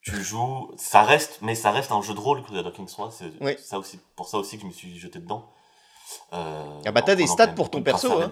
tu 0.02 0.22
joues, 0.22 0.70
ça 0.77 1.02
reste, 1.02 1.39
mais 1.43 1.55
ça 1.55 1.70
reste 1.70 1.93
un 1.93 2.01
jeu 2.02 2.14
de 2.14 2.20
rôle 2.20 2.43
Crusader 2.43 2.72
Kings 2.72 2.86
3, 2.86 3.10
c'est 3.10 3.32
Oui. 3.40 3.56
ça 3.62 3.78
aussi, 3.78 3.98
pour 4.16 4.28
ça 4.28 4.39
aussi 4.39 4.56
que 4.56 4.62
je 4.62 4.66
me 4.66 4.72
suis 4.72 4.98
jeté 4.98 5.18
dedans. 5.18 5.47
Euh, 6.32 6.81
Ah 6.86 6.93
bah, 6.93 7.02
t'as 7.02 7.14
des 7.14 7.27
stats 7.27 7.48
pour 7.48 7.70
ton 7.70 7.82
perso, 7.82 8.09
hein. 8.20 8.31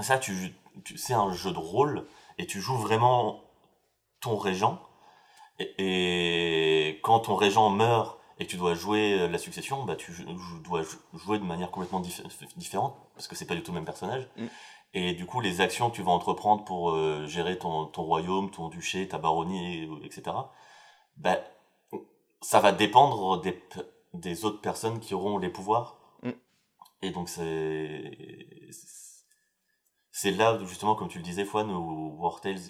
Ça, 0.00 0.18
tu, 0.18 0.54
tu, 0.84 0.96
c'est 0.98 1.14
un 1.14 1.32
jeu 1.32 1.52
de 1.52 1.58
rôle 1.58 2.06
et 2.38 2.46
tu 2.46 2.60
joues 2.60 2.76
vraiment 2.78 3.42
ton 4.20 4.36
régent. 4.36 4.80
Et, 5.60 6.88
et 6.88 7.00
quand 7.02 7.20
ton 7.20 7.36
régent 7.36 7.70
meurt 7.70 8.18
et 8.40 8.46
que 8.46 8.50
tu 8.50 8.56
dois 8.56 8.74
jouer 8.74 9.28
la 9.28 9.38
succession, 9.38 9.84
bah 9.84 9.94
tu 9.94 10.12
dois 10.64 10.82
jou- 10.82 10.98
jouer 11.14 11.38
de 11.38 11.44
manière 11.44 11.70
complètement 11.70 12.00
dif- 12.00 12.22
différente 12.56 12.96
parce 13.14 13.28
que 13.28 13.36
c'est 13.36 13.44
pas 13.46 13.54
du 13.54 13.62
tout 13.62 13.70
le 13.70 13.76
même 13.76 13.84
personnage. 13.84 14.26
Mm. 14.36 14.46
Et 14.94 15.12
du 15.12 15.26
coup, 15.26 15.40
les 15.40 15.60
actions 15.60 15.90
que 15.90 15.96
tu 15.96 16.02
vas 16.02 16.12
entreprendre 16.12 16.64
pour 16.64 16.92
euh, 16.92 17.26
gérer 17.26 17.58
ton, 17.58 17.86
ton 17.86 18.04
royaume, 18.04 18.50
ton 18.50 18.68
duché, 18.68 19.08
ta 19.08 19.18
baronnie, 19.18 19.82
et- 19.82 20.06
etc., 20.06 20.36
bah, 21.16 21.38
ça 22.40 22.60
va 22.60 22.72
dépendre 22.72 23.42
des, 24.12 24.44
autres 24.44 24.60
personnes 24.60 25.00
qui 25.00 25.14
auront 25.14 25.38
les 25.38 25.48
pouvoirs. 25.50 25.98
Mm. 26.22 26.30
Et 27.02 27.10
donc, 27.10 27.28
c'est. 27.28 28.70
C'est 30.12 30.30
là, 30.30 30.54
où, 30.54 30.66
justement, 30.66 30.94
comme 30.94 31.08
tu 31.08 31.18
le 31.18 31.24
disais, 31.24 31.44
Fouane, 31.44 31.70
où 31.72 32.16
War 32.20 32.40
Tales, 32.40 32.60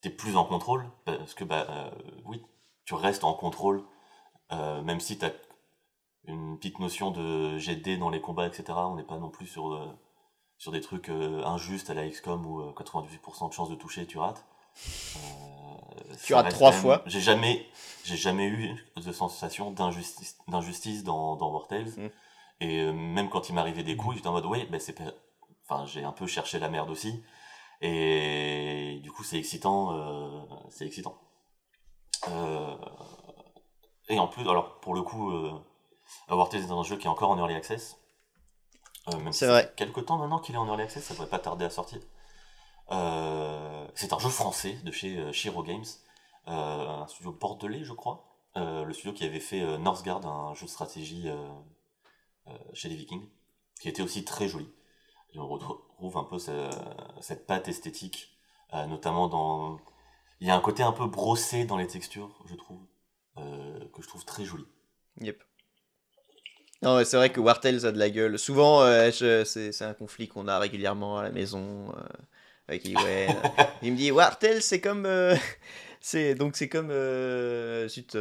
t'es 0.00 0.10
plus 0.10 0.36
en 0.36 0.44
contrôle. 0.44 0.90
Parce 1.04 1.34
que, 1.34 1.44
bah, 1.44 1.66
euh, 1.68 1.90
oui, 2.24 2.42
tu 2.86 2.94
restes 2.94 3.24
en 3.24 3.34
contrôle, 3.34 3.84
euh, 4.52 4.82
même 4.82 5.00
si 5.00 5.18
t'as 5.18 5.32
une 6.24 6.56
petite 6.58 6.78
notion 6.78 7.10
de 7.10 7.58
GD 7.58 7.98
dans 7.98 8.10
les 8.10 8.20
combats, 8.22 8.46
etc. 8.46 8.64
On 8.86 8.96
n'est 8.96 9.02
pas 9.04 9.18
non 9.18 9.28
plus 9.30 9.46
sur, 9.46 9.74
sur 10.62 10.70
des 10.70 10.80
trucs 10.80 11.08
euh, 11.08 11.42
injustes 11.44 11.90
à 11.90 11.94
la 11.94 12.08
XCOM 12.08 12.46
où 12.46 12.60
euh, 12.60 12.72
98% 12.72 13.48
de 13.48 13.52
chances 13.52 13.68
de 13.68 13.74
toucher, 13.74 14.06
tu 14.06 14.16
rates. 14.18 14.44
Euh, 15.16 16.14
Tu 16.24 16.34
rates 16.34 16.50
trois 16.50 16.70
fois. 16.70 17.02
J'ai 17.06 17.20
jamais, 17.20 17.66
j'ai 18.04 18.16
jamais 18.16 18.46
eu 18.46 18.76
de 18.94 19.10
sensation 19.10 19.72
d'injustice, 19.72 20.38
d'injustice 20.46 21.02
dans, 21.02 21.34
dans 21.34 21.50
War 21.50 21.66
Tales. 21.66 21.90
Mm. 21.96 22.10
Et 22.60 22.78
euh, 22.78 22.92
même 22.92 23.28
quand 23.28 23.48
il 23.48 23.56
m'arrivait 23.56 23.82
des 23.82 23.96
coups, 23.96 24.14
j'étais 24.14 24.28
en 24.28 24.32
mode, 24.34 24.46
oui, 24.46 24.64
ben 24.70 24.78
c'est 24.78 24.92
pas- 24.92 25.12
Enfin, 25.68 25.84
j'ai 25.86 26.04
un 26.04 26.12
peu 26.12 26.28
cherché 26.28 26.60
la 26.60 26.68
merde 26.68 26.90
aussi. 26.90 27.24
Et 27.80 29.00
du 29.02 29.10
coup, 29.10 29.24
c'est 29.24 29.38
excitant. 29.38 29.92
euh, 29.96 30.42
c'est 30.70 30.86
excitant. 30.86 31.18
Euh, 32.28 32.76
et 34.08 34.20
en 34.20 34.28
plus, 34.28 34.42
alors, 34.48 34.78
pour 34.78 34.94
le 34.94 35.02
coup, 35.02 35.32
euh, 35.32 35.50
War 36.28 36.48
Tales 36.48 36.62
est 36.62 36.70
un 36.70 36.84
jeu 36.84 36.96
qui 36.98 37.08
est 37.08 37.10
encore 37.10 37.30
en 37.30 37.38
early 37.38 37.54
access. 37.56 37.98
Euh, 39.08 39.18
même 39.18 39.32
si 39.32 39.40
C'est 39.40 39.46
ça 39.46 39.52
vrai. 39.52 39.62
fait 39.62 39.74
quelques 39.76 40.06
temps 40.06 40.18
maintenant 40.18 40.38
qu'il 40.38 40.54
est 40.54 40.58
en 40.58 40.66
early 40.66 40.82
access, 40.82 41.04
ça 41.04 41.14
devrait 41.14 41.28
pas 41.28 41.38
tarder 41.38 41.64
à 41.64 41.70
sortir. 41.70 42.00
Euh, 42.92 43.86
c'est 43.94 44.12
un 44.12 44.18
jeu 44.18 44.28
français 44.30 44.74
de 44.84 44.90
chez 44.92 45.18
euh, 45.18 45.32
Shiro 45.32 45.62
Games, 45.62 45.84
euh, 46.48 46.88
un 47.02 47.06
studio 47.08 47.32
bordelais, 47.32 47.84
je 47.84 47.92
crois. 47.92 48.24
Euh, 48.56 48.84
le 48.84 48.92
studio 48.92 49.12
qui 49.12 49.24
avait 49.24 49.40
fait 49.40 49.78
Northgard, 49.78 50.26
un 50.26 50.54
jeu 50.54 50.66
de 50.66 50.70
stratégie 50.70 51.28
chez 52.72 52.88
les 52.88 52.96
Vikings, 52.96 53.28
qui 53.80 53.88
était 53.88 54.02
aussi 54.02 54.24
très 54.24 54.48
joli. 54.48 54.68
Et 55.34 55.38
on 55.38 55.48
retrouve 55.48 56.16
un 56.18 56.24
peu 56.24 56.38
ce- 56.38 56.70
cette 57.20 57.46
patte 57.46 57.68
esthétique, 57.68 58.36
euh, 58.74 58.86
notamment 58.86 59.28
dans. 59.28 59.78
Il 60.40 60.48
y 60.48 60.50
a 60.50 60.56
un 60.56 60.60
côté 60.60 60.82
un 60.82 60.92
peu 60.92 61.06
brossé 61.06 61.64
dans 61.64 61.76
les 61.78 61.86
textures, 61.86 62.30
je 62.46 62.54
trouve, 62.56 62.80
euh, 63.38 63.80
que 63.94 64.02
je 64.02 64.08
trouve 64.08 64.24
très 64.24 64.44
joli. 64.44 64.66
Yep. 65.20 65.42
Non, 66.82 66.96
ouais, 66.96 67.04
c'est 67.04 67.16
vrai 67.16 67.30
que 67.30 67.40
War 67.40 67.60
Tales 67.60 67.86
a 67.86 67.92
de 67.92 67.98
la 67.98 68.10
gueule. 68.10 68.38
Souvent, 68.38 68.82
euh, 68.82 69.10
c'est 69.44 69.82
un 69.82 69.94
conflit 69.94 70.26
qu'on 70.28 70.48
a 70.48 70.58
régulièrement 70.58 71.18
à 71.18 71.22
la 71.22 71.30
maison. 71.30 71.88
euh, 71.96 72.00
avec 72.68 72.84
il, 72.84 72.96
ouais, 72.96 73.28
il 73.82 73.92
me 73.92 73.96
dit 73.96 74.10
War 74.10 74.38
Tales, 74.38 74.62
c'est 74.62 74.80
comme. 74.80 75.06
euh, 75.06 75.36
c'est 76.00 76.34
donc 76.34 76.56
c'est 76.56 76.68
comme. 76.68 76.88
euh, 76.90 77.86
zut, 77.88 78.16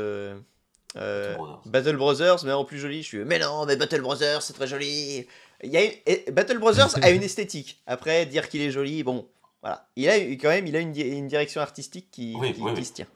Battle 0.94 1.36
Brothers. 1.38 1.62
Battle 1.66 1.96
Brothers, 1.98 2.44
mais 2.46 2.52
en 2.52 2.66
plus 2.66 2.78
joli. 2.80 3.02
Je 3.02 3.08
suis 3.08 3.18
mais 3.20 3.40
non, 3.40 3.66
mais 3.66 3.76
Battle 3.78 4.02
Brothers, 4.02 4.42
c'est 4.42 4.54
très 4.54 4.68
joli. 4.68 5.26
Il 5.64 5.70
y 5.72 5.78
a 5.78 5.84
une- 5.86 6.34
Battle 6.34 6.58
Brothers 6.60 6.90
a 7.04 7.10
une 7.12 7.24
esthétique. 7.24 7.82
Après, 7.88 8.26
dire 8.26 8.50
qu'il 8.50 8.62
est 8.62 8.72
joli, 8.72 9.04
bon, 9.04 9.28
voilà. 9.62 9.88
Il 9.96 10.10
a 10.10 10.16
quand 10.18 10.50
même, 10.50 10.68
il 10.68 10.76
a 10.76 10.80
une, 10.80 10.92
di- 10.92 11.02
une 11.02 11.28
direction 11.28 11.62
artistique 11.62 12.10
qui, 12.12 12.36
Oui, 12.38 12.54
qui, 12.54 12.62
oui, 12.62 12.74
qui 12.74 12.80
oui. 12.80 12.86
se 12.86 12.94
tient. 12.94 13.08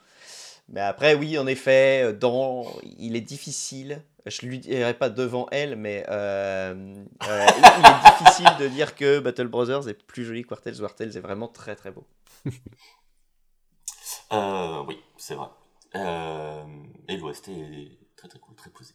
Mais 0.67 0.81
après, 0.81 1.13
oui, 1.15 1.37
en 1.37 1.47
effet, 1.47 2.03
euh, 2.03 2.13
dans, 2.13 2.65
il 2.97 3.15
est 3.15 3.21
difficile. 3.21 4.03
Je 4.25 4.45
lui 4.47 4.57
dirai 4.57 4.95
pas 4.95 5.09
devant 5.09 5.47
elle, 5.51 5.75
mais 5.75 6.03
euh, 6.09 6.73
euh, 7.27 7.45
il 7.57 7.85
est 7.85 8.23
difficile 8.23 8.49
de 8.59 8.67
dire 8.67 8.95
que 8.95 9.19
Battle 9.19 9.47
Brothers 9.47 9.87
est 9.87 9.93
plus 9.93 10.25
joli 10.25 10.43
que. 10.43 10.81
War 10.81 10.95
Tales 10.95 11.15
est 11.15 11.19
vraiment 11.19 11.47
très 11.47 11.75
très 11.75 11.91
beau. 11.91 12.05
Oui, 14.87 14.99
c'est 15.17 15.35
vrai. 15.35 15.47
Et 17.07 17.17
l'OST 17.17 17.49
est 17.49 17.97
très 18.17 18.27
très 18.27 18.39
cool, 18.39 18.55
très 18.55 18.69
posé. 18.69 18.93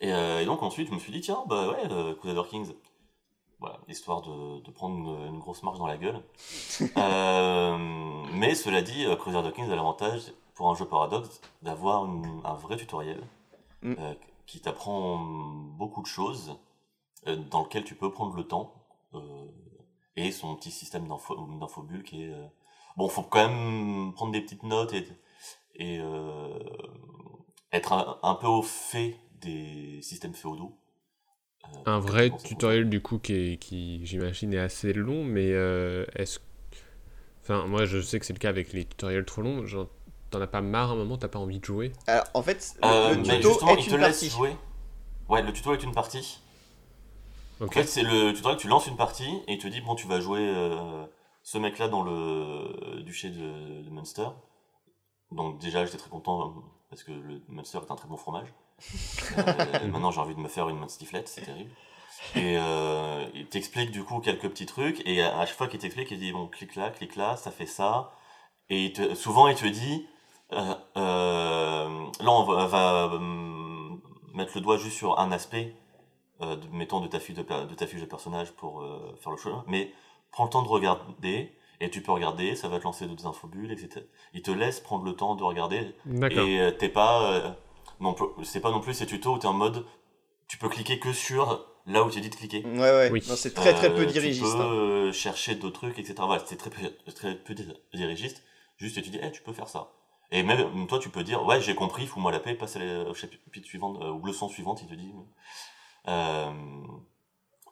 Et, 0.00 0.08
et 0.08 0.44
donc 0.46 0.62
ensuite, 0.62 0.88
je 0.88 0.94
me 0.94 0.98
suis 0.98 1.12
dit, 1.12 1.20
tiens, 1.20 1.44
bah 1.46 1.68
ouais, 1.68 2.14
Crusader 2.16 2.48
Kings. 2.48 2.72
Voilà, 3.64 3.78
histoire 3.88 4.20
de, 4.20 4.60
de 4.60 4.70
prendre 4.70 4.96
une, 4.98 5.26
une 5.34 5.38
grosse 5.38 5.62
marche 5.62 5.78
dans 5.78 5.86
la 5.86 5.96
gueule. 5.96 6.22
Euh, 6.98 7.78
mais 8.34 8.54
cela 8.54 8.82
dit, 8.82 9.06
euh, 9.06 9.16
Crusader 9.16 9.52
Kings 9.52 9.70
a 9.70 9.74
l'avantage, 9.76 10.32
pour 10.54 10.68
un 10.68 10.74
jeu 10.74 10.84
paradoxe, 10.86 11.40
d'avoir 11.62 12.04
un 12.04 12.54
vrai 12.54 12.76
tutoriel 12.76 13.22
Mm. 13.82 13.94
euh, 13.98 14.14
qui 14.46 14.60
t'apprend 14.60 15.18
beaucoup 15.18 16.02
de 16.02 16.06
choses. 16.06 16.58
euh, 17.26 17.36
dans 17.36 17.62
lequel 17.62 17.84
tu 17.84 17.94
peux 17.94 18.10
prendre 18.10 18.34
le 18.36 18.46
temps 18.46 18.74
et 20.16 20.30
son 20.32 20.54
petit 20.56 20.70
système 20.70 21.06
d'info 21.08 21.34
d'infobulle 21.60 22.02
qui 22.02 22.24
est 22.24 22.34
bon 22.96 23.08
faut 23.08 23.22
quand 23.22 23.48
même 23.48 24.12
prendre 24.14 24.32
des 24.32 24.40
petites 24.42 24.62
notes 24.62 24.92
et 24.92 25.06
et 25.76 26.00
être 27.72 27.92
un, 27.92 28.18
un 28.22 28.34
peu 28.34 28.46
au 28.46 28.62
fait 28.62 29.18
des 29.40 30.00
systèmes 30.02 30.34
féodaux 30.34 30.72
Un 31.86 31.98
vrai 31.98 32.36
tutoriel 32.42 32.88
du 32.90 33.00
coup 33.00 33.18
qui, 33.18 33.34
est- 33.34 33.56
qui 33.58 34.04
j'imagine 34.06 34.52
est 34.54 34.58
assez 34.58 34.92
long, 34.92 35.24
mais 35.24 35.52
euh, 35.52 36.04
est-ce... 36.16 36.38
Enfin, 37.42 37.66
moi 37.66 37.84
je 37.84 38.00
sais 38.00 38.18
que 38.18 38.26
c'est 38.26 38.32
le 38.32 38.38
cas 38.38 38.48
avec 38.48 38.72
les 38.72 38.84
tutoriels 38.84 39.24
trop 39.24 39.42
longs, 39.42 39.66
genre, 39.66 39.88
t'en 40.30 40.40
as 40.40 40.46
pas 40.46 40.60
marre 40.62 40.90
à 40.90 40.92
un 40.94 40.96
moment, 40.96 41.18
t'as 41.18 41.28
pas 41.28 41.38
envie 41.38 41.60
de 41.60 41.64
jouer? 41.64 41.92
Alors, 42.06 42.24
en 42.32 42.42
fait, 42.42 42.76
le, 42.80 42.94
Euh, 43.04 43.14
le 43.14 43.22
tuto 43.24 43.40
justement, 43.40 43.76
est 43.76 43.76
il 43.76 43.86
te 43.86 43.94
une 43.94 43.96
laisse 43.96 44.26
partie. 44.26 44.30
jouer. 44.30 44.56
Ouais, 45.28 45.42
le 45.42 45.52
tuto 45.52 45.74
est 45.74 45.82
une 45.84 45.92
partie. 45.94 46.40
En 47.66 47.72
fait, 47.72 47.84
c'est 47.84 48.02
le 48.02 48.32
tutoriel, 48.32 48.58
tu 48.60 48.68
lances 48.68 48.86
une 48.86 48.96
partie 48.96 49.28
et 49.46 49.54
il 49.54 49.58
te 49.58 49.66
dit, 49.68 49.80
bon, 49.82 49.94
tu 49.94 50.06
vas 50.06 50.20
jouer 50.20 50.40
euh, 50.40 51.06
ce 51.42 51.58
mec-là 51.58 51.88
dans 51.88 52.02
le 52.02 53.02
duché 53.02 53.30
de, 53.30 53.82
de 53.82 53.90
Munster. 53.90 54.28
Donc 55.32 55.58
déjà, 55.60 55.84
j'étais 55.84 55.98
très 55.98 56.08
content 56.10 56.48
euh, 56.48 56.60
parce 56.88 57.02
que 57.04 57.12
le 57.12 57.42
Munster 57.48 57.78
est 57.86 57.90
un 57.90 57.96
très 57.96 58.08
bon 58.08 58.16
fromage. 58.16 58.48
Euh, 59.38 59.86
maintenant, 59.88 60.10
j'ai 60.10 60.20
envie 60.20 60.34
de 60.34 60.40
me 60.40 60.48
faire 60.48 60.68
une 60.68 60.78
Munstiflette, 60.78 61.28
c'est 61.28 61.42
terrible. 61.42 61.70
Et 62.36 62.56
euh, 62.58 63.26
il 63.34 63.46
t'explique 63.46 63.90
du 63.90 64.02
coup 64.04 64.20
quelques 64.20 64.48
petits 64.48 64.66
trucs 64.66 65.02
et 65.06 65.22
à 65.22 65.38
à 65.38 65.46
chaque 65.46 65.56
fois 65.56 65.66
qu'il 65.68 65.78
t'explique, 65.80 66.10
il 66.10 66.18
dit, 66.18 66.32
bon, 66.32 66.46
clique 66.46 66.74
là, 66.76 66.90
clique 66.90 67.16
là, 67.16 67.36
ça 67.36 67.50
fait 67.50 67.66
ça. 67.66 68.12
Et 68.70 68.86
il 68.86 68.92
te- 68.92 69.14
souvent, 69.14 69.48
il 69.48 69.54
te 69.56 69.66
dit, 69.66 70.06
euh, 70.52 70.74
euh, 70.96 72.06
là, 72.20 72.30
on 72.30 72.44
va, 72.44 72.66
va, 72.66 73.06
hum, 73.14 74.00
mettre 74.32 74.52
le 74.54 74.60
doigt 74.60 74.76
juste 74.78 74.96
sur 74.96 75.18
un 75.18 75.32
aspect, 75.32 75.74
de, 76.40 76.58
mettons, 76.72 77.00
de 77.00 77.06
ta, 77.08 77.20
fiche 77.20 77.36
de, 77.36 77.42
per- 77.42 77.66
de 77.68 77.74
ta 77.74 77.86
fiche 77.86 78.00
de 78.00 78.06
personnage 78.06 78.52
pour 78.52 78.84
faire 79.20 79.32
le 79.32 79.38
choix. 79.38 79.64
Mais 79.66 79.92
prends 80.30 80.44
le 80.44 80.50
temps 80.50 80.62
de 80.62 80.68
regarder, 80.68 81.56
et 81.80 81.90
tu 81.90 82.02
peux 82.02 82.12
regarder, 82.12 82.54
ça 82.56 82.68
va 82.68 82.78
te 82.78 82.84
lancer 82.84 83.06
d'autres 83.06 83.26
infobules, 83.26 83.72
etc. 83.72 84.04
Il 84.34 84.42
te 84.42 84.50
laisse 84.50 84.80
prendre 84.80 85.04
le 85.04 85.14
temps 85.14 85.34
de 85.36 85.42
regarder, 85.44 85.94
et 86.68 86.76
t'es 86.78 86.88
pas, 86.88 87.56
c'est 88.44 88.60
pas 88.60 88.70
non 88.70 88.80
plus 88.80 88.94
ces 88.94 89.06
tutos 89.06 89.34
où 89.34 89.38
t'es 89.38 89.46
en 89.46 89.52
mode, 89.52 89.84
tu 90.48 90.58
peux 90.58 90.68
cliquer 90.68 90.98
que 90.98 91.12
sur 91.12 91.66
là 91.86 92.02
où 92.02 92.10
tu 92.10 92.20
dit 92.20 92.30
de 92.30 92.34
cliquer. 92.34 92.64
Ouais, 92.64 92.78
ouais. 92.78 93.10
Oui. 93.10 93.22
Non, 93.28 93.36
c'est 93.36 93.52
très 93.54 93.74
très 93.74 93.92
peu 93.94 94.02
Euh, 94.02 94.06
dirigiste. 94.06 94.40
Tu 94.52 94.56
peux 94.56 94.62
hein. 94.62 94.72
euh, 94.72 95.12
chercher 95.12 95.54
d'autres 95.54 95.80
trucs, 95.80 95.98
etc. 95.98 96.14
Voilà, 96.18 96.42
c'est 96.46 96.56
très, 96.56 96.70
peu- 96.70 97.12
très 97.12 97.36
peu 97.36 97.54
di- 97.54 97.72
dirigiste. 97.92 98.42
Juste, 98.78 99.02
tu 99.02 99.10
dis, 99.10 99.18
eh, 99.22 99.30
tu 99.32 99.42
peux 99.42 99.52
faire 99.52 99.68
ça. 99.68 99.90
Et 100.30 100.42
même 100.42 100.86
toi, 100.88 100.98
tu 100.98 101.10
peux 101.10 101.22
dire, 101.22 101.44
ouais, 101.44 101.60
j'ai 101.60 101.74
compris, 101.74 102.06
fous-moi 102.06 102.32
la 102.32 102.40
paix, 102.40 102.54
passe 102.54 102.76
à 102.76 102.78
la- 102.80 103.08
au 103.10 103.14
chapitre 103.14 103.66
suivant, 103.66 104.00
euh, 104.02 104.10
ou 104.10 104.24
leçon 104.26 104.48
suivante, 104.48 104.80
il 104.82 104.88
te 104.88 104.94
dit. 104.94 105.12
Euh, 106.08 106.50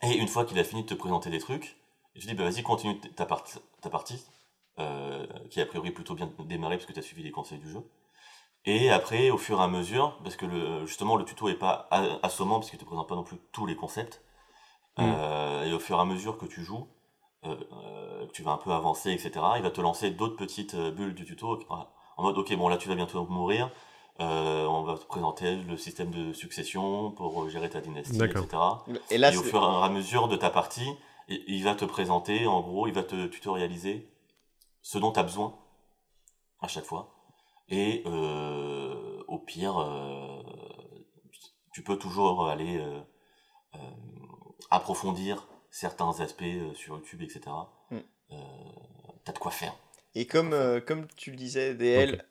et 0.03 0.17
une 0.17 0.29
fois 0.29 0.45
qu'il 0.45 0.59
a 0.59 0.65
fini 0.65 0.83
de 0.83 0.89
te 0.89 0.95
présenter 0.95 1.31
des 1.31 1.39
trucs, 1.39 1.77
te 2.15 2.21
dit, 2.27 2.35
bah 2.35 2.45
vas-y, 2.45 2.63
continue 2.63 2.99
ta, 3.01 3.27
part- 3.27 3.45
ta 3.81 3.91
partie, 3.91 4.23
euh, 4.79 5.27
qui 5.51 5.61
a 5.61 5.67
priori 5.67 5.91
plutôt 5.91 6.15
bien 6.15 6.31
démarré 6.41 6.77
parce 6.77 6.87
que 6.87 6.93
tu 6.93 6.99
as 6.99 7.03
suivi 7.03 7.23
les 7.23 7.31
conseils 7.31 7.59
du 7.59 7.71
jeu. 7.71 7.83
Et 8.65 8.91
après, 8.91 9.31
au 9.31 9.39
fur 9.39 9.59
et 9.61 9.63
à 9.63 9.67
mesure, 9.69 10.19
parce 10.23 10.37
que 10.37 10.47
le, 10.47 10.87
justement, 10.87 11.17
le 11.17 11.25
tuto 11.25 11.49
est 11.49 11.55
pas 11.55 11.89
assommant, 12.23 12.61
parce 12.61 12.71
qu'il 12.71 12.79
te 12.79 12.85
présente 12.85 13.09
pas 13.09 13.17
non 13.17 13.25
plus 13.25 13.39
tous 13.53 13.67
les 13.67 13.77
concepts, 13.77 14.23
Mm. 14.99 15.03
euh, 15.17 15.65
et 15.65 15.73
au 15.73 15.79
fur 15.79 15.97
et 15.97 16.01
à 16.01 16.05
mesure 16.05 16.37
que 16.37 16.45
tu 16.45 16.63
joues, 16.63 16.87
euh, 17.47 17.57
euh, 17.73 18.27
que 18.27 18.33
tu 18.33 18.43
vas 18.43 18.51
un 18.53 18.59
peu 18.59 18.73
avancer, 18.73 19.11
etc., 19.11 19.33
il 19.57 19.63
va 19.63 19.71
te 19.71 19.81
lancer 19.81 20.11
d'autres 20.11 20.37
petites 20.37 20.75
euh, 20.75 20.91
bulles 20.91 21.15
du 21.15 21.25
tuto, 21.25 21.59
en 22.19 22.23
mode, 22.23 22.37
ok, 22.37 22.55
bon, 22.57 22.69
là, 22.69 22.77
tu 22.77 22.89
vas 22.91 22.95
bientôt 22.95 23.25
mourir, 23.25 23.71
euh, 24.21 24.67
on 24.67 24.83
va 24.83 24.99
te 24.99 25.07
présenter 25.07 25.57
le 25.57 25.79
système 25.79 26.11
de 26.11 26.35
succession 26.35 27.11
pour 27.11 27.49
gérer 27.49 27.71
ta 27.71 27.81
dynastie, 27.81 28.19
etc. 28.43 28.63
Et 29.11 29.17
là, 29.19 29.33
et 29.33 29.37
au 29.39 29.43
fur 29.43 29.63
et 29.63 29.85
à 29.85 29.89
mesure 29.89 30.29
de 30.29 30.37
ta 30.37 30.51
partie, 30.51 30.91
il 31.29 31.65
va 31.65 31.75
te 31.75 31.87
présenter, 31.87 32.47
en 32.47 32.61
gros, 32.61 32.87
il 32.87 32.93
va 32.93 33.03
te 33.03 33.27
tutorialiser 33.29 34.13
ce 34.83 34.99
dont 34.99 35.11
tu 35.11 35.19
as 35.21 35.23
besoin 35.23 35.55
à 36.61 36.69
chaque 36.69 36.85
fois. 36.85 37.09
Et 37.69 38.03
euh, 38.07 39.23
au 39.29 39.39
pire, 39.39 39.79
euh, 39.79 40.43
tu 41.73 41.83
peux 41.83 41.97
toujours 41.97 42.49
aller 42.49 42.79
euh, 42.79 43.79
approfondir 44.71 45.49
certains 45.71 46.21
aspects 46.21 46.45
sur 46.75 46.97
YouTube, 46.97 47.23
etc. 47.23 47.43
Mm. 47.91 47.99
T'as 49.25 49.33
de 49.33 49.39
quoi 49.39 49.51
faire. 49.51 49.75
Et 50.15 50.27
comme, 50.27 50.81
comme 50.87 51.07
tu 51.17 51.31
le 51.31 51.37
disais, 51.37 51.75
DL, 51.75 52.25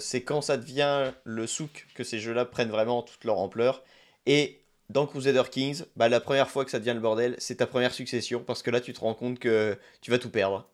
c'est 0.00 0.22
quand 0.22 0.40
ça 0.40 0.56
devient 0.56 1.12
le 1.24 1.46
souk 1.46 1.86
que 1.94 2.04
ces 2.04 2.18
jeux-là 2.18 2.44
prennent 2.44 2.70
vraiment 2.70 3.02
toute 3.02 3.24
leur 3.24 3.38
ampleur. 3.38 3.82
Et 4.24 4.62
dans 4.88 5.06
Crusader 5.06 5.42
Kings, 5.50 5.84
bah, 5.96 6.08
la 6.08 6.20
première 6.20 6.48
fois 6.48 6.64
que 6.64 6.70
ça 6.70 6.78
devient 6.78 6.94
le 6.94 7.00
bordel, 7.00 7.34
c'est 7.38 7.56
ta 7.56 7.66
première 7.66 7.92
succession, 7.92 8.42
parce 8.42 8.62
que 8.62 8.70
là, 8.70 8.80
tu 8.80 8.92
te 8.92 9.00
rends 9.00 9.14
compte 9.14 9.38
que 9.38 9.78
tu 10.00 10.10
vas 10.10 10.18
tout 10.18 10.30
perdre. 10.30 10.68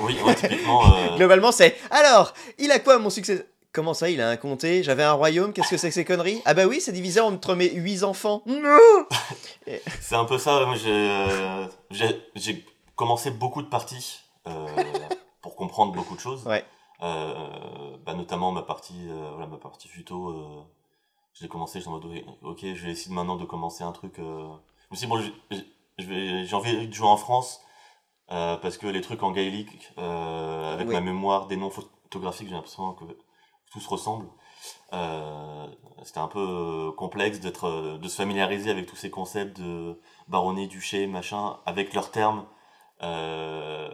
Oui, 0.00 0.16
ouais, 0.24 0.34
typiquement. 0.34 0.84
euh, 0.94 1.16
Globalement, 1.16 1.52
c'est 1.52 1.76
alors, 1.90 2.32
il 2.58 2.70
a 2.70 2.78
quoi 2.78 2.98
mon 2.98 3.10
succès? 3.10 3.46
Comment 3.72 3.92
ça, 3.94 4.08
il 4.08 4.20
a 4.22 4.30
un 4.30 4.36
comté? 4.36 4.82
J'avais 4.82 5.02
un 5.02 5.12
royaume, 5.12 5.52
qu'est-ce 5.52 5.68
que 5.68 5.76
c'est 5.76 5.88
que 5.88 5.94
ces 5.94 6.04
conneries? 6.04 6.40
Ah 6.46 6.54
bah 6.54 6.64
oui, 6.66 6.80
c'est 6.80 6.92
divisé 6.92 7.20
entre 7.20 7.54
mes 7.54 7.70
8 7.70 8.04
enfants. 8.04 8.42
Non 8.46 8.78
C'est 10.00 10.14
un 10.14 10.24
peu 10.24 10.38
ça. 10.38 10.64
Moi, 10.64 10.76
j'ai, 10.76 10.90
euh, 10.90 11.66
j'ai, 11.90 12.22
j'ai 12.34 12.64
commencé 12.94 13.30
beaucoup 13.30 13.60
de 13.62 13.68
parties 13.68 14.20
euh, 14.46 14.66
pour 15.42 15.56
comprendre 15.56 15.92
beaucoup 15.92 16.14
de 16.14 16.20
choses. 16.20 16.46
Ouais. 16.46 16.64
Euh, 17.02 17.96
bah, 18.06 18.14
notamment 18.14 18.50
ma 18.52 18.62
partie, 18.62 18.94
euh, 19.10 19.30
voilà, 19.32 19.46
ma 19.46 19.58
partie 19.58 19.88
futo. 19.88 20.30
Euh, 20.30 20.62
je 21.34 21.42
l'ai 21.42 21.48
commencé, 21.48 21.78
j'étais 21.80 21.88
en 21.90 21.92
mode, 21.92 22.06
ok, 22.42 22.60
je 22.62 22.86
vais 22.86 22.92
essayer 22.92 23.14
maintenant 23.14 23.36
de 23.36 23.44
commencer 23.44 23.84
un 23.84 23.92
truc. 23.92 24.18
Euh... 24.18 24.46
Je 24.90 24.92
me 24.92 24.96
suis 24.96 25.06
dit, 25.06 25.12
bon, 25.12 25.64
j'ai 25.98 26.54
envie 26.54 26.88
de 26.88 26.94
jouer 26.94 27.08
en 27.08 27.18
France 27.18 27.60
euh, 28.32 28.56
parce 28.56 28.76
que 28.78 28.86
les 28.86 29.00
trucs 29.00 29.22
en 29.22 29.30
gaélique, 29.32 29.92
euh, 29.98 30.72
avec 30.74 30.88
Oui. 30.88 30.94
ma 30.94 31.00
mémoire 31.00 31.46
des 31.46 31.56
noms 31.56 31.70
photographiques, 31.70 32.48
j'ai 32.48 32.54
l'impression 32.54 32.92
que 32.94 33.04
tout 33.70 33.80
se 33.80 33.88
ressemble. 33.88 34.26
Euh, 34.92 35.66
c'était 36.02 36.18
un 36.20 36.28
peu 36.28 36.40
euh, 36.40 36.92
complexe 36.92 37.40
d'être, 37.40 37.66
euh, 37.68 37.98
de 37.98 38.08
se 38.08 38.16
familiariser 38.16 38.70
avec 38.70 38.86
tous 38.86 38.96
ces 38.96 39.10
concepts 39.10 39.60
de 39.60 40.00
baronnie, 40.28 40.66
duché, 40.68 41.06
machin, 41.06 41.58
avec 41.66 41.94
leurs 41.94 42.10
termes. 42.10 42.46
Euh, 43.02 43.88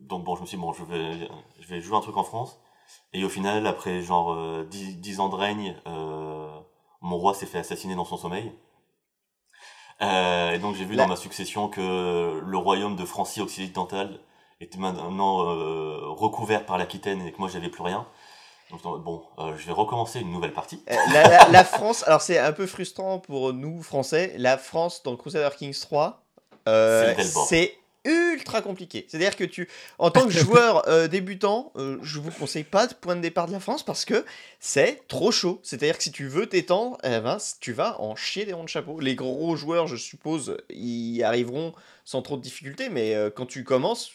donc 0.00 0.24
bon, 0.24 0.36
je 0.36 0.42
me 0.42 0.46
suis 0.46 0.56
dit, 0.56 0.60
bon, 0.62 0.72
je 0.72 0.84
vais, 0.84 1.28
je 1.60 1.66
vais 1.68 1.80
jouer 1.80 1.96
un 1.96 2.00
truc 2.00 2.16
en 2.16 2.24
France. 2.24 2.60
Et 3.12 3.24
au 3.24 3.28
final, 3.28 3.66
après 3.66 4.00
genre 4.02 4.32
euh, 4.32 4.64
10, 4.70 4.98
10 5.00 5.20
ans 5.20 5.28
de 5.28 5.36
règne, 5.36 5.76
euh, 5.86 6.48
mon 7.00 7.16
roi 7.16 7.34
s'est 7.34 7.46
fait 7.46 7.58
assassiner 7.58 7.94
dans 7.94 8.04
son 8.04 8.16
sommeil. 8.16 8.52
Euh, 10.02 10.52
et 10.52 10.58
donc 10.58 10.74
j'ai 10.76 10.84
vu 10.84 10.96
dans 10.96 11.06
ma 11.06 11.16
succession 11.16 11.68
que 11.68 12.40
le 12.44 12.56
royaume 12.58 12.96
de 12.96 13.04
Francie 13.04 13.40
occidentale 13.40 14.18
était 14.60 14.78
maintenant 14.78 15.42
euh, 15.50 15.98
recouvert 16.08 16.66
par 16.66 16.78
l'Aquitaine 16.78 17.24
et 17.26 17.32
que 17.32 17.38
moi 17.38 17.48
j'avais 17.48 17.68
plus 17.68 17.82
rien. 17.82 18.06
Donc 18.70 18.82
bon, 19.04 19.22
euh, 19.38 19.54
je 19.56 19.66
vais 19.66 19.72
recommencer 19.72 20.20
une 20.20 20.32
nouvelle 20.32 20.52
partie. 20.52 20.82
La, 21.12 21.28
la- 21.28 21.48
la 21.48 21.64
France, 21.64 22.02
alors 22.06 22.22
c'est 22.22 22.38
un 22.38 22.52
peu 22.52 22.66
frustrant 22.66 23.18
pour 23.18 23.52
nous 23.52 23.82
Français, 23.82 24.34
la 24.38 24.58
France 24.58 25.02
dans 25.04 25.16
Crusader 25.16 25.54
Kings 25.56 25.78
3, 25.80 26.22
euh, 26.66 27.02
C'est 27.02 27.10
le 27.10 27.22
Delbord. 27.24 27.46
c'est 27.46 27.78
ultra 28.04 28.60
compliqué. 28.62 29.06
C'est-à-dire 29.08 29.36
que 29.36 29.44
tu, 29.44 29.68
en 29.98 30.10
tant 30.10 30.24
que 30.26 30.30
joueur 30.32 30.88
euh, 30.88 31.08
débutant, 31.08 31.72
euh, 31.76 31.98
je 32.02 32.18
vous 32.20 32.30
conseille 32.30 32.64
pas 32.64 32.86
de 32.86 32.94
point 32.94 33.16
de 33.16 33.20
départ 33.20 33.46
de 33.46 33.52
la 33.52 33.60
France 33.60 33.82
parce 33.82 34.04
que 34.04 34.24
c'est 34.60 35.06
trop 35.08 35.30
chaud. 35.32 35.60
C'est-à-dire 35.62 35.96
que 35.96 36.02
si 36.02 36.12
tu 36.12 36.26
veux 36.28 36.46
t'étendre, 36.46 36.98
eh 37.04 37.20
ben, 37.20 37.38
tu 37.60 37.72
vas 37.72 38.00
en 38.00 38.14
chier 38.16 38.44
des 38.44 38.52
ronds 38.52 38.64
de 38.64 38.68
chapeau. 38.68 39.00
Les 39.00 39.14
gros 39.14 39.56
joueurs, 39.56 39.86
je 39.86 39.96
suppose, 39.96 40.56
y 40.70 41.22
arriveront 41.22 41.72
sans 42.04 42.20
trop 42.22 42.36
de 42.36 42.42
difficultés, 42.42 42.88
mais 42.90 43.14
euh, 43.14 43.30
quand 43.34 43.46
tu 43.46 43.64
commences, 43.64 44.10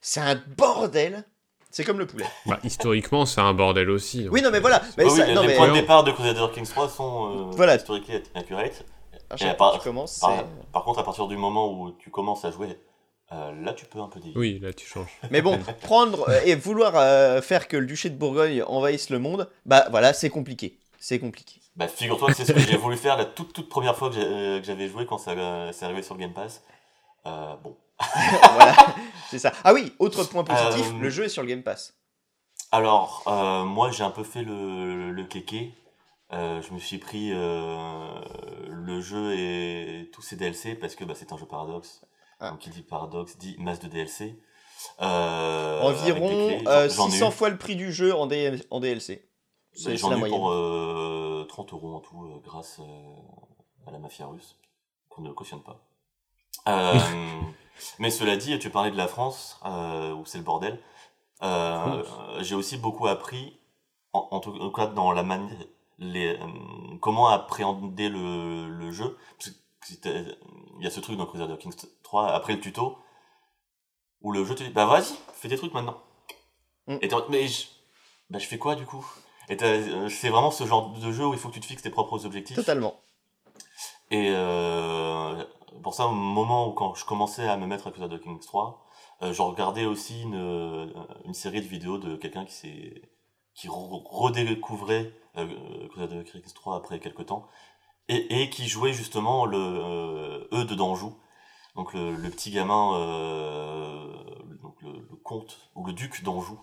c'est 0.00 0.20
un 0.20 0.40
bordel. 0.56 1.24
C'est 1.72 1.84
comme 1.84 2.00
le 2.00 2.06
poulet. 2.06 2.24
Bah, 2.46 2.58
historiquement, 2.64 3.26
c'est 3.26 3.40
un 3.40 3.54
bordel 3.54 3.90
aussi. 3.90 4.26
Oui, 4.28 4.42
non, 4.42 4.50
mais 4.50 4.58
voilà. 4.58 4.82
Mais 4.98 5.04
oui, 5.04 5.10
ça- 5.16 5.24
les, 5.26 5.34
non, 5.34 5.42
les 5.42 5.48
mais, 5.48 5.56
points 5.56 5.68
de 5.68 5.74
départ 5.74 6.02
de 6.02 6.10
Crusader 6.10 6.46
Kings 6.52 6.66
3 6.66 6.88
sont 6.88 7.50
euh, 7.50 7.50
Voilà. 7.52 7.76
historiquement 7.76 8.18
accurate. 8.34 8.84
À 9.30 9.34
Et 9.34 9.38
chaque 9.38 9.48
à 9.48 9.56
fois 9.56 9.56
part- 9.56 9.72
que 9.78 9.78
tu 9.78 9.88
commences, 9.88 10.20
Par, 10.72 10.84
contre, 10.84 10.98
à 11.00 11.04
partir 11.04 11.26
du 11.28 11.36
moment 11.36 11.72
où 11.72 11.92
tu 11.92 12.10
commences 12.10 12.44
à 12.44 12.50
jouer, 12.50 12.78
euh, 13.32 13.52
là 13.62 13.72
tu 13.72 13.86
peux 13.86 14.00
un 14.00 14.08
peu 14.08 14.18
dévier. 14.20 14.36
Oui, 14.36 14.58
là 14.60 14.72
tu 14.72 14.86
changes. 14.86 15.10
Mais 15.30 15.40
bon, 15.42 15.58
prendre 15.82 16.28
euh, 16.28 16.40
et 16.44 16.54
vouloir 16.56 16.92
euh, 16.96 17.40
faire 17.40 17.68
que 17.68 17.76
le 17.76 17.86
duché 17.86 18.10
de 18.10 18.16
Bourgogne 18.16 18.62
envahisse 18.64 19.08
le 19.10 19.18
monde, 19.18 19.48
bah 19.66 19.86
voilà, 19.90 20.12
c'est 20.12 20.30
compliqué. 20.30 20.78
C'est 20.98 21.18
compliqué. 21.18 21.60
Bah, 21.76 21.86
figure-toi 21.88 22.28
que 22.28 22.34
c'est 22.34 22.44
ce 22.44 22.52
que 22.52 22.58
j'ai 22.58 22.76
voulu 22.76 22.96
faire 22.96 23.16
la 23.16 23.24
toute 23.24 23.52
toute 23.52 23.68
première 23.68 23.96
fois 23.96 24.10
que 24.10 24.60
j'avais 24.64 24.88
joué 24.88 25.06
quand 25.06 25.18
ça 25.18 25.32
c'est 25.72 25.84
arrivé 25.84 26.02
sur 26.02 26.14
le 26.14 26.20
Game 26.20 26.32
Pass. 26.34 26.62
Euh, 27.26 27.54
bon. 27.62 27.76
voilà, 28.54 28.74
c'est 29.30 29.38
ça. 29.38 29.52
Ah 29.62 29.72
oui, 29.74 29.92
autre 29.98 30.24
point 30.24 30.42
positif, 30.42 30.86
Euh, 30.94 30.98
le 31.00 31.10
jeu 31.10 31.24
est 31.24 31.28
sur 31.28 31.42
le 31.42 31.48
Game 31.48 31.62
Pass. 31.62 31.94
Alors, 32.72 33.22
euh, 33.26 33.64
moi 33.64 33.90
j'ai 33.90 34.02
un 34.04 34.10
peu 34.10 34.24
fait 34.24 34.42
le, 34.42 35.12
le 35.12 35.24
kéké. 35.24 35.72
Euh, 36.32 36.62
je 36.62 36.72
me 36.72 36.78
suis 36.78 36.98
pris 36.98 37.30
euh, 37.32 38.08
le 38.68 39.00
jeu 39.00 39.34
et 39.36 40.10
tous 40.12 40.22
ses 40.22 40.36
DLC 40.36 40.74
parce 40.76 40.94
que 40.94 41.04
bah, 41.04 41.14
c'est 41.16 41.32
un 41.32 41.36
jeu 41.36 41.46
paradoxe. 41.46 42.04
Ah. 42.38 42.50
Donc 42.50 42.60
qui 42.60 42.70
dit 42.70 42.82
paradoxe 42.82 43.36
dit 43.36 43.56
masse 43.58 43.80
de 43.80 43.88
DLC. 43.88 44.40
Euh, 45.00 45.80
Environ 45.82 46.28
avec 46.28 46.48
des 46.48 46.56
clés. 46.64 46.68
euh, 46.68 46.88
J'en 46.88 47.06
ai 47.06 47.08
eu. 47.08 47.12
600 47.12 47.30
fois 47.32 47.50
le 47.50 47.58
prix 47.58 47.76
du 47.76 47.92
jeu 47.92 48.14
en, 48.14 48.26
DLC. 48.26 49.28
C'est 49.72 49.96
J'en 49.96 50.10
la 50.10 50.16
ai 50.16 50.20
eu 50.20 50.28
pour 50.28 50.50
euh, 50.50 51.44
30 51.48 51.72
euros 51.72 51.94
en 51.96 52.00
tout 52.00 52.40
grâce 52.44 52.80
à 53.86 53.90
la 53.90 53.98
mafia 53.98 54.26
russe. 54.26 54.56
qu'on 55.08 55.22
ne 55.22 55.32
cautionne 55.32 55.62
pas. 55.62 55.84
Mais 57.98 58.10
cela 58.10 58.36
dit, 58.36 58.58
tu 58.58 58.70
parlais 58.70 58.90
de 58.90 58.96
la 58.96 59.08
France, 59.08 59.58
où 59.64 60.24
c'est 60.26 60.38
le 60.38 60.44
bordel. 60.44 60.78
Euh, 61.42 62.02
j'ai 62.40 62.54
aussi 62.54 62.76
beaucoup 62.76 63.06
appris, 63.06 63.58
en, 64.12 64.28
en 64.30 64.40
tout 64.40 64.70
cas 64.72 64.86
dans 64.86 65.12
la 65.12 65.22
manière, 65.22 65.56
les, 66.00 66.34
euh, 66.38 66.46
comment 67.00 67.28
appréhender 67.28 68.08
le, 68.08 68.68
le 68.68 68.90
jeu. 68.90 69.16
Il 70.04 70.82
y 70.82 70.86
a 70.86 70.90
ce 70.90 71.00
truc 71.00 71.16
dans 71.16 71.26
Crusader 71.26 71.56
Kings 71.58 71.74
3, 72.02 72.32
après 72.32 72.54
le 72.54 72.60
tuto, 72.60 72.98
où 74.22 74.32
le 74.32 74.44
jeu 74.44 74.54
te 74.54 74.62
dit, 74.64 74.70
bah 74.70 74.86
vas-y, 74.86 75.14
fais 75.34 75.48
tes 75.48 75.56
trucs 75.56 75.74
maintenant. 75.74 76.02
Mm. 76.86 76.96
Et 77.02 77.08
mais 77.28 77.46
je, 77.46 77.66
bah 78.30 78.38
je 78.38 78.46
fais 78.46 78.58
quoi 78.58 78.74
du 78.74 78.86
coup? 78.86 79.06
Et 79.48 79.56
euh, 79.62 80.08
c'est 80.08 80.28
vraiment 80.30 80.50
ce 80.50 80.64
genre 80.64 80.90
de 80.90 81.12
jeu 81.12 81.26
où 81.26 81.32
il 81.32 81.38
faut 81.38 81.48
que 81.48 81.54
tu 81.54 81.60
te 81.60 81.66
fixes 81.66 81.82
tes 81.82 81.90
propres 81.90 82.24
objectifs. 82.24 82.56
Totalement. 82.56 82.94
Et 84.10 84.30
euh, 84.30 85.44
pour 85.82 85.94
ça, 85.94 86.06
au 86.06 86.12
moment 86.12 86.68
où 86.68 86.72
quand 86.72 86.94
je 86.94 87.04
commençais 87.04 87.48
à 87.48 87.56
me 87.56 87.66
mettre 87.66 87.86
à 87.86 87.90
Crusader 87.90 88.20
Kings 88.20 88.40
3, 88.40 88.86
euh, 89.22 89.32
je 89.32 89.42
regardais 89.42 89.86
aussi 89.86 90.22
une, 90.22 90.92
une 91.24 91.34
série 91.34 91.60
de 91.60 91.66
vidéos 91.66 91.98
de 91.98 92.16
quelqu'un 92.16 92.44
qui 92.44 92.54
s'est 92.54 93.02
qui 93.54 93.68
re- 93.68 94.02
redécouvrait 94.06 95.12
Crusader 95.34 96.24
Kings 96.24 96.52
3 96.52 96.76
après 96.76 97.00
quelques 97.00 97.26
temps 97.26 97.48
et, 98.10 98.50
qui 98.50 98.68
jouait 98.68 98.92
justement 98.92 99.46
le 99.46 99.58
euh, 99.58 100.48
E 100.52 100.64
de 100.64 100.74
d'Anjou. 100.74 101.14
Donc 101.76 101.94
le, 101.94 102.28
petit 102.30 102.50
gamin, 102.50 102.94
euh, 102.94 104.12
donc 104.60 104.74
le, 104.82 105.16
comte 105.22 105.70
ou 105.76 105.86
le 105.86 105.92
duc 105.92 106.24
d'Anjou 106.24 106.60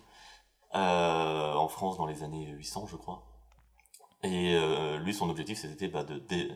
euh, 0.74 1.54
en 1.54 1.68
France 1.68 1.96
dans 1.96 2.06
les 2.06 2.22
années 2.22 2.50
800, 2.50 2.86
je 2.88 2.96
crois. 2.96 3.26
Et 4.22 4.54
euh, 4.54 4.98
lui, 4.98 5.14
son 5.14 5.30
objectif, 5.30 5.58
c'était 5.58 5.88
bah, 5.88 6.04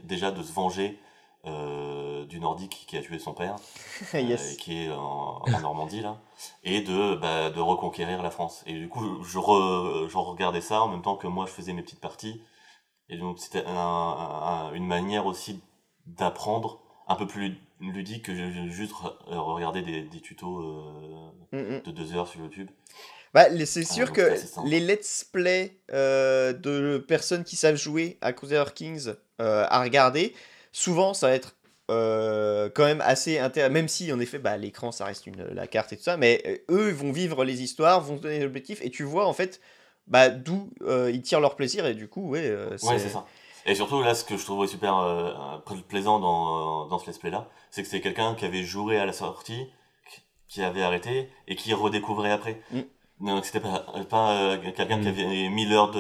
déjà 0.05 0.31
de 0.31 0.43
se 0.43 0.53
venger 0.53 1.01
euh, 1.47 2.25
du 2.27 2.41
Nordique 2.41 2.85
qui 2.89 2.97
a 2.97 3.01
tué 3.03 3.19
son 3.19 3.35
père, 3.35 3.57
euh, 4.15 4.55
qui 4.59 4.85
est 4.85 4.91
en, 4.91 5.43
en 5.43 5.61
Normandie 5.61 6.01
là, 6.01 6.19
et 6.65 6.81
de, 6.83 7.17
bah, 7.17 7.51
de 7.51 7.61
reconquérir 7.61 8.23
la 8.23 8.31
France. 8.31 8.63
Et 8.67 8.75
du 8.75 8.89
coup, 8.89 9.23
je, 9.25 9.39
re- 9.39 10.09
je 10.09 10.17
regardais 10.17 10.61
ça 10.61 10.83
en 10.83 10.89
même 10.89 11.03
temps 11.03 11.17
que 11.17 11.27
moi, 11.27 11.47
je 11.47 11.53
faisais 11.53 11.73
mes 11.73 11.83
petites 11.83 12.01
parties. 12.01 12.41
Et 13.09 13.19
donc, 13.19 13.39
c'était 13.39 13.65
un- 13.67 13.73
un- 13.77 14.73
une 14.75 14.87
manière 14.87 15.27
aussi 15.27 15.61
d'apprendre 16.07 16.81
un 17.09 17.17
peu 17.17 17.27
plus 17.27 17.59
ludique 17.81 18.25
que 18.27 18.35
ju- 18.35 18.71
juste 18.73 18.93
re- 18.93 19.13
regarder 19.27 19.83
des, 19.83 20.03
des 20.03 20.21
tutos 20.21 20.61
euh, 20.63 21.31
Mm, 21.53 21.59
mm. 21.77 21.83
de 21.83 21.91
deux 21.91 22.15
heures 22.15 22.29
sur 22.29 22.41
YouTube. 22.41 22.71
Bah, 23.35 23.47
c'est 23.67 23.81
Ah, 23.89 23.93
sûr 23.95 24.13
que 24.13 24.35
les 24.67 24.81
let's 24.81 25.25
play 25.31 25.79
de 25.91 26.99
personnes 26.99 27.45
qui 27.45 27.57
savent 27.57 27.77
jouer 27.77 28.19
à 28.21 28.33
Crusader 28.33 28.65
Kings 28.75 29.13
à 29.39 29.83
regarder, 29.83 30.35
souvent 30.73 31.15
ça 31.15 31.29
va 31.29 31.35
être 31.35 31.55
euh, 31.91 32.71
quand 32.75 32.85
même 32.85 33.01
assez 33.03 33.39
intéressant, 33.39 33.73
même 33.73 33.89
si 33.89 34.13
en 34.13 34.21
effet 34.21 34.39
bah, 34.39 34.57
l'écran 34.57 34.93
ça 34.93 35.05
reste 35.05 35.27
une, 35.27 35.43
la 35.53 35.67
carte 35.67 35.93
et 35.93 35.97
tout 35.97 36.03
ça, 36.03 36.17
mais 36.17 36.43
euh, 36.47 36.57
eux 36.71 36.91
vont 36.91 37.13
vivre 37.13 37.45
les 37.45 37.63
histoires, 37.63 38.01
vont 38.01 38.17
donner 38.17 38.39
des 38.39 38.47
objectifs 38.47 38.81
et 38.83 38.91
tu 38.91 39.05
vois 39.05 39.27
en 39.27 39.33
fait 39.33 39.61
bah, 40.07 40.29
d'où 40.31 40.71
euh, 40.83 41.11
ils 41.13 41.23
tirent 41.23 41.41
leur 41.41 41.55
plaisir 41.55 41.87
et 41.87 41.95
du 41.95 42.09
coup 42.09 42.31
ouais, 42.31 42.45
euh, 42.45 42.71
Ouais, 42.83 42.99
c'est 42.99 43.09
ça. 43.11 43.25
Et 43.65 43.77
surtout, 43.77 44.03
là, 44.03 44.13
ce 44.17 44.25
que 44.25 44.37
je 44.37 44.45
trouvais 44.45 44.67
super 44.67 45.63
plaisant 45.89 46.19
dans, 46.19 46.87
dans 46.89 46.99
ce 46.99 47.07
let's 47.09 47.19
play-là, 47.19 47.49
c'est 47.71 47.85
que 47.85 47.89
c'est 47.89 48.01
quelqu'un 48.01 48.35
qui 48.35 48.45
avait 48.45 48.65
joué 48.65 48.99
à 48.99 49.07
la 49.07 49.13
sortie, 49.13 49.69
qui- 50.49 50.63
avait 50.65 50.83
arrêté, 50.83 51.29
et 51.47 51.55
qui 51.55 51.73
redécouvrait 51.73 52.33
après. 52.33 52.61
Mm. 52.73 52.81
Donc, 53.21 53.45
c'était 53.45 53.61
pas, 53.61 53.85
pas 54.11 54.59
quelqu'un 54.59 54.99
qui 55.01 55.07
Mm. 55.07 55.09
avait 55.09 55.49
mis 55.49 55.65
l'heure 55.67 55.93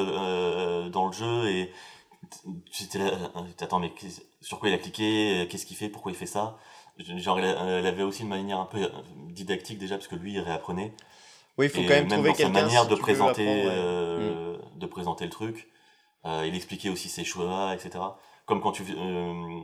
dans 0.90 1.06
le 1.06 1.12
jeu, 1.12 1.46
et 1.50 1.72
j'étais 2.72 2.98
là, 2.98 3.12
euh, 3.36 3.42
attends, 3.60 3.78
mais 3.78 3.92
sur 4.40 4.58
quoi 4.58 4.68
il 4.68 4.74
a 4.74 4.78
cliqué, 4.78 5.42
euh, 5.42 5.46
qu'est-ce 5.46 5.66
qu'il 5.66 5.76
fait, 5.76 5.88
pourquoi 5.88 6.12
il 6.12 6.18
fait 6.18 6.26
ça? 6.26 6.58
Genre, 6.98 7.38
elle 7.38 7.86
avait 7.86 8.02
aussi 8.02 8.22
une 8.22 8.28
manière 8.28 8.60
un 8.60 8.66
peu 8.66 8.82
euh, 8.82 8.88
didactique 9.30 9.78
déjà, 9.78 9.96
parce 9.96 10.08
que 10.08 10.14
lui, 10.14 10.34
il 10.34 10.40
réapprenait. 10.40 10.94
Oui, 11.58 11.66
il 11.66 11.68
faut 11.68 11.80
Et 11.80 11.86
quand 11.86 11.94
même 11.94 12.08
même 12.08 12.08
trouver 12.08 12.32
quelqu'un 12.32 12.52
manière 12.52 12.82
si 12.82 12.88
de 12.88 12.94
présenter, 12.94 13.64
euh, 13.66 14.56
de 14.76 14.86
présenter 14.86 15.24
le 15.24 15.30
truc. 15.30 15.68
Euh, 16.24 16.44
il 16.46 16.54
expliquait 16.54 16.88
aussi 16.88 17.08
ses 17.08 17.24
choix, 17.24 17.74
etc. 17.74 17.98
Comme 18.46 18.60
quand 18.60 18.72
tu, 18.72 18.84
euh, 18.88 19.60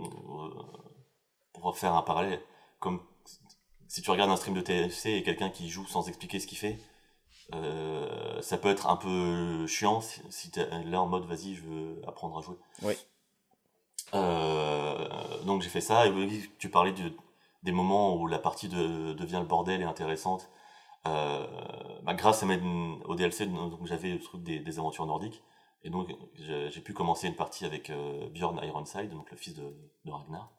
pour 1.53 1.77
faire 1.77 1.95
un 1.95 2.03
parallèle, 2.03 2.41
comme 2.81 3.01
si 3.87 4.03
tu 4.03 4.11
regardes 4.11 4.31
un 4.31 4.37
stream 4.37 4.55
de 4.55 4.61
TFC 4.61 5.11
et 5.11 5.23
quelqu'un 5.23 5.51
qui 5.51 5.69
joue 5.69 5.87
sans 5.87 6.09
expliquer 6.09 6.41
ce 6.41 6.47
qu'il 6.47 6.59
fait, 6.59 6.79
euh, 7.55 8.41
ça 8.43 8.59
peut 8.59 8.69
être 8.69 8.89
un 8.89 8.97
peu 8.97 9.67
chiant 9.67 10.01
si, 10.01 10.21
si 10.29 10.51
t'es 10.51 10.69
là 10.85 11.01
en 11.01 11.07
mode 11.07 11.25
vas-y, 11.25 11.55
je 11.55 11.63
veux 11.63 12.03
apprendre 12.07 12.39
à 12.39 12.43
jouer. 12.43 12.57
Oui. 12.83 12.95
Euh, 14.15 15.43
donc 15.45 15.63
j'ai 15.63 15.69
fait 15.69 15.81
ça 15.81 16.07
et 16.07 16.41
tu 16.59 16.71
parlais 16.71 16.95
des 17.63 17.73
moments 17.73 18.17
où 18.17 18.27
la 18.27 18.39
partie 18.39 18.69
de- 18.69 19.13
devient 19.13 19.39
le 19.41 19.47
bordel 19.47 19.81
et 19.81 19.85
intéressante. 19.85 20.51
Euh, 21.07 21.47
bah, 22.03 22.15
grâce 22.15 22.43
à 22.43 22.47
mes, 22.47 22.61
au 23.07 23.15
DLC, 23.15 23.47
donc 23.47 23.87
j'avais 23.87 24.11
le 24.11 24.21
truc 24.21 24.43
des, 24.43 24.59
des 24.59 24.79
aventures 24.79 25.07
nordiques. 25.07 25.43
Et 25.85 25.91
donc 25.91 26.09
j'ai 26.35 26.81
pu 26.81 26.93
commencer 26.93 27.29
une 27.29 27.37
partie 27.37 27.65
avec 27.65 27.91
Bjorn 28.35 28.61
Ironside, 28.65 29.11
donc 29.11 29.31
le 29.31 29.37
fils 29.37 29.55
de, 29.55 29.75
de 30.05 30.11
Ragnar. 30.11 30.51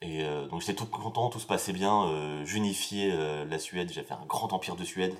Et 0.00 0.24
donc 0.48 0.62
j'étais 0.62 0.74
tout 0.74 0.86
content, 0.86 1.28
tout 1.28 1.38
se 1.38 1.46
passait 1.46 1.74
bien. 1.74 2.42
J'unifiais 2.44 3.44
la 3.44 3.58
Suède, 3.58 3.92
j'ai 3.92 4.02
fait 4.02 4.14
un 4.14 4.24
grand 4.24 4.52
empire 4.54 4.74
de 4.74 4.84
Suède. 4.84 5.14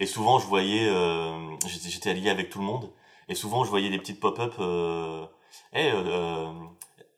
Et 0.00 0.06
souvent 0.06 0.38
je 0.38 0.46
voyais, 0.46 0.88
euh, 0.88 1.56
j'étais 1.66 2.10
allié 2.10 2.30
avec 2.30 2.50
tout 2.50 2.58
le 2.58 2.64
monde. 2.64 2.90
Et 3.28 3.34
souvent 3.34 3.64
je 3.64 3.70
voyais 3.70 3.90
des 3.90 3.98
petites 3.98 4.20
pop-up. 4.20 4.54
Euh, 4.58 5.26
hey, 5.72 5.90
euh, 5.94 6.52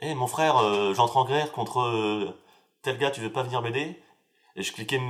hey, 0.01 0.14
mon 0.14 0.26
frère, 0.26 0.59
euh, 0.59 0.94
j'entre 0.94 1.16
en 1.16 1.24
guerre 1.24 1.52
contre 1.52 1.80
euh, 1.80 2.39
tel 2.82 2.98
gars, 2.98 3.10
tu 3.10 3.20
veux 3.20 3.32
pas 3.32 3.43
venir 3.43 3.62
m'aider? 3.62 4.01
Et 4.56 4.62
je 4.62 4.72
cliquais, 4.72 5.01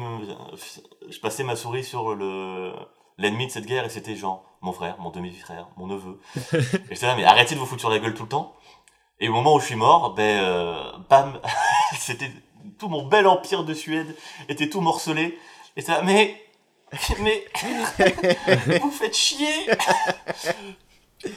je 1.08 1.18
passais 1.18 1.42
ma 1.42 1.56
souris 1.56 1.82
sur 1.82 2.14
le 2.14 2.72
l'ennemi 3.18 3.46
de 3.46 3.52
cette 3.52 3.66
guerre 3.66 3.84
et 3.84 3.90
c'était 3.90 4.16
genre 4.16 4.44
mon 4.60 4.72
frère, 4.72 4.96
mon 4.98 5.10
demi-frère, 5.10 5.68
mon 5.76 5.86
neveu. 5.86 6.20
et 6.36 6.94
j'étais 6.94 7.06
là, 7.06 7.16
mais 7.16 7.24
arrêtez 7.24 7.54
de 7.54 7.60
vous 7.60 7.66
foutre 7.66 7.80
sur 7.80 7.90
la 7.90 7.98
gueule 7.98 8.14
tout 8.14 8.22
le 8.22 8.28
temps. 8.28 8.54
Et 9.20 9.28
au 9.28 9.32
moment 9.32 9.54
où 9.54 9.60
je 9.60 9.66
suis 9.66 9.76
mort, 9.76 10.14
ben, 10.14 10.42
euh, 10.42 10.92
bam, 11.08 11.40
c'était 11.98 12.30
tout 12.78 12.88
mon 12.88 13.06
bel 13.06 13.26
empire 13.26 13.64
de 13.64 13.74
Suède 13.74 14.16
était 14.48 14.68
tout 14.68 14.80
morcelé. 14.80 15.38
Et 15.76 15.80
ça, 15.80 16.02
mais, 16.02 16.40
mais, 17.20 17.44
vous 18.80 18.90
faites 18.90 19.16
chier. 19.16 19.66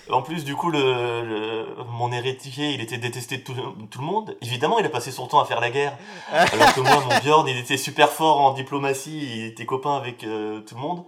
En 0.10 0.24
plus, 0.24 0.44
du 0.44 0.56
coup, 0.56 0.72
le, 0.72 0.80
le- 1.24 1.84
mon 1.90 2.12
héritier, 2.12 2.72
il 2.74 2.82
était 2.82 2.98
détesté 2.98 3.38
de 3.38 3.44
tout, 3.44 3.54
tout 3.54 4.00
le 4.00 4.06
monde. 4.06 4.36
Évidemment, 4.42 4.80
il 4.80 4.86
a 4.86 4.90
passé 4.90 5.12
son 5.12 5.28
temps 5.28 5.40
à 5.40 5.46
faire 5.46 5.62
la 5.62 5.70
guerre. 5.70 5.96
Alors 6.32 6.74
que 6.74 6.80
moi, 6.82 7.04
mon 7.08 7.20
Bjorn, 7.20 7.48
il 7.48 7.58
était 7.58 7.78
super 7.78 8.10
fort 8.10 8.42
en 8.42 8.54
diplomatie, 8.54 9.18
il 9.18 9.46
était 9.46 9.66
copain 9.68 9.96
avec 9.96 10.24
euh, 10.24 10.62
tout 10.62 10.74
le 10.76 10.82
monde. 10.82 11.06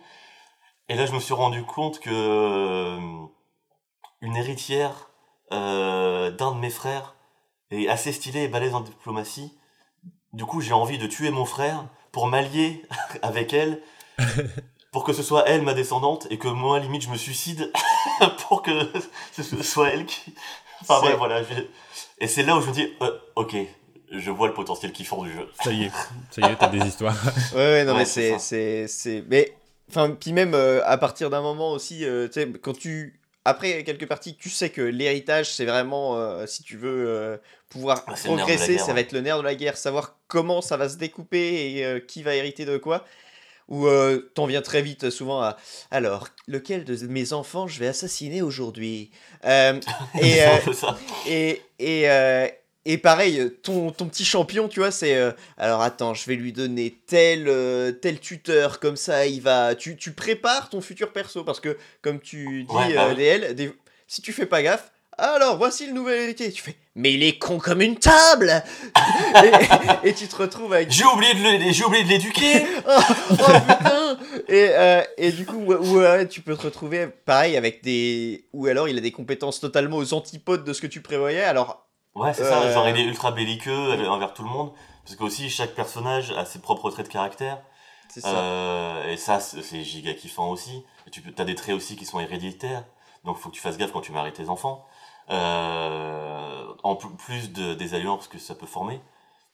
Et 0.90 0.96
là, 0.96 1.06
je 1.08 1.12
me 1.12 1.20
suis 1.20 1.34
rendu 1.34 1.64
compte 1.64 2.00
que 2.00 2.10
euh, 2.14 3.00
une 4.22 4.36
héritière 4.36 5.10
euh, 5.52 6.30
d'un 6.32 6.52
de 6.52 6.60
mes 6.60 6.70
frères 6.70 7.16
est 7.72 7.88
assez 7.88 8.12
stylée 8.12 8.44
et 8.44 8.48
balèze 8.48 8.76
en 8.76 8.82
diplomatie. 8.82 9.58
Du 10.34 10.46
coup, 10.46 10.62
j'ai 10.62 10.74
envie 10.74 11.00
de 11.00 11.08
tuer 11.08 11.32
mon 11.32 11.46
frère 11.46 11.86
pour 12.12 12.28
m'allier 12.28 12.84
avec 13.24 13.54
elle, 13.54 13.82
pour 14.92 15.04
que 15.04 15.14
ce 15.14 15.24
soit 15.24 15.48
elle 15.48 15.62
ma 15.62 15.74
descendante 15.74 16.28
et 16.30 16.38
que 16.38 16.48
moi, 16.48 16.80
limite, 16.80 17.04
je 17.04 17.10
me 17.10 17.18
suicide 17.18 17.72
pour 18.48 18.62
que 18.62 18.72
ce 19.32 19.44
soit 19.64 19.90
elle 19.90 20.06
qui. 20.06 20.34
Enfin, 20.82 21.06
ouais, 21.06 21.16
voilà. 21.16 21.44
je- 21.44 21.50
Et 22.20 22.28
c'est 22.28 22.44
là 22.44 22.56
où 22.58 22.62
je 22.62 22.68
me 22.68 22.74
dis, 22.74 22.88
euh, 23.02 23.12
ok, 23.36 23.56
je 24.12 24.32
vois 24.32 24.48
le 24.48 24.54
potentiel 24.54 24.92
qu'ils 24.92 25.06
font 25.06 25.24
du 25.24 25.32
jeu. 25.34 25.48
Ça 25.64 25.72
y 25.72 25.86
est, 25.86 25.92
ça 26.32 26.42
y 26.42 26.46
est, 26.46 26.56
t'as 26.56 26.68
des 26.68 26.86
histoires. 26.86 27.16
Ouais, 27.54 27.58
ouais, 27.58 27.84
non, 27.86 27.94
Ouais, 27.94 28.00
mais 28.00 28.06
c'est 28.06 28.40
c'est, 28.40 28.88
c'est, 28.88 29.24
mais, 29.28 29.54
enfin, 29.90 30.12
puis 30.12 30.34
même 30.34 30.54
euh, 30.54 30.82
à 30.86 30.98
partir 30.98 31.30
d'un 31.30 31.42
moment 31.42 31.72
aussi, 31.72 32.06
euh, 32.06 32.28
tu 32.28 32.34
sais, 32.34 32.48
quand 32.62 32.78
tu, 32.78 33.20
après 33.46 33.84
quelques 33.84 34.08
parties, 34.08 34.36
tu 34.36 34.50
sais 34.50 34.70
que 34.70 34.82
l'héritage, 34.82 35.52
c'est 35.54 35.66
vraiment, 35.66 36.18
euh, 36.18 36.46
si 36.48 36.64
tu 36.64 36.78
veux 36.78 37.06
euh, 37.08 37.38
pouvoir 37.70 38.06
progresser, 38.38 38.76
guerre, 38.76 38.86
ça 38.86 38.94
va 38.94 39.00
être 39.02 39.12
le 39.14 39.22
nerf 39.22 39.38
de 39.40 39.44
la 39.44 39.56
guerre, 39.56 39.78
savoir 39.78 40.16
comment 40.28 40.62
ça 40.62 40.78
va 40.78 40.90
se 40.90 40.98
découper 40.98 41.72
et 41.76 41.86
euh, 41.86 42.00
qui 42.00 42.24
va 42.24 42.36
hériter 42.36 42.66
de 42.66 42.78
quoi. 42.78 43.06
Ou 43.68 43.88
euh, 43.88 44.32
t'en 44.34 44.46
viens 44.46 44.62
très 44.62 44.82
vite 44.82 45.10
souvent 45.10 45.42
à, 45.42 45.58
alors, 45.92 46.30
lequel 46.48 46.86
de 46.86 46.96
mes 47.08 47.34
enfants 47.34 47.68
je 47.68 47.80
vais 47.80 47.88
assassiner 47.88 48.42
aujourd'hui? 48.42 49.12
Euh, 49.46 49.80
Et, 50.22 50.42
euh, 50.48 50.58
et, 51.28 51.62
et, 51.80 52.10
euh, 52.10 52.48
et 52.86 52.98
pareil, 52.98 53.52
ton, 53.64 53.92
ton 53.92 54.08
petit 54.08 54.24
champion, 54.24 54.70
tu 54.70 54.80
vois, 54.80 54.92
c'est. 54.92 55.16
euh, 55.18 55.32
alors 55.58 55.82
attends, 55.82 56.14
je 56.14 56.26
vais 56.26 56.36
lui 56.36 56.54
donner 56.54 56.98
tel, 57.06 57.50
euh, 57.50 57.92
tel 57.92 58.20
tuteur, 58.22 58.80
comme 58.80 58.96
ça 58.96 59.26
il 59.28 59.42
va. 59.42 59.76
Tu, 59.76 59.98
tu 59.98 60.14
prépares 60.14 60.70
ton 60.70 60.80
futur 60.80 61.12
perso, 61.12 61.44
parce 61.44 61.60
que 61.60 61.78
comme 62.02 62.22
tu 62.22 62.64
dis, 62.64 62.74
Ouais, 62.74 62.94
bah 62.94 63.08
euh. 63.10 63.14
DL, 63.16 63.54
des- 63.56 63.74
si 64.08 64.22
tu 64.22 64.32
fais 64.32 64.46
pas 64.46 64.64
gaffe, 64.64 64.90
alors 65.18 65.58
voici 65.58 65.86
le 65.88 65.94
nouvel 65.94 66.22
héritier. 66.22 66.52
Tu 66.52 66.62
fais, 66.62 66.76
mais 66.96 67.14
il 67.14 67.24
est 67.24 67.38
con 67.38 67.58
comme 67.58 67.82
une 67.82 67.98
table 67.98 68.64
et, 70.04 70.10
et 70.10 70.14
tu 70.14 70.28
te 70.28 70.36
retrouves 70.36 70.74
avec. 70.74 70.92
J'ai 70.92 71.06
oublié 71.06 71.34
de 71.34 72.10
l'éduquer. 72.10 72.66
oh, 72.88 72.92
oh, 73.32 73.36
putain 73.36 74.18
et, 74.48 74.70
euh, 74.72 75.04
et 75.18 75.32
du 75.32 75.46
coup, 75.46 75.58
ouais, 75.58 76.28
tu 76.28 76.42
peux 76.42 76.56
te 76.56 76.64
retrouver 76.64 77.08
pareil 77.08 77.58
avec 77.58 77.84
des. 77.84 78.46
Ou 78.54 78.68
alors 78.68 78.88
il 78.88 78.98
a 78.98 79.02
des 79.02 79.12
compétences 79.12 79.60
totalement 79.60 79.98
aux 79.98 80.14
antipodes 80.14 80.64
de 80.64 80.74
ce 80.74 80.82
que 80.82 80.88
tu 80.88 81.02
prévoyais. 81.02 81.44
Alors 81.44 81.88
Ouais, 82.18 82.34
c'est 82.34 82.44
ça, 82.44 82.62
Euh, 82.62 82.74
genre 82.74 82.90
il 82.90 82.98
est 82.98 83.04
ultra 83.04 83.32
belliqueux 83.32 83.72
euh, 83.72 84.08
envers 84.10 84.34
tout 84.34 84.44
le 84.44 84.50
monde. 84.50 84.72
Parce 85.04 85.16
que 85.16 85.24
aussi 85.24 85.50
chaque 85.50 85.76
personnage 85.76 86.32
a 86.32 86.46
ses 86.46 86.60
propres 86.60 86.90
traits 86.90 87.08
de 87.08 87.12
caractère. 87.12 87.60
C'est 88.10 88.22
ça. 88.22 88.30
Euh, 88.30 89.12
et 89.12 89.18
ça, 89.18 89.40
c'est 89.40 89.62
c'est 89.62 89.84
giga 89.84 90.14
kiffant 90.14 90.50
aussi. 90.50 90.84
Et 91.06 91.12
tu 91.12 91.22
peux, 91.22 91.32
as 91.40 91.46
des 91.46 91.56
traits 91.56 91.76
aussi 91.76 91.96
qui 91.96 92.06
sont 92.06 92.20
héréditaires. 92.20 92.84
Donc 93.24 93.38
faut 93.38 93.50
que 93.50 93.56
tu 93.56 93.62
fasses 93.62 93.78
gaffe 93.78 93.92
quand 93.92 94.02
tu 94.02 94.12
maries 94.12 94.34
tes 94.34 94.50
enfants. 94.50 94.86
Euh, 95.30 96.66
en 96.84 96.96
pl- 96.96 97.16
plus 97.18 97.52
de, 97.52 97.74
des 97.74 97.94
alliances 97.94 98.28
que 98.28 98.38
ça 98.40 98.56
peut 98.56 98.66
former. 98.66 99.02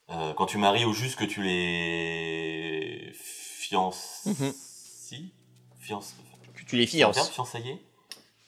Euh, 0.09 0.33
quand 0.33 0.45
tu 0.45 0.57
maries 0.57 0.85
ou 0.85 0.93
juste 0.93 1.17
que 1.17 1.23
tu 1.25 1.41
les 1.41 3.11
fiances. 3.15 4.27
Si 4.63 5.33
Fiances. 5.79 6.15
Que 6.55 6.63
tu 6.63 6.75
les 6.77 6.85
fiances. 6.87 7.29
fiançailler 7.29 7.81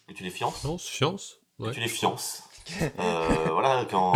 Que 0.07 0.13
tu 0.13 0.23
les 0.23 0.29
fiances 0.29 0.63
Non, 0.63 0.77
science 0.77 1.37
que 1.59 1.69
tu 1.71 1.79
les 1.79 1.87
fiances. 1.87 2.43
Euh, 2.99 3.49
voilà, 3.51 3.85
quand. 3.85 4.13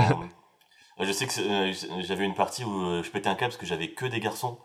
Je 1.00 1.12
sais 1.12 1.28
que 1.28 1.40
euh, 1.40 2.02
j'avais 2.02 2.26
une 2.26 2.34
partie 2.34 2.64
où 2.64 2.82
euh, 2.84 3.04
je 3.04 3.12
pétais 3.12 3.30
un 3.30 3.36
câble 3.36 3.52
parce 3.52 3.58
que 3.58 3.68
j'avais 3.68 3.92
que 3.92 4.08
des 4.08 4.20
garçons 4.20 4.58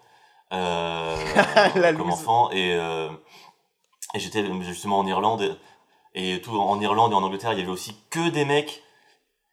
euh, 0.54 1.14
La 1.74 1.92
comme 1.92 2.06
loose. 2.08 2.14
enfant 2.14 2.50
et, 2.50 2.72
euh, 2.72 3.10
et 4.14 4.20
j'étais 4.20 4.42
justement 4.62 4.98
en 5.00 5.06
Irlande 5.06 5.60
et 6.14 6.40
tout 6.40 6.56
en 6.58 6.80
Irlande 6.80 7.12
et 7.12 7.14
en 7.14 7.22
Angleterre 7.22 7.52
il 7.52 7.58
y 7.58 7.62
avait 7.62 7.70
aussi 7.70 7.96
que 8.10 8.28
des 8.30 8.44
mecs 8.44 8.82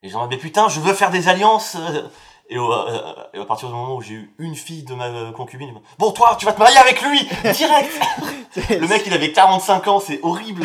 et 0.04 0.10
genre 0.10 0.28
mais 0.30 0.38
putain 0.38 0.70
je 0.70 0.80
veux 0.80 0.94
faire 0.94 1.12
des 1.12 1.28
alliances 1.28 1.76
euh. 1.80 2.02
et, 2.50 2.58
au- 2.60 2.72
euh, 2.74 3.14
et 3.34 3.40
à 3.40 3.46
partir 3.46 3.68
du 3.70 3.74
moment 3.74 3.96
où 3.96 4.02
j'ai 4.02 4.14
eu 4.16 4.34
une 4.40 4.56
fille 4.56 4.84
de 4.84 4.94
ma 4.94 5.06
euh, 5.08 5.32
concubine 5.32 5.74
bon 6.00 6.12
toi 6.12 6.36
tu 6.40 6.46
vas 6.46 6.54
te 6.54 6.60
marier 6.60 6.78
avec 6.78 7.02
lui 7.02 7.20
direct 7.54 7.92
le 8.70 8.88
mec 8.88 9.04
il 9.06 9.14
avait 9.14 9.32
45 9.32 9.88
ans 9.88 10.00
c'est 10.00 10.20
horrible 10.24 10.64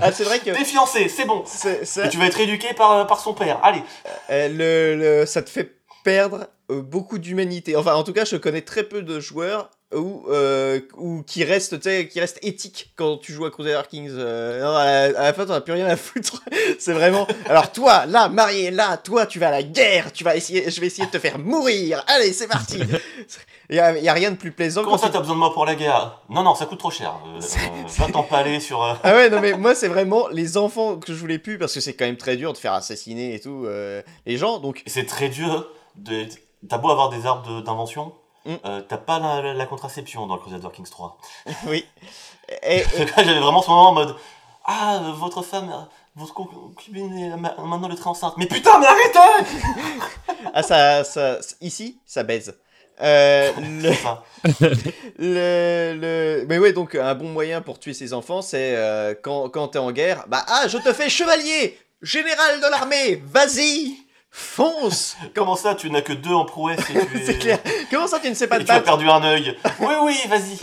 Ah, 0.00 0.10
c'est 0.12 0.24
vrai 0.24 0.38
que. 0.40 0.50
t'es 0.50 0.64
fiancé 0.64 1.08
c'est 1.08 1.24
bon 1.24 1.42
ça- 1.46 2.04
et 2.04 2.08
tu 2.08 2.18
vas 2.18 2.26
être 2.26 2.40
éduqué 2.40 2.74
par, 2.74 3.06
par 3.06 3.20
son 3.20 3.32
père 3.34 3.60
allez 3.62 3.82
Euh, 4.30 4.48
le, 4.48 4.96
le- 5.20 5.26
ça 5.26 5.42
te 5.42 5.50
fait 5.50 5.76
perdre 6.04 6.46
beaucoup 6.68 7.18
d'humanité. 7.18 7.76
Enfin, 7.76 7.94
en 7.94 8.02
tout 8.02 8.12
cas, 8.12 8.24
je 8.24 8.34
connais 8.36 8.62
très 8.62 8.82
peu 8.82 9.02
de 9.02 9.20
joueurs 9.20 9.70
où, 9.94 10.24
euh, 10.30 10.80
où 10.96 11.22
qui 11.22 11.44
sais, 11.44 12.08
qui 12.08 12.20
restent 12.20 12.38
éthiques 12.42 12.92
quand 12.96 13.18
tu 13.18 13.32
joues 13.32 13.44
à 13.44 13.50
Crusader 13.50 13.82
Kings. 13.88 14.10
Euh, 14.12 14.60
non, 14.62 14.74
à, 14.76 14.84
la, 15.08 15.18
à 15.20 15.22
la 15.24 15.32
fin, 15.32 15.44
t'en 15.46 15.54
as 15.54 15.60
plus 15.60 15.72
rien 15.74 15.86
à 15.86 15.96
foutre. 15.96 16.42
C'est 16.78 16.92
vraiment. 16.92 17.26
Alors 17.48 17.72
toi, 17.72 18.06
là, 18.06 18.28
marié, 18.28 18.70
là, 18.70 18.96
toi, 18.96 19.26
tu 19.26 19.38
vas 19.38 19.48
à 19.48 19.50
la 19.52 19.62
guerre. 19.62 20.12
Tu 20.12 20.24
vas 20.24 20.36
essayer. 20.36 20.70
Je 20.70 20.80
vais 20.80 20.86
essayer 20.88 21.06
de 21.06 21.10
te 21.10 21.18
faire 21.18 21.38
mourir. 21.38 22.04
Allez, 22.06 22.32
c'est 22.32 22.48
parti. 22.48 22.80
Il 23.70 23.76
y 23.76 23.78
a, 23.80 23.96
y 23.98 24.08
a 24.08 24.12
rien 24.12 24.30
de 24.30 24.36
plus 24.36 24.52
plaisant. 24.52 24.82
Comment 24.84 24.98
ça, 24.98 25.06
tu- 25.08 25.12
t'as 25.14 25.20
besoin 25.20 25.34
de 25.34 25.40
moi 25.40 25.52
pour 25.52 25.66
la 25.66 25.74
guerre? 25.74 26.20
Non, 26.28 26.42
non, 26.42 26.54
ça 26.54 26.66
coûte 26.66 26.78
trop 26.78 26.90
cher. 26.90 27.14
Euh, 27.26 27.38
euh, 27.40 27.86
va 27.98 28.06
t'empaler 28.08 28.60
sur. 28.60 28.82
euh, 28.82 28.94
Ah 29.02 29.14
ouais, 29.14 29.30
non 29.30 29.40
mais 29.40 29.52
moi 29.58 29.74
c'est 29.74 29.88
vraiment 29.88 30.28
les 30.28 30.56
enfants 30.56 30.96
que 30.96 31.12
je 31.12 31.18
voulais 31.18 31.38
plus 31.38 31.58
parce 31.58 31.74
que 31.74 31.80
c'est 31.80 31.94
quand 31.94 32.04
même 32.04 32.16
très 32.16 32.36
dur 32.36 32.52
de 32.52 32.58
faire 32.58 32.72
assassiner 32.72 33.34
et 33.34 33.40
tout 33.40 33.66
les 34.26 34.36
gens. 34.36 34.58
Donc 34.58 34.82
C'est 34.86 35.06
très 35.06 35.28
dur. 35.28 35.68
De... 35.96 36.24
T'as 36.68 36.78
beau 36.78 36.90
avoir 36.90 37.10
des 37.10 37.26
arbres 37.26 37.56
de- 37.56 37.60
d'invention, 37.60 38.12
Mm. 38.44 38.54
euh, 38.64 38.80
t'as 38.88 38.96
pas 38.96 39.18
la, 39.20 39.40
la- 39.40 39.54
la 39.54 39.66
contraception 39.66 40.26
dans 40.26 40.34
le 40.36 40.40
Crusader 40.40 40.68
Kings 40.72 40.88
3. 40.90 41.16
oui. 41.66 41.86
Et, 42.62 42.76
et- 42.80 42.84
J'avais 43.16 43.38
vraiment 43.40 43.62
ce 43.62 43.68
moment 43.68 43.88
en 43.90 43.92
mode 43.92 44.16
Ah, 44.64 45.00
votre 45.16 45.42
femme, 45.42 45.72
votre 46.16 46.34
concubine 46.34 47.16
est 47.18 47.36
ma- 47.36 47.54
maintenant 47.58 47.88
le 47.88 47.94
très 47.96 48.08
enceinte. 48.10 48.34
Mais 48.38 48.46
putain, 48.46 48.78
mais 48.80 48.86
arrêtez 48.86 49.48
Ah, 50.54 50.62
ça, 50.62 51.04
ça, 51.04 51.38
ici, 51.60 51.98
ça 52.06 52.22
baise. 52.24 52.58
Euh, 53.00 53.50
le, 55.18 55.94
le- 56.00 56.44
Mais 56.48 56.58
ouais, 56.58 56.72
donc 56.72 56.94
un 56.94 57.14
bon 57.14 57.28
moyen 57.28 57.60
pour 57.60 57.78
tuer 57.78 57.94
ses 57.94 58.12
enfants, 58.12 58.42
c'est 58.42 58.76
euh, 58.76 59.14
quand, 59.20 59.48
quand 59.48 59.68
t'es 59.68 59.78
en 59.78 59.92
guerre, 59.92 60.24
bah 60.28 60.44
ah, 60.48 60.68
je 60.68 60.78
te 60.78 60.92
fais 60.92 61.08
chevalier, 61.08 61.78
général 62.02 62.60
de 62.60 62.66
l'armée, 62.70 63.22
vas-y, 63.26 63.96
fonce. 64.32 65.16
Comment 65.34 65.54
ça, 65.56 65.74
tu 65.76 65.90
n'as 65.90 66.00
que 66.02 66.12
deux 66.12 66.32
en 66.34 66.44
prouesse 66.46 66.80
et 66.90 66.94
tu, 67.06 67.16
es- 67.18 67.24
C'est 67.26 67.38
clair. 67.38 67.58
Comment 67.90 68.06
ça, 68.08 68.18
tu 68.18 68.28
ne 68.28 68.34
sais 68.34 68.48
pas 68.48 68.56
et 68.56 68.60
te 68.60 68.64
tu 68.64 68.70
as 68.72 68.76
battre 68.76 68.86
perdu 68.86 69.08
un 69.08 69.22
œil 69.22 69.56
Oui, 69.80 69.94
oui, 70.02 70.16
vas-y 70.28 70.58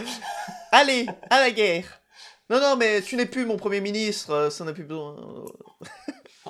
Allez, 0.71 1.05
à 1.29 1.39
la 1.39 1.51
guerre. 1.51 2.01
Non, 2.49 2.59
non, 2.59 2.75
mais 2.75 3.01
tu 3.01 3.15
n'es 3.15 3.27
plus 3.27 3.45
mon 3.45 3.57
premier 3.57 3.79
ministre, 3.79 4.31
euh, 4.33 4.49
ça 4.49 4.63
n'a 4.65 4.73
plus 4.73 4.83
besoin. 4.83 5.15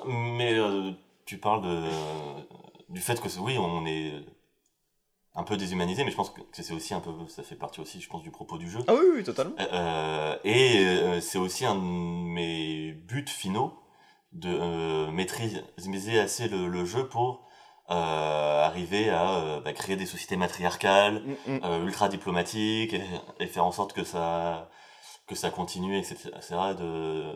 Mais 0.05 0.53
euh, 0.57 0.91
tu 1.25 1.37
parles 1.37 1.61
de, 1.61 1.89
du 2.89 3.01
fait 3.01 3.19
que 3.21 3.27
oui, 3.39 3.57
on 3.57 3.85
est 3.85 4.13
un 5.35 5.43
peu 5.43 5.57
déshumanisé, 5.57 6.03
mais 6.05 6.11
je 6.11 6.15
pense 6.15 6.29
que 6.31 6.41
c'est 6.53 6.71
aussi 6.73 6.93
un 6.93 6.99
peu, 7.01 7.11
ça 7.27 7.43
fait 7.43 7.55
partie 7.55 7.81
aussi, 7.81 7.99
je 8.01 8.09
pense, 8.09 8.23
du 8.23 8.31
propos 8.31 8.57
du 8.57 8.69
jeu. 8.69 8.79
Ah 8.87 8.93
oui, 8.93 9.05
oui, 9.17 9.23
totalement. 9.23 9.55
Euh, 9.59 10.35
et 10.45 10.79
euh, 10.79 11.19
c'est 11.21 11.37
aussi 11.37 11.65
un 11.65 11.75
de 11.75 11.81
mes 11.81 12.93
buts 12.93 13.25
finaux 13.27 13.73
de 14.33 14.49
euh, 14.49 15.11
maîtriser 15.11 16.19
assez 16.19 16.47
le, 16.47 16.67
le 16.67 16.85
jeu 16.85 17.07
pour 17.07 17.47
euh, 17.89 18.63
arriver 18.63 19.09
à 19.09 19.35
euh, 19.37 19.61
bah, 19.61 19.73
créer 19.73 19.95
des 19.95 20.05
sociétés 20.05 20.37
matriarcales, 20.37 21.23
Mm, 21.47 21.51
mm. 21.53 21.59
euh, 21.63 21.85
ultra 21.85 22.07
diplomatiques 22.09 22.93
et, 22.93 23.03
et 23.39 23.47
faire 23.47 23.65
en 23.65 23.71
sorte 23.71 23.93
que 23.93 24.03
ça 24.03 24.69
que 25.27 25.35
ça 25.35 25.49
continue 25.51 25.97
etc 25.97 26.29
de 26.77 27.33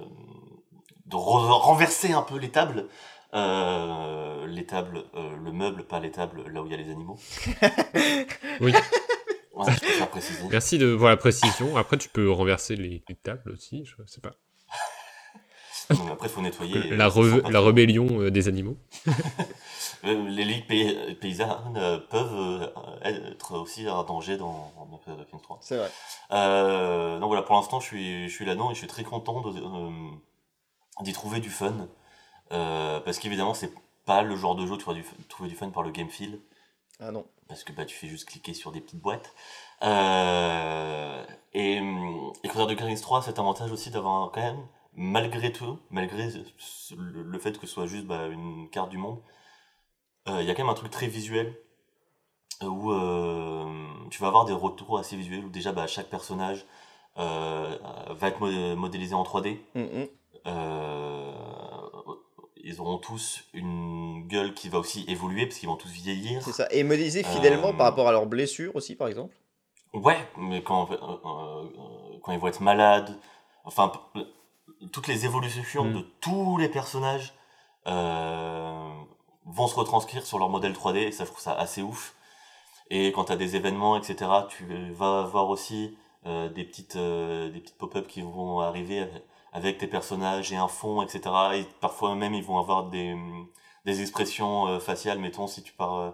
de 1.06 1.16
re- 1.16 1.52
renverser 1.62 2.14
un 2.14 2.22
peu 2.24 2.38
les 2.38 2.50
tables 2.50 2.88
euh, 3.36 4.46
les 4.48 4.66
tables 4.66 5.04
euh, 5.16 5.36
le 5.44 5.52
meuble 5.52 5.84
pas 5.86 6.00
les 6.00 6.12
tables 6.12 6.44
là 6.52 6.62
où 6.62 6.66
il 6.68 6.72
y 6.72 6.76
a 6.76 6.78
les 6.78 6.92
animaux 6.92 7.18
Oui. 8.62 8.72
ouais, 9.54 9.72
je 9.72 9.80
préfère 9.80 10.10
préciser 10.10 10.44
Merci 10.50 10.78
de 10.78 10.88
voir 10.88 11.10
la 11.12 11.18
précision. 11.18 11.76
Après, 11.78 11.98
tu 11.98 12.10
peux 12.10 12.30
renverser 12.32 12.76
les, 12.76 13.04
les 13.08 13.16
tables 13.16 13.52
aussi, 13.52 13.86
je 13.86 13.96
sais 14.06 14.22
pas. 14.22 14.36
Après 16.12 16.30
faut 16.30 16.42
nettoyer 16.42 16.90
La, 16.96 17.08
re- 17.10 17.42
pas 17.42 17.50
la 17.50 17.60
trop. 17.60 17.68
rébellion 17.68 18.08
euh, 18.20 18.32
des 18.32 18.48
animaux. 18.48 18.78
Euh, 20.06 20.28
les 20.28 20.44
ligues 20.44 20.68
pay- 20.68 21.16
paysannes 21.16 21.78
euh, 21.78 21.98
peuvent 21.98 22.34
euh, 22.36 22.68
être 23.04 23.58
aussi 23.58 23.88
un 23.88 24.04
danger 24.04 24.36
dans, 24.36 24.70
dans 24.92 24.98
Kings 25.24 25.40
3 25.42 25.60
C'est 25.62 25.78
vrai. 25.78 25.90
Euh, 26.32 27.20
donc 27.20 27.28
voilà, 27.28 27.42
pour 27.42 27.56
l'instant, 27.56 27.80
je 27.80 27.86
suis, 27.86 28.28
je 28.28 28.34
suis 28.34 28.44
là-dedans 28.44 28.70
et 28.72 28.74
je 28.74 28.80
suis 28.80 28.88
très 28.88 29.04
content 29.06 29.40
de, 29.40 29.62
euh, 29.62 29.90
d'y 31.04 31.14
trouver 31.14 31.40
du 31.40 31.50
fun. 31.50 31.88
Euh, 32.52 33.00
parce 33.00 33.18
qu'évidemment, 33.18 33.54
c'est 33.54 33.72
pas 34.06 34.24
le 34.24 34.36
genre 34.36 34.56
de 34.56 34.66
jeu 34.66 34.74
où 34.74 34.78
tu 34.78 34.84
vas 34.84 34.94
du, 34.94 35.06
trouver 35.30 35.48
du 35.48 35.56
fun 35.56 35.70
par 35.70 35.84
le 35.84 35.92
game 35.92 36.10
feel. 36.10 36.38
Ah 37.00 37.12
non. 37.12 37.26
Parce 37.48 37.64
que 37.64 37.72
bah, 37.72 37.86
tu 37.86 37.96
fais 37.96 38.08
juste 38.10 38.28
cliquer 38.28 38.54
sur 38.54 38.74
des 38.74 38.82
petites 38.82 39.00
boîtes. 39.02 39.34
Euh, 39.84 41.24
et, 41.54 41.78
et 42.44 42.48
Crusader 42.50 42.76
Kings 42.76 43.00
3, 43.00 43.22
cet 43.22 43.40
avantage 43.40 43.72
aussi 43.72 43.90
d'avoir 43.90 44.32
quand 44.32 44.42
même, 44.42 44.68
malgré 44.96 45.52
tout, 45.52 45.80
malgré 45.90 46.30
le, 46.98 47.40
fait 47.40 47.58
que 47.60 47.68
ce 47.68 47.74
soit 47.74 47.88
juste 47.88 48.06
bah, 48.06 48.28
une 48.28 48.70
carte 48.70 48.90
du 48.90 48.98
monde, 48.98 49.20
euh, 50.28 50.42
il 50.42 50.48
y 50.48 50.52
a 50.52 50.56
quand 50.56 50.64
même 50.64 50.70
un 50.70 50.76
truc 50.76 50.92
très 50.92 51.08
visuel 51.08 51.58
euh, 52.62 52.68
où 52.68 52.92
euh, 52.92 53.66
tu 54.10 54.22
vas 54.22 54.28
avoir 54.28 54.46
des 54.46 54.54
retours 54.54 54.98
assez 54.98 55.16
visuels 55.16 55.44
où 55.44 55.50
déjà 55.50 55.72
bah, 55.72 55.88
chaque 55.88 56.10
personnage 56.10 56.66
euh, 57.18 57.78
va 58.12 58.28
être 58.28 58.40
mo- 58.40 58.76
modélisé 58.76 59.16
en 59.16 59.24
3D. 59.24 59.60
Mm, 59.76 59.82
mm. 59.82 60.08
Euh, 60.48 61.32
ils 62.66 62.80
auront 62.80 62.98
tous 62.98 63.44
une 63.54 64.26
gueule 64.28 64.54
qui 64.54 64.70
va 64.70 64.80
aussi 64.80 65.04
évoluer 65.10 65.46
parce 65.46 65.60
qu'ils 65.60 65.68
vont 65.68 65.76
tous 65.76 65.92
vieillir. 65.92 66.42
C'est 66.44 66.54
ça. 66.54 66.68
Et 66.72 66.84
modéliser 66.84 67.24
fidèlement 67.24 67.74
par 67.74 67.88
rapport 67.88 68.08
à 68.08 68.12
leurs 68.14 68.26
blessures 68.26 68.76
aussi, 68.76 68.96
par 68.96 69.10
exemple? 69.10 69.36
Ouais, 69.94 70.18
mais 70.38 70.64
quand, 70.64 70.88
quand 70.88 72.32
ils 72.32 72.40
vont 72.40 72.48
être 72.48 72.62
malades, 72.62 73.20
enfin, 73.66 73.92
toutes 74.92 75.08
les 75.08 75.26
évolutions 75.26 75.86
Mm. 75.86 75.94
de 75.94 76.02
tous 76.22 76.58
les 76.58 76.70
personnages 76.70 77.34
euh, 77.88 78.90
vont 79.46 79.68
se 79.68 79.76
retranscrire 79.76 80.26
sur 80.26 80.40
leur 80.40 80.50
modèle 80.50 80.74
3D, 80.74 80.98
et 80.98 81.12
ça, 81.12 81.26
je 81.26 81.30
trouve 81.30 81.42
ça 81.42 81.54
assez 81.54 81.82
ouf. 81.82 82.16
Et 82.90 83.12
quand 83.12 83.26
tu 83.26 83.32
as 83.32 83.36
des 83.38 83.56
événements, 83.56 83.98
etc., 83.98 84.30
tu 84.50 84.92
vas 84.94 85.22
avoir 85.22 85.50
aussi 85.50 85.98
euh, 86.26 86.50
des 86.50 86.64
petites, 86.64 86.96
euh, 86.96 87.50
des 87.50 87.60
petites 87.60 87.78
pop-up 87.78 88.08
qui 88.08 88.22
vont 88.22 88.60
arriver 88.62 89.08
avec, 89.52 89.78
tes 89.78 89.88
personnages 89.88 90.52
et 90.54 90.58
un 90.58 90.68
fond, 90.68 91.02
etc. 91.02 91.22
Et 91.56 91.66
parfois 91.82 92.16
même, 92.16 92.34
ils 92.34 92.44
vont 92.44 92.58
avoir 92.60 92.86
des, 92.90 93.16
des 93.86 94.02
expressions 94.02 94.80
faciales, 94.80 95.20
mettons, 95.20 95.48
si 95.48 95.64
tu 95.64 95.74
pars... 95.74 96.14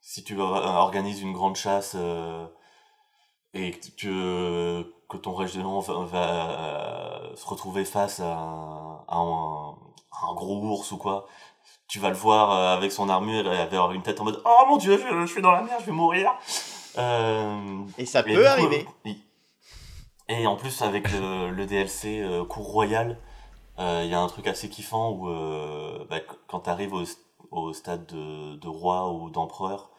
si 0.00 0.24
tu 0.24 0.40
organises 0.40 1.22
une 1.22 1.32
grande 1.32 1.56
chasse 1.56 1.96
et 3.54 3.70
que, 3.72 3.86
tu- 3.96 4.92
que 5.08 5.16
ton 5.16 5.34
régiment 5.34 5.80
va, 5.80 5.94
va, 6.04 6.50
euh, 6.50 7.36
se 7.36 7.46
retrouver 7.46 7.84
face 7.84 8.20
à 8.20 8.26
un, 8.36 8.96
à 9.08 9.16
un- 9.16 9.70
à 10.12 10.26
un 10.30 10.34
gros 10.34 10.60
ours 10.64 10.92
ou 10.92 10.98
quoi, 10.98 11.26
tu 11.88 11.98
vas 12.00 12.08
le 12.10 12.14
voir 12.16 12.50
euh, 12.52 12.76
avec 12.76 12.92
son 12.92 13.08
armure, 13.08 13.44
va 13.44 13.62
avoir 13.62 13.92
une 13.92 14.02
tête 14.02 14.20
en 14.20 14.24
mode 14.24 14.42
Oh 14.44 14.64
mon 14.68 14.76
dieu, 14.76 14.98
je, 14.98 15.20
je 15.22 15.26
suis 15.32 15.42
dans 15.42 15.52
la 15.52 15.62
merde, 15.62 15.80
je 15.80 15.86
vais 15.86 15.92
mourir. 15.92 16.30
Euh, 16.98 17.82
Et 17.98 18.06
ça 18.06 18.20
et 18.20 18.34
peut 18.34 18.40
coup, 18.40 18.46
arriver. 18.46 18.86
Et 20.28 20.46
en 20.46 20.56
plus, 20.56 20.82
avec 20.82 21.10
le, 21.12 21.50
le 21.50 21.66
DLC 21.66 22.20
euh, 22.20 22.44
Cour 22.44 22.66
Royale, 22.70 23.18
euh, 23.78 24.02
il 24.04 24.10
y 24.10 24.14
a 24.14 24.20
un 24.20 24.26
truc 24.26 24.46
assez 24.46 24.68
kiffant 24.68 25.10
où 25.12 25.26
bah, 26.10 26.20
qu- 26.20 26.34
quand 26.48 26.60
tu 26.60 26.70
arrives 26.70 26.92
au, 26.92 27.04
au 27.50 27.72
stade 27.72 28.04
de, 28.06 28.56
de 28.56 28.68
roi 28.68 29.10
ou 29.12 29.30
d'empereur, 29.30 29.90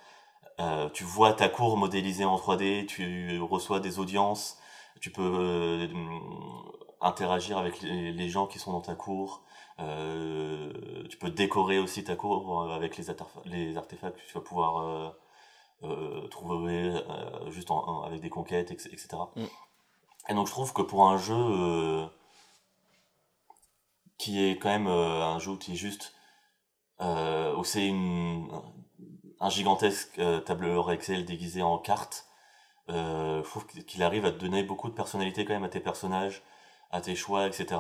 tu 0.94 1.04
vois 1.06 1.34
ta 1.34 1.48
cour 1.50 1.78
modélisée 1.78 2.26
en 2.26 2.36
3D, 2.38 2.86
tu 2.86 3.40
reçois 3.42 3.80
des 3.80 3.98
audiences, 3.98 4.59
tu 5.00 5.12
peux 5.12 5.22
euh, 5.22 5.88
interagir 7.02 7.58
avec 7.58 7.82
les, 7.82 8.30
gens 8.30 8.48
qui 8.48 8.60
sont 8.60 8.72
dans 8.72 8.82
ta 8.82 8.96
cour. 8.96 9.44
Euh, 9.80 11.08
tu 11.10 11.18
peux 11.18 11.30
décorer 11.30 11.80
aussi 11.80 12.04
ta 12.04 12.16
cour 12.16 12.64
euh, 12.64 12.76
avec 12.76 12.98
les, 12.98 13.10
artef- 13.10 13.46
les 13.46 13.78
artefacts 13.78 14.18
que 14.18 14.28
tu 14.28 14.34
vas 14.34 14.42
pouvoir 14.42 14.78
euh, 14.78 15.10
euh, 15.84 16.28
trouver 16.28 16.94
juste 17.48 17.72
en, 17.72 18.04
avec 18.04 18.20
des 18.22 18.30
conquêtes, 18.30 18.72
etc. 18.72 19.08
Mm. 19.36 19.46
Et 20.30 20.34
donc 20.34 20.48
je 20.48 20.52
trouve 20.52 20.74
que 20.74 20.82
pour 20.82 21.08
un 21.08 21.18
jeu 21.18 22.08
qui 24.18 24.44
est 24.44 24.60
quand 24.60 24.70
même 24.70 24.88
un 24.88 25.40
jeu 25.40 25.56
qui 25.56 25.74
est 25.74 25.76
juste 25.76 26.14
où 27.00 27.64
c'est 27.64 27.90
un 29.40 29.50
gigantesque 29.50 30.20
tableur 30.46 30.92
Excel 30.92 31.26
déguisé 31.26 31.62
en 31.64 31.78
carte 31.78 32.29
euh, 32.29 32.29
je 32.90 33.42
trouve 33.50 33.66
qu'il 33.68 34.04
arrive 34.04 34.26
à 34.26 34.32
te 34.32 34.38
donner 34.40 34.64
beaucoup 34.64 34.90
de 34.90 34.94
personnalité 34.96 35.46
quand 35.46 35.54
même 35.54 35.64
à 35.64 35.70
tes 35.70 35.80
personnages 35.80 36.42
à 36.92 37.02
tes 37.02 37.16
choix 37.16 37.46
etc 37.48 37.78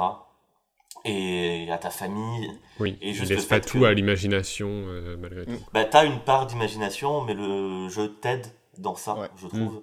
et 1.05 1.67
à 1.71 1.77
ta 1.77 1.89
famille 1.89 2.51
Oui, 2.79 2.97
Et 3.01 3.09
il 3.09 3.15
juste 3.15 3.31
laisse 3.31 3.45
pas 3.45 3.59
tout 3.59 3.79
que- 3.79 3.85
à 3.85 3.93
l'imagination 3.93 4.67
euh, 4.69 5.15
malgré 5.17 5.45
tout. 5.45 5.59
bah 5.73 5.85
t'as 5.85 6.05
une 6.05 6.19
part 6.19 6.45
d'imagination 6.45 7.21
mais 7.21 7.33
le 7.33 7.87
jeu 7.89 8.15
t'aide 8.21 8.47
dans 8.77 8.95
ça 8.95 9.15
Ouais. 9.15 9.29
je 9.37 9.47
trouve 9.47 9.81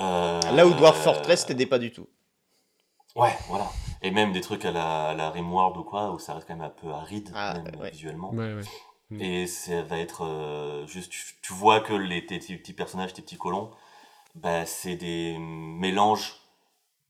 Euh, 0.00 0.40
Là 0.52 0.64
où 0.64 0.72
Dwarf 0.74 1.02
Fortress 1.02 1.44
t'aidait 1.44 1.66
pas 1.66 1.80
du 1.80 1.90
tout. 1.90 2.06
Ouais, 3.16 3.36
voilà. 3.48 3.66
Et 4.00 4.12
même 4.12 4.30
des 4.30 4.40
trucs 4.40 4.64
à 4.64 4.70
la, 4.70 5.06
à 5.08 5.14
la 5.14 5.28
Rimworld 5.30 5.76
ou 5.76 5.82
quoi, 5.82 6.12
où 6.12 6.20
ça 6.20 6.34
reste 6.34 6.46
quand 6.46 6.54
même 6.54 6.64
un 6.64 6.68
peu 6.70 6.88
aride, 6.92 7.32
Ah, 7.34 7.54
même, 7.58 7.80
ouais. 7.80 7.90
visuellement. 7.90 8.30
Ouais, 8.32 8.54
ouais. 8.54 8.62
Mm. 9.10 9.20
Et 9.20 9.46
ça 9.48 9.82
va 9.82 9.98
être 9.98 10.24
euh, 10.24 10.86
juste, 10.86 11.10
tu, 11.10 11.20
tu 11.42 11.52
vois 11.52 11.80
que 11.80 11.94
les, 11.94 12.24
tes, 12.24 12.38
tes 12.38 12.56
petits 12.56 12.74
personnages, 12.74 13.12
tes 13.12 13.22
petits 13.22 13.38
colons, 13.38 13.70
bah, 14.34 14.66
c'est 14.66 14.96
des 14.96 15.36
mélanges 15.38 16.36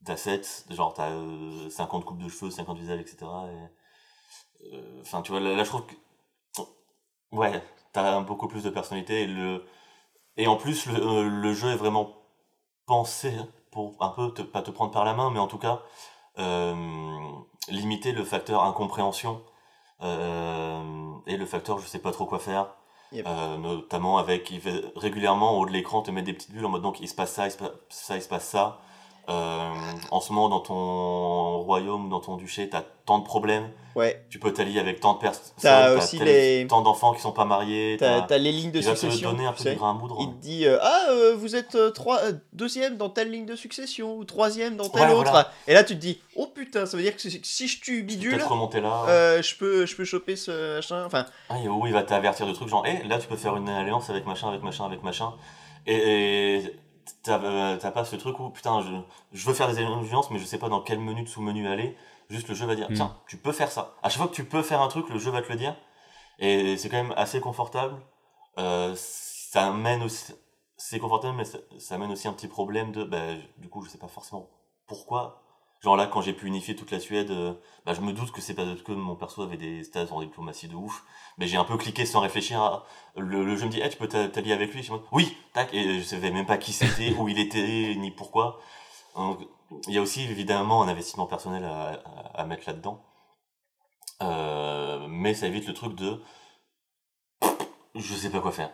d'assets. 0.02 0.42
Genre, 0.70 0.94
t'as 0.94 1.10
euh, 1.12 1.70
50 1.70 2.04
coupes 2.04 2.22
de 2.22 2.28
cheveux, 2.28 2.50
50 2.50 2.78
visages, 2.78 3.00
etc. 3.00 3.48
Et, 3.52 4.74
euh, 4.74 5.00
Enfin, 5.02 5.22
tu 5.22 5.32
vois, 5.32 5.40
là, 5.40 5.62
je 5.64 5.68
trouve 5.68 5.86
que. 5.86 5.94
Ouais, 7.32 7.62
t'as 7.92 8.20
beaucoup 8.20 8.48
plus 8.48 8.62
de 8.62 8.70
personnalité. 8.70 9.22
Et, 9.22 9.26
le, 9.26 9.64
en 10.46 10.56
plus, 10.56 10.86
le, 10.86 10.96
euh, 10.96 11.28
le 11.28 11.54
jeu 11.54 11.70
est 11.70 11.76
vraiment 11.76 12.14
pensé 12.86 13.32
pour 13.72 13.96
un 14.02 14.10
peu, 14.10 14.32
pas 14.34 14.62
te 14.62 14.70
prendre 14.72 14.92
par 14.92 15.04
la 15.06 15.14
main, 15.14 15.30
mais 15.30 15.40
en 15.40 15.48
tout 15.48 15.58
cas, 15.58 15.82
euh, 16.38 16.74
limiter 17.68 18.12
le 18.12 18.24
facteur 18.24 18.64
incompréhension 18.64 19.42
euh, 20.02 21.14
et 21.26 21.36
le 21.38 21.46
facteur 21.46 21.78
je 21.80 21.86
sais 21.88 22.00
pas 22.00 22.12
trop 22.12 22.26
quoi 22.26 22.40
faire. 22.40 22.74
Euh, 23.14 23.56
notamment 23.56 24.18
avec 24.18 24.50
il 24.50 24.60
régulièrement 24.94 25.56
en 25.56 25.60
haut 25.60 25.66
de 25.66 25.70
l'écran 25.72 26.02
te 26.02 26.10
mettre 26.10 26.26
des 26.26 26.34
petites 26.34 26.52
bulles 26.52 26.66
en 26.66 26.68
mode 26.68 26.82
donc 26.82 27.00
il 27.00 27.08
se 27.08 27.14
passe 27.14 27.32
ça, 27.32 27.46
il 27.46 27.50
se 27.50 27.56
passe 27.56 27.70
ça, 27.88 28.16
il 28.16 28.22
se 28.22 28.28
passe 28.28 28.48
ça. 28.48 28.80
Euh, 29.28 29.68
en 30.10 30.20
ce 30.20 30.32
moment 30.32 30.48
dans 30.48 30.60
ton 30.60 31.58
royaume, 31.58 32.08
dans 32.08 32.20
ton 32.20 32.36
duché, 32.36 32.68
t'as 32.70 32.82
tant 33.04 33.18
de 33.18 33.24
problèmes. 33.24 33.68
Ouais. 33.94 34.24
Tu 34.30 34.38
peux 34.38 34.52
t'allier 34.54 34.78
avec 34.80 35.00
tant 35.00 35.14
de 35.14 35.18
personnes, 35.18 35.52
T'as 35.60 35.94
aussi 35.96 36.18
les- 36.18 36.66
tant 36.66 36.80
d'enfants 36.80 37.12
qui 37.12 37.20
sont 37.20 37.32
pas 37.32 37.44
mariés. 37.44 37.96
T'as 37.98 38.22
t'as 38.22 38.38
les 38.38 38.52
lignes 38.52 38.70
de 38.70 38.78
il 38.78 38.84
va 38.86 38.92
te 38.92 38.96
succession. 38.98 39.32
donner 39.32 39.44
un 39.44 39.52
peu 39.52 39.64
du 39.68 39.76
grain 39.76 39.90
à 39.90 39.92
moudre. 39.92 40.16
Il 40.20 40.28
te 40.28 40.40
dit 40.40 40.64
euh, 40.66 40.78
ah 40.80 41.08
euh, 41.10 41.34
vous 41.36 41.56
êtes 41.56 41.76
trois, 41.92 42.20
deuxième 42.54 42.96
dans 42.96 43.10
telle 43.10 43.30
ligne 43.30 43.44
de 43.44 43.56
succession 43.56 44.16
ou 44.16 44.24
troisième 44.24 44.76
dans 44.76 44.88
telle 44.88 45.08
Ouais, 45.08 45.12
autre. 45.14 45.30
voilà. 45.30 45.50
Et 45.66 45.74
là 45.74 45.84
tu 45.84 45.94
te 45.94 46.00
dis 46.00 46.20
oh 46.36 46.46
putain 46.46 46.86
ça 46.86 46.96
veut 46.96 47.02
dire 47.02 47.14
que 47.14 47.20
si 47.20 47.68
je 47.68 47.80
tue 47.82 48.02
bidule 48.04 48.30
Peut-être 48.36 48.50
remonter 48.50 48.80
là. 48.80 49.42
je 49.42 49.54
peux 49.56 49.84
je 49.84 49.94
peux 49.94 50.04
choper 50.04 50.36
ce 50.36 50.76
machin. 50.76 51.04
Enfin 51.04 51.26
Ah, 51.50 51.56
où 51.58 51.86
il 51.86 51.92
va 51.92 52.02
t'avertir 52.02 52.46
de 52.46 52.52
trucs 52.52 52.68
genre, 52.68 52.86
hé, 52.86 53.02
là 53.06 53.18
tu 53.18 53.26
peux 53.26 53.36
faire 53.36 53.56
une 53.56 53.68
alliance 53.68 54.08
avec 54.08 54.24
machin, 54.26 54.48
avec 54.48 54.62
machin, 54.62 54.86
avec 54.86 55.02
machin. 55.02 55.34
Et 55.86 55.96
et 56.58 56.76
t'as 57.22 57.42
euh, 57.42 57.76
t'as 57.78 57.90
pas 57.90 58.04
ce 58.04 58.16
truc 58.16 58.38
où, 58.40 58.50
putain, 58.50 58.80
je, 58.82 58.92
je 59.32 59.46
veux 59.46 59.54
faire 59.54 59.68
des 59.68 59.78
alliances, 59.78 60.30
mais 60.30 60.38
je 60.38 60.44
sais 60.44 60.58
pas 60.58 60.68
dans 60.68 60.80
quel 60.80 60.98
menu 61.00 61.22
de 61.22 61.28
sous-menu 61.28 61.68
aller. 61.68 61.96
Juste 62.30 62.48
le 62.48 62.54
jeu 62.54 62.66
va 62.66 62.74
dire, 62.74 62.90
Mm. 62.90 62.94
tiens, 62.94 63.16
tu 63.26 63.36
peux 63.38 63.52
faire 63.52 63.70
ça. 63.70 63.94
À 64.02 64.08
chaque 64.10 64.18
fois 64.18 64.28
que 64.28 64.34
tu 64.34 64.44
peux 64.44 64.62
faire 64.62 64.80
un 64.82 64.88
truc, 64.88 65.08
le 65.10 65.18
jeu 65.18 65.30
va 65.30 65.40
te 65.42 65.48
le 65.50 65.56
dire. 65.56 65.74
Et 66.38 66.76
c'est 66.76 66.88
quand 66.88 67.02
même 67.02 67.14
assez 67.16 67.40
confortable. 67.40 67.96
Euh, 68.58 68.94
ça 68.96 69.68
amène 69.68 70.02
aussi. 70.02 70.34
C'est 70.76 70.98
confortable, 71.00 71.36
mais 71.36 71.44
ça, 71.44 71.58
ça 71.78 71.94
amène 71.96 72.12
aussi 72.12 72.28
un 72.28 72.32
petit 72.32 72.48
problème 72.48 72.92
de. 72.92 73.04
Bah, 73.04 73.34
du 73.58 73.68
coup, 73.68 73.82
je 73.82 73.90
sais 73.90 73.98
pas 73.98 74.08
forcément 74.08 74.48
pourquoi. 74.86 75.42
Genre 75.80 75.96
là, 75.96 76.06
quand 76.06 76.20
j'ai 76.22 76.32
pu 76.32 76.46
unifier 76.46 76.74
toute 76.74 76.90
la 76.90 76.98
Suède, 77.00 77.30
euh, 77.30 77.54
bah, 77.86 77.94
je 77.94 78.00
me 78.00 78.12
doute 78.12 78.32
que 78.32 78.40
c'est 78.40 78.54
parce 78.54 78.82
que 78.82 78.92
mon 78.92 79.14
perso 79.16 79.42
avait 79.42 79.56
des 79.56 79.84
stats 79.84 80.12
en 80.12 80.20
diplomatie 80.20 80.68
de 80.68 80.74
ouf. 80.74 81.04
Mais 81.38 81.46
j'ai 81.46 81.56
un 81.56 81.64
peu 81.64 81.76
cliqué 81.76 82.04
sans 82.06 82.20
réfléchir. 82.20 82.60
à- 82.62 82.84
Le, 83.16 83.44
le 83.44 83.56
jeu 83.56 83.66
me 83.66 83.70
dit, 83.70 83.80
Eh, 83.82 83.88
tu 83.88 83.96
peux 83.96 84.08
t'a- 84.08 84.28
t'allier 84.28 84.52
avec 84.52 84.74
lui? 84.74 84.88
Oui, 85.12 85.36
tac. 85.54 85.72
Et 85.74 85.98
je 86.00 86.04
savais 86.04 86.30
même 86.30 86.46
pas 86.46 86.58
qui 86.58 86.72
c'était, 86.72 87.12
où 87.18 87.28
il 87.28 87.38
était, 87.38 87.94
ni 87.96 88.10
pourquoi. 88.10 88.60
Il 89.88 89.94
y 89.94 89.98
a 89.98 90.02
aussi 90.02 90.22
évidemment 90.22 90.82
un 90.82 90.88
investissement 90.88 91.26
personnel 91.26 91.64
à 92.34 92.44
mettre 92.46 92.64
là-dedans. 92.66 93.02
Euh, 94.22 95.06
mais 95.08 95.34
ça 95.34 95.46
évite 95.46 95.66
le 95.66 95.74
truc 95.74 95.94
de 95.94 96.20
je 97.94 98.14
sais 98.14 98.30
pas 98.30 98.40
quoi 98.40 98.52
faire. 98.52 98.72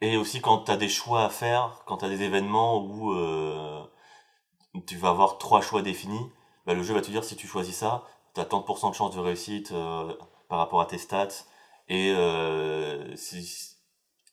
Et 0.00 0.16
aussi 0.16 0.40
quand 0.40 0.58
t'as 0.58 0.76
des 0.76 0.88
choix 0.88 1.24
à 1.24 1.28
faire, 1.28 1.82
quand 1.86 1.98
t'as 1.98 2.08
des 2.08 2.22
événements 2.22 2.78
où 2.84 3.12
euh, 3.12 3.77
tu 4.86 4.96
vas 4.96 5.10
avoir 5.10 5.38
trois 5.38 5.60
choix 5.60 5.82
définis, 5.82 6.30
bah, 6.66 6.74
le 6.74 6.82
jeu 6.82 6.94
va 6.94 7.00
te 7.02 7.10
dire 7.10 7.24
si 7.24 7.36
tu 7.36 7.46
choisis 7.46 7.76
ça, 7.76 8.04
t'as 8.34 8.44
tant 8.44 8.60
de 8.60 8.64
pourcents 8.64 8.90
de 9.10 9.18
réussite 9.18 9.72
euh, 9.72 10.14
par 10.48 10.58
rapport 10.58 10.80
à 10.80 10.86
tes 10.86 10.98
stats. 10.98 11.28
Et 11.88 12.12
euh, 12.16 13.14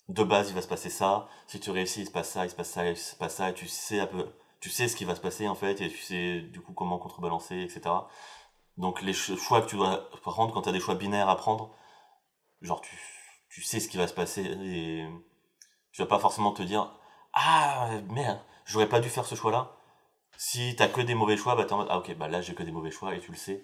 de 0.10 0.24
base 0.24 0.50
il 0.50 0.56
va 0.56 0.62
se 0.62 0.68
passer 0.68 0.90
ça, 0.90 1.28
si 1.48 1.60
tu 1.60 1.72
réussis 1.72 2.02
il 2.02 2.06
se 2.06 2.12
passe 2.12 2.30
ça, 2.30 2.46
il 2.46 2.50
se 2.50 2.56
passe 2.56 2.70
ça, 2.70 2.88
il 2.90 2.98
se 2.98 3.16
passe 3.16 3.36
ça, 3.36 3.50
et 3.50 3.54
tu 3.54 3.68
sais 3.68 4.00
un 4.00 4.06
peu, 4.08 4.28
tu 4.60 4.70
sais 4.70 4.88
ce 4.88 4.96
qui 4.96 5.06
va 5.06 5.16
se 5.16 5.22
passer 5.22 5.48
en 5.48 5.56
fait, 5.56 5.82
et 5.82 5.90
tu 5.90 5.98
sais 5.98 6.42
du 6.42 6.62
coup 6.62 6.74
comment 6.74 7.00
contrebalancer, 7.00 7.56
etc. 7.62 8.08
Donc 8.78 9.02
les 9.02 9.14
ch- 9.14 9.38
choix 9.40 9.62
que 9.62 9.68
tu 9.70 9.78
dois 9.78 10.10
prendre 10.22 10.54
quand 10.54 10.64
tu 10.64 10.70
as 10.70 10.72
des 10.74 10.80
choix 10.80 10.96
binaires 10.96 11.30
à 11.30 11.36
prendre, 11.38 11.72
genre 12.62 12.82
tu, 12.82 12.98
tu 13.50 13.62
sais 13.64 13.80
ce 13.82 13.90
qui 13.90 13.98
va 13.98 14.08
se 14.08 14.14
passer 14.16 14.44
et 14.44 15.08
tu 15.94 16.02
vas 16.02 16.08
pas 16.08 16.20
forcément 16.20 16.54
te 16.54 16.64
dire 16.64 16.94
ah 17.34 17.90
merde, 18.10 18.40
j'aurais 18.66 18.90
pas 18.90 19.00
dû 19.02 19.10
faire 19.10 19.26
ce 19.26 19.36
choix-là. 19.36 19.75
Si 20.38 20.76
t'as 20.76 20.88
que 20.88 21.02
des 21.02 21.16
mauvais 21.16 21.38
choix, 21.38 21.56
bah 21.56 21.66
t'es 21.66 21.74
en 21.74 21.78
mode 21.78 21.88
ah 21.90 21.98
ok 22.00 22.16
bah 22.18 22.28
là 22.28 22.42
j'ai 22.42 22.54
que 22.56 22.64
des 22.64 22.72
mauvais 22.72 22.92
choix 22.92 23.16
et 23.16 23.20
tu 23.20 23.32
le 23.32 23.38
sais. 23.38 23.64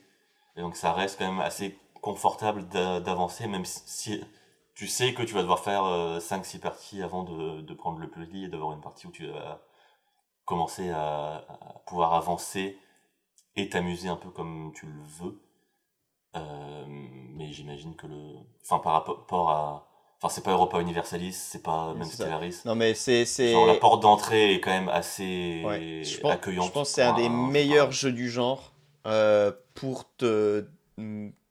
Et 0.57 0.61
donc 0.61 0.75
ça 0.75 0.93
reste 0.93 1.17
quand 1.19 1.27
même 1.31 1.41
assez 1.41 1.77
confortable 2.01 2.67
d'a- 2.69 2.99
d'avancer 2.99 3.47
même 3.47 3.65
si 3.65 4.23
tu 4.75 4.87
sais 4.87 5.13
que 5.13 5.23
tu 5.23 5.33
vas 5.33 5.41
devoir 5.43 5.59
faire 5.59 6.21
5-6 6.21 6.59
parties 6.59 7.01
avant 7.03 7.23
de, 7.23 7.73
prendre 7.75 7.99
le 7.99 8.09
pli 8.09 8.45
et 8.45 8.49
d'avoir 8.49 8.73
une 8.73 8.81
partie 8.81 9.07
où 9.07 9.11
tu 9.11 9.27
vas 9.27 9.61
commencer 10.45 10.89
à, 10.91 11.37
à 11.49 11.79
pouvoir 11.87 12.13
avancer 12.15 12.77
et 13.57 13.69
t'amuser 13.69 14.09
un 14.09 14.17
peu 14.17 14.29
comme 14.31 14.73
tu 14.75 14.85
le 14.87 15.01
veux. 15.19 15.41
Euh, 16.35 16.85
mais 16.87 17.51
j'imagine 17.51 17.95
que 17.95 18.07
le. 18.07 18.35
Enfin, 18.63 18.79
par 18.79 18.93
rapport 18.93 19.49
à. 19.49 19.90
Enfin, 20.23 20.33
c'est 20.35 20.43
pas 20.43 20.51
Europa 20.51 20.79
Universalis, 20.79 21.33
c'est 21.33 21.63
pas 21.63 21.93
même. 21.95 22.03
Stellaris. 22.07 22.61
non 22.65 22.75
mais 22.75 22.93
c'est 22.93 23.25
c'est 23.25 23.51
Genre, 23.53 23.65
la 23.65 23.73
porte 23.75 24.03
d'entrée 24.03 24.53
est 24.53 24.59
quand 24.59 24.69
même 24.69 24.89
assez 24.89 25.63
Ouais, 25.65 26.03
je 26.03 26.19
pense, 26.19 26.31
accueillante. 26.31 26.67
je 26.67 26.71
pense 26.71 26.89
que 26.89 26.95
c'est 26.95 27.01
un 27.01 27.15
des 27.15 27.27
meilleurs 27.29 27.91
jeux 27.91 28.11
du 28.11 28.29
genre 28.29 28.73
euh, 29.07 29.51
pour 29.73 30.05
te 30.17 30.65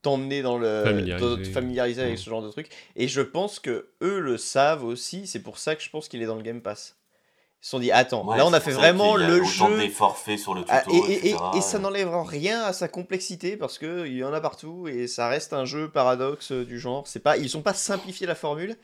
t'emmener 0.02 0.40
dans 0.42 0.56
le 0.56 0.82
Familiariser. 0.84 1.42
te 1.42 1.48
familiariser 1.48 2.02
avec 2.02 2.14
Mm. 2.14 2.18
ce 2.18 2.30
genre 2.30 2.42
de 2.42 2.48
truc 2.50 2.70
et 2.96 3.08
je 3.08 3.20
pense 3.20 3.58
que 3.58 3.88
eux 4.02 4.18
le 4.20 4.38
savent 4.38 4.84
aussi 4.84 5.26
c'est 5.26 5.42
pour 5.42 5.58
ça 5.58 5.74
que 5.76 5.82
je 5.82 5.90
pense 5.90 6.08
qu'il 6.08 6.22
est 6.22 6.26
dans 6.26 6.36
le 6.36 6.42
Game 6.42 6.60
Pass 6.62 6.96
ils 7.62 7.64
se 7.66 7.70
sont 7.70 7.78
dit 7.78 7.92
attends 7.92 8.26
Ouais, 8.26 8.38
là 8.38 8.46
on 8.46 8.52
a 8.52 8.60
fait 8.60 8.70
vraiment 8.72 9.12
qu'il 9.14 9.22
y 9.22 9.24
a 9.24 9.28
le 9.28 9.42
jeu 9.44 9.76
d'efforts 9.78 10.16
faits 10.16 10.38
sur 10.38 10.54
le 10.54 10.62
tuto, 10.62 10.72
Ah, 10.74 10.82
et, 10.90 10.96
et- 10.96 11.12
et- 11.12 11.30
etc. 11.30 11.36
et 11.56 11.60
ça 11.60 11.78
n'enlèvera 11.78 12.24
rien 12.24 12.62
à 12.62 12.72
sa 12.72 12.88
complexité 12.88 13.56
parce 13.56 13.76
que 13.78 14.06
il 14.06 14.16
y 14.16 14.24
en 14.24 14.32
a 14.32 14.40
partout 14.40 14.88
et 14.88 15.06
ça 15.06 15.28
reste 15.28 15.52
un 15.52 15.64
jeu 15.66 15.90
paradoxe 15.90 16.52
euh, 16.52 16.64
du 16.64 16.78
genre. 16.80 17.06
C'est 17.06 17.20
pas, 17.20 17.36
ils 17.36 17.56
ont 17.58 17.62
pas 17.62 17.74
simplifié 17.74 18.26
la 18.26 18.34
formule. 18.34 18.76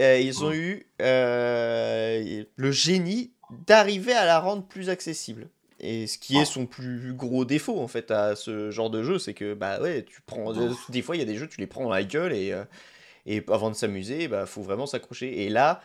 Euh, 0.00 0.18
ils 0.18 0.42
ont 0.44 0.50
Mm. 0.50 0.54
eu 0.54 0.86
euh, 1.02 2.44
le 2.56 2.72
génie 2.72 3.32
d'arriver 3.66 4.12
à 4.14 4.24
la 4.24 4.38
rendre 4.40 4.62
plus 4.64 4.88
accessible. 4.88 5.48
Et 5.78 6.06
ce 6.06 6.18
qui 6.18 6.36
est 6.36 6.40
Ouais. 6.40 6.44
son 6.44 6.66
plus 6.66 7.12
gros 7.14 7.44
défaut 7.44 7.80
en 7.80 7.88
fait 7.88 8.10
à 8.10 8.36
ce 8.36 8.70
genre 8.70 8.90
de 8.90 9.02
jeu, 9.02 9.18
c'est 9.18 9.34
que 9.34 9.54
bah 9.54 9.80
ouais, 9.80 10.04
tu 10.04 10.20
prends 10.24 10.52
De 10.52 10.70
des 10.90 11.02
fois 11.02 11.16
il 11.16 11.20
y 11.20 11.22
a 11.22 11.26
des 11.26 11.36
jeux 11.36 11.48
tu 11.48 11.58
les 11.60 11.66
prends 11.66 11.90
à 11.90 11.96
la 11.96 12.04
gueule 12.04 12.32
et 12.32 12.54
et 13.26 13.44
avant 13.48 13.70
de 13.70 13.74
s'amuser, 13.74 14.28
bah 14.28 14.46
faut 14.46 14.62
vraiment 14.62 14.86
s'accrocher. 14.86 15.42
Et 15.44 15.48
là, 15.50 15.80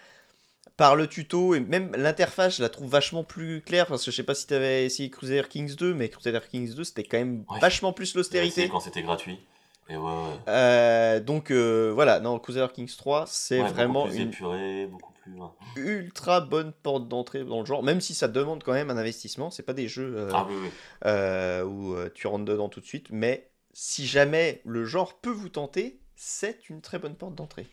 par 0.78 0.96
le 0.96 1.08
tuto 1.08 1.56
et 1.56 1.60
même 1.60 1.92
l'interface, 1.96 2.58
je 2.58 2.62
la 2.62 2.70
trouve 2.70 2.90
vachement 2.90 3.24
plus 3.24 3.62
claire 3.62 3.88
parce 3.88 4.04
que 4.04 4.12
je 4.12 4.16
sais 4.16 4.24
pas 4.24 4.36
si 4.36 4.46
t'avais 4.48 4.86
essayé 4.86 5.10
Crusader 5.10 5.48
Kings 5.50 5.76
2, 5.76 5.94
mais 5.94 6.10
Crusader 6.10 6.40
Kings 6.50 6.74
2 6.76 6.84
c'était 6.84 7.04
quand 7.04 7.18
même 7.18 7.46
Ouais. 7.50 7.60
vachement 7.60 7.94
plus 7.94 8.14
l'austérité. 8.16 8.68
quand 8.70 8.80
c'était 8.82 9.02
gratuit. 9.04 9.40
Et 9.88 9.96
ouais, 9.98 10.04
ouais. 10.04 10.38
Euh, 10.48 11.20
donc 11.20 11.52
euh, 11.52 11.92
voilà, 11.94 12.20
non, 12.20 12.40
Crusader 12.40 12.74
Kings 12.74 12.94
3 12.98 13.26
c'est 13.28 13.62
Ouais, 13.62 13.70
vraiment 13.72 14.06
plus 14.08 14.18
une 14.18 14.30
épuré, 14.30 14.88
beaucoup 14.88 15.14
plus. 15.14 15.34
ultra 15.76 16.42
bonne 16.42 16.74
porte 16.74 17.08
d'entrée 17.08 17.44
dans 17.46 17.60
le 17.60 17.66
genre, 17.66 17.84
même 17.84 18.02
si 18.02 18.14
ça 18.16 18.28
demande 18.28 18.64
quand 18.64 18.74
même 18.74 18.90
un 18.90 18.98
investissement. 18.98 19.52
C'est 19.52 19.64
pas 19.64 19.74
des 19.74 19.88
jeux 19.88 20.14
euh, 20.18 20.32
Ah 20.34 20.48
oui, 20.50 20.56
oui. 20.62 21.62
où 21.70 21.96
tu 22.16 22.28
rentres 22.28 22.46
dedans 22.46 22.68
tout 22.70 22.80
de 22.82 22.86
suite, 22.86 23.08
mais 23.12 23.50
si 23.74 24.08
jamais 24.08 24.62
le 24.66 24.86
genre 24.86 25.20
peut 25.20 25.30
vous 25.32 25.50
tenter, 25.50 26.02
c'est 26.16 26.70
une 26.70 26.82
très 26.82 26.98
bonne 26.98 27.16
porte 27.16 27.36
d'entrée. 27.36 27.68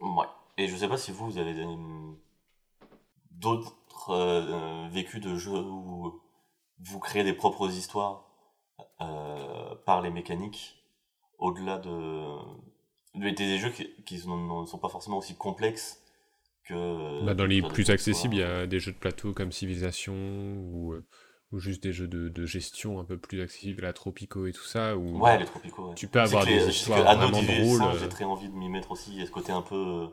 Ouais. 0.00 0.26
Et 0.56 0.68
je 0.68 0.76
sais 0.76 0.88
pas 0.88 0.96
si 0.96 1.10
vous, 1.12 1.26
vous 1.30 1.38
avez 1.38 1.54
d'autres 3.30 4.10
euh, 4.10 4.88
vécus 4.90 5.20
de 5.20 5.36
jeux 5.36 5.50
où 5.62 6.20
vous 6.80 6.98
créez 7.00 7.24
des 7.24 7.32
propres 7.32 7.70
histoires 7.70 8.24
euh, 9.00 9.74
par 9.86 10.00
les 10.02 10.10
mécaniques, 10.10 10.84
au-delà 11.38 11.78
de, 11.78 12.26
de- 13.14 13.30
des 13.30 13.58
jeux 13.58 13.70
qui, 13.70 13.88
ne 14.26 14.66
sont 14.66 14.78
pas 14.78 14.88
forcément 14.88 15.18
aussi 15.18 15.34
complexes 15.36 16.00
que. 16.64 17.24
Bah, 17.24 17.34
dans 17.34 17.46
les 17.46 17.62
plus 17.62 17.90
accessibles, 17.90 18.34
il 18.36 18.40
y 18.40 18.42
a 18.42 18.66
des 18.66 18.80
jeux 18.80 18.92
de 18.92 18.98
plateau 18.98 19.32
comme 19.32 19.52
Civilization 19.52 20.14
ou, 20.14 20.92
euh, 20.92 21.04
ou 21.52 21.58
juste 21.58 21.82
des 21.82 21.92
jeux 21.92 22.08
de, 22.08 22.28
de 22.28 22.46
gestion 22.46 23.00
un 23.00 23.04
peu 23.04 23.18
plus 23.18 23.40
accessibles, 23.42 23.82
la 23.82 23.92
Tropico 23.92 24.46
et 24.46 24.52
tout 24.52 24.64
ça. 24.64 24.96
Où 24.96 25.18
Ouais, 25.20 25.38
les 25.38 25.44
tropicaux. 25.44 25.88
ouais. 25.88 25.94
tu 25.94 26.06
peux 26.08 26.20
avoir 26.20 26.44
les- 26.44 26.58
des 26.58 26.64
que 26.64 26.70
histoires 26.70 27.02
vraiment 27.16 27.42
drôles. 27.42 27.80
V5, 27.80 27.98
J'ai 27.98 28.08
très 28.08 28.24
envie 28.24 28.48
de 28.48 28.54
m'y 28.54 28.68
mettre 28.68 28.92
aussi. 28.92 29.12
Il 29.12 29.18
y 29.18 29.22
a 29.22 29.26
ce 29.26 29.30
côté 29.32 29.50
un 29.52 29.62
peu. 29.62 30.08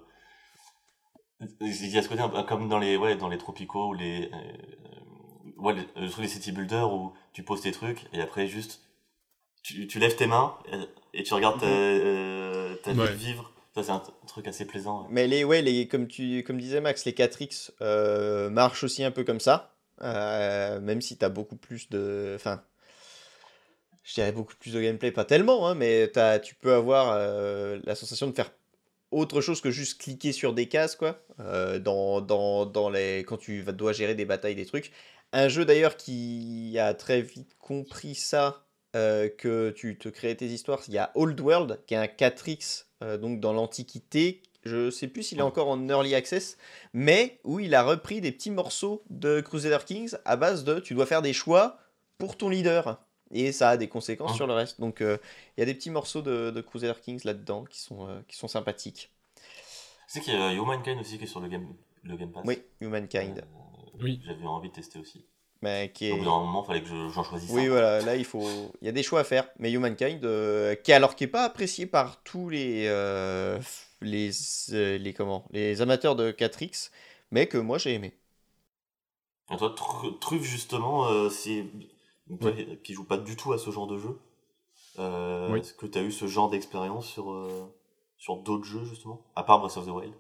Euh, 1.42 1.46
Il 1.62 1.90
y 1.90 1.98
a 1.98 2.02
ce 2.02 2.10
côté 2.10 2.22
un 2.22 2.30
peu 2.30 2.42
comme 2.44 2.70
dans 2.70 2.80
les, 2.80 2.98
ouais, 2.98 3.16
dans 3.16 3.30
les 3.30 3.38
tropicaux 3.38 3.90
ou 3.90 3.94
les. 3.94 4.30
euh, 4.34 5.52
ouais, 5.58 5.74
le, 5.74 6.02
le 6.02 6.10
truc 6.10 6.24
des 6.26 6.30
city 6.32 6.52
builders 6.52 6.92
où 6.94 7.14
tu 7.34 7.44
poses 7.44 7.62
tes 7.62 7.72
trucs 7.72 8.06
et 8.14 8.22
après 8.22 8.48
juste. 8.48 8.82
Tu, 9.64 9.86
tu 9.88 10.00
lèves 10.00 10.16
tes 10.16 10.26
mains 10.26 10.56
euh, 10.74 10.86
et 11.14 11.22
tu 11.24 11.34
regardes 11.36 11.60
ta, 11.60 11.68
euh, 11.68 12.76
ta 12.84 12.92
Ouais. 12.94 13.08
ville 13.08 13.16
vivre. 13.16 13.52
Ça, 13.76 13.84
c'est 13.84 13.92
un 13.92 14.02
truc 14.28 14.48
assez 14.48 14.66
plaisant. 14.66 15.02
ouais. 15.04 15.08
Mais 15.12 15.28
les, 15.28 15.44
ouais, 15.44 15.62
les, 15.62 15.88
comme, 15.88 16.08
tu, 16.08 16.44
comme 16.44 16.58
disait 16.60 16.82
Max, 16.82 17.06
les 17.06 17.12
4X 17.14 17.72
euh, 17.82 18.50
marchent 18.50 18.84
aussi 18.84 19.04
un 19.04 19.12
peu 19.12 19.24
comme 19.24 19.40
ça. 19.40 19.76
euh, 20.02 20.80
même 20.82 21.00
si 21.02 21.16
tu 21.18 21.24
as 21.26 21.30
beaucoup 21.30 21.56
plus 21.56 21.90
de. 21.90 22.34
Enfin. 22.36 22.64
Je 24.04 24.16
dirais 24.16 24.32
beaucoup 24.32 24.56
plus 24.60 24.74
de 24.74 24.82
gameplay, 24.82 25.12
pas 25.12 25.26
tellement, 25.26 25.68
hein, 25.68 25.76
mais 25.76 26.08
t'as- 26.08 26.40
tu 26.40 26.56
peux 26.56 26.74
avoir 26.74 27.12
euh, 27.16 27.80
la 27.84 27.94
sensation 27.94 28.26
de 28.28 28.32
faire 28.34 28.52
autre 29.12 29.42
chose 29.42 29.62
que 29.62 29.72
juste 29.72 30.02
cliquer 30.02 30.32
sur 30.32 30.54
des 30.54 30.68
cases, 30.68 30.96
quoi. 30.96 31.22
euh, 31.40 31.80
dans, 31.80 32.22
dans, 32.22 32.66
dans 32.66 32.90
les, 32.90 33.20
quand 33.20 33.38
tu 33.38 33.64
dois 33.64 33.94
gérer 33.94 34.16
des 34.16 34.26
batailles, 34.26 34.56
des 34.56 34.66
trucs. 34.66 34.92
Un 35.34 35.48
jeu 35.48 35.66
d'ailleurs 35.66 35.96
qui 35.98 36.78
a 36.80 36.94
très 36.94 37.22
vite 37.22 37.56
compris 37.60 38.16
ça, 38.16 38.66
euh, 38.96 39.30
que 39.30 39.70
tu 39.70 39.98
te 39.98 40.10
crées 40.10 40.36
tes 40.36 40.48
histoires. 40.48 40.82
Il 40.88 40.94
y 40.94 40.98
a 40.98 41.12
Old 41.16 41.40
World, 41.40 41.80
qui 41.88 41.94
est 41.94 41.98
un 41.98 42.08
4X, 42.08 42.86
euh, 43.04 43.18
donc 43.18 43.40
dans 43.40 43.54
l'Antiquité. 43.54 44.42
Je 44.64 44.92
sais 44.92 45.08
plus 45.08 45.24
s'il 45.24 45.40
est 45.40 45.44
encore 45.44 45.70
en 45.70 45.88
early 45.88 46.14
access, 46.14 46.58
mais 46.94 47.40
où 47.44 47.60
il 47.60 47.74
a 47.74 47.84
repris 47.84 48.22
des 48.22 48.32
petits 48.32 48.52
morceaux 48.52 49.04
de 49.10 49.40
Crusader 49.40 49.86
Kings 49.86 50.16
à 50.26 50.36
base 50.36 50.66
de 50.66 50.80
tu 50.80 50.94
dois 50.94 51.06
faire 51.06 51.22
des 51.22 51.34
choix 51.34 51.80
pour 52.18 52.38
ton 52.38 52.50
leader. 52.50 53.02
Et 53.32 53.52
ça 53.52 53.70
a 53.72 53.78
des 53.78 53.88
conséquences 53.90 54.34
Ah. 54.34 54.36
sur 54.36 54.48
le 54.48 54.54
reste. 54.54 54.80
Donc 54.80 55.02
euh, 55.02 55.18
il 55.58 55.62
y 55.62 55.64
a 55.64 55.66
des 55.66 55.74
petits 55.76 55.90
morceaux 55.92 56.22
de, 56.22 56.52
de 56.52 56.62
Crusader 56.62 57.00
Kings 57.02 57.22
là-dedans 57.24 57.66
qui 57.66 57.80
sont, 57.80 58.08
euh, 58.08 58.22
qui 58.28 58.38
sont 58.38 58.48
sympathiques. 58.48 59.12
Tu 60.08 60.14
sais 60.14 60.22
qu'il 60.22 60.34
y 60.34 60.38
a 60.38 60.54
Humankind 60.54 61.00
aussi 61.00 61.18
qui 61.18 61.24
est 61.24 61.28
sur 61.28 61.40
le 61.40 61.48
Game, 61.48 61.74
le 62.04 62.18
game 62.18 62.32
Pass. 62.32 62.46
Oui, 62.46 62.58
Humankind. 62.82 63.40
Euh, 63.40 63.44
Oui. 64.02 64.22
J'avais 64.26 64.46
envie 64.46 64.70
de 64.70 64.74
tester 64.76 65.00
aussi. 65.00 65.26
Mais 65.62 65.92
qui 65.94 66.08
Au 66.10 66.16
est... 66.16 66.18
bout 66.18 66.26
d'un 66.26 66.40
moment, 66.40 66.64
il 66.64 66.68
fallait 66.68 66.82
que 66.82 66.88
je- 66.90 67.10
j'en 67.10 67.24
choisisse 67.24 67.52
Oui, 67.52 67.66
un. 67.66 67.70
voilà, 67.70 68.02
là 68.02 68.16
il 68.16 68.26
faut, 68.26 68.72
il 68.82 68.86
y 68.86 68.90
a 68.90 68.92
des 68.92 69.04
choix 69.04 69.22
à 69.22 69.24
faire. 69.24 69.50
Mais 69.60 69.72
Humankind, 69.72 70.24
euh, 70.24 70.76
qui 70.76 70.94
alors 70.94 71.16
qui 71.16 71.26
est 71.26 71.28
pas 71.28 71.44
apprécié 71.44 71.86
par 71.86 72.24
tous 72.24 72.50
les, 72.50 72.86
euh, 72.88 73.60
les, 74.02 74.32
euh, 74.72 74.98
les 74.98 75.14
comment, 75.14 75.46
les 75.52 75.82
amateurs 75.82 76.16
de 76.16 76.32
4X, 76.32 76.92
mais 77.32 77.48
que 77.48 77.58
moi 77.58 77.78
j'ai 77.78 77.94
aimé. 77.94 78.16
Et 79.52 79.58
toi, 79.58 79.70
Tru- 79.76 80.18
Truffe, 80.20 80.44
justement, 80.44 81.06
euh, 81.08 81.30
c'est... 81.30 81.66
toi 82.38 82.52
qui 82.84 82.94
joue 82.94 83.06
pas 83.06 83.18
du 83.18 83.36
tout 83.36 83.54
à 83.54 83.58
ce 83.58 83.70
genre 83.72 83.88
de 83.88 83.98
jeu, 83.98 84.20
euh, 85.00 85.52
Oui. 85.52 85.60
est-ce 85.60 85.74
que 85.74 85.86
tu 85.86 85.98
as 85.98 86.04
eu 86.04 86.12
ce 86.12 86.28
genre 86.28 86.50
d'expérience 86.50 87.08
sur, 87.08 87.32
euh, 87.32 87.74
sur 88.18 88.38
d'autres 88.38 88.66
jeux, 88.66 88.84
justement? 88.86 89.26
À 89.36 89.44
part 89.44 89.60
Breath 89.60 89.78
of 89.78 89.86
the 89.86 89.90
Wild 89.90 90.14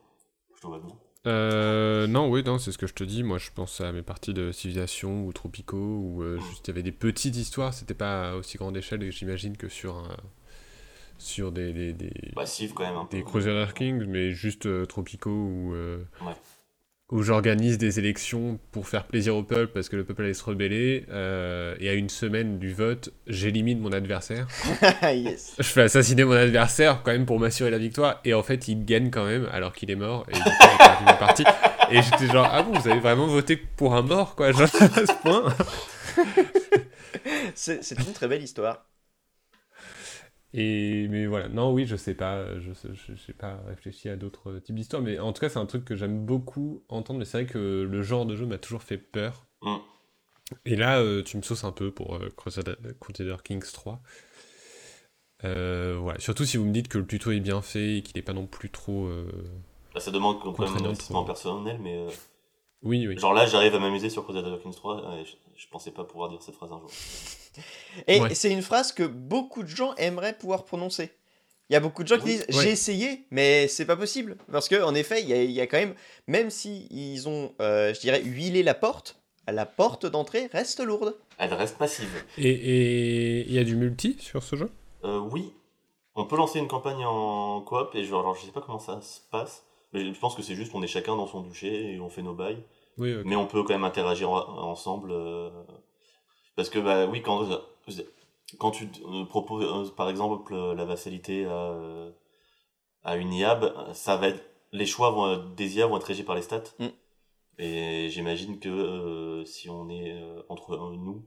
Je 0.55 0.61
te 0.61 0.67
vois 0.67 0.79
bien. 0.79 0.95
Euh, 1.27 2.07
non, 2.07 2.29
oui, 2.29 2.43
non, 2.43 2.57
c'est 2.57 2.71
ce 2.71 2.77
que 2.79 2.88
je 2.88 2.93
te 2.95 3.03
dis. 3.03 3.21
Moi, 3.21 3.38
je 3.38 3.51
pense 3.53 3.79
à 3.79 3.91
mes 3.91 4.01
parties 4.01 4.33
de 4.33 4.51
Civilization 4.51 5.25
ou 5.25 5.31
Tropico, 5.33 5.77
où 5.77 6.23
euh, 6.23 6.39
juste 6.39 6.67
il 6.67 6.71
y 6.71 6.73
avait 6.73 6.81
des 6.83 6.91
petites 6.91 7.35
histoires. 7.35 7.73
C'était 7.75 7.93
pas 7.93 8.31
à 8.31 8.35
aussi 8.35 8.57
grande 8.57 8.75
échelle, 8.75 9.11
j'imagine, 9.11 9.55
que 9.55 9.69
sur 9.69 9.97
un, 9.97 10.17
sur 11.19 11.51
des 11.51 11.73
des, 11.73 11.93
des, 11.93 12.11
Bah, 12.35 12.47
Civ, 12.47 12.73
quand 12.73 12.83
même, 12.83 12.95
un 12.95 13.05
peu. 13.05 13.17
des 13.17 13.23
Crusader 13.23 13.71
Kings, 13.75 14.03
mais 14.07 14.31
juste 14.31 14.65
euh, 14.65 14.85
Tropico 14.88 15.29
euh, 15.75 16.03
Ouais. 16.25 16.33
Où 17.11 17.21
j'organise 17.23 17.77
des 17.77 17.99
élections 17.99 18.57
pour 18.71 18.88
faire 18.88 19.05
plaisir 19.05 19.35
au 19.35 19.43
peuple 19.43 19.73
parce 19.73 19.89
que 19.89 19.97
le 19.97 20.03
peuple 20.03 20.23
allait 20.23 20.33
se 20.33 20.43
rebeller. 20.43 21.05
euh, 21.09 21.75
et 21.79 21.89
à 21.89 21.93
une 21.93 22.09
semaine 22.09 22.57
du 22.57 22.73
vote, 22.73 23.09
j'élimine 23.27 23.79
mon 23.79 23.91
adversaire. 23.91 24.47
yes. 25.03 25.55
Je 25.57 25.63
fais 25.63 25.81
assassiner 25.83 26.23
mon 26.23 26.31
adversaire 26.33 27.01
quand 27.03 27.11
même 27.11 27.25
pour 27.25 27.39
m'assurer 27.39 27.69
la 27.69 27.77
victoire 27.77 28.19
et 28.23 28.33
en 28.33 28.43
fait 28.43 28.67
il 28.67 28.85
gagne 28.85 29.09
quand 29.11 29.25
même 29.25 29.47
alors 29.51 29.73
qu'il 29.73 29.91
est 29.91 29.95
mort 29.95 30.25
et 30.31 30.38
ma 31.05 31.13
partie 31.13 31.43
et 31.91 32.01
j'étais 32.01 32.27
genre 32.27 32.47
ah 32.49 32.63
bon 32.63 32.79
vous 32.79 32.88
avez 32.88 32.99
vraiment 32.99 33.27
voté 33.27 33.57
pour 33.57 33.93
un 33.95 34.01
mort 34.01 34.35
quoi 34.35 34.51
genre 34.51 34.63
à 34.63 35.05
ce 35.05 35.21
point? 35.21 35.53
C'est 37.55 37.99
une 37.99 38.13
très 38.13 38.27
belle 38.27 38.43
histoire. 38.43 38.85
Et 40.53 41.07
mais 41.09 41.25
voilà 41.27 41.47
non 41.47 41.71
oui 41.73 41.85
je 41.85 41.95
sais 41.95 42.13
pas 42.13 42.59
je 42.59 42.71
je 42.93 43.15
sais 43.15 43.33
pas 43.33 43.57
réfléchi 43.67 44.09
à 44.09 44.15
d'autres 44.17 44.59
types 44.59 44.75
d'histoires 44.75 45.01
mais 45.01 45.17
en 45.19 45.31
tout 45.33 45.39
cas 45.41 45.49
c'est 45.49 45.59
un 45.59 45.65
truc 45.65 45.85
que 45.85 45.95
j'aime 45.95 46.25
beaucoup 46.25 46.83
entendre 46.89 47.19
mais 47.19 47.25
c'est 47.25 47.43
vrai 47.43 47.51
que 47.51 47.87
le 47.89 48.01
genre 48.01 48.25
de 48.25 48.35
jeu 48.35 48.45
m'a 48.45 48.57
toujours 48.57 48.83
fait 48.83 48.97
peur 48.97 49.45
Mm. 49.63 49.75
et 50.65 50.75
là 50.75 50.99
euh, 50.99 51.23
tu 51.23 51.37
me 51.37 51.41
sauces 51.43 51.63
un 51.63 51.71
peu 51.71 51.91
pour 51.91 52.15
euh, 52.15 52.29
Crusader, 52.35 52.73
Crusader 52.99 53.37
Kings 53.43 53.71
3 53.71 54.01
Euh, 55.43 55.97
voilà. 55.99 56.19
Surtout 56.19 56.45
si 56.45 56.57
vous 56.57 56.65
me 56.65 56.71
dites 56.71 56.87
que 56.87 56.97
le 56.99 57.07
tuto 57.07 57.31
est 57.31 57.39
bien 57.39 57.61
fait 57.61 57.97
et 57.97 58.01
qu'il 58.03 58.15
n'est 58.15 58.21
pas 58.21 58.33
non 58.33 58.45
plus 58.45 58.69
trop. 58.69 59.05
euh, 59.05 59.27
Bah, 59.93 59.99
ça 59.99 60.11
demande 60.11 60.39
quand 60.39 60.57
même 60.59 60.69
un 60.77 60.85
investissement 60.85 61.23
personnel, 61.23 61.79
mais... 61.81 61.95
euh, 61.97 62.09
Oui, 62.83 63.07
oui. 63.07 63.17
Genre 63.17 63.33
là, 63.33 63.45
j'arrive 63.47 63.73
à 63.75 63.79
m'amuser 63.79 64.09
sur 64.09 64.23
Crusader 64.23 64.55
Kings 64.61 64.75
3, 64.75 65.15
et 65.17 65.25
je, 65.25 65.31
je 65.55 65.67
pensais 65.69 65.91
pas 65.91 66.03
pouvoir 66.03 66.29
dire 66.29 66.41
cette 66.43 66.55
phrase 66.55 66.71
un 66.71 66.79
jour. 66.79 66.91
Et 68.07 68.19
Ouais. 68.21 68.33
c'est 68.35 68.51
une 68.51 68.61
phrase 68.61 68.91
que 68.91 69.03
beaucoup 69.03 69.63
de 69.63 69.67
gens 69.67 69.93
aimeraient 69.95 70.37
pouvoir 70.37 70.63
prononcer. 70.65 71.11
Il 71.69 71.73
y 71.73 71.75
a 71.75 71.79
beaucoup 71.79 72.03
de 72.03 72.07
gens 72.07 72.17
qui 72.17 72.25
Oui. 72.25 72.31
disent 72.31 72.45
Ouais. 72.49 72.63
j'ai 72.63 72.71
essayé, 72.71 73.25
mais 73.31 73.67
c'est 73.67 73.85
pas 73.85 73.95
possible. 73.95 74.37
Parce 74.51 74.67
que 74.67 74.81
en 74.83 74.93
effet, 74.95 75.21
il 75.21 75.29
y 75.29 75.33
a, 75.33 75.41
il 75.43 75.51
y 75.51 75.61
a 75.61 75.67
quand 75.67 75.77
même, 75.77 75.95
même 76.27 76.49
si 76.49 76.87
ils 76.91 77.27
ont, 77.29 77.53
euh, 77.61 77.93
je 77.93 77.99
dirais, 78.01 78.21
huilé 78.23 78.61
la 78.63 78.73
porte, 78.73 79.17
la 79.47 79.65
porte 79.65 80.05
d'entrée 80.05 80.47
reste 80.51 80.79
lourde. 80.81 81.15
Elle 81.37 81.53
reste 81.53 81.77
passive. 81.77 82.09
Et 82.37 83.41
il 83.47 83.53
y 83.53 83.59
a 83.59 83.63
du 83.63 83.75
multi 83.75 84.17
sur 84.19 84.43
ce 84.43 84.55
jeu? 84.55 84.69
Euh, 85.03 85.19
oui, 85.31 85.53
on 86.15 86.25
peut 86.25 86.35
lancer 86.37 86.59
une 86.59 86.67
campagne 86.67 87.03
en 87.05 87.61
coop, 87.61 87.95
et 87.95 88.03
genre, 88.03 88.19
alors, 88.21 88.35
je 88.35 88.45
sais 88.45 88.51
pas 88.51 88.61
comment 88.61 88.79
ça 88.79 89.01
se 89.01 89.19
passe, 89.31 89.63
mais 89.93 90.13
je 90.13 90.19
pense 90.19 90.35
que 90.35 90.41
c'est 90.41 90.55
juste 90.55 90.71
qu'on 90.71 90.83
est 90.83 90.87
chacun 90.87 91.15
dans 91.15 91.27
son 91.27 91.41
duché 91.41 91.93
et 91.93 91.99
on 91.99 92.09
fait 92.09 92.21
nos 92.21 92.33
bails. 92.33 92.61
Oui. 92.97 93.15
Mais 93.25 93.35
on 93.37 93.47
peut 93.47 93.63
quand 93.63 93.73
même 93.73 93.83
interagir 93.85 94.29
en- 94.29 94.69
ensemble. 94.69 95.11
euh, 95.11 95.49
parce 96.55 96.69
que, 96.69 96.79
bah 96.79 97.05
oui, 97.07 97.21
quand, 97.21 97.47
quand 98.59 98.71
tu 98.71 98.89
euh, 99.05 99.25
proposes, 99.25 99.89
euh, 99.89 99.91
par 99.95 100.09
exemple, 100.09 100.53
euh, 100.53 100.73
la 100.75 100.85
vassalité 100.85 101.45
à, 101.45 101.77
à 103.03 103.15
une 103.15 103.33
IAB, 103.33 103.93
ça 103.93 104.17
va 104.17 104.27
être, 104.29 104.43
les 104.71 104.85
choix 104.85 105.11
vont, 105.11 105.37
des 105.55 105.77
IA 105.77 105.87
vont 105.87 105.97
être 105.97 106.03
régis 106.05 106.25
par 106.25 106.35
les 106.35 106.41
stats. 106.41 106.63
Mm. 106.79 106.87
Et 107.57 108.09
j'imagine 108.09 108.59
que 108.59 108.69
euh, 108.69 109.45
si 109.45 109.69
on 109.69 109.89
est 109.89 110.13
euh, 110.13 110.41
entre 110.49 110.73
euh, 110.73 110.95
nous, 110.95 111.23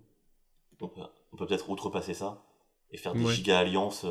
on 0.81 0.89
peut 0.89 1.01
on 1.33 1.37
peut 1.37 1.47
peut-être 1.47 1.69
outrepasser 1.71 2.15
ça 2.15 2.43
et 2.91 2.97
faire 2.97 3.15
des 3.15 3.25
Ouais. 3.25 3.33
giga 3.35 3.59
alliances 3.59 4.07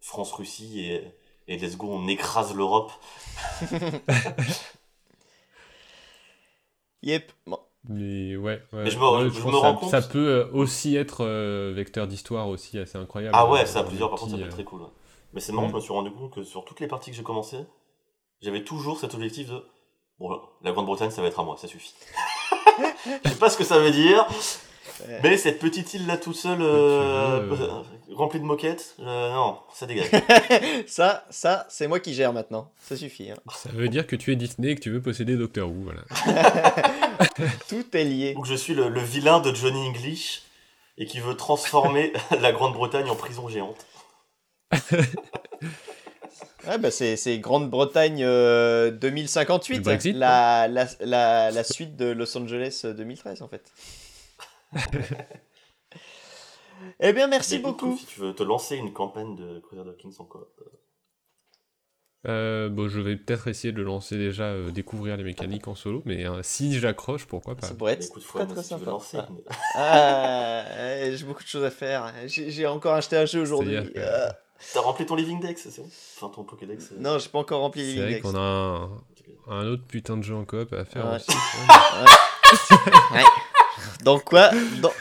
France-Russie 0.00 0.80
et, 0.80 1.14
et 1.48 1.56
let's 1.58 1.76
go, 1.76 1.88
on 1.88 2.06
écrase 2.08 2.54
l'Europe. 2.54 2.92
Yep. 7.02 7.32
Bon. 7.46 7.58
Mais 7.88 8.36
ouais, 8.36 8.62
ouais. 8.72 8.84
Mais 8.84 8.90
je 8.90 8.98
me- 8.98 9.04
Ouais, 9.24 9.24
je 9.30 9.40
pense 9.40 9.44
me 9.46 9.50
que 9.50 9.56
rends 9.56 9.62
ça, 9.62 9.72
compte- 9.80 9.90
ça 9.90 10.02
peut 10.02 10.28
euh, 10.28 10.46
aussi 10.52 10.94
être 10.96 11.24
euh, 11.24 11.72
vecteur 11.74 12.06
d'histoire 12.06 12.48
aussi 12.48 12.78
assez 12.78 12.96
incroyable. 12.96 13.34
Ah 13.36 13.48
ouais, 13.50 13.62
Euh, 13.62 13.66
ça 13.66 13.80
à 13.80 13.82
en 13.82 13.86
plusieurs, 13.86 14.10
par 14.10 14.18
contre, 14.20 14.32
ça 14.32 14.36
peut 14.36 14.42
être 14.44 14.48
euh, 14.50 14.52
très 14.52 14.64
cool. 14.64 14.82
ouais. 14.82 14.88
Mais 15.34 15.40
c'est 15.40 15.52
marrant, 15.52 15.66
Mm. 15.66 15.70
je 15.70 15.74
me 15.76 15.80
suis 15.80 15.92
rendu 15.92 16.10
compte 16.12 16.32
que 16.34 16.44
sur 16.44 16.64
toutes 16.64 16.78
les 16.80 16.86
parties 16.86 17.10
que 17.10 17.16
j'ai 17.16 17.22
commencé, 17.22 17.56
j'avais 18.40 18.62
toujours 18.62 18.98
cet 19.00 19.14
objectif 19.14 19.48
de 19.48 19.62
bon, 20.20 20.38
la 20.62 20.72
Grande-Bretagne, 20.72 21.10
ça 21.10 21.22
va 21.22 21.28
être 21.28 21.40
à 21.40 21.42
moi, 21.44 21.56
ça 21.58 21.66
suffit. 21.66 21.94
je 23.24 23.30
sais 23.30 23.36
pas 23.36 23.50
ce 23.50 23.56
que 23.56 23.64
ça 23.64 23.78
veut 23.78 23.90
dire, 23.90 24.26
Ouais. 25.08 25.20
mais 25.22 25.36
cette 25.36 25.58
petite 25.58 25.94
île 25.94 26.06
là 26.06 26.16
toute 26.16 26.36
seule, 26.36 26.60
euh, 26.60 27.46
veux, 27.48 27.60
euh, 27.64 27.82
remplie 28.14 28.38
de 28.38 28.44
moquettes, 28.44 28.94
euh, 29.00 29.32
non, 29.32 29.58
ça 29.72 29.86
dégage. 29.86 30.10
Ça, 30.86 31.24
ça, 31.30 31.66
c'est 31.70 31.88
moi 31.88 31.98
qui 31.98 32.12
gère 32.14 32.32
maintenant. 32.32 32.70
Ça 32.78 32.96
suffit. 32.96 33.30
hein. 33.30 33.36
Ça 33.54 33.70
veut 33.72 33.88
dire 33.88 34.06
que 34.06 34.14
tu 34.16 34.30
es 34.32 34.36
Disney 34.36 34.70
et 34.72 34.74
que 34.76 34.80
tu 34.80 34.90
veux 34.90 35.00
posséder 35.00 35.36
Doctor 35.36 35.68
Who, 35.68 35.84
voilà. 35.84 36.02
Tout 37.68 37.96
est 37.96 38.04
lié. 38.04 38.34
Ou 38.36 38.42
que 38.42 38.48
je 38.48 38.54
suis 38.54 38.74
le, 38.74 38.88
le 38.88 39.00
vilain 39.00 39.40
de 39.40 39.54
Johnny 39.54 39.88
English 39.88 40.42
et 40.98 41.06
qui 41.06 41.20
veut 41.20 41.36
transformer 41.36 42.12
la 42.40 42.52
Grande-Bretagne 42.52 43.08
en 43.10 43.16
prison 43.16 43.48
géante. 43.48 43.86
Ouais, 46.66 46.78
bah 46.78 46.90
c'est 46.90 47.16
c'est 47.16 47.38
Grande-Bretagne 47.38 48.22
euh, 48.24 48.90
Le 48.90 48.96
2058, 48.96 49.80
Brexit, 49.80 50.16
la, 50.16 50.68
la, 50.68 50.86
la, 51.00 51.50
la 51.50 51.64
suite 51.64 51.96
de 51.96 52.06
Los 52.06 52.36
Angeles 52.36 52.82
euh, 52.84 52.94
2013 52.94 53.42
en 53.42 53.48
fait. 53.48 53.72
eh 57.00 57.12
bien, 57.12 57.26
merci 57.26 57.60
coup, 57.60 57.68
beaucoup. 57.68 57.98
Si 57.98 58.06
tu 58.06 58.20
veux 58.20 58.34
te 58.34 58.42
lancer 58.42 58.76
une 58.76 58.92
campagne 58.92 59.36
de 59.36 59.60
Crusader 59.60 59.96
Kings 59.98 60.16
en 60.18 60.24
coop. 60.24 60.48
Euh, 62.28 62.68
bon, 62.68 62.88
je 62.88 63.00
vais 63.00 63.16
peut-être 63.16 63.48
essayer 63.48 63.72
de 63.72 63.78
le 63.78 63.84
lancer 63.84 64.16
déjà, 64.16 64.44
euh, 64.44 64.70
découvrir 64.70 65.16
les 65.16 65.24
mécaniques 65.24 65.66
en 65.68 65.74
solo, 65.74 66.02
mais 66.04 66.26
euh, 66.26 66.40
si 66.42 66.78
j'accroche, 66.78 67.24
pourquoi 67.26 67.56
pas 67.56 67.66
Ça 67.66 67.74
pourrait 67.74 67.94
être 67.94 68.08
très 68.10 68.20
fois, 68.20 68.46
très 68.46 68.62
sympa. 68.62 68.90
lancer. 68.90 69.18
Ah, 69.74 70.64
euh, 70.70 71.12
j'ai 71.16 71.24
beaucoup 71.24 71.42
de 71.42 71.48
choses 71.48 71.64
à 71.64 71.70
faire. 71.70 72.12
J'ai 72.26 72.66
encore 72.66 72.94
acheté 72.94 73.16
un 73.16 73.26
jeu 73.26 73.40
aujourd'hui. 73.40 73.76
Euh, 73.96 74.28
T'as 74.72 74.80
rempli 74.80 75.04
ton 75.04 75.16
living 75.16 75.40
dex, 75.40 75.66
c'est 75.68 75.82
bon 75.82 75.88
Enfin, 76.16 76.28
ton 76.32 76.44
Pokédex. 76.44 76.92
euh, 76.92 76.96
non, 77.00 77.18
j'ai 77.18 77.28
pas 77.28 77.40
encore 77.40 77.60
rempli 77.62 77.82
les 77.82 77.94
C'est 77.94 78.00
vrai 78.02 78.20
qu'on 78.20 78.36
a 78.36 78.40
un, 78.40 78.90
un 79.48 79.66
autre 79.66 79.82
putain 79.88 80.16
de 80.16 80.22
jeu 80.22 80.36
en 80.36 80.44
coop 80.44 80.72
à 80.72 80.84
faire 80.84 81.06
Ouais. 81.10 81.16
aussi. 81.16 81.32
Dans 84.04 84.20
quoi? 84.20 84.50
Dans- 84.80 84.92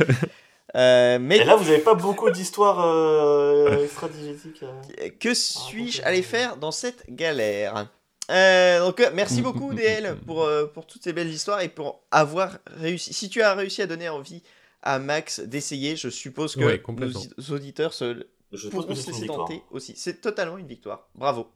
Euh, 0.75 1.17
mais 1.19 1.37
Et 1.37 1.43
là, 1.43 1.55
vous 1.55 1.67
avez 1.69 1.79
pas 1.79 1.95
beaucoup 1.95 2.29
d'histoires 2.29 2.85
euh, 2.85 3.83
extra-digétiques. 3.83 4.63
euh. 4.63 5.09
que 5.19 5.33
suis-je 5.33 6.01
allé 6.03 6.21
faire 6.21 6.55
dans 6.57 6.71
cette 6.71 7.03
galère 7.09 7.87
Euh, 8.29 8.79
donc 8.79 8.99
euh, 9.01 9.09
merci 9.13 9.41
beaucoup 9.47 9.73
DL 9.73 10.15
pour, 10.25 10.43
euh, 10.43 10.65
pour 10.67 10.87
toutes 10.87 11.03
ces 11.03 11.11
belles 11.11 11.29
histoires 11.29 11.59
et 11.61 11.67
pour 11.67 12.01
avoir 12.11 12.57
réussi. 12.67 13.13
Si 13.13 13.29
tu 13.29 13.41
as 13.41 13.53
réussi 13.53 13.81
à 13.81 13.87
donner 13.87 14.07
envie 14.07 14.41
à 14.81 14.97
Max 14.99 15.41
d'essayer, 15.41 15.95
je 15.97 16.07
suppose 16.09 16.55
que 16.55 16.63
Ouais, 16.63 16.81
nos 16.87 17.53
auditeurs 17.55 17.93
se 17.93 18.25
Je 18.53 18.69
pourront 18.69 18.95
se 18.95 19.25
tenter 19.25 19.61
aussi. 19.71 19.93
C'est 19.97 20.21
totalement 20.21 20.57
une 20.57 20.67
victoire. 20.67 21.09
Bravo. 21.15 21.47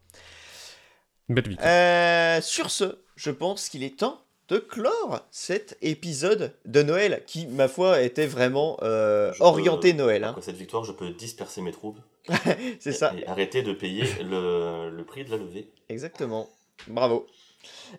Belle 1.30 1.48
victoire. 1.48 1.68
Euh, 1.70 2.42
sur 2.42 2.70
ce, 2.70 2.98
je 3.16 3.32
pense 3.32 3.70
qu'il 3.70 3.82
est 3.84 3.98
temps 3.98 4.22
de 4.50 4.58
clore 4.58 5.22
cet 5.32 5.78
épisode 5.82 6.54
de 6.66 6.84
Noël 6.84 7.24
qui, 7.26 7.48
ma 7.48 7.68
foi, 7.68 8.02
était 8.02 8.28
vraiment 8.28 8.78
euh, 8.84 9.32
peux- 9.32 9.44
orienté 9.44 9.94
Noël. 9.94 10.24
hein. 10.24 10.30
Après 10.30 10.42
cette 10.44 10.58
victoire, 10.58 10.84
je 10.84 10.92
peux 10.92 11.10
disperser 11.10 11.62
mes 11.62 11.72
troupes 11.72 11.98
C'est 12.80 12.92
ça, 12.92 13.14
et 13.18 13.26
arrêter 13.28 13.62
de 13.64 13.74
payer 13.74 14.04
le, 14.24 14.90
le 14.90 15.04
prix 15.04 15.24
de 15.26 15.32
la 15.32 15.38
levée. 15.38 15.70
exactement. 15.90 16.50
Bravo. 16.88 17.26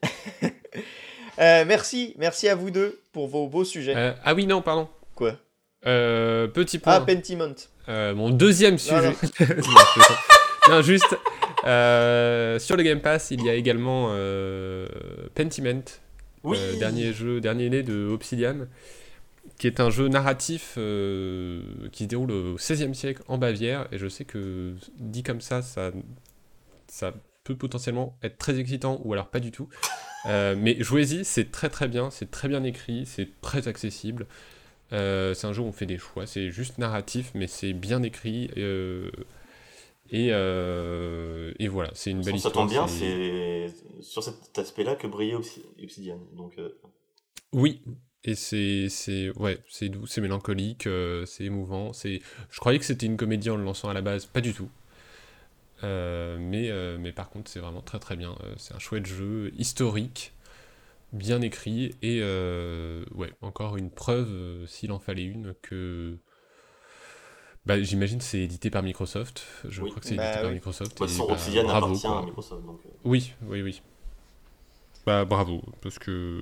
Euh, 1.39 1.64
merci, 1.66 2.14
merci 2.16 2.48
à 2.48 2.55
vous 2.55 2.70
deux 2.70 2.98
pour 3.12 3.28
vos 3.28 3.47
beaux 3.47 3.64
sujets. 3.64 3.94
Euh, 3.94 4.12
ah 4.24 4.32
oui, 4.32 4.47
non, 4.47 4.62
pardon. 4.62 4.89
Quoi? 5.14 5.35
Euh, 5.86 6.47
petit 6.48 6.81
Ah, 6.86 7.01
point. 7.01 7.14
Pentiment. 7.14 7.55
Euh, 7.90 8.14
mon 8.14 8.31
deuxième 8.31 8.78
sujet. 8.78 9.12
non. 9.40 10.70
Non, 10.70 10.81
juste. 10.82 11.14
euh, 11.66 12.59
sur 12.59 12.77
le 12.78 12.82
Game 12.82 13.01
Pass, 13.02 13.31
il 13.32 13.44
y 13.44 13.51
a 13.51 13.55
également 13.55 14.09
euh, 14.12 14.89
Pentiment, 15.35 15.82
Oui 16.47 16.56
euh, 16.60 16.78
dernier 16.78 17.12
jeu, 17.12 17.40
dernier 17.40 17.68
né 17.68 17.82
de 17.82 18.06
Obsidian, 18.06 18.66
qui 19.59 19.66
est 19.66 19.81
un 19.81 19.90
jeu 19.90 20.09
narratif 20.09 20.74
euh, 20.78 21.62
qui 21.93 22.05
se 22.05 22.09
déroule 22.09 22.31
au 22.31 22.55
XVIe 22.55 22.94
siècle 22.94 23.23
en 23.28 23.36
Bavière. 23.36 23.89
Et 23.93 23.98
je 23.98 24.09
sais 24.09 24.24
que 24.24 24.74
dit 24.98 25.23
comme 25.23 25.40
ça, 25.40 25.60
ça, 25.60 25.90
ça 26.86 27.12
peut 27.44 27.56
potentiellement 27.56 28.16
être 28.23 28.39
très 28.39 28.59
excitant 28.60 29.01
ou 29.05 29.12
alors 29.12 29.27
pas 29.27 29.40
du 29.40 29.51
tout. 29.51 29.68
Euh, 30.27 30.55
mais 30.56 30.82
jouez-y, 30.82 31.24
c'est 31.24 31.51
très 31.51 31.68
très 31.68 31.89
bien, 31.89 32.10
c'est 32.10 32.31
très 32.31 32.48
bien 32.48 32.62
écrit, 32.64 33.06
c'est 33.06 33.28
très 33.40 33.68
accessible. 33.68 34.27
C'est 34.90 35.44
un 35.44 35.52
jeu 35.52 35.62
où 35.62 35.66
on 35.66 35.73
fait 35.73 35.86
des 35.86 35.98
choix, 35.98 36.27
c'est 36.27 36.51
juste 36.51 36.78
narratif, 36.78 37.32
mais 37.35 37.48
c'est 37.48 37.73
bien 37.73 38.05
écrit. 38.05 38.51
Euh, 40.12 40.16
et, 40.16 40.28
euh, 40.32 41.52
et 41.58 41.68
voilà, 41.68 41.90
c'est 41.94 42.10
une 42.10 42.22
belle 42.22 42.36
ça 42.36 42.38
histoire. 42.38 42.66
tombe 42.66 42.70
bien, 42.70 42.86
c'est- 42.86 43.72
sur 44.00 44.22
cet 44.22 44.58
aspect-là 44.58 44.96
que 44.96 45.06
brillait 45.06 45.34
Obsi- 45.34 45.64
Obsidian. 45.82 46.20
Donc, 46.34 46.58
euh, 46.58 46.70
Oui, 47.52 47.82
et 48.24 48.34
c'est 48.36 48.88
c'est 48.88 49.30
ouais, 49.38 49.58
c'est 49.68 49.88
doux, 49.88 50.06
c'est 50.06 50.20
mélancolique, 50.20 50.86
euh, 50.86 51.26
c'est 51.26 51.44
émouvant. 51.44 51.92
C'est, 51.92 52.20
je 52.50 52.60
croyais 52.60 52.78
que 52.78 52.84
c'était 52.84 53.06
une 53.06 53.16
comédie 53.16 53.50
en 53.50 53.56
le 53.56 53.64
lançant 53.64 53.88
à 53.88 53.94
la 53.94 54.02
base, 54.02 54.26
pas 54.26 54.40
du 54.40 54.52
tout. 54.54 54.70
Euh, 55.84 56.38
mais 56.40 56.70
euh, 56.70 56.96
mais 56.98 57.12
par 57.12 57.28
contre, 57.30 57.50
c'est 57.50 57.60
vraiment 57.60 57.82
très 57.82 57.98
très 57.98 58.16
bien. 58.16 58.36
C'est 58.56 58.74
un 58.74 58.78
chouette 58.78 59.06
jeu 59.06 59.52
historique, 59.58 60.32
bien 61.12 61.42
écrit 61.42 61.94
et 62.02 62.20
ouais, 63.14 63.32
encore 63.42 63.76
une 63.76 63.90
preuve, 63.90 64.66
s'il 64.68 64.92
en 64.92 64.98
fallait 64.98 65.24
une, 65.24 65.54
que 65.62 66.18
bah, 67.66 67.82
j'imagine 67.82 68.18
que 68.18 68.24
c'est 68.24 68.38
édité 68.40 68.70
par 68.70 68.82
Microsoft. 68.82 69.44
Je 69.68 69.82
Oui. 69.82 69.90
crois 69.90 70.01
que 70.01 70.06
c'est 70.09 70.14
Bah 70.14 70.24
édité 70.24 70.38
par 70.40 70.48
oui. 70.48 70.55
Microsoft. 70.55 70.97
toute 70.97 71.09
et 71.09 71.12
façon, 71.12 71.26
bah, 71.26 71.32
Obsidian 71.34 71.64
bravo, 71.64 71.86
appartient 71.86 72.06
quoi. 72.06 72.18
à 72.18 72.22
Microsoft. 72.22 72.64
Donc, 72.64 72.80
euh, 72.86 72.90
Oui, 73.05 73.32
oui, 73.43 73.62
oui. 73.62 73.82
Bah 75.06 75.24
bravo, 75.24 75.62
parce 75.82 75.98
que 75.98 76.40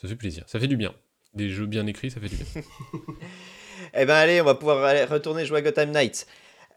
ça 0.00 0.08
fait 0.08 0.16
plaisir, 0.16 0.44
ça 0.46 0.58
fait 0.60 0.68
du 0.68 0.76
bien. 0.76 0.94
Des 1.34 1.50
jeux 1.50 1.66
bien 1.66 1.86
écrits, 1.86 2.10
ça 2.10 2.20
fait 2.20 2.28
du 2.28 2.36
bien. 2.36 2.46
Eh 3.94 4.06
ben 4.06 4.14
allez, 4.14 4.40
on 4.40 4.44
va 4.44 4.54
pouvoir 4.54 4.82
aller 4.84 5.04
retourner 5.04 5.44
jouer 5.44 5.58
à 5.58 5.62
Gotham 5.62 5.90
Knights. 5.90 6.26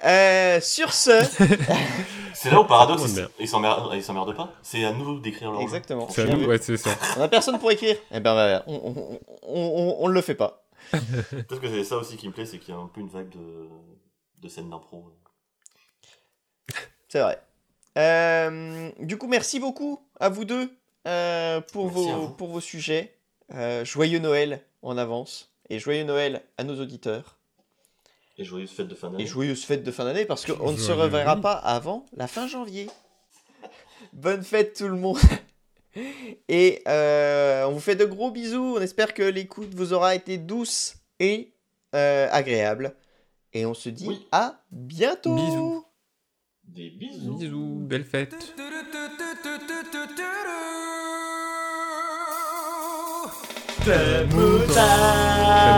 Euh, 0.04 0.60
sur 0.62 0.94
ce, 0.94 1.12
C'est 2.34 2.52
là 2.52 2.60
où 2.62 2.66
Paradox, 2.66 3.02
Oh, 3.04 3.08
ils- 3.08 3.16
merde. 3.16 3.32
ils 3.40 4.04
s'emmerdent 4.04 4.36
pas. 4.36 4.54
C'est 4.62 4.84
à 4.86 4.92
nous 4.94 5.20
d'écrire 5.20 5.52
leur 5.52 5.62
exactement. 5.62 6.08
C'est 6.10 6.22
à 6.24 6.26
nous, 6.26 6.46
ouais, 6.46 6.58
c'est 6.58 6.78
ça. 6.78 6.92
On 7.18 7.22
a 7.22 7.28
personne 7.30 7.58
pour 7.60 7.72
écrire. 7.72 7.96
Eh 8.12 8.20
ben 8.20 8.34
voilà, 8.34 8.64
on, 8.68 8.76
on, 8.76 9.20
on, 9.44 9.60
on- 9.60 9.98
on 10.02 10.08
le 10.08 10.22
fait 10.22 10.36
pas. 10.36 10.64
Peut-être 11.30 11.60
que 11.60 11.68
c'est 11.68 11.84
ça 11.84 11.98
aussi 11.98 12.18
qui 12.18 12.28
me 12.28 12.34
plaît, 12.34 12.46
c'est 12.46 12.60
qu'il 12.60 12.74
y 12.74 12.78
a 12.78 12.80
un 12.80 12.88
peu 12.88 13.02
une 13.02 13.10
vague 13.10 13.30
de, 13.30 13.68
de 14.42 14.48
scènes 14.48 14.70
d'impro. 14.70 15.06
C'est 17.08 17.22
vrai. 17.22 17.42
Euh, 17.98 18.92
du 19.00 19.18
coup, 19.18 19.28
merci 19.28 19.60
beaucoup 19.60 20.00
à 20.20 20.30
vous 20.30 20.46
deux 20.46 20.72
euh, 21.08 21.60
pour, 21.74 21.88
Merci 21.92 22.12
vos, 22.12 22.16
vous. 22.18 22.30
pour 22.30 22.48
vos 22.50 22.62
sujets. 22.62 23.16
Euh, 23.54 23.84
joyeux 23.84 24.20
Noël 24.20 24.64
en 24.82 24.98
avance. 24.98 25.52
Et 25.70 25.80
joyeux 25.80 26.04
Noël 26.04 26.44
à 26.58 26.64
nos 26.64 26.80
auditeurs. 26.80 27.38
Et 28.38 28.44
joyeuse 28.44 28.72
fête 28.72 28.88
de 28.88 28.96
fin 28.96 29.10
Et 29.10 29.12
d'année. 29.12 29.26
joyeuses 29.26 29.66
fêtes 29.66 29.84
de 29.84 29.92
fin 29.92 30.06
d'année 30.06 30.26
parce 30.26 30.46
qu'on 30.46 30.72
ne 30.72 30.78
se 30.78 30.92
reverra 30.92 31.36
pas 31.38 31.54
avant 31.54 32.06
la 32.16 32.28
fin 32.28 32.48
janvier. 32.48 32.90
Bonne 34.14 34.44
fête 34.44 34.78
tout 34.78 34.88
le 34.88 34.96
monde. 34.96 35.18
Et 36.48 36.82
euh, 36.88 37.66
on 37.66 37.72
vous 37.74 37.80
fait 37.80 37.96
de 37.96 38.06
gros 38.06 38.32
bisous. 38.32 38.76
On 38.78 38.82
espère 38.82 39.14
que 39.14 39.24
l'écoute 39.24 39.74
vous 39.76 39.94
aura 39.94 40.16
été 40.16 40.38
douce 40.38 40.96
et 41.20 41.54
euh, 41.96 42.28
agréable. 42.32 42.96
Et 43.54 43.66
on 43.66 43.74
se 43.74 43.90
dit 43.90 44.08
Oui. 44.08 44.28
à 44.32 44.62
bientôt. 44.72 45.36
Bisous. 45.36 45.86
Des 46.64 46.90
bisous. 46.92 47.38
Bisous, 47.38 47.80
belle 47.82 48.06
fête. 48.06 48.36
Des 53.86 54.26
moutarde. 54.36 55.32
Des 55.52 55.74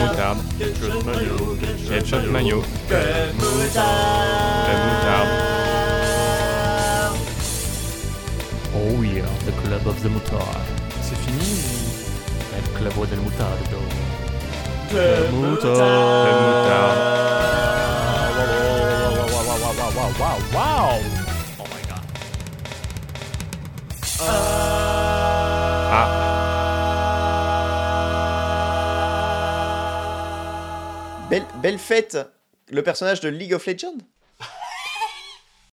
moutarde. 0.00 0.38
Des 0.58 0.66
moutarde. 4.84 5.45
Of 9.86 10.02
the 10.02 10.08
mutard. 10.08 10.66
C'est 11.02 11.16
fini 11.18 11.56
El 12.56 12.64
club 12.78 13.08
del 13.08 13.20
mutardo. 13.20 13.80
Des 14.90 15.28
moutards. 15.32 17.24
Wow, 19.96 20.12
wow, 20.18 20.38
wow. 20.52 21.00
Oh 21.58 21.64
my 21.72 21.82
god. 21.88 22.04
Ah, 30.28 31.26
Belle, 31.30 31.46
belle 31.62 31.78
fête. 31.78 32.18
Le 32.70 32.82
personnage 32.82 33.20
de 33.20 33.28
League 33.28 33.54
of 33.54 33.64
Legends? 33.66 33.98